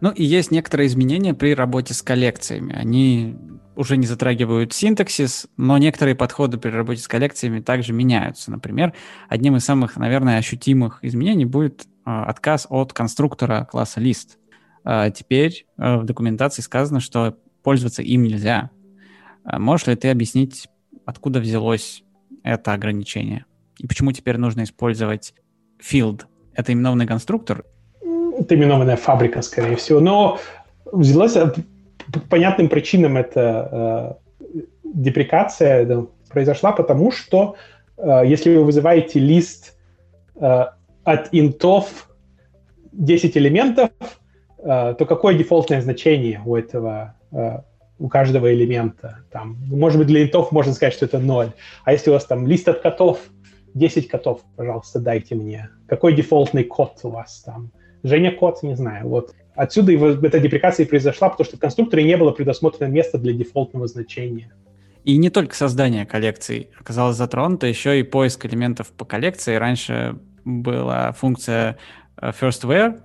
Ну 0.00 0.10
и 0.10 0.24
есть 0.24 0.50
некоторые 0.50 0.86
изменения 0.86 1.34
при 1.34 1.54
работе 1.54 1.94
с 1.94 2.02
коллекциями. 2.02 2.74
Они 2.74 3.36
уже 3.76 3.96
не 3.96 4.06
затрагивают 4.06 4.72
синтаксис, 4.72 5.46
но 5.56 5.78
некоторые 5.78 6.14
подходы 6.14 6.58
при 6.58 6.70
работе 6.70 7.00
с 7.00 7.08
коллекциями 7.08 7.60
также 7.60 7.92
меняются. 7.92 8.50
Например, 8.50 8.92
одним 9.28 9.56
из 9.56 9.64
самых, 9.64 9.96
наверное, 9.96 10.38
ощутимых 10.38 10.98
изменений 11.02 11.46
будет 11.46 11.84
э, 11.84 12.10
отказ 12.10 12.66
от 12.68 12.92
конструктора 12.92 13.66
класса 13.70 14.00
list. 14.00 14.36
Э, 14.84 15.10
теперь 15.14 15.66
э, 15.78 15.96
в 15.96 16.04
документации 16.04 16.62
сказано, 16.62 17.00
что 17.00 17.38
пользоваться 17.62 18.02
им 18.02 18.24
нельзя. 18.24 18.70
Можешь 19.44 19.86
ли 19.86 19.96
ты 19.96 20.10
объяснить, 20.10 20.68
откуда 21.06 21.40
взялось 21.40 22.02
это 22.42 22.74
ограничение? 22.74 23.46
И 23.78 23.86
почему 23.86 24.12
теперь 24.12 24.36
нужно 24.36 24.64
использовать 24.64 25.34
field? 25.82 26.26
Это 26.52 26.74
именованный 26.74 27.06
конструктор? 27.06 27.64
Это 28.40 28.54
именованная 28.54 28.96
фабрика, 28.96 29.42
скорее 29.42 29.76
всего. 29.76 30.00
Но 30.00 30.38
взялось 30.90 31.34
по 31.34 32.20
понятным 32.30 32.68
причинам 32.68 33.18
эта 33.18 34.18
э, 34.42 34.58
деприкация 34.82 35.84
да, 35.84 36.06
произошла, 36.30 36.72
потому 36.72 37.12
что 37.12 37.56
э, 37.98 38.22
если 38.24 38.56
вы 38.56 38.64
вызываете 38.64 39.18
лист 39.18 39.76
э, 40.36 40.64
от 41.04 41.28
интов 41.32 42.08
10 42.92 43.36
элементов, 43.36 43.90
э, 44.58 44.94
то 44.98 45.04
какое 45.04 45.34
дефолтное 45.34 45.82
значение 45.82 46.40
у 46.46 46.56
этого, 46.56 47.16
э, 47.32 47.58
у 47.98 48.08
каждого 48.08 48.52
элемента? 48.54 49.18
Там, 49.30 49.58
может 49.66 49.98
быть, 49.98 50.08
для 50.08 50.22
интов 50.22 50.50
можно 50.50 50.72
сказать, 50.72 50.94
что 50.94 51.04
это 51.04 51.18
0. 51.18 51.52
А 51.84 51.92
если 51.92 52.08
у 52.08 52.14
вас 52.14 52.24
там 52.24 52.46
лист 52.46 52.66
от 52.68 52.80
котов, 52.80 53.18
10 53.74 54.08
котов, 54.08 54.40
пожалуйста, 54.56 54.98
дайте 54.98 55.34
мне. 55.34 55.68
Какой 55.86 56.14
дефолтный 56.14 56.64
код 56.64 56.98
у 57.02 57.10
вас 57.10 57.42
там? 57.42 57.70
Женя 58.02 58.32
код, 58.32 58.62
не 58.62 58.76
знаю. 58.76 59.08
Вот 59.08 59.34
Отсюда 59.60 59.92
его, 59.92 60.08
эта 60.08 60.40
деприкация 60.40 60.86
и 60.86 60.88
произошла, 60.88 61.28
потому 61.28 61.44
что 61.44 61.58
в 61.58 61.60
конструкторе 61.60 62.02
не 62.04 62.16
было 62.16 62.30
предусмотрено 62.30 62.90
места 62.90 63.18
для 63.18 63.34
дефолтного 63.34 63.88
значения. 63.88 64.50
И 65.04 65.18
не 65.18 65.28
только 65.28 65.54
создание 65.54 66.06
коллекций 66.06 66.70
оказалось 66.80 67.16
затронуто, 67.16 67.66
еще 67.66 68.00
и 68.00 68.02
поиск 68.02 68.46
элементов 68.46 68.90
по 68.92 69.04
коллекции. 69.04 69.56
Раньше 69.56 70.16
была 70.46 71.12
функция 71.12 71.76
э, 72.16 72.30
firstware, 72.30 73.00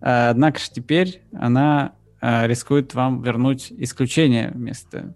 э, 0.00 0.30
однако 0.30 0.58
же 0.58 0.72
теперь 0.72 1.22
она 1.32 1.92
э, 2.20 2.48
рискует 2.48 2.94
вам 2.94 3.22
вернуть 3.22 3.70
исключение 3.70 4.50
вместо 4.52 5.14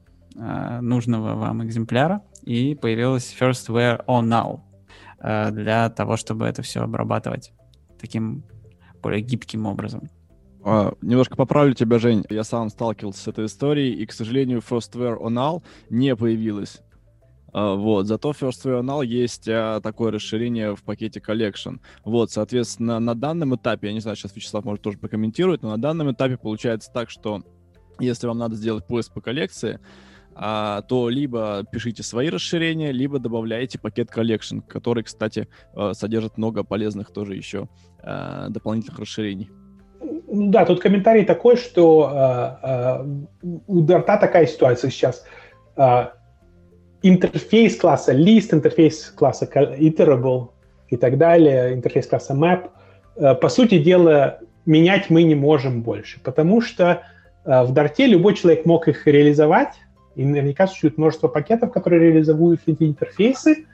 нужного 0.82 1.34
вам 1.34 1.64
экземпляра, 1.64 2.20
и 2.44 2.74
появилась 2.74 3.34
firstware 3.40 4.04
on 4.04 4.28
now 4.28 5.50
для 5.50 5.88
того, 5.88 6.18
чтобы 6.18 6.44
это 6.44 6.60
все 6.60 6.82
обрабатывать 6.82 7.52
таким 7.98 8.44
более 9.06 9.20
гибким 9.20 9.66
образом. 9.66 10.10
Uh, 10.64 10.98
немножко 11.00 11.36
поправлю 11.36 11.74
тебя, 11.74 12.00
Жень. 12.00 12.24
Я 12.28 12.42
сам 12.42 12.70
сталкивался 12.70 13.22
с 13.22 13.28
этой 13.28 13.46
историей, 13.46 13.94
и, 13.94 14.04
к 14.04 14.12
сожалению, 14.12 14.58
Firstware 14.68 15.16
on 15.16 15.34
All 15.34 15.62
не 15.90 16.16
появилось. 16.16 16.80
Uh, 17.52 17.76
вот, 17.76 18.08
зато 18.08 18.32
Firstware 18.32 18.80
on 18.80 18.86
All 18.86 19.06
есть 19.06 19.46
uh, 19.46 19.80
такое 19.80 20.10
расширение 20.10 20.74
в 20.74 20.82
пакете 20.82 21.22
Collection. 21.24 21.78
Вот, 22.04 22.32
соответственно, 22.32 22.98
на 22.98 23.14
данном 23.14 23.54
этапе, 23.54 23.86
я 23.86 23.92
не 23.92 24.00
знаю, 24.00 24.16
сейчас 24.16 24.34
Вячеслав 24.34 24.64
может 24.64 24.82
тоже 24.82 24.98
прокомментировать, 24.98 25.62
но 25.62 25.70
на 25.70 25.78
данном 25.78 26.10
этапе 26.10 26.36
получается 26.36 26.90
так, 26.92 27.10
что 27.10 27.44
если 28.00 28.26
вам 28.26 28.38
надо 28.38 28.56
сделать 28.56 28.88
поиск 28.88 29.12
по 29.14 29.20
коллекции, 29.20 29.74
а, 29.74 29.78
то 30.38 31.08
либо 31.08 31.64
пишите 31.72 32.02
свои 32.02 32.28
расширения, 32.28 32.92
либо 32.92 33.18
добавляете 33.18 33.78
пакет 33.78 34.10
Collection, 34.14 34.60
который, 34.60 35.02
кстати, 35.02 35.48
содержит 35.92 36.36
много 36.36 36.62
полезных 36.62 37.10
тоже 37.10 37.36
еще 37.36 37.68
дополнительных 38.02 38.98
расширений. 38.98 39.50
Да, 40.28 40.64
тут 40.64 40.80
комментарий 40.80 41.24
такой, 41.24 41.56
что 41.56 42.10
э, 42.12 42.66
э, 42.68 43.04
у 43.66 43.80
Дарта 43.80 44.18
такая 44.18 44.46
ситуация 44.46 44.90
сейчас. 44.90 45.24
Э, 45.76 46.08
интерфейс 47.02 47.76
класса 47.76 48.12
list, 48.12 48.52
интерфейс 48.52 49.10
класса 49.16 49.48
iterable 49.78 50.48
и 50.88 50.96
так 50.96 51.16
далее, 51.16 51.72
интерфейс 51.72 52.06
класса 52.06 52.34
map, 52.34 52.70
э, 53.16 53.34
по 53.34 53.48
сути 53.48 53.78
дела, 53.78 54.40
менять 54.66 55.10
мы 55.10 55.22
не 55.22 55.34
можем 55.34 55.82
больше, 55.82 56.20
потому 56.22 56.60
что 56.60 57.02
э, 57.44 57.62
в 57.62 57.72
Дарте 57.72 58.06
любой 58.06 58.34
человек 58.34 58.66
мог 58.66 58.88
их 58.88 59.06
реализовать, 59.06 59.74
и 60.16 60.24
наверняка 60.24 60.66
существует 60.66 60.98
множество 60.98 61.28
пакетов, 61.28 61.72
которые 61.72 62.10
реализуют 62.10 62.60
эти 62.66 62.82
интерфейсы, 62.82 63.66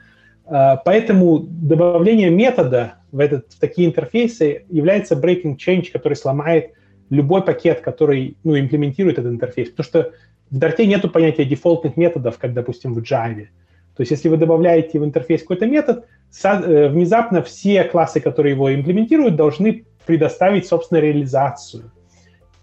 э, 0.45 0.75
поэтому 0.85 1.39
добавление 1.39 2.29
метода 2.29 2.95
в, 3.11 3.19
этот, 3.19 3.51
в 3.53 3.59
такие 3.59 3.87
интерфейсы 3.87 4.65
является 4.69 5.15
breaking 5.15 5.57
change, 5.57 5.91
который 5.91 6.15
сломает 6.15 6.73
любой 7.09 7.43
пакет, 7.43 7.81
который 7.81 8.37
ну, 8.43 8.59
имплементирует 8.59 9.19
этот 9.19 9.31
интерфейс. 9.31 9.69
Потому 9.69 9.85
что 9.85 10.11
в 10.51 10.57
Dart 10.57 10.83
нету 10.85 11.09
понятия 11.09 11.45
дефолтных 11.45 11.97
методов, 11.97 12.37
как, 12.37 12.53
допустим, 12.53 12.93
в 12.93 12.99
Java. 12.99 13.47
То 13.95 14.01
есть 14.01 14.11
если 14.11 14.29
вы 14.29 14.37
добавляете 14.37 14.99
в 14.99 15.05
интерфейс 15.05 15.41
какой-то 15.41 15.65
метод, 15.65 16.05
э, 16.43 16.87
внезапно 16.89 17.41
все 17.43 17.83
классы, 17.83 18.19
которые 18.19 18.53
его 18.53 18.73
имплементируют, 18.73 19.35
должны 19.35 19.85
предоставить, 20.05 20.67
собственно, 20.67 20.99
реализацию. 20.99 21.91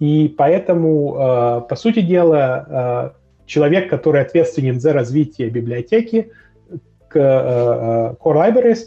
И 0.00 0.34
поэтому, 0.36 1.14
э, 1.14 1.68
по 1.68 1.76
сути 1.76 2.00
дела, 2.00 3.12
э, 3.14 3.19
человек, 3.50 3.90
который 3.90 4.22
ответственен 4.22 4.80
за 4.80 4.92
развитие 4.92 5.50
библиотеки, 5.50 6.30
к 7.08 7.16
Core 7.16 8.16
Libraries, 8.24 8.86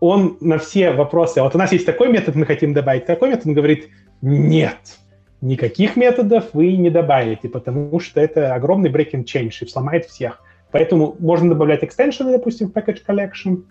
он 0.00 0.36
на 0.40 0.58
все 0.58 0.90
вопросы, 0.90 1.40
вот 1.40 1.54
у 1.54 1.58
нас 1.58 1.72
есть 1.72 1.86
такой 1.86 2.08
метод, 2.08 2.34
мы 2.34 2.44
хотим 2.44 2.74
добавить 2.74 3.06
такой 3.06 3.28
метод, 3.30 3.46
он 3.46 3.54
говорит, 3.54 3.88
нет, 4.20 4.98
никаких 5.40 5.96
методов 5.96 6.44
вы 6.52 6.76
не 6.76 6.90
добавите, 6.90 7.48
потому 7.48 8.00
что 8.00 8.20
это 8.20 8.54
огромный 8.54 8.90
breaking 8.90 9.24
change 9.24 9.52
и 9.60 9.66
сломает 9.68 10.06
всех. 10.06 10.42
Поэтому 10.72 11.14
можно 11.20 11.50
добавлять 11.50 11.84
экстеншены, 11.84 12.32
допустим, 12.32 12.68
в 12.68 12.72
package 12.72 13.02
collection 13.06 13.62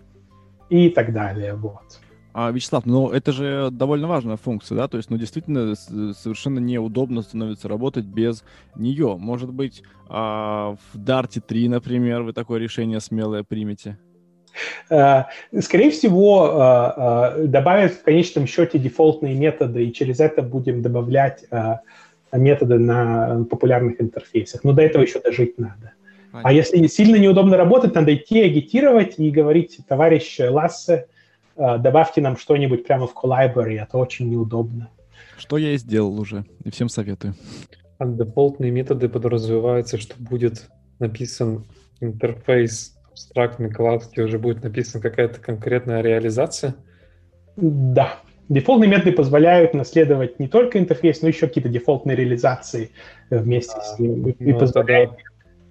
и 0.70 0.88
так 0.88 1.12
далее. 1.12 1.54
Вот. 1.54 2.00
А, 2.34 2.50
Вячеслав, 2.50 2.84
ну 2.84 3.10
это 3.10 3.30
же 3.30 3.68
довольно 3.70 4.08
важная 4.08 4.36
функция, 4.36 4.76
да? 4.76 4.88
То 4.88 4.96
есть, 4.96 5.08
ну 5.08 5.16
действительно 5.16 5.74
совершенно 5.76 6.58
неудобно 6.58 7.22
становится 7.22 7.68
работать 7.68 8.04
без 8.04 8.42
нее. 8.74 9.16
Может 9.16 9.52
быть, 9.52 9.84
а, 10.08 10.76
в 10.92 10.98
Dart 10.98 11.40
3, 11.40 11.68
например, 11.68 12.22
вы 12.22 12.32
такое 12.32 12.58
решение 12.58 12.98
смелое 13.00 13.44
примете? 13.44 13.98
Э, 14.90 15.24
скорее 15.60 15.90
всего, 15.90 16.92
э, 17.36 17.42
э, 17.42 17.46
добавят 17.46 17.92
в 17.92 18.02
конечном 18.02 18.46
счете 18.46 18.78
дефолтные 18.78 19.34
методы, 19.34 19.86
и 19.86 19.92
через 19.92 20.20
это 20.20 20.42
будем 20.42 20.82
добавлять 20.82 21.44
методы 22.32 22.80
на 22.80 23.44
популярных 23.48 24.00
интерфейсах. 24.00 24.64
Но 24.64 24.72
до 24.72 24.82
этого 24.82 25.02
еще 25.02 25.20
дожить 25.20 25.56
надо. 25.56 25.92
А 26.32 26.42
Понятно. 26.42 26.50
А 26.50 26.52
если 26.52 26.86
сильно 26.88 27.14
неудобно 27.14 27.56
работать, 27.56 27.94
надо 27.94 28.12
идти 28.12 28.42
агитировать 28.42 29.14
и 29.18 29.30
говорить, 29.30 29.78
товарищ 29.86 30.38
Лассе, 30.40 31.06
добавьте 31.56 32.20
нам 32.20 32.36
что-нибудь 32.36 32.86
прямо 32.86 33.06
в 33.06 33.14
Collibrary, 33.14 33.80
это 33.80 33.98
очень 33.98 34.28
неудобно. 34.28 34.90
Что 35.36 35.56
я 35.56 35.72
и 35.72 35.76
сделал 35.76 36.18
уже, 36.18 36.44
и 36.64 36.70
всем 36.70 36.88
советую. 36.88 37.34
А 37.98 38.06
дефолтные 38.06 38.70
методы 38.70 39.08
подразумеваются, 39.08 39.98
что 39.98 40.14
будет 40.18 40.68
написан 40.98 41.64
интерфейс 42.00 42.94
абстрактной 43.14 43.70
кладке 43.70 44.22
уже 44.22 44.38
будет 44.38 44.62
написана 44.64 45.00
какая-то 45.00 45.40
конкретная 45.40 46.02
реализация? 46.02 46.74
Да. 47.56 48.18
Дефолтные 48.48 48.90
методы 48.90 49.12
позволяют 49.12 49.72
наследовать 49.72 50.38
не 50.38 50.48
только 50.48 50.78
интерфейс, 50.78 51.22
но 51.22 51.28
еще 51.28 51.46
какие-то 51.46 51.70
дефолтные 51.70 52.16
реализации 52.16 52.90
вместе 53.30 53.76
а, 53.76 53.80
с 53.80 53.98
ним. 53.98 54.28
И 54.28 54.52
ну, 54.52 54.58
позволяет... 54.58 55.10
тогда, 55.10 55.22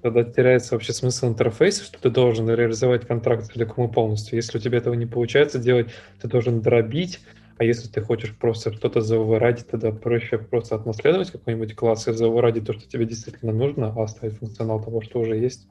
тогда 0.03 0.23
теряется 0.25 0.75
вообще 0.75 0.91
смысл 0.91 1.30
интерфейса, 1.30 1.85
что 1.85 1.97
ты 1.97 2.09
должен 2.09 2.49
реализовать 2.49 3.07
контракт 3.07 3.45
целиком 3.45 3.89
и 3.89 3.91
полностью. 3.91 4.35
Если 4.35 4.57
у 4.57 4.61
тебя 4.61 4.80
этого 4.80 4.93
не 4.95 5.05
получается 5.05 5.59
делать, 5.59 5.88
ты 6.21 6.27
должен 6.27 6.61
дробить 6.61 7.21
А 7.57 7.63
если 7.63 7.88
ты 7.88 8.01
хочешь 8.01 8.35
просто 8.35 8.73
что-то 8.73 8.99
заоверрадить, 8.99 9.67
тогда 9.67 9.91
проще 9.91 10.39
просто 10.39 10.75
отнаследовать 10.75 11.31
какой-нибудь 11.31 11.75
класс 11.75 12.07
и 12.07 12.11
заоверрадить 12.11 12.65
то, 12.65 12.73
что 12.73 12.89
тебе 12.89 13.05
действительно 13.05 13.53
нужно, 13.53 13.93
а 13.95 14.03
оставить 14.03 14.38
функционал 14.38 14.84
того, 14.84 15.01
что 15.01 15.21
уже 15.21 15.38
есть. 15.38 15.67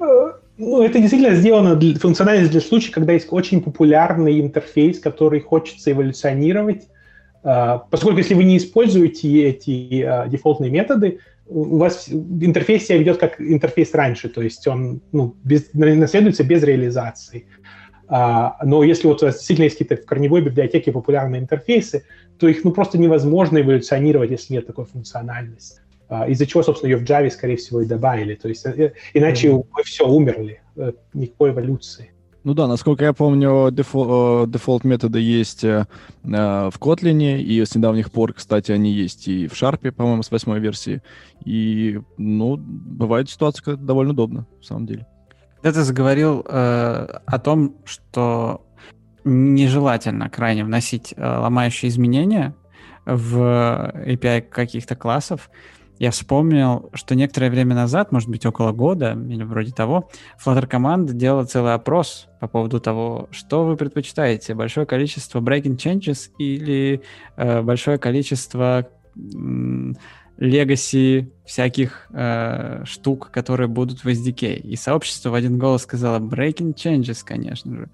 Э, 0.00 0.32
ну, 0.56 0.82
это 0.82 0.98
действительно 0.98 1.36
сделано 1.36 1.76
для, 1.76 1.94
функциональность 1.96 2.50
для 2.50 2.60
случая, 2.60 2.90
когда 2.90 3.12
есть 3.12 3.28
очень 3.30 3.62
популярный 3.62 4.40
интерфейс, 4.40 4.98
который 4.98 5.40
хочется 5.40 5.92
эволюционировать. 5.92 6.88
Э, 7.44 7.78
поскольку 7.88 8.18
если 8.18 8.34
вы 8.34 8.44
не 8.44 8.56
используете 8.56 9.44
эти 9.44 10.02
э, 10.02 10.28
дефолтные 10.28 10.70
методы, 10.70 11.20
у 11.48 11.76
вас 11.76 12.08
интерфейс 12.08 12.86
себя 12.86 12.98
ведет 12.98 13.18
как 13.18 13.40
интерфейс 13.40 13.94
раньше, 13.94 14.28
то 14.28 14.42
есть 14.42 14.66
он 14.66 15.00
ну, 15.12 15.36
без, 15.44 15.72
наследуется 15.72 16.44
без 16.44 16.62
реализации. 16.62 17.46
А, 18.08 18.56
но 18.64 18.84
если 18.84 19.06
вот 19.06 19.20
действительно 19.20 19.64
есть 19.64 19.78
какие-то 19.78 20.02
в 20.02 20.06
корневой 20.06 20.40
библиотеке 20.40 20.92
популярные 20.92 21.40
интерфейсы, 21.40 22.04
то 22.38 22.48
их 22.48 22.64
ну, 22.64 22.72
просто 22.72 22.98
невозможно 22.98 23.58
эволюционировать, 23.58 24.30
если 24.30 24.54
нет 24.54 24.66
такой 24.66 24.84
функциональности. 24.84 25.80
А, 26.08 26.28
из-за 26.28 26.46
чего, 26.46 26.62
собственно, 26.62 26.90
ее 26.90 26.98
в 26.98 27.02
Java, 27.02 27.30
скорее 27.30 27.56
всего, 27.56 27.80
и 27.80 27.86
добавили. 27.86 28.34
То 28.34 28.48
есть 28.48 28.64
э, 28.66 28.92
иначе 29.12 29.48
mm-hmm. 29.48 29.66
мы 29.72 29.82
все 29.82 30.08
умерли, 30.08 30.60
э, 30.76 30.92
никакой 31.14 31.50
эволюции. 31.50 32.12
Ну 32.46 32.54
да, 32.54 32.68
насколько 32.68 33.04
я 33.04 33.12
помню, 33.12 33.72
default, 33.72 34.52
default 34.52 34.84
методы 34.84 35.18
есть 35.18 35.64
э, 35.64 35.84
в 36.22 36.74
Kotlin, 36.78 37.40
и 37.40 37.64
с 37.64 37.74
недавних 37.74 38.12
пор, 38.12 38.34
кстати, 38.34 38.70
они 38.70 38.92
есть 38.92 39.26
и 39.26 39.48
в 39.48 39.54
Sharp, 39.54 39.90
по-моему, 39.90 40.22
с 40.22 40.30
восьмой 40.30 40.60
версии. 40.60 41.02
И, 41.44 42.00
ну, 42.18 42.56
бывает 42.56 43.28
ситуация, 43.28 43.64
когда 43.64 43.78
это 43.80 43.86
довольно 43.88 44.12
удобно, 44.12 44.46
в 44.60 44.64
самом 44.64 44.86
деле. 44.86 45.08
Ты 45.60 45.72
заговорил 45.72 46.46
э, 46.48 47.18
о 47.26 47.38
том, 47.40 47.78
что 47.84 48.64
нежелательно 49.24 50.30
крайне 50.30 50.62
вносить 50.62 51.14
э, 51.16 51.20
ломающие 51.20 51.88
изменения 51.88 52.54
в 53.06 53.92
API 54.06 54.42
каких-то 54.42 54.94
классов 54.94 55.50
я 55.98 56.10
вспомнил, 56.10 56.90
что 56.92 57.14
некоторое 57.14 57.50
время 57.50 57.74
назад, 57.74 58.12
может 58.12 58.28
быть, 58.28 58.44
около 58.44 58.72
года 58.72 59.12
или 59.12 59.42
вроде 59.42 59.72
того, 59.72 60.10
Flutter 60.44 60.66
команда 60.66 61.12
делала 61.12 61.44
целый 61.44 61.74
опрос 61.74 62.28
по 62.40 62.48
поводу 62.48 62.80
того, 62.80 63.28
что 63.30 63.64
вы 63.64 63.76
предпочитаете, 63.76 64.54
большое 64.54 64.86
количество 64.86 65.40
breaking 65.40 65.76
changes 65.76 66.30
или 66.38 67.02
э, 67.36 67.62
большое 67.62 67.98
количество 67.98 68.88
легаси 70.38 71.32
всяких 71.46 72.08
э, 72.12 72.82
штук, 72.84 73.30
которые 73.30 73.68
будут 73.68 74.04
в 74.04 74.08
SDK. 74.08 74.56
И 74.56 74.76
сообщество 74.76 75.30
в 75.30 75.34
один 75.34 75.58
голос 75.58 75.82
сказало 75.82 76.18
breaking 76.18 76.74
changes, 76.74 77.22
конечно 77.24 77.74
же. 77.74 77.90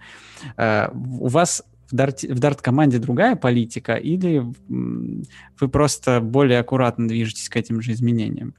Э, 0.56 0.88
у 0.92 1.28
вас 1.28 1.62
в 1.92 1.94
Dart, 1.94 2.26
в 2.26 2.40
Dart 2.40 2.58
команде 2.60 2.98
другая 2.98 3.36
политика, 3.36 3.94
или 3.94 4.42
вы 4.68 5.68
просто 5.68 6.20
более 6.20 6.58
аккуратно 6.58 7.06
движетесь 7.06 7.48
к 7.48 7.56
этим 7.56 7.80
же 7.82 7.92
изменениям, 7.92 8.54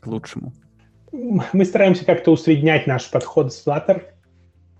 к 0.00 0.06
лучшему? 0.06 0.52
Мы 1.12 1.64
стараемся 1.64 2.04
как-то 2.04 2.30
усреднять 2.30 2.86
наш 2.86 3.10
подход 3.10 3.52
с 3.52 3.66
Flutter 3.66 4.02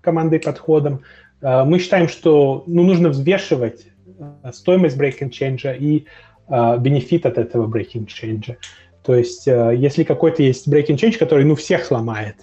командой 0.01 0.39
подходом. 0.39 1.01
Э, 1.41 1.63
мы 1.65 1.79
считаем, 1.79 2.07
что 2.07 2.63
ну, 2.67 2.83
нужно 2.83 3.09
взвешивать 3.09 3.87
э, 4.17 4.51
стоимость 4.53 4.97
breaking 4.97 5.31
change 5.31 5.77
и 5.77 6.05
э, 6.47 6.77
бенефит 6.79 7.25
от 7.25 7.37
этого 7.37 7.67
breaking 7.67 8.07
change. 8.07 8.55
То 9.03 9.15
есть, 9.15 9.47
если 9.47 10.03
какой-то 10.03 10.43
есть 10.43 10.67
breaking 10.67 10.97
change, 10.97 11.17
который 11.17 11.45
ну, 11.45 11.55
всех 11.55 11.85
сломает, 11.85 12.35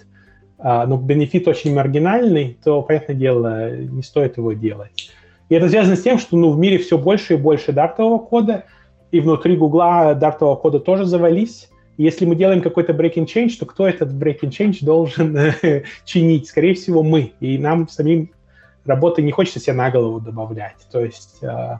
но 0.57 0.97
бенефит 0.97 1.47
очень 1.47 1.73
маргинальный, 1.73 2.57
то, 2.63 2.81
понятное 2.81 3.15
дело, 3.15 3.77
не 3.77 4.01
стоит 4.01 4.37
его 4.37 4.53
делать. 4.53 5.11
И 5.49 5.55
это 5.55 5.69
связано 5.69 5.95
с 5.95 6.01
тем, 6.01 6.19
что 6.19 6.35
ну, 6.35 6.51
в 6.51 6.57
мире 6.57 6.77
все 6.77 6.97
больше 6.97 7.35
и 7.35 7.37
больше 7.37 7.71
дартового 7.71 8.19
кода, 8.19 8.65
и 9.11 9.19
внутри 9.19 9.55
Гугла 9.55 10.13
дартового 10.15 10.55
кода 10.55 10.79
тоже 10.79 11.05
завались. 11.05 11.69
И 11.97 12.03
если 12.03 12.25
мы 12.25 12.35
делаем 12.35 12.61
какой-то 12.61 12.93
breaking 12.93 13.25
change, 13.25 13.57
то 13.59 13.65
кто 13.65 13.87
этот 13.87 14.11
breaking 14.11 14.49
change 14.49 14.77
должен 14.81 15.37
чинить? 16.05 16.47
Скорее 16.47 16.73
всего, 16.73 17.01
мы. 17.03 17.33
И 17.39 17.57
нам 17.57 17.87
самим 17.87 18.31
работы 18.85 19.21
не 19.21 19.31
хочется 19.31 19.59
себе 19.59 19.73
на 19.73 19.89
голову 19.89 20.19
добавлять. 20.19 20.75
То 20.91 21.03
есть, 21.03 21.37
э, 21.41 21.79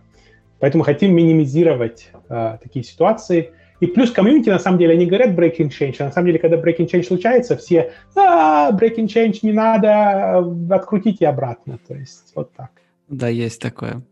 поэтому 0.60 0.84
хотим 0.84 1.14
минимизировать 1.14 2.10
э, 2.30 2.58
такие 2.62 2.84
ситуации. 2.84 3.52
И 3.80 3.86
плюс 3.86 4.10
комьюнити, 4.12 4.50
на 4.50 4.60
самом 4.60 4.80
деле, 4.80 4.94
они 4.94 5.06
говорят 5.06 5.38
breaking 5.38 5.70
change, 5.70 5.98
а 6.00 6.06
на 6.06 6.12
самом 6.12 6.28
деле, 6.28 6.40
когда 6.40 6.58
breaking 6.58 6.90
change 6.90 7.04
случается, 7.04 7.56
все, 7.56 7.92
а, 8.16 8.72
breaking 8.72 9.06
change 9.06 9.40
не 9.44 9.54
надо, 9.54 10.44
открутите 10.72 11.28
обратно. 11.28 11.78
То 11.88 11.94
есть, 11.94 12.32
вот 12.34 12.52
так. 12.54 12.72
Да, 13.08 13.28
есть 13.28 13.62
такое. 13.62 14.04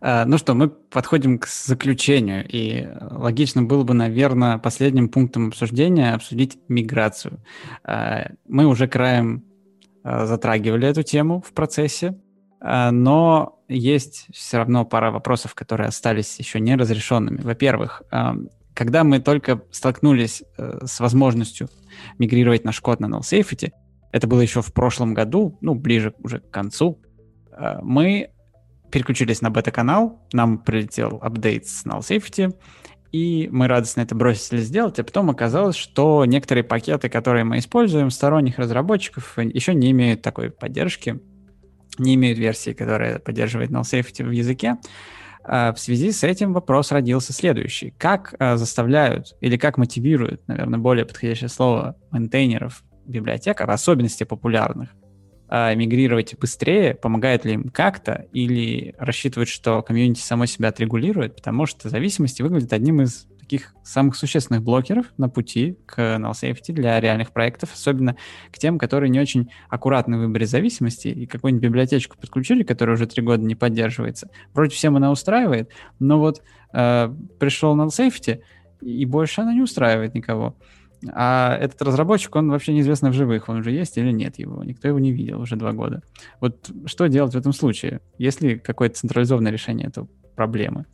А, 0.00 0.24
ну 0.26 0.38
что, 0.38 0.54
мы 0.54 0.68
подходим 0.68 1.38
к 1.38 1.46
заключению, 1.46 2.46
и 2.48 2.86
логично 3.00 3.62
было 3.62 3.82
бы, 3.82 3.94
наверное, 3.94 4.58
последним 4.58 5.08
пунктом 5.08 5.48
обсуждения 5.48 6.12
обсудить 6.12 6.58
миграцию. 6.68 7.40
А, 7.84 8.28
мы 8.46 8.66
уже 8.66 8.88
краем 8.88 9.44
а, 10.02 10.26
затрагивали 10.26 10.86
эту 10.86 11.02
тему 11.02 11.42
в 11.46 11.52
процессе, 11.52 12.18
но 12.60 13.60
есть 13.68 14.26
все 14.32 14.56
равно 14.56 14.86
пара 14.86 15.10
вопросов, 15.10 15.54
которые 15.54 15.88
остались 15.88 16.38
еще 16.38 16.58
не 16.58 16.74
разрешенными. 16.74 17.40
Во-первых, 17.42 18.02
когда 18.74 19.04
мы 19.04 19.20
только 19.20 19.62
столкнулись 19.70 20.42
э, 20.56 20.80
с 20.84 21.00
возможностью 21.00 21.68
мигрировать 22.18 22.64
наш 22.64 22.80
код 22.80 22.98
на 22.98 23.06
null 23.06 23.20
safety, 23.20 23.72
это 24.10 24.26
было 24.26 24.40
еще 24.40 24.62
в 24.62 24.72
прошлом 24.72 25.14
году, 25.14 25.58
ну, 25.60 25.74
ближе 25.74 26.14
уже 26.22 26.40
к 26.40 26.50
концу, 26.50 26.98
мы 27.82 28.30
переключились 28.90 29.42
на 29.42 29.50
бета-канал, 29.50 30.20
нам 30.32 30.58
прилетел 30.58 31.18
апдейт 31.22 31.66
с 31.66 31.84
null 31.84 32.00
safety, 32.00 32.54
и 33.12 33.48
мы 33.50 33.68
радостно 33.68 34.02
это 34.02 34.14
бросили 34.14 34.60
сделать, 34.60 34.98
а 34.98 35.04
потом 35.04 35.30
оказалось, 35.30 35.76
что 35.76 36.24
некоторые 36.24 36.64
пакеты, 36.64 37.08
которые 37.08 37.44
мы 37.44 37.58
используем, 37.58 38.10
сторонних 38.10 38.58
разработчиков, 38.58 39.38
еще 39.38 39.74
не 39.74 39.90
имеют 39.92 40.22
такой 40.22 40.50
поддержки, 40.50 41.20
не 41.98 42.14
имеют 42.14 42.38
версии, 42.38 42.72
которая 42.72 43.18
поддерживает 43.18 43.70
null 43.70 43.82
safety 43.82 44.24
в 44.24 44.30
языке. 44.30 44.76
Э, 45.44 45.72
в 45.72 45.78
связи 45.78 46.12
с 46.12 46.24
этим 46.24 46.52
вопрос 46.52 46.92
родился 46.92 47.32
следующий. 47.32 47.94
Как 47.96 48.34
э, 48.38 48.56
заставляют 48.56 49.34
или 49.40 49.56
как 49.56 49.78
мотивируют, 49.78 50.46
наверное, 50.46 50.78
более 50.78 51.06
подходящее 51.06 51.48
слово, 51.48 51.96
мейнтейнеров 52.10 52.82
библиотек, 53.06 53.60
в 53.60 53.70
особенности 53.70 54.24
популярных, 54.24 54.90
мигрировать 55.48 56.38
быстрее, 56.38 56.94
помогает 56.94 57.44
ли 57.44 57.54
им 57.54 57.68
как-то, 57.68 58.26
или 58.32 58.94
рассчитывают, 58.98 59.48
что 59.48 59.82
комьюнити 59.82 60.20
само 60.20 60.46
себя 60.46 60.68
отрегулирует, 60.70 61.36
потому 61.36 61.66
что 61.66 61.88
зависимости 61.88 62.42
выглядит 62.42 62.72
одним 62.72 63.02
из 63.02 63.26
таких 63.46 63.74
самых 63.84 64.16
существенных 64.16 64.64
блокеров 64.64 65.06
на 65.18 65.28
пути 65.28 65.78
к 65.86 66.00
null 66.00 66.32
safety 66.32 66.72
для 66.72 66.98
реальных 66.98 67.30
проектов, 67.32 67.72
особенно 67.72 68.16
к 68.50 68.58
тем, 68.58 68.76
которые 68.76 69.08
не 69.08 69.20
очень 69.20 69.50
аккуратны 69.68 70.16
в 70.18 70.20
выборе 70.22 70.46
зависимости 70.46 71.08
и 71.08 71.26
какую-нибудь 71.26 71.62
библиотечку 71.62 72.16
подключили, 72.18 72.64
которая 72.64 72.96
уже 72.96 73.06
три 73.06 73.22
года 73.22 73.44
не 73.44 73.54
поддерживается. 73.54 74.30
Вроде 74.52 74.74
всем 74.74 74.96
она 74.96 75.12
устраивает, 75.12 75.70
но 76.00 76.18
вот 76.18 76.42
э, 76.72 77.14
пришел 77.38 77.76
null 77.76 77.88
safety, 77.88 78.40
и 78.80 79.04
больше 79.06 79.42
она 79.42 79.54
не 79.54 79.62
устраивает 79.62 80.14
никого. 80.14 80.56
А 81.12 81.56
этот 81.60 81.82
разработчик, 81.82 82.34
он 82.36 82.50
вообще 82.50 82.72
неизвестно 82.72 83.10
в 83.10 83.12
живых, 83.12 83.48
он 83.48 83.58
уже 83.58 83.70
есть 83.70 83.96
или 83.98 84.10
нет 84.10 84.38
его. 84.38 84.62
Никто 84.64 84.88
его 84.88 84.98
не 84.98 85.12
видел 85.12 85.40
уже 85.40 85.56
два 85.56 85.72
года. 85.72 86.02
Вот 86.40 86.70
что 86.86 87.06
делать 87.06 87.34
в 87.34 87.38
этом 87.38 87.52
случае? 87.52 88.00
Есть 88.18 88.40
ли 88.40 88.58
какое-то 88.58 88.96
централизованное 88.96 89.52
решение 89.52 89.88
этой 89.88 90.06
проблемы? 90.34 90.86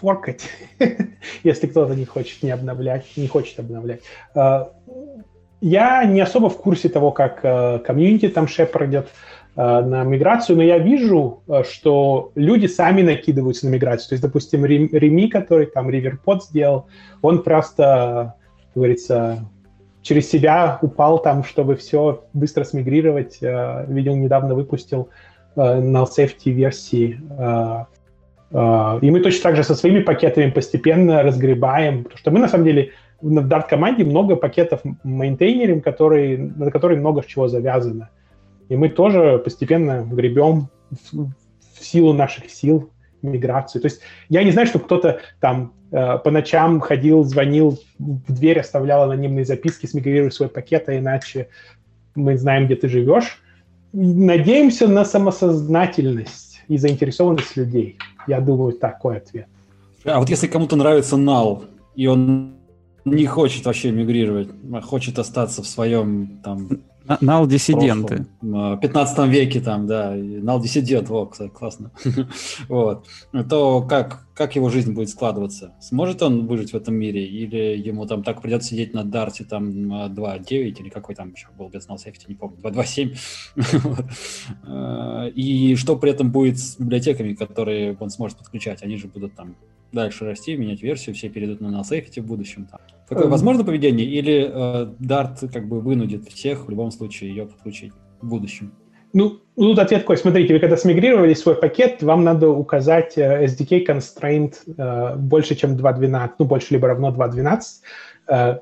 Форкать, 0.00 0.42
если 1.42 1.66
кто-то 1.66 1.94
не 1.94 2.04
хочет 2.04 2.42
не 2.42 2.50
обновлять, 2.50 3.06
не 3.16 3.28
хочет 3.28 3.58
обновлять. 3.60 4.02
А, 4.34 4.72
я 5.60 6.04
не 6.04 6.20
особо 6.20 6.50
в 6.50 6.56
курсе 6.58 6.88
того, 6.88 7.12
как 7.12 7.40
э, 7.42 7.78
комьюнити 7.80 8.28
там 8.28 8.48
шепардят 8.48 9.08
э, 9.56 9.60
на 9.60 10.04
миграцию, 10.04 10.56
но 10.56 10.62
я 10.62 10.78
вижу, 10.78 11.42
э, 11.48 11.62
что 11.70 12.32
люди 12.34 12.66
сами 12.66 13.02
накидываются 13.02 13.66
на 13.66 13.70
миграцию. 13.70 14.08
То 14.10 14.14
есть, 14.14 14.22
допустим, 14.22 14.64
Реми, 14.64 15.28
который 15.28 15.66
там 15.66 15.88
Riverpod 15.88 16.40
сделал, 16.42 16.88
он 17.20 17.42
просто 17.42 18.34
говорится, 18.74 19.48
через 20.02 20.30
себя 20.30 20.78
упал 20.82 21.20
там, 21.20 21.44
чтобы 21.44 21.76
все 21.76 22.24
быстро 22.32 22.64
смигрировать. 22.64 23.38
Э, 23.42 23.84
видел, 23.88 24.16
недавно 24.16 24.54
выпустил 24.54 25.08
э, 25.56 25.80
на 25.80 26.04
safety 26.04 26.50
версии. 26.50 27.20
Э, 27.38 27.84
и 29.00 29.10
мы 29.10 29.20
точно 29.20 29.42
так 29.44 29.56
же 29.56 29.62
со 29.62 29.74
своими 29.74 30.00
пакетами 30.00 30.50
постепенно 30.50 31.22
разгребаем, 31.22 32.02
потому 32.02 32.18
что 32.18 32.30
мы 32.32 32.40
на 32.40 32.48
самом 32.48 32.64
деле 32.64 32.90
в 33.20 33.46
Dart 33.46 33.68
команде 33.68 34.04
много 34.04 34.34
пакетов 34.34 34.80
мейнтейнерим, 35.04 35.82
которые, 35.82 36.38
на 36.38 36.70
которые 36.70 36.98
много 36.98 37.22
чего 37.24 37.48
завязано. 37.48 38.08
И 38.68 38.76
мы 38.76 38.88
тоже 38.88 39.38
постепенно 39.38 40.04
гребем 40.10 40.68
в, 40.90 41.30
в 41.78 41.84
силу 41.84 42.12
наших 42.12 42.50
сил 42.50 42.90
миграцию. 43.22 43.82
То 43.82 43.86
есть 43.86 44.00
я 44.28 44.42
не 44.42 44.50
знаю, 44.50 44.66
что 44.66 44.78
кто-то 44.78 45.20
там 45.40 45.72
по 45.90 46.30
ночам 46.30 46.80
ходил, 46.80 47.24
звонил 47.24 47.78
в 47.98 48.32
дверь, 48.32 48.60
оставлял 48.60 49.02
анонимные 49.02 49.44
записки, 49.44 49.86
смигрируй 49.86 50.30
свой 50.30 50.48
пакет, 50.48 50.88
а 50.88 50.96
иначе 50.96 51.48
мы 52.14 52.36
знаем, 52.38 52.66
где 52.66 52.76
ты 52.76 52.88
живешь. 52.88 53.42
Надеемся 53.92 54.86
на 54.86 55.04
самосознательность 55.04 56.60
и 56.68 56.78
заинтересованность 56.78 57.56
людей. 57.56 57.98
Я 58.28 58.40
думаю, 58.40 58.72
такой 58.72 59.16
ответ. 59.16 59.46
А 60.04 60.20
вот 60.20 60.30
если 60.30 60.46
кому-то 60.46 60.76
нравится 60.76 61.16
null, 61.16 61.64
и 61.96 62.06
он 62.06 62.54
не 63.04 63.26
хочет 63.26 63.64
вообще 63.66 63.90
мигрировать, 63.90 64.48
а 64.72 64.80
хочет 64.80 65.18
остаться 65.18 65.62
в 65.62 65.66
своем 65.66 66.40
там 66.44 66.68
Нал-диссиденты. 67.20 68.26
В 68.40 68.76
15 68.76 69.28
веке 69.28 69.60
там, 69.60 69.86
да, 69.86 70.12
нал-диссидент, 70.14 71.08
во, 71.08 71.26
кстати, 71.26 71.50
классно. 71.50 71.90
вот. 72.68 73.06
То 73.48 73.82
как, 73.82 74.26
как 74.34 74.56
его 74.56 74.70
жизнь 74.70 74.92
будет 74.92 75.08
складываться? 75.08 75.74
Сможет 75.80 76.22
он 76.22 76.46
выжить 76.46 76.72
в 76.72 76.76
этом 76.76 76.94
мире? 76.94 77.26
Или 77.26 77.76
ему 77.76 78.06
там 78.06 78.22
так 78.22 78.40
придется 78.40 78.70
сидеть 78.70 78.94
на 78.94 79.04
Дарте 79.04 79.44
там 79.44 79.68
2.9 79.68 80.50
или 80.50 80.88
какой 80.88 81.14
там 81.14 81.32
еще 81.32 81.48
был 81.58 81.68
без 81.68 81.88
null 81.88 81.98
не 82.28 82.34
помню, 82.34 82.58
2.2.7? 82.62 83.16
Э, 84.66 85.30
и 85.34 85.74
что 85.76 85.96
при 85.96 86.10
этом 86.10 86.30
будет 86.30 86.58
с 86.58 86.78
библиотеками, 86.78 87.34
которые 87.34 87.96
он 87.98 88.10
сможет 88.10 88.38
подключать? 88.38 88.82
Они 88.82 88.96
же 88.96 89.08
будут 89.08 89.34
там 89.34 89.56
дальше 89.92 90.24
расти, 90.24 90.56
менять 90.56 90.82
версию, 90.82 91.14
все 91.14 91.28
перейдут 91.28 91.60
на 91.60 91.68
null 91.68 92.20
в 92.20 92.26
будущем. 92.26 92.66
Там. 92.70 92.80
Такое 93.08 93.24
эм. 93.24 93.30
возможно 93.30 93.64
поведение? 93.64 94.06
Или 94.06 94.50
э, 94.52 94.92
Dart 95.00 95.48
как 95.52 95.68
бы 95.68 95.80
вынудит 95.80 96.28
всех 96.28 96.66
в 96.66 96.70
любом 96.70 96.90
случае 96.90 97.30
ее 97.30 97.46
подключить 97.46 97.92
в 98.20 98.28
будущем? 98.28 98.72
Ну, 99.12 99.40
тут 99.56 99.78
ответ 99.78 100.02
такой. 100.02 100.16
Смотрите, 100.16 100.54
вы 100.54 100.60
когда 100.60 100.76
смигрировали 100.76 101.34
свой 101.34 101.56
пакет, 101.56 102.02
вам 102.02 102.22
надо 102.22 102.48
указать 102.48 103.18
э, 103.18 103.46
SDK 103.46 103.86
constraint 103.86 104.54
э, 104.76 105.16
больше, 105.16 105.56
чем 105.56 105.76
2.12, 105.76 106.30
ну, 106.38 106.44
больше 106.44 106.74
либо 106.74 106.88
равно 106.88 107.10
2.12. 107.10 107.60
Э, 108.28 108.58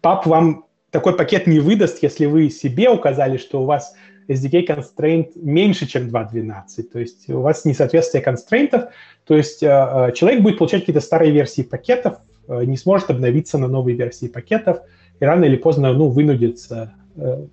пап 0.00 0.26
вам 0.26 0.66
такой 0.90 1.16
пакет 1.16 1.46
не 1.46 1.60
выдаст, 1.60 2.02
если 2.02 2.26
вы 2.26 2.50
себе 2.50 2.90
указали, 2.90 3.36
что 3.36 3.62
у 3.62 3.66
вас 3.66 3.94
SDK 4.28 4.66
constraint 4.66 5.32
меньше, 5.34 5.86
чем 5.86 6.08
2.12. 6.08 6.82
То 6.84 6.98
есть 6.98 7.28
у 7.30 7.40
вас 7.40 7.64
несоответствие 7.64 8.22
констрейнтов. 8.22 8.84
То 9.26 9.36
есть 9.36 9.62
э, 9.62 9.66
э, 9.68 10.12
человек 10.12 10.42
будет 10.42 10.58
получать 10.58 10.80
какие-то 10.80 11.00
старые 11.00 11.32
версии 11.32 11.62
пакетов, 11.62 12.18
э, 12.48 12.64
не 12.64 12.76
сможет 12.76 13.10
обновиться 13.10 13.58
на 13.58 13.68
новые 13.68 13.96
версии 13.96 14.26
пакетов, 14.26 14.78
и 15.20 15.24
рано 15.24 15.44
или 15.44 15.56
поздно 15.56 15.92
ну, 15.92 16.08
вынудится 16.08 16.94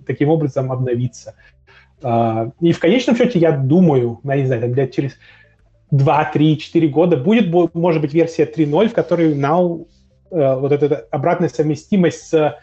таким 0.08 0.30
образом 0.30 0.72
обновиться. 0.72 1.36
И 2.02 2.72
в 2.72 2.80
конечном 2.80 3.16
счете, 3.16 3.38
я 3.38 3.52
думаю, 3.52 4.20
я 4.24 4.38
не 4.38 4.48
знаю, 4.48 4.74
там, 4.74 4.90
через 4.90 5.12
2, 5.92 6.32
3, 6.34 6.58
4 6.58 6.88
года 6.88 7.16
будет, 7.16 7.54
может 7.76 8.02
быть, 8.02 8.12
версия 8.12 8.46
3.0, 8.46 8.88
в 8.88 8.94
которой 8.94 9.36
now 9.36 9.86
вот 10.32 10.72
эта 10.72 11.06
обратная 11.12 11.50
совместимость 11.50 12.30
с 12.30 12.58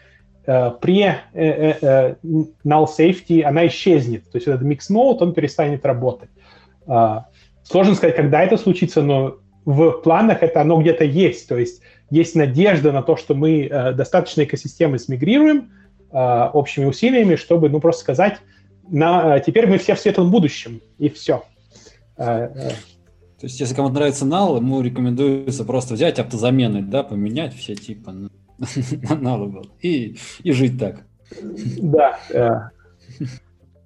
при 0.81 1.15
null 1.33 2.87
safety, 2.87 3.43
она 3.43 3.67
исчезнет. 3.67 4.31
То 4.31 4.37
есть 4.37 4.47
этот 4.47 4.63
mix 4.63 4.79
mode, 4.89 5.17
он 5.19 5.33
перестанет 5.33 5.85
работать. 5.85 6.29
Сложно 7.63 7.93
сказать, 7.93 8.15
когда 8.15 8.41
это 8.41 8.57
случится, 8.57 9.03
но 9.03 9.37
в 9.65 9.91
планах 10.01 10.41
это 10.41 10.61
оно 10.61 10.81
где-то 10.81 11.03
есть. 11.03 11.47
То 11.47 11.57
есть 11.57 11.81
есть 12.09 12.35
надежда 12.35 12.91
на 12.91 13.03
то, 13.03 13.15
что 13.15 13.35
мы 13.35 13.67
э, 13.67 13.93
достаточно 13.93 14.43
экосистемы 14.43 14.97
смигрируем 14.97 15.71
э, 16.11 16.49
общими 16.53 16.85
усилиями, 16.85 17.35
чтобы, 17.35 17.69
ну, 17.69 17.79
просто 17.79 18.01
сказать, 18.01 18.37
на, 18.89 19.37
э, 19.37 19.43
теперь 19.45 19.67
мы 19.67 19.77
все 19.77 19.93
в 19.93 19.99
светлом 19.99 20.31
будущем, 20.31 20.81
и 20.97 21.09
все. 21.09 21.43
Э, 22.17 22.49
э. 22.55 22.69
То 23.39 23.45
есть, 23.45 23.59
если 23.59 23.75
кому-то 23.75 23.93
нравится 23.93 24.25
нал, 24.25 24.57
ему 24.57 24.81
рекомендуется 24.81 25.63
просто 25.63 25.93
взять 25.93 26.19
автозамены, 26.19 26.81
да, 26.81 27.03
поменять 27.03 27.53
все 27.53 27.75
типа 27.75 28.13
на, 29.09 29.15
на 29.15 29.37
нал 29.37 29.65
и, 29.81 30.17
и 30.43 30.51
жить 30.51 30.77
так. 30.77 31.05
Да. 31.77 32.71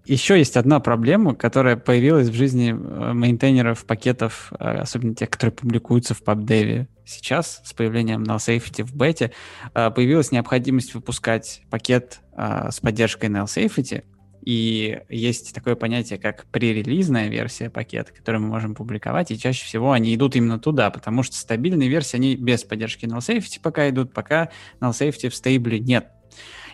Еще 0.06 0.38
есть 0.38 0.58
одна 0.58 0.82
проблема, 0.82 1.34
которая 1.34 1.78
появилась 1.78 2.28
в 2.28 2.34
жизни 2.34 2.72
э, 2.72 3.14
мейнтейнеров 3.14 3.86
пакетов, 3.86 4.52
э, 4.60 4.80
особенно 4.80 5.16
тех, 5.16 5.30
которые 5.30 5.54
публикуются 5.54 6.14
в 6.14 6.22
PubDev. 6.22 6.88
Сейчас 7.06 7.62
с 7.64 7.74
появлением 7.74 8.24
null 8.24 8.38
safety 8.38 8.84
в 8.84 8.94
бете 8.94 9.32
э, 9.74 9.91
появилась 9.91 10.34
необходимость 10.34 10.94
выпускать 10.94 11.62
пакет 11.70 12.20
с 12.36 12.80
поддержкой 12.80 13.30
null 13.30 13.45
safety, 13.45 14.04
и 14.45 14.99
есть 15.10 15.53
такое 15.53 15.76
понятие, 15.76 16.20
как 16.20 16.45
пререлизная 16.52 17.30
версия 17.30 17.70
пакета, 17.70 18.14
которую 18.14 18.41
мы 18.41 18.49
можем 18.49 18.76
публиковать, 18.76 19.32
и 19.32 19.40
чаще 19.40 19.65
всего 19.65 19.94
они 19.94 20.14
идут 20.14 20.36
именно 20.36 20.60
туда, 20.60 20.90
потому 20.90 21.24
что 21.24 21.38
стабильные 21.38 21.88
версии, 21.88 22.18
они 22.18 22.36
без 22.36 22.64
поддержки 22.64 23.06
null 23.06 23.20
safety 23.20 23.60
пока 23.61 23.90
идут, 23.90 24.14
пока 24.14 24.49
null 24.82 24.91
safety 24.91 25.30
в 25.30 25.36
стейбле 25.36 25.80
нет. 25.80 26.07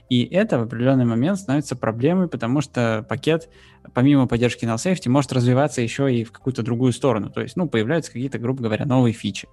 И 0.09 0.23
это 0.23 0.57
в 0.57 0.63
определенный 0.63 1.05
момент 1.05 1.37
становится 1.37 1.75
проблемой, 1.75 2.27
потому 2.27 2.61
что 2.61 3.05
пакет, 3.07 3.49
помимо 3.93 4.25
поддержки 4.25 4.65
null 4.65 4.77
safety, 4.77 5.07
может 5.07 5.31
развиваться 5.31 5.81
еще 5.81 6.11
и 6.11 6.23
в 6.23 6.31
какую-то 6.31 6.63
другую 6.63 6.91
сторону. 6.93 7.29
То 7.29 7.41
есть, 7.41 7.55
ну, 7.55 7.69
появляются 7.69 8.11
какие-то, 8.11 8.39
грубо 8.39 8.63
говоря, 8.63 8.85
новые 8.85 9.13
фичи. 9.13 9.47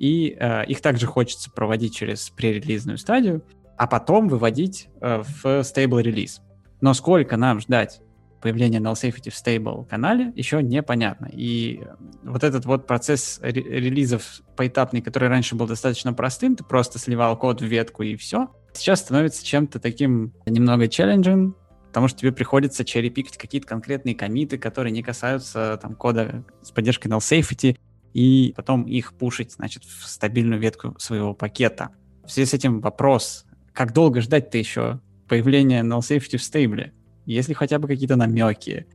И 0.00 0.36
э, 0.38 0.66
их 0.66 0.80
также 0.80 1.06
хочется 1.06 1.52
проводить 1.52 1.94
через 1.94 2.30
пререлизную 2.30 2.98
стадию, 2.98 3.44
а 3.78 3.86
потом 3.86 4.26
выводить 4.26 4.88
э, 5.00 5.22
в 5.22 5.44
stable 5.60 6.02
релиз. 6.02 6.42
Но 6.80 6.94
сколько 6.94 7.36
нам 7.36 7.60
ждать 7.60 8.00
появления 8.40 8.78
null 8.78 8.94
safety 8.94 9.30
в 9.30 9.34
stable 9.34 9.86
канале 9.86 10.32
еще 10.34 10.62
непонятно. 10.62 11.28
И 11.32 11.82
вот 12.22 12.42
этот 12.42 12.64
вот 12.64 12.86
процесс 12.86 13.38
релизов 13.42 14.40
поэтапный, 14.56 15.02
который 15.02 15.28
раньше 15.28 15.54
был 15.54 15.66
достаточно 15.66 16.12
простым, 16.12 16.56
ты 16.56 16.64
просто 16.64 16.98
сливал 16.98 17.36
код 17.36 17.60
в 17.60 17.66
ветку 17.66 18.02
и 18.02 18.16
все, 18.16 18.48
сейчас 18.72 19.00
становится 19.00 19.44
чем-то 19.44 19.78
таким 19.78 20.32
немного 20.46 20.88
челленджем, 20.88 21.56
потому 21.88 22.08
что 22.08 22.20
тебе 22.20 22.32
приходится 22.32 22.84
черепикать 22.84 23.36
какие-то 23.36 23.66
конкретные 23.66 24.14
комиты, 24.14 24.58
которые 24.58 24.92
не 24.92 25.02
касаются 25.02 25.78
там 25.82 25.94
кода 25.94 26.44
с 26.62 26.70
поддержкой 26.70 27.08
null 27.08 27.18
safety, 27.18 27.76
и 28.12 28.52
потом 28.56 28.84
их 28.84 29.12
пушить, 29.14 29.52
значит, 29.52 29.84
в 29.84 30.08
стабильную 30.08 30.60
ветку 30.60 30.96
своего 30.98 31.34
пакета. 31.34 31.90
В 32.24 32.30
связи 32.30 32.50
с 32.50 32.54
этим 32.54 32.80
вопрос, 32.80 33.44
как 33.72 33.92
долго 33.92 34.20
ждать-то 34.20 34.58
еще 34.58 35.00
появления 35.30 35.82
null 35.82 36.00
safety 36.00 36.36
в 36.36 36.42
стейбле? 36.42 36.92
Если 37.24 37.54
хотя 37.54 37.78
бы 37.78 37.86
какие-то 37.88 38.16
намеки, 38.16 38.86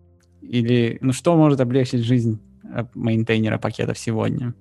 или, 0.42 0.98
ну, 1.02 1.14
что 1.14 1.36
может 1.36 1.62
облегчить 1.62 2.04
жизнь 2.04 2.40
э, 2.64 2.84
мейнтейнера 2.94 3.58
пакетов 3.58 3.98
сегодня? 3.98 4.54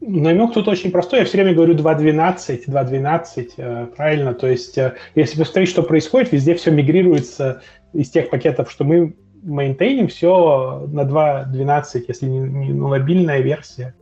Намек 0.00 0.54
тут 0.54 0.68
очень 0.68 0.92
простой. 0.92 1.18
Я 1.18 1.24
все 1.24 1.38
время 1.38 1.54
говорю 1.54 1.74
2.12, 1.74 2.66
2.12, 2.68 3.50
э, 3.56 3.86
правильно? 3.96 4.32
То 4.32 4.46
есть, 4.46 4.78
э, 4.78 4.94
если 5.16 5.38
посмотреть, 5.38 5.68
что 5.68 5.82
происходит, 5.82 6.32
везде 6.32 6.54
все 6.54 6.70
мигрируется 6.70 7.62
из 7.92 8.08
тех 8.10 8.30
пакетов, 8.30 8.70
что 8.70 8.84
мы 8.84 9.16
мейнтейним, 9.42 10.06
все 10.06 10.86
на 10.88 11.00
2.12. 11.00 12.04
Если 12.06 12.26
не, 12.26 12.38
не 12.38 12.72
ну, 12.72 12.94
версия, 12.96 13.94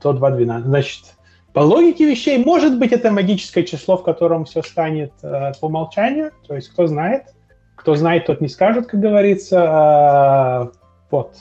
то 0.00 0.12
2.12. 0.12 0.62
Значит, 0.62 1.15
по 1.56 1.60
логике 1.60 2.04
вещей, 2.04 2.36
может 2.36 2.78
быть, 2.78 2.92
это 2.92 3.10
магическое 3.10 3.64
число, 3.64 3.96
в 3.96 4.02
котором 4.02 4.44
все 4.44 4.62
станет 4.62 5.14
э, 5.22 5.52
по 5.58 5.68
умолчанию. 5.68 6.32
То 6.46 6.54
есть, 6.54 6.68
кто 6.68 6.86
знает. 6.86 7.34
Кто 7.76 7.94
знает, 7.94 8.26
тот 8.26 8.42
не 8.42 8.48
скажет, 8.48 8.88
как 8.88 9.00
говорится. 9.00 9.64
А, 9.66 10.70
вот. 11.10 11.34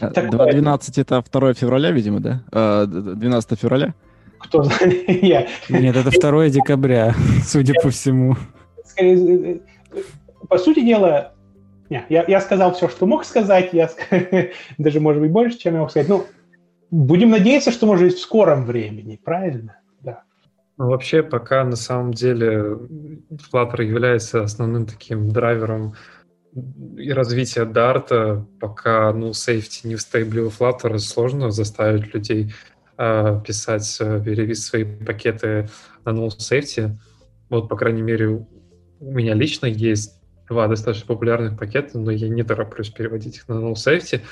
2.12 0.00 1.00
это 1.02 1.24
2 1.32 1.54
февраля, 1.54 1.90
видимо, 1.90 2.20
да? 2.20 2.86
12 2.86 3.52
а, 3.52 3.56
февраля? 3.56 3.94
Кто 4.38 4.62
знает? 4.62 5.08
Нет, 5.68 5.96
это 5.96 6.10
2 6.12 6.48
декабря, 6.50 7.12
судя 7.44 7.74
по 7.82 7.90
всему. 7.90 8.36
Э, 9.00 9.56
по 10.48 10.58
сути 10.58 10.84
дела, 10.84 11.32
не, 11.90 12.04
я, 12.08 12.24
я 12.28 12.40
сказал 12.40 12.72
все, 12.74 12.88
что 12.88 13.04
мог 13.06 13.24
сказать, 13.24 13.70
я 13.72 13.90
даже, 14.78 15.00
может 15.00 15.20
быть, 15.20 15.32
больше, 15.32 15.58
чем 15.58 15.74
я 15.74 15.80
мог 15.80 15.90
сказать. 15.90 16.08
Ну, 16.08 16.24
будем 16.90 17.30
надеяться, 17.30 17.70
что, 17.70 17.86
может 17.86 18.06
быть, 18.06 18.16
в 18.16 18.20
скором 18.20 18.64
времени, 18.64 19.20
правильно? 19.22 19.80
Да. 20.00 20.22
Ну, 20.78 20.88
вообще, 20.88 21.22
пока 21.22 21.64
на 21.64 21.76
самом 21.76 22.12
деле 22.12 22.78
Flutter 23.30 23.84
является 23.84 24.42
основным 24.42 24.86
таким 24.86 25.28
драйвером 25.28 25.94
и 26.96 27.12
развитие 27.12 27.66
Дарта, 27.66 28.46
пока 28.60 29.12
ну, 29.12 29.30
safety 29.30 29.80
не 29.84 29.96
в 29.96 30.00
стейбле 30.00 30.42
у 30.42 30.48
Flutter, 30.48 30.98
сложно 30.98 31.50
заставить 31.50 32.14
людей 32.14 32.54
э, 32.96 33.40
писать, 33.46 33.98
перевести 33.98 34.62
свои 34.62 34.84
пакеты 34.84 35.68
на 36.04 36.10
null 36.10 36.30
safety. 36.38 36.92
Вот, 37.50 37.68
по 37.68 37.76
крайней 37.76 38.02
мере, 38.02 38.46
у 39.00 39.12
меня 39.12 39.34
лично 39.34 39.66
есть 39.66 40.14
два 40.48 40.68
достаточно 40.68 41.06
популярных 41.06 41.58
пакета, 41.58 41.98
но 41.98 42.10
я 42.10 42.28
не 42.28 42.42
тороплюсь 42.42 42.90
переводить 42.90 43.36
их 43.36 43.48
на 43.48 43.54
null 43.54 43.74
safety, 43.74 44.22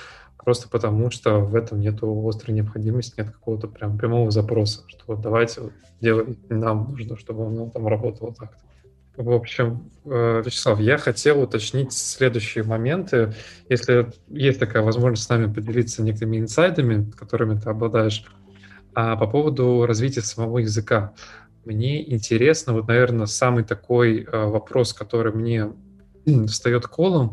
просто 0.44 0.68
потому 0.68 1.10
что 1.10 1.40
в 1.40 1.54
этом 1.54 1.80
нет 1.80 1.98
острой 2.02 2.54
необходимости, 2.54 3.14
нет 3.18 3.30
какого-то 3.30 3.68
прям 3.68 3.98
прямого 3.98 4.30
запроса, 4.30 4.82
что 4.88 5.04
вот 5.06 5.20
давайте 5.20 5.62
вот 5.62 5.72
делать, 6.00 6.50
нам 6.50 6.90
нужно, 6.90 7.16
чтобы 7.16 7.46
оно 7.46 7.70
там 7.70 7.86
работало 7.88 8.34
так-то. 8.34 8.58
В 9.16 9.30
общем, 9.30 9.90
э, 10.04 10.42
Вячеслав, 10.44 10.80
я 10.80 10.98
хотел 10.98 11.40
уточнить 11.40 11.92
следующие 11.92 12.64
моменты. 12.64 13.32
Если 13.68 14.12
есть 14.28 14.58
такая 14.58 14.82
возможность 14.82 15.22
с 15.22 15.28
нами 15.28 15.52
поделиться 15.52 16.02
некоторыми 16.02 16.38
инсайдами, 16.38 17.10
которыми 17.12 17.58
ты 17.58 17.70
обладаешь, 17.70 18.24
а 18.92 19.16
по 19.16 19.28
поводу 19.28 19.86
развития 19.86 20.22
самого 20.22 20.58
языка. 20.58 21.12
Мне 21.64 22.12
интересно, 22.12 22.72
вот, 22.72 22.88
наверное, 22.88 23.26
самый 23.26 23.62
такой 23.62 24.24
э, 24.24 24.46
вопрос, 24.46 24.92
который 24.92 25.32
мне 25.32 25.72
встает 26.48 26.86
колом, 26.88 27.32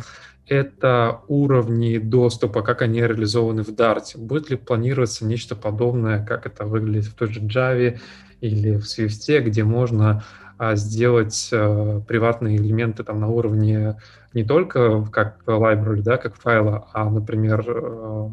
это 0.51 1.21
уровни 1.29 1.97
доступа, 1.97 2.61
как 2.61 2.81
они 2.81 2.99
реализованы 2.99 3.63
в 3.63 3.69
Dart. 3.69 4.17
Будет 4.17 4.49
ли 4.49 4.57
планироваться 4.57 5.25
нечто 5.25 5.55
подобное, 5.55 6.25
как 6.25 6.45
это 6.45 6.65
выглядит 6.65 7.05
в 7.05 7.15
той 7.15 7.29
же 7.31 7.39
Java 7.39 7.97
или 8.41 8.75
в 8.75 8.83
Swift, 8.83 9.39
где 9.43 9.63
можно 9.63 10.25
а, 10.57 10.75
сделать 10.75 11.49
а, 11.53 12.01
приватные 12.01 12.57
элементы 12.57 13.05
там 13.05 13.21
на 13.21 13.29
уровне 13.29 13.95
не 14.33 14.43
только 14.43 15.05
как 15.05 15.41
library, 15.45 16.01
да, 16.01 16.17
как 16.17 16.35
файла, 16.35 16.85
а, 16.91 17.09
например, 17.09 17.65
а, 17.65 18.29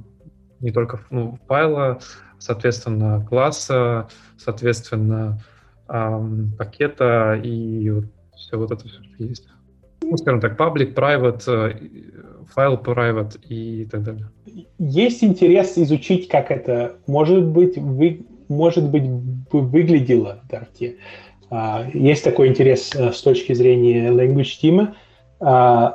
не 0.59 0.73
только 0.73 0.99
ну, 1.11 1.39
файла, 1.47 2.01
соответственно, 2.40 3.24
класса, 3.28 4.09
соответственно, 4.36 5.40
пакета 5.86 7.40
и 7.43 7.90
вот 7.90 8.07
все 8.35 8.59
вот 8.59 8.73
это 8.73 8.89
все, 8.89 9.03
что 9.05 9.24
есть. 9.24 9.49
Ну, 10.10 10.16
скажем 10.16 10.40
так, 10.40 10.59
public, 10.59 10.94
private, 10.94 11.44
файл 12.55 12.74
private 12.76 13.39
и 13.48 13.85
так 13.90 14.02
далее. 14.02 14.26
Есть 14.78 15.22
интерес 15.22 15.76
изучить, 15.76 16.28
как 16.28 16.51
это 16.51 16.97
может 17.06 17.44
быть, 17.44 17.76
вы, 17.76 18.26
может 18.48 18.89
быть 18.89 19.05
выглядело 19.52 20.40
в 20.44 20.52
Dart. 20.52 20.97
Uh, 21.51 21.90
есть 21.94 22.24
такой 22.24 22.48
интерес 22.48 22.93
uh, 22.94 23.10
с 23.10 23.22
точки 23.22 23.55
зрения 23.55 24.10
language 24.10 24.59
team. 24.62 24.94
Uh, 25.40 25.94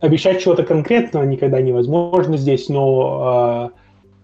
обещать 0.00 0.42
чего-то 0.42 0.64
конкретного 0.64 1.24
никогда 1.24 1.60
невозможно 1.62 2.36
здесь, 2.36 2.68
но 2.68 3.70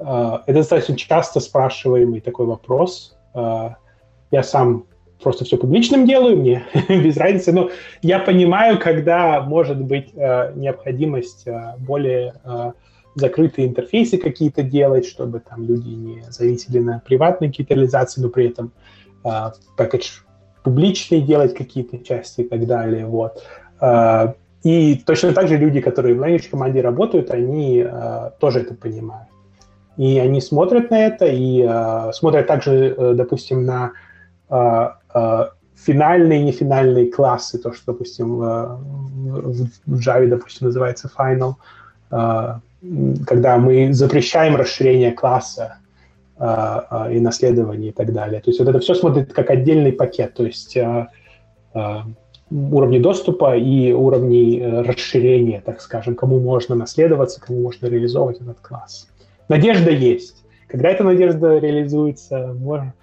это 0.00 0.52
достаточно 0.52 0.96
часто 0.96 1.40
спрашиваемый 1.40 2.20
такой 2.20 2.46
вопрос. 2.46 3.16
Я 3.34 4.42
сам 4.42 4.84
просто 5.22 5.44
все 5.44 5.56
публичным 5.56 6.06
делаю, 6.06 6.36
мне 6.36 6.64
без 6.88 7.16
разницы, 7.16 7.52
но 7.52 7.70
я 8.02 8.18
понимаю, 8.18 8.78
когда 8.78 9.40
может 9.40 9.78
быть 9.82 10.10
э, 10.14 10.52
необходимость 10.54 11.46
э, 11.46 11.74
более 11.78 12.34
э, 12.44 12.72
закрытые 13.14 13.68
интерфейсы 13.68 14.18
какие-то 14.18 14.62
делать, 14.62 15.06
чтобы 15.06 15.40
там 15.40 15.64
люди 15.64 15.88
не 15.88 16.22
зависели 16.30 16.78
на 16.78 17.02
приватные 17.04 17.50
какие-то 17.50 17.74
реализации, 17.74 18.20
но 18.20 18.28
при 18.28 18.48
этом 18.48 18.72
э, 19.24 19.30
пакетж 19.76 20.20
делать 20.64 21.54
какие-то 21.54 21.98
части 21.98 22.42
и 22.42 22.44
так 22.48 22.66
далее, 22.66 23.06
вот. 23.06 23.42
Э, 23.80 24.34
и 24.62 24.96
точно 25.06 25.32
так 25.32 25.48
же 25.48 25.56
люди, 25.56 25.80
которые 25.80 26.14
в 26.14 26.22
language 26.22 26.50
команде 26.50 26.80
работают, 26.80 27.30
они 27.30 27.84
э, 27.86 28.30
тоже 28.38 28.60
это 28.60 28.74
понимают. 28.74 29.28
И 29.96 30.18
они 30.18 30.40
смотрят 30.40 30.90
на 30.90 31.06
это, 31.06 31.26
и 31.26 31.64
э, 31.68 32.12
смотрят 32.12 32.46
также, 32.46 32.94
э, 32.96 33.14
допустим, 33.14 33.64
на 33.64 33.92
Э, 34.50 34.90
финальные 35.84 36.40
и 36.40 36.44
нефинальные 36.44 37.10
классы, 37.10 37.58
то, 37.58 37.72
что, 37.72 37.92
допустим, 37.92 38.36
в, 38.36 38.80
в 39.86 39.98
Java, 39.98 40.26
допустим, 40.26 40.66
называется 40.66 41.10
final, 41.16 41.54
э, 42.10 42.54
когда 43.26 43.58
мы 43.58 43.92
запрещаем 43.92 44.56
расширение 44.56 45.12
класса 45.12 45.78
э, 46.38 47.12
и 47.12 47.20
наследование 47.20 47.90
и 47.90 47.92
так 47.92 48.12
далее. 48.12 48.40
То 48.40 48.50
есть 48.50 48.60
вот 48.60 48.68
это 48.68 48.80
все 48.80 48.94
смотрит 48.94 49.32
как 49.32 49.50
отдельный 49.50 49.92
пакет, 49.92 50.34
то 50.34 50.44
есть 50.44 50.76
уровни 52.50 52.98
доступа 52.98 53.56
и 53.56 53.92
уровни 53.92 54.60
расширения, 54.60 55.60
так 55.60 55.80
скажем, 55.80 56.14
кому 56.14 56.40
можно 56.40 56.74
наследоваться, 56.74 57.40
кому 57.40 57.60
можно 57.60 57.86
реализовывать 57.86 58.40
этот 58.40 58.60
класс. 58.60 59.06
Надежда 59.48 59.90
есть. 59.90 60.44
Когда 60.66 60.88
эта 60.88 61.04
надежда 61.04 61.58
реализуется, 61.58 62.54
можно, 62.58 62.94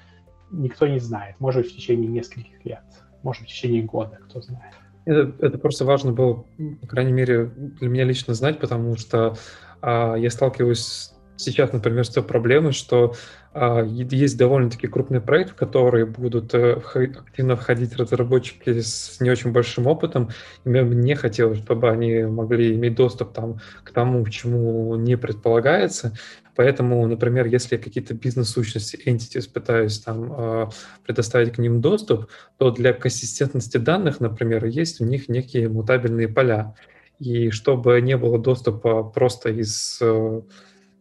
никто 0.62 0.88
не 0.88 1.00
знает. 1.00 1.36
Может, 1.40 1.68
в 1.68 1.76
течение 1.76 2.08
нескольких 2.08 2.64
лет, 2.66 2.84
может, 3.24 3.44
в 3.44 3.48
течение 3.48 3.84
года, 3.84 4.20
кто 4.28 4.42
знает. 4.42 4.74
Это, 5.06 5.34
это 5.46 5.58
просто 5.58 5.86
важно 5.86 6.14
было, 6.14 6.46
по 6.82 6.88
крайней 6.88 7.12
мере, 7.12 7.46
для 7.46 7.90
меня 7.90 8.06
лично 8.06 8.34
знать, 8.34 8.60
потому 8.60 8.98
что 8.98 9.36
а, 9.82 10.16
я 10.16 10.32
сталкиваюсь 10.32 11.12
сейчас, 11.38 11.74
например, 11.74 12.06
с 12.06 12.10
той 12.10 12.24
проблемой, 12.24 12.72
что 12.72 13.14
а, 13.54 13.84
есть 13.84 14.38
довольно-таки 14.38 14.88
крупные 14.88 15.22
проекты, 15.22 15.54
в 15.54 15.56
которые 15.56 16.06
будут 16.06 16.54
а, 16.54 16.82
активно 16.96 17.56
входить 17.56 17.96
разработчики 17.96 18.80
с 18.80 19.18
не 19.20 19.30
очень 19.30 19.52
большим 19.52 19.88
опытом, 19.88 20.30
и 20.64 20.70
мне 20.70 21.16
хотелось, 21.16 21.60
чтобы 21.60 21.90
они 21.90 22.24
могли 22.24 22.74
иметь 22.76 22.96
доступ 22.96 23.34
там, 23.34 23.60
к 23.84 23.92
тому, 23.92 24.26
чему 24.28 24.96
не 24.96 25.18
предполагается, 25.18 26.14
Поэтому, 26.56 27.06
например, 27.06 27.48
если 27.48 27.78
какие-то 27.78 28.14
бизнес-сущности, 28.14 29.00
entities 29.06 29.50
пытаюсь 29.52 30.00
там 30.00 30.32
а, 30.32 30.70
предоставить 31.06 31.54
к 31.54 31.58
ним 31.58 31.82
доступ, 31.82 32.30
то 32.58 32.72
для 32.72 32.94
консистентности 32.94 33.78
данных, 33.78 34.20
например, 34.20 34.66
есть 34.66 35.02
у 35.02 35.06
них 35.06 35.28
некие 35.28 35.70
мутабельные 35.70 36.28
поля. 36.28 36.76
И 37.20 37.50
чтобы 37.50 38.02
не 38.02 38.18
было 38.18 38.40
доступа 38.40 39.04
просто 39.04 39.50
из 39.50 40.00
э, 40.02 40.42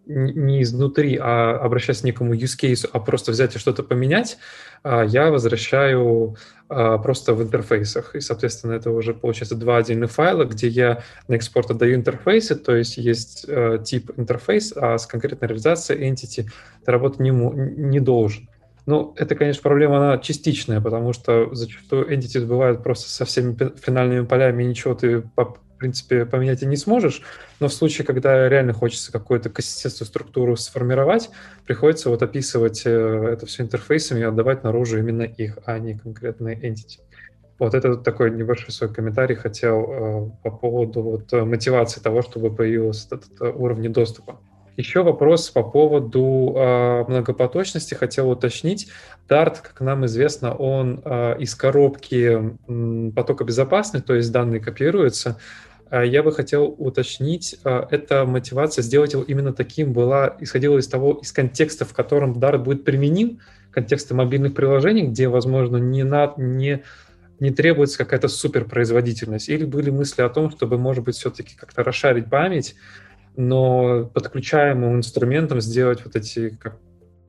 не 0.07 0.63
изнутри, 0.63 1.19
а 1.21 1.59
обращаясь 1.59 2.01
к 2.01 2.05
некому 2.05 2.35
use 2.35 2.59
case, 2.61 2.89
а 2.91 3.01
просто 3.01 3.33
взять 3.33 3.57
и 3.57 3.59
что-то 3.59 3.83
поменять, 3.83 4.39
а, 4.83 5.03
я 5.03 5.31
возвращаю 5.31 6.37
а, 6.69 6.99
просто 6.99 7.35
в 7.35 7.43
интерфейсах. 7.43 8.15
И, 8.15 8.21
соответственно, 8.21 8.73
это 8.73 8.91
уже 8.91 9.15
получается 9.15 9.55
два 9.55 9.79
отдельных 9.79 10.11
файла, 10.11 10.45
где 10.45 10.69
я 10.69 11.03
на 11.29 11.35
экспорт 11.35 11.71
отдаю 11.71 11.95
интерфейсы, 11.95 12.57
то 12.57 12.75
есть 12.75 12.97
есть 12.97 13.45
э, 13.49 13.79
тип 13.85 14.11
интерфейс, 14.17 14.73
а 14.77 14.99
с 14.99 15.07
конкретной 15.07 15.49
реализацией 15.49 16.11
entity 16.11 16.49
работать 16.87 17.21
не, 17.21 17.31
не 17.31 18.01
должен. 18.01 18.49
Ну, 18.87 19.15
это, 19.17 19.35
конечно, 19.35 19.63
проблема, 19.63 19.97
она 19.97 20.19
частичная, 20.19 20.81
потому 20.81 21.15
что 21.15 21.55
зачастую 21.55 22.13
entities 22.13 22.45
бывают 22.45 22.83
просто 22.83 23.09
со 23.09 23.25
всеми 23.25 23.57
финальными 23.81 24.27
полями, 24.27 24.63
ничего 24.65 24.95
ты 24.95 25.23
принципе, 25.85 26.25
поменять 26.25 26.63
и 26.63 26.67
не 26.67 26.77
сможешь, 26.77 27.21
но 27.61 27.69
в 27.69 27.73
случае, 27.75 28.07
когда 28.07 28.49
реально 28.49 28.73
хочется 28.73 29.13
какую-то 29.13 29.51
консистентную 29.51 30.07
структуру 30.07 30.57
сформировать, 30.57 31.29
приходится 31.67 32.09
вот 32.09 32.23
описывать 32.23 32.83
э, 32.87 32.91
это 33.33 33.45
все 33.45 33.65
интерфейсами 33.65 34.21
и 34.21 34.23
отдавать 34.23 34.65
наружу 34.65 34.99
именно 34.99 35.23
их, 35.23 35.59
а 35.67 35.79
не 35.79 35.99
конкретные 35.99 36.57
entity. 36.57 37.01
Вот 37.59 37.75
это 37.75 37.97
такой 37.97 38.31
небольшой 38.31 38.73
свой 38.73 38.93
комментарий 38.93 39.37
хотел 39.37 39.87
э, 39.87 40.31
по 40.43 40.51
поводу 40.51 41.03
вот, 41.03 41.33
мотивации 41.33 42.01
того, 42.01 42.23
чтобы 42.23 42.51
появился 42.51 43.09
этот, 43.09 43.33
этот 43.35 43.55
уровень 43.55 43.93
доступа. 43.93 44.41
Еще 44.77 45.05
вопрос 45.05 45.51
по 45.51 45.63
поводу 45.63 46.53
э, 46.57 47.05
многопоточности 47.07 47.95
хотел 47.95 48.31
уточнить. 48.31 48.89
Dart, 49.29 49.59
как 49.63 49.81
нам 49.81 50.05
известно, 50.07 50.53
он 50.53 51.01
э, 51.05 51.37
из 51.39 51.55
коробки 51.55 52.41
э, 52.69 53.11
потока 53.13 53.45
безопасный, 53.45 54.03
то 54.03 54.15
есть 54.15 54.33
данные 54.33 54.61
копируются. 54.61 55.39
Э, 55.91 56.07
я 56.07 56.23
бы 56.23 56.33
хотел 56.33 56.75
уточнить, 56.79 57.57
э, 57.65 57.83
эта 57.91 58.25
мотивация 58.25 58.83
сделать 58.83 59.13
его 59.13 59.23
именно 59.23 59.53
таким 59.53 59.93
была, 59.93 60.37
исходила 60.41 60.79
из 60.79 60.89
того, 60.89 61.21
из 61.23 61.33
контекста, 61.33 61.85
в 61.85 61.93
котором 61.93 62.33
Dart 62.33 62.59
будет 62.59 62.85
применим, 62.85 63.41
контекста 63.71 64.15
мобильных 64.15 64.55
приложений, 64.55 65.09
где, 65.09 65.29
возможно, 65.29 65.79
не, 65.79 66.05
на, 66.05 66.33
не, 66.37 66.83
не 67.41 67.51
требуется 67.51 67.99
какая-то 67.99 68.29
суперпроизводительность, 68.29 69.49
или 69.49 69.65
были 69.65 69.91
мысли 69.91 70.23
о 70.23 70.29
том, 70.29 70.51
чтобы, 70.51 70.79
может 70.79 71.05
быть, 71.05 71.17
все-таки 71.17 71.57
как-то 71.57 71.83
расшарить 71.83 72.31
память, 72.31 72.77
но 73.37 74.05
подключаемым 74.15 74.97
инструментом 74.97 75.61
сделать 75.61 76.05
вот 76.05 76.15
эти, 76.15 76.51
как, 76.51 76.77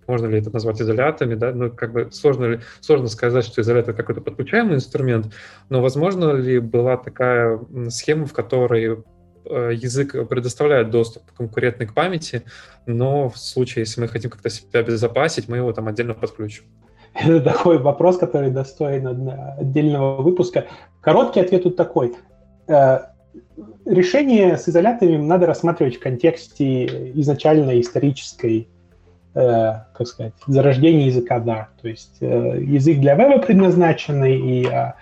можно 0.08 0.28
ли 0.28 0.40
это 0.40 0.52
назвать 0.52 0.82
изолятами, 0.82 1.36
да, 1.36 1.52
ну, 1.52 1.72
как 1.72 1.94
бы 1.94 2.10
сложно, 2.12 2.46
ли, 2.46 2.60
сложно 2.82 3.08
сказать, 3.08 3.46
что 3.46 3.62
изолятор 3.62 3.94
какой-то 3.94 4.22
подключаемый 4.22 4.76
инструмент, 4.76 5.34
но 5.70 5.82
возможно 5.82 6.34
ли 6.34 6.60
была 6.60 6.98
такая 6.98 7.60
схема, 7.90 8.26
в 8.26 8.34
которой 8.34 9.04
э, 9.46 9.72
язык 9.74 10.28
предоставляет 10.28 10.90
доступ 10.90 11.24
конкурентный 11.32 11.88
к 11.88 11.94
памяти, 11.94 12.44
но 12.86 13.30
в 13.30 13.38
случае, 13.38 13.84
если 13.84 14.02
мы 14.02 14.08
хотим 14.08 14.30
как-то 14.30 14.50
себя 14.50 14.80
обезопасить, 14.80 15.48
мы 15.48 15.58
его 15.58 15.74
там 15.74 15.88
отдельно 15.88 16.14
подключим. 16.14 16.66
Это 17.14 17.40
такой 17.40 17.78
вопрос, 17.78 18.18
который 18.18 18.52
достоин 18.52 19.32
отдельного 19.58 20.22
выпуска. 20.22 20.66
Короткий 21.00 21.40
ответ 21.40 21.64
тут 21.64 21.78
такой. 21.78 22.14
Э, 22.68 23.00
решение 23.86 24.58
с 24.58 24.68
изоляторами 24.68 25.18
надо 25.18 25.46
рассматривать 25.46 25.98
в 25.98 26.00
контексте 26.00 27.12
изначально 27.20 27.80
исторической, 27.80 28.68
э, 29.36 29.74
как 29.94 30.08
сказать, 30.08 30.34
зарождения 30.48 31.08
языка, 31.08 31.40
да. 31.40 31.68
То 31.82 31.88
есть 31.88 32.18
э, 32.22 32.60
язык 32.62 33.00
для 33.00 33.16
веба 33.16 33.40
предназначенный, 33.40 34.38
и 34.40 34.68
э, 34.68 34.94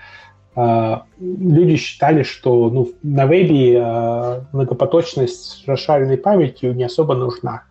э, 0.55 0.97
люди 1.19 1.77
считали, 1.77 2.23
что 2.23 2.69
ну, 2.69 2.91
на 3.03 3.25
вебе 3.25 3.77
э, 3.77 4.41
многопоточность 4.51 5.63
с 5.63 5.67
расширенной 5.67 6.17
памятью 6.17 6.75
не 6.75 6.83
особо 6.83 7.15
нужна. 7.15 7.63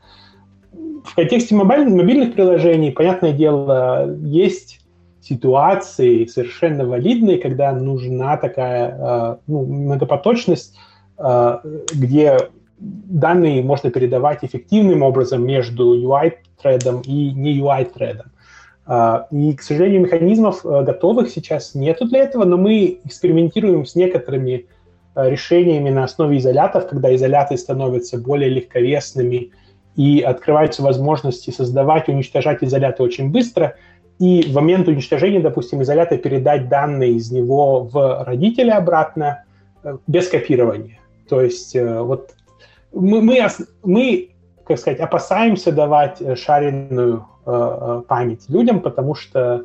В 1.05 1.15
контексте 1.17 1.55
мобильных, 1.55 1.95
мобильных 1.95 2.35
приложений, 2.35 2.93
понятное 2.93 3.33
дело, 3.33 4.15
есть 4.23 4.81
ситуации 5.21 6.27
совершенно 6.27 6.87
валидные, 6.87 7.39
когда 7.39 7.73
нужна 7.73 8.37
такая 8.37 8.97
э, 8.99 9.37
ну, 9.47 9.65
многопоточность, 9.67 10.77
э, 11.19 11.59
где 11.93 12.39
данные 12.83 13.63
можно 13.63 13.91
передавать 13.91 14.45
эффективным 14.45 15.03
образом 15.03 15.47
между 15.47 15.95
UI-тредом 16.65 17.01
и 17.03 17.31
не 17.31 17.59
UI-тредом. 17.59 18.27
Э, 18.87 19.25
и, 19.31 19.55
к 19.55 19.63
сожалению, 19.63 20.03
механизмов 20.03 20.63
готовых 20.65 21.31
сейчас 21.31 21.75
нету 21.75 22.07
для 22.07 22.21
этого, 22.21 22.45
но 22.45 22.57
мы 22.57 23.01
экспериментируем 23.05 23.87
с 23.87 23.95
некоторыми 23.95 24.67
решениями 25.15 25.91
на 25.91 26.05
основе 26.05 26.39
изолятов, 26.39 26.89
когда 26.89 27.15
изоляты 27.15 27.59
становятся 27.59 28.17
более 28.17 28.49
легковесными 28.49 29.51
и 29.95 30.23
открываются 30.23 30.83
возможности 30.83 31.51
создавать, 31.51 32.09
уничтожать 32.09 32.65
изоляты 32.65 33.03
очень 33.03 33.31
быстро, 33.31 33.77
и 34.19 34.43
в 34.43 34.55
момент 34.55 34.89
уничтожения, 34.89 35.41
допустим, 35.41 35.83
изолята 35.83 36.17
передать 36.17 36.69
данные 36.69 37.15
из 37.15 37.31
него 37.31 37.81
в 37.85 38.25
родителя 38.25 38.77
обратно 38.77 39.45
э, 39.83 39.97
без 40.07 40.29
копирования. 40.29 41.01
То 41.29 41.41
есть 41.41 41.75
э, 41.75 42.01
вот 42.01 42.31
мы, 42.93 43.21
мы, 43.21 43.49
мы 43.83 44.31
как 44.67 44.79
сказать, 44.79 45.01
опасаемся 45.01 45.73
давать 45.73 46.23
шаренную 46.39 47.27
э, 47.47 48.03
память 48.09 48.49
людям, 48.49 48.81
потому 48.81 49.15
что 49.15 49.65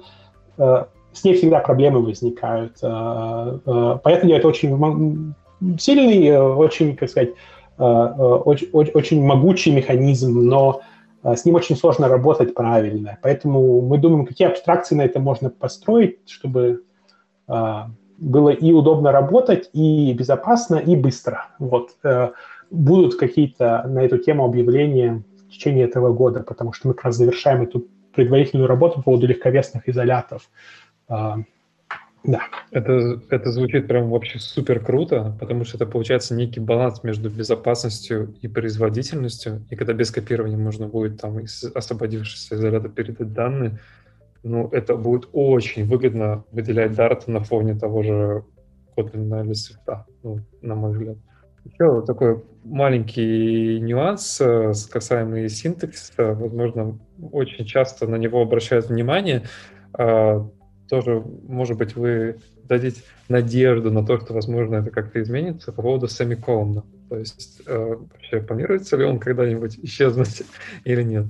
с 0.57 1.23
ней 1.23 1.35
всегда 1.35 1.59
проблемы 1.59 2.01
возникают. 2.01 2.79
Поэтому 2.81 4.33
это 4.33 4.47
очень 4.47 5.35
сильный, 5.77 6.35
очень, 6.39 6.95
как 6.95 7.09
сказать, 7.09 7.29
очень, 7.77 8.69
очень 8.71 9.23
могучий 9.23 9.71
механизм, 9.71 10.41
но 10.41 10.81
с 11.23 11.45
ним 11.45 11.55
очень 11.55 11.75
сложно 11.75 12.07
работать 12.07 12.55
правильно. 12.55 13.19
Поэтому 13.21 13.81
мы 13.81 13.99
думаем, 13.99 14.25
какие 14.25 14.47
абстракции 14.47 14.95
на 14.95 15.03
это 15.03 15.19
можно 15.19 15.51
построить, 15.51 16.27
чтобы 16.27 16.81
было 18.17 18.49
и 18.49 18.71
удобно 18.71 19.11
работать, 19.11 19.69
и 19.73 20.11
безопасно, 20.13 20.77
и 20.77 20.95
быстро. 20.95 21.49
Вот. 21.59 21.91
Будут 22.69 23.15
какие-то 23.15 23.83
на 23.87 23.99
эту 24.03 24.17
тему 24.17 24.45
объявления 24.45 25.23
в 25.47 25.49
течение 25.49 25.85
этого 25.85 26.13
года, 26.13 26.41
потому 26.41 26.73
что 26.73 26.89
мы 26.89 26.93
как 26.93 27.05
раз 27.05 27.15
завершаем 27.15 27.61
эту 27.61 27.87
предварительную 28.13 28.67
работу 28.67 28.95
по 28.97 29.03
поводу 29.03 29.27
легковесных 29.27 29.87
изолятов. 29.87 30.49
А, 31.07 31.37
да. 32.23 32.41
Это, 32.71 33.21
это 33.29 33.51
звучит 33.51 33.87
прям 33.87 34.09
вообще 34.09 34.39
супер 34.39 34.83
круто, 34.83 35.35
потому 35.39 35.63
что 35.63 35.77
это 35.77 35.85
получается 35.85 36.35
некий 36.35 36.59
баланс 36.59 37.03
между 37.03 37.29
безопасностью 37.29 38.35
и 38.41 38.47
производительностью. 38.47 39.65
И 39.69 39.75
когда 39.75 39.93
без 39.93 40.11
копирования 40.11 40.57
можно 40.57 40.87
будет 40.87 41.21
там 41.21 41.39
из 41.39 41.63
освободившегося 41.63 42.55
изолята 42.55 42.89
передать 42.89 43.33
данные, 43.33 43.79
ну, 44.43 44.67
это 44.71 44.95
будет 44.95 45.29
очень 45.31 45.85
выгодно 45.85 46.43
выделять 46.51 46.91
Dart 46.91 47.23
на 47.27 47.39
фоне 47.41 47.75
того 47.75 48.03
же 48.03 48.43
Kotlin 48.95 49.43
или 49.43 49.51
Swift, 49.51 50.03
ну, 50.23 50.39
на 50.61 50.75
мой 50.75 50.91
взгляд. 50.91 51.17
Еще 51.71 52.01
такой 52.05 52.43
маленький 52.63 53.79
нюанс 53.79 54.39
э, 54.41 54.73
касаемый 54.89 55.49
синтаксиса. 55.49 56.33
Возможно, 56.33 56.97
очень 57.31 57.65
часто 57.65 58.07
на 58.07 58.15
него 58.15 58.41
обращают 58.41 58.87
внимание. 58.87 59.43
А, 59.93 60.47
тоже, 60.89 61.23
может 61.47 61.77
быть, 61.77 61.95
вы 61.95 62.39
дадите 62.63 63.01
надежду 63.29 63.91
на 63.91 64.05
то, 64.05 64.19
что, 64.19 64.33
возможно, 64.33 64.77
это 64.77 64.91
как-то 64.91 65.21
изменится 65.21 65.71
по 65.71 65.81
поводу 65.81 66.07
семиколона. 66.07 66.83
То 67.09 67.17
есть 67.17 67.61
э, 67.65 67.95
вообще 67.95 68.41
планируется 68.41 68.97
ли 68.97 69.05
он 69.05 69.19
когда-нибудь 69.19 69.79
исчезнуть 69.81 70.43
или 70.85 71.03
нет? 71.03 71.25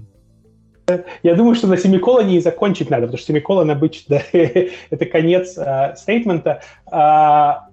Я 1.22 1.36
думаю, 1.36 1.56
что 1.56 1.68
на 1.68 1.78
семиколоне 1.78 2.38
и 2.38 2.42
закончить 2.42 2.90
надо, 2.90 3.08
потому 3.08 3.18
что 3.18 3.28
семиколон 3.28 3.70
обычно 3.70 4.22
это 4.32 5.06
конец 5.06 5.58
э, 5.58 5.96
стейтмента. 5.98 6.62
Э, 6.92 7.67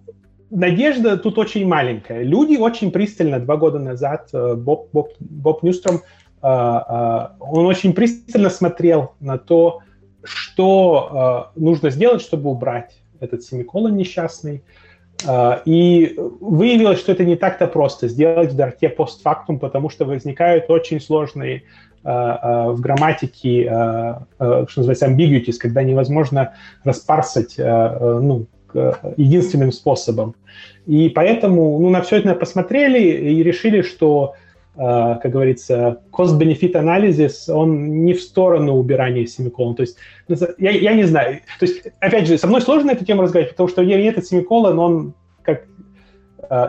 надежда 0.51 1.17
тут 1.17 1.39
очень 1.39 1.67
маленькая. 1.67 2.23
Люди 2.23 2.57
очень 2.57 2.91
пристально 2.91 3.41
два 3.41 3.57
года 3.57 3.79
назад, 3.79 4.29
э, 4.33 4.55
Боб, 4.55 4.89
Боб, 4.93 5.13
Боб 5.21 5.63
Ньюстром, 5.63 5.97
э, 5.97 6.47
э, 6.47 7.29
он 7.41 7.67
очень 7.67 7.93
пристально 7.93 8.51
смотрел 8.51 9.13
на 9.21 9.39
то, 9.39 9.81
что 10.23 11.51
нужно 11.55 11.91
сделать, 11.91 12.23
чтобы 12.23 12.49
убрать 12.49 12.97
этот 13.21 13.43
семиколон 13.43 13.95
несчастный. 13.95 14.65
И 15.67 16.15
выявилось, 16.41 16.99
что 16.99 17.13
это 17.13 17.25
не 17.25 17.37
так-то 17.37 17.67
просто 17.67 18.09
сделать 18.09 18.53
в 18.53 18.57
Дарте 18.57 18.89
постфактум, 18.89 19.59
потому 19.59 19.91
что 19.91 20.07
возникают 20.07 20.71
очень 20.71 20.99
сложные 20.99 21.65
в 22.03 22.77
грамматике, 22.79 23.65
что 24.37 24.67
называется, 24.77 25.07
ambiguities, 25.07 25.59
когда 25.59 25.83
невозможно 25.83 26.55
распарсать 26.85 27.57
ну, 27.59 28.47
единственным 29.17 29.73
способом. 29.73 30.35
И 30.87 31.09
поэтому 31.09 31.79
ну, 31.79 31.91
на 31.91 32.03
все 32.03 32.17
это 32.17 32.35
посмотрели 32.35 33.01
и 33.01 33.43
решили, 33.43 33.83
что, 33.83 34.35
как 34.77 35.31
говорится, 35.31 36.01
cost-benefit 36.13 36.77
анализис, 36.77 37.49
он 37.49 38.05
не 38.05 38.13
в 38.13 38.21
сторону 38.21 38.75
убирания 38.75 39.27
семиколон. 39.27 39.75
То 39.75 39.83
есть 39.83 39.97
я, 40.59 40.71
я 40.71 40.95
не 40.95 41.05
знаю. 41.05 41.41
То 41.59 41.67
есть, 41.67 41.87
опять 42.01 42.27
же, 42.27 42.37
со 42.39 42.47
мной 42.47 42.61
сложно 42.61 42.91
эту 42.91 43.05
тему 43.05 43.23
разговаривать, 43.23 43.53
потому 43.53 43.69
что 43.69 43.83
этот 43.83 44.27
семиколон, 44.27 44.79
он 44.79 45.15
как... 45.43 45.65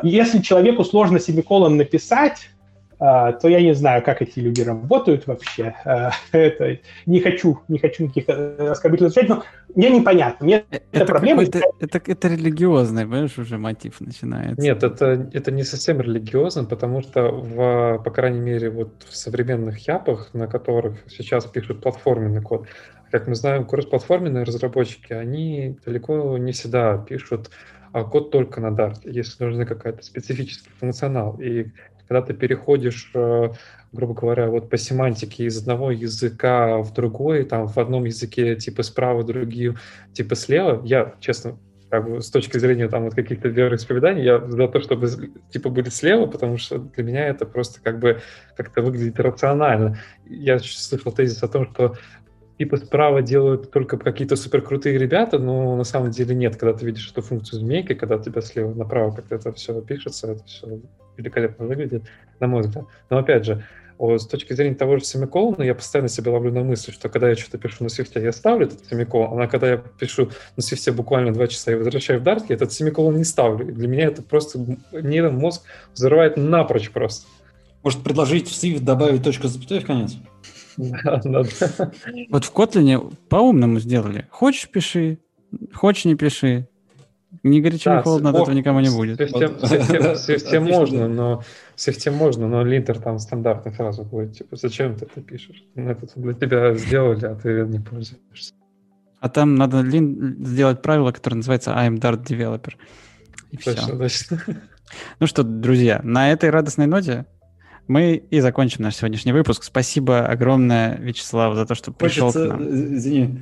Если 0.04 0.40
человеку 0.40 0.84
сложно 0.86 1.20
семиколон 1.20 1.76
написать, 1.76 2.50
то 2.98 3.48
я 3.48 3.62
не 3.62 3.74
знаю, 3.74 4.04
как 4.04 4.22
эти 4.22 4.40
люди 4.40 4.62
работают 4.62 5.28
вообще. 5.28 5.76
А, 5.86 6.12
это 6.32 6.80
не 7.06 7.20
хочу, 7.20 7.60
не 7.68 7.80
хочу 7.80 8.04
никаких 8.04 8.26
э, 8.28 8.70
оскорбительных 8.70 9.12
отвечать, 9.12 9.30
но 9.30 9.44
мне 9.76 9.90
непонятно. 9.90 10.46
Мне 10.46 10.66
это, 10.70 10.84
это 10.92 11.06
проблема. 11.06 11.44
Это, 11.44 11.62
это, 11.80 12.02
это 12.06 12.28
религиозный, 12.28 13.04
понимаешь, 13.04 13.38
уже 13.38 13.58
мотив 13.58 14.00
начинается. 14.00 14.62
Нет, 14.62 14.84
это, 14.84 15.30
это 15.34 15.52
не 15.52 15.64
совсем 15.64 16.02
религиозно, 16.02 16.64
потому 16.66 17.02
что, 17.02 17.32
в, 17.32 18.02
по 18.04 18.12
крайней 18.12 18.40
мере, 18.40 18.70
вот 18.70 19.04
в 19.08 19.16
современных 19.16 19.88
япах, 19.88 20.34
на 20.34 20.48
которых 20.48 20.98
сейчас 21.08 21.46
пишут 21.46 21.82
платформенный 21.82 22.42
код, 22.42 22.68
как 23.12 23.28
мы 23.28 23.36
знаем, 23.36 23.66
кросс-платформенные 23.66 24.44
разработчики, 24.44 25.14
они 25.14 25.78
далеко 25.86 26.38
не 26.38 26.52
всегда 26.52 26.98
пишут 26.98 27.50
а 27.96 28.04
код 28.04 28.30
только 28.30 28.60
на 28.60 28.76
Dart, 28.76 29.00
если 29.06 29.46
нужен 29.46 29.66
какая-то 29.66 30.04
специфический 30.04 30.70
функционал. 30.82 31.40
И 31.40 31.68
когда 32.08 32.22
ты 32.22 32.34
переходишь, 32.34 33.12
э, 33.14 33.50
грубо 33.92 34.14
говоря, 34.14 34.50
вот 34.50 34.70
по 34.70 34.78
семантике 34.78 35.46
из 35.46 35.58
одного 35.62 35.92
языка 35.92 36.78
в 36.80 36.94
другой, 36.94 37.46
там 37.46 37.68
в 37.68 37.78
одном 37.78 38.06
языке 38.06 38.56
типа 38.56 38.84
справа, 38.84 39.24
другие 39.24 39.76
типа 40.14 40.36
слева, 40.36 40.82
я, 40.84 41.16
честно, 41.20 41.58
как 41.90 42.10
бы 42.10 42.22
с 42.22 42.30
точки 42.30 42.58
зрения 42.58 42.88
там 42.90 43.04
вот 43.04 43.16
каких-то 43.16 43.48
вероисповеданий, 43.48 44.24
я 44.24 44.40
за 44.40 44.68
то, 44.68 44.82
чтобы 44.82 45.08
типа 45.50 45.70
были 45.70 45.90
слева, 45.90 46.26
потому 46.26 46.58
что 46.58 46.80
для 46.80 47.04
меня 47.04 47.28
это 47.28 47.46
просто 47.46 47.80
как 47.82 48.00
бы 48.00 48.22
как-то 48.56 48.82
выглядит 48.82 49.20
рационально. 49.20 49.98
Я 50.26 50.60
слышал 50.60 51.12
тезис 51.12 51.42
о 51.44 51.48
том, 51.48 51.72
что 51.72 51.96
типа 52.58 52.78
справа 52.78 53.22
делают 53.22 53.72
только 53.72 53.98
какие-то 53.98 54.36
суперкрутые 54.36 54.98
ребята, 54.98 55.40
но 55.40 55.76
на 55.76 55.84
самом 55.84 56.12
деле 56.12 56.36
нет, 56.36 56.56
когда 56.56 56.78
ты 56.78 56.86
видишь 56.86 57.12
эту 57.12 57.22
функцию 57.22 57.60
змейки, 57.60 57.94
когда 57.94 58.18
тебя 58.18 58.42
слева 58.42 58.74
направо 58.74 59.16
как-то 59.16 59.36
это 59.36 59.54
все 59.54 59.80
пишется, 59.82 60.32
это 60.32 60.44
все 60.46 60.82
великолепно 61.18 61.66
выглядит, 61.66 62.04
на 62.40 62.48
мой 62.48 62.62
взгляд. 62.62 62.86
Но 63.10 63.18
опять 63.18 63.46
же, 63.46 63.64
вот, 63.98 64.22
с 64.22 64.28
точки 64.28 64.54
зрения 64.54 64.76
того 64.76 64.98
же 64.98 65.06
семиколона, 65.06 65.64
я 65.64 65.74
постоянно 65.74 66.10
себя 66.10 66.32
ловлю 66.32 66.52
на 66.52 66.64
мысли, 66.64 66.92
что 66.92 67.08
когда 67.08 67.30
я 67.30 67.36
что-то 67.36 67.58
пишу 67.58 67.84
на 67.84 67.90
свифте, 67.90 68.22
я 68.22 68.34
ставлю 68.34 68.68
этот 68.68 68.86
семиколон, 68.86 69.40
а 69.42 69.48
когда 69.48 69.70
я 69.70 69.78
пишу 69.78 70.30
на 70.58 70.64
свифте 70.64 70.92
буквально 70.92 71.34
два 71.34 71.48
часа 71.48 71.72
и 71.72 71.76
возвращаю 71.76 72.20
в 72.20 72.24
Dart, 72.24 72.46
я 72.50 72.56
этот 72.56 72.74
семиколон 72.74 73.18
не 73.18 73.24
ставлю. 73.24 73.70
И 73.70 73.72
для 73.72 73.88
меня 73.88 74.06
это 74.08 74.22
просто 74.22 74.60
нейромозг 74.92 75.64
взрывает 75.94 76.36
напрочь 76.36 76.92
просто. 76.92 77.28
Может, 77.84 78.04
предложить 78.04 78.50
в 78.50 78.52
Swift 78.52 78.82
добавить 78.82 79.24
точку 79.24 79.48
запятой 79.48 79.80
в 79.80 79.86
конец? 79.86 80.18
Вот 80.78 82.44
в 82.44 82.54
Kotlin 82.54 83.14
по-умному 83.30 83.80
сделали. 83.80 84.28
Хочешь, 84.30 84.70
пиши, 84.70 85.20
хочешь, 85.74 86.06
не 86.06 86.16
пиши. 86.16 86.68
Не 87.46 87.62
горячо, 87.62 87.92
да, 87.92 87.98
не 87.98 88.02
холодно, 88.02 88.30
от 88.32 88.36
этого 88.38 88.56
никому 88.56 88.80
не 88.80 88.90
будет. 88.90 89.20
Совсем 90.18 90.64
можно, 90.64 91.08
но 91.08 91.44
совсем 91.76 92.16
можно, 92.16 92.48
но 92.48 92.64
линтер 92.64 93.00
там 93.00 93.20
стандартный 93.20 93.72
сразу 93.72 94.04
будет. 94.04 94.36
Типа, 94.36 94.56
зачем 94.56 94.96
ты 94.96 95.06
это 95.06 95.22
пишешь? 95.22 95.64
Мы 95.76 95.92
это 95.92 96.08
для 96.16 96.34
тебя 96.34 96.74
сделали, 96.74 97.24
а 97.28 97.36
ты 97.36 97.68
не 97.68 97.80
пользуешься. 97.80 98.56
А 99.20 99.30
там 99.30 99.54
надо 99.54 99.82
лин... 99.82 100.44
сделать 100.44 100.82
правило, 100.82 101.12
которое 101.12 101.36
называется 101.36 101.70
I'm 101.70 102.00
Dart 102.00 102.26
Developer. 102.26 102.74
И 103.52 103.58
точно, 103.58 103.84
все. 103.84 103.98
точно. 103.98 104.62
Ну 105.20 105.28
что, 105.28 105.44
друзья, 105.44 106.02
на 106.04 106.32
этой 106.32 106.50
радостной 106.50 106.88
ноте 106.88 107.28
мы 107.88 108.16
и 108.16 108.40
закончим 108.40 108.84
наш 108.84 108.96
сегодняшний 108.96 109.34
выпуск. 109.34 109.64
Спасибо 109.64 110.26
огромное, 110.26 110.98
Вячеслав, 110.98 111.56
за 111.56 111.68
то, 111.68 111.76
что 111.76 111.92
пришел 111.92 112.32
Хочется, 112.32 112.48
к 112.48 112.50
нам. 112.50 112.62
Э, 112.64 112.96
извини, 112.96 113.40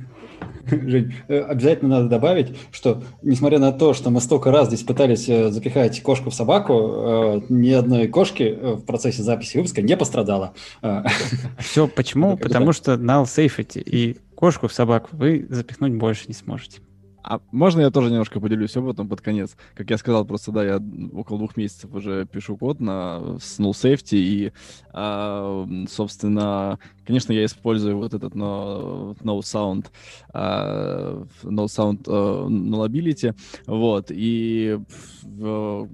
Жень, 0.70 1.14
э, 1.28 1.40
обязательно 1.40 1.96
надо 1.96 2.08
добавить, 2.08 2.56
что 2.70 3.02
несмотря 3.22 3.58
на 3.58 3.72
то, 3.72 3.94
что 3.94 4.10
мы 4.10 4.20
столько 4.20 4.50
раз 4.50 4.68
здесь 4.68 4.82
пытались 4.82 5.28
э, 5.28 5.50
запихать 5.50 6.02
кошку 6.02 6.30
в 6.30 6.34
собаку, 6.34 7.42
ни 7.48 7.70
одной 7.70 8.08
кошки 8.08 8.56
в 8.60 8.82
процессе 8.82 9.22
записи 9.22 9.56
выпуска 9.56 9.82
не 9.82 9.96
пострадало. 9.96 10.54
Все 11.58 11.88
почему? 11.88 12.36
Потому 12.36 12.72
что 12.72 12.94
null 12.94 13.24
safety, 13.24 13.80
и 13.80 14.18
кошку 14.34 14.68
в 14.68 14.72
собаку 14.72 15.08
вы 15.12 15.46
запихнуть 15.48 15.94
больше 15.94 16.24
не 16.28 16.34
сможете. 16.34 16.80
А 17.24 17.40
можно 17.52 17.80
я 17.80 17.90
тоже 17.90 18.10
немножко 18.10 18.38
поделюсь 18.38 18.76
опытом 18.76 19.08
под 19.08 19.22
конец? 19.22 19.56
Как 19.74 19.88
я 19.88 19.96
сказал, 19.96 20.26
просто, 20.26 20.52
да, 20.52 20.62
я 20.62 20.78
около 21.14 21.38
двух 21.38 21.56
месяцев 21.56 21.92
уже 21.94 22.26
пишу 22.26 22.58
код 22.58 22.80
на 22.80 23.38
Null 23.58 23.70
Safety, 23.70 24.18
и, 24.18 24.52
а, 24.92 25.66
собственно, 25.88 26.78
конечно, 27.06 27.32
я 27.32 27.46
использую 27.46 27.96
вот 27.96 28.12
этот 28.12 28.34
no, 28.34 29.16
no 29.22 29.38
Sound, 29.38 29.86
uh, 30.34 31.26
No 31.44 31.64
Sound 31.64 32.02
uh, 32.02 32.46
Nullability, 32.46 33.34
вот, 33.66 34.08
и, 34.10 34.78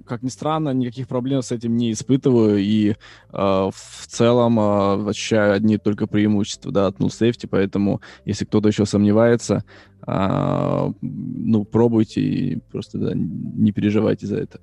как 0.05 0.23
ни 0.23 0.29
странно, 0.29 0.73
никаких 0.73 1.07
проблем 1.07 1.41
с 1.41 1.51
этим 1.51 1.75
не 1.75 1.91
испытываю, 1.91 2.59
и 2.59 2.95
uh, 3.31 3.71
в 3.73 4.07
целом 4.07 4.59
uh, 4.59 5.09
ощущаю 5.09 5.53
одни 5.53 5.77
только 5.77 6.07
преимущества, 6.07 6.71
да, 6.71 6.87
от 6.87 6.97
Null 6.99 7.09
Safety, 7.09 7.47
поэтому, 7.49 8.01
если 8.25 8.45
кто-то 8.45 8.67
еще 8.67 8.85
сомневается, 8.85 9.63
а, 10.03 10.91
ну, 11.01 11.63
пробуйте 11.63 12.21
и 12.21 12.55
просто 12.71 12.97
да, 12.97 13.11
не 13.13 13.71
переживайте 13.71 14.25
за 14.25 14.37
это. 14.37 14.59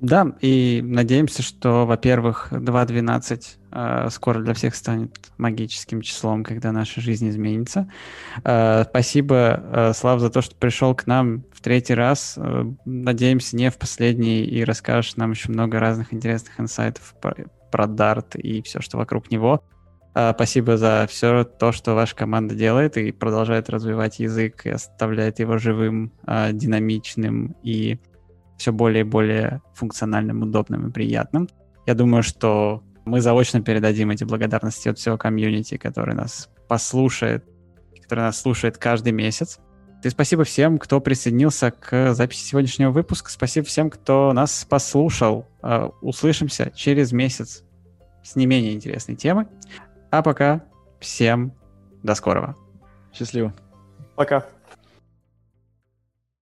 Да, 0.00 0.32
и 0.40 0.80
надеемся, 0.82 1.42
что, 1.42 1.84
во-первых, 1.84 2.48
2.12 2.52 3.42
э, 3.70 4.08
скоро 4.10 4.40
для 4.40 4.54
всех 4.54 4.74
станет 4.74 5.30
магическим 5.36 6.00
числом, 6.00 6.42
когда 6.42 6.72
наша 6.72 7.02
жизнь 7.02 7.28
изменится. 7.28 7.90
Э, 8.42 8.84
спасибо, 8.88 9.62
э, 9.62 9.92
Слав, 9.92 10.20
за 10.20 10.30
то, 10.30 10.40
что 10.40 10.54
пришел 10.56 10.94
к 10.94 11.06
нам 11.06 11.44
в 11.52 11.60
третий 11.60 11.92
раз. 11.92 12.34
Э, 12.38 12.64
надеемся, 12.86 13.56
не 13.56 13.70
в 13.70 13.76
последний, 13.76 14.42
и 14.42 14.64
расскажешь 14.64 15.16
нам 15.16 15.32
еще 15.32 15.50
много 15.50 15.78
разных 15.78 16.14
интересных 16.14 16.58
инсайтов 16.58 17.14
про, 17.20 17.34
про 17.70 17.84
Dart 17.84 18.38
и 18.38 18.62
все, 18.62 18.80
что 18.80 18.96
вокруг 18.96 19.30
него. 19.30 19.62
А, 20.12 20.32
спасибо 20.34 20.76
за 20.76 21.06
все 21.08 21.44
то, 21.44 21.72
что 21.72 21.94
ваша 21.94 22.16
команда 22.16 22.54
делает 22.54 22.96
и 22.96 23.12
продолжает 23.12 23.70
развивать 23.70 24.18
язык 24.18 24.66
и 24.66 24.70
оставляет 24.70 25.38
его 25.38 25.58
живым, 25.58 26.12
а, 26.24 26.52
динамичным 26.52 27.54
и 27.62 27.98
все 28.60 28.72
более 28.72 29.00
и 29.00 29.04
более 29.04 29.62
функциональным, 29.72 30.42
удобным 30.42 30.86
и 30.86 30.92
приятным. 30.92 31.48
Я 31.86 31.94
думаю, 31.94 32.22
что 32.22 32.82
мы 33.06 33.22
заочно 33.22 33.62
передадим 33.62 34.10
эти 34.10 34.24
благодарности 34.24 34.90
от 34.90 34.98
всего 34.98 35.16
комьюнити, 35.16 35.78
который 35.78 36.14
нас 36.14 36.50
послушает, 36.68 37.42
который 38.02 38.20
нас 38.20 38.38
слушает 38.38 38.76
каждый 38.76 39.12
месяц. 39.12 39.60
И 40.04 40.10
спасибо 40.10 40.44
всем, 40.44 40.76
кто 40.76 41.00
присоединился 41.00 41.70
к 41.70 42.12
записи 42.12 42.44
сегодняшнего 42.44 42.90
выпуска. 42.90 43.30
Спасибо 43.30 43.66
всем, 43.66 43.88
кто 43.88 44.30
нас 44.34 44.66
послушал. 44.68 45.46
А, 45.62 45.90
услышимся 46.02 46.70
через 46.74 47.12
месяц 47.12 47.64
с 48.22 48.36
не 48.36 48.44
менее 48.44 48.74
интересной 48.74 49.16
темой. 49.16 49.46
А 50.10 50.22
пока 50.22 50.62
всем 51.00 51.54
до 52.02 52.14
скорого. 52.14 52.56
Счастливо. 53.14 53.54
Пока. 54.16 54.44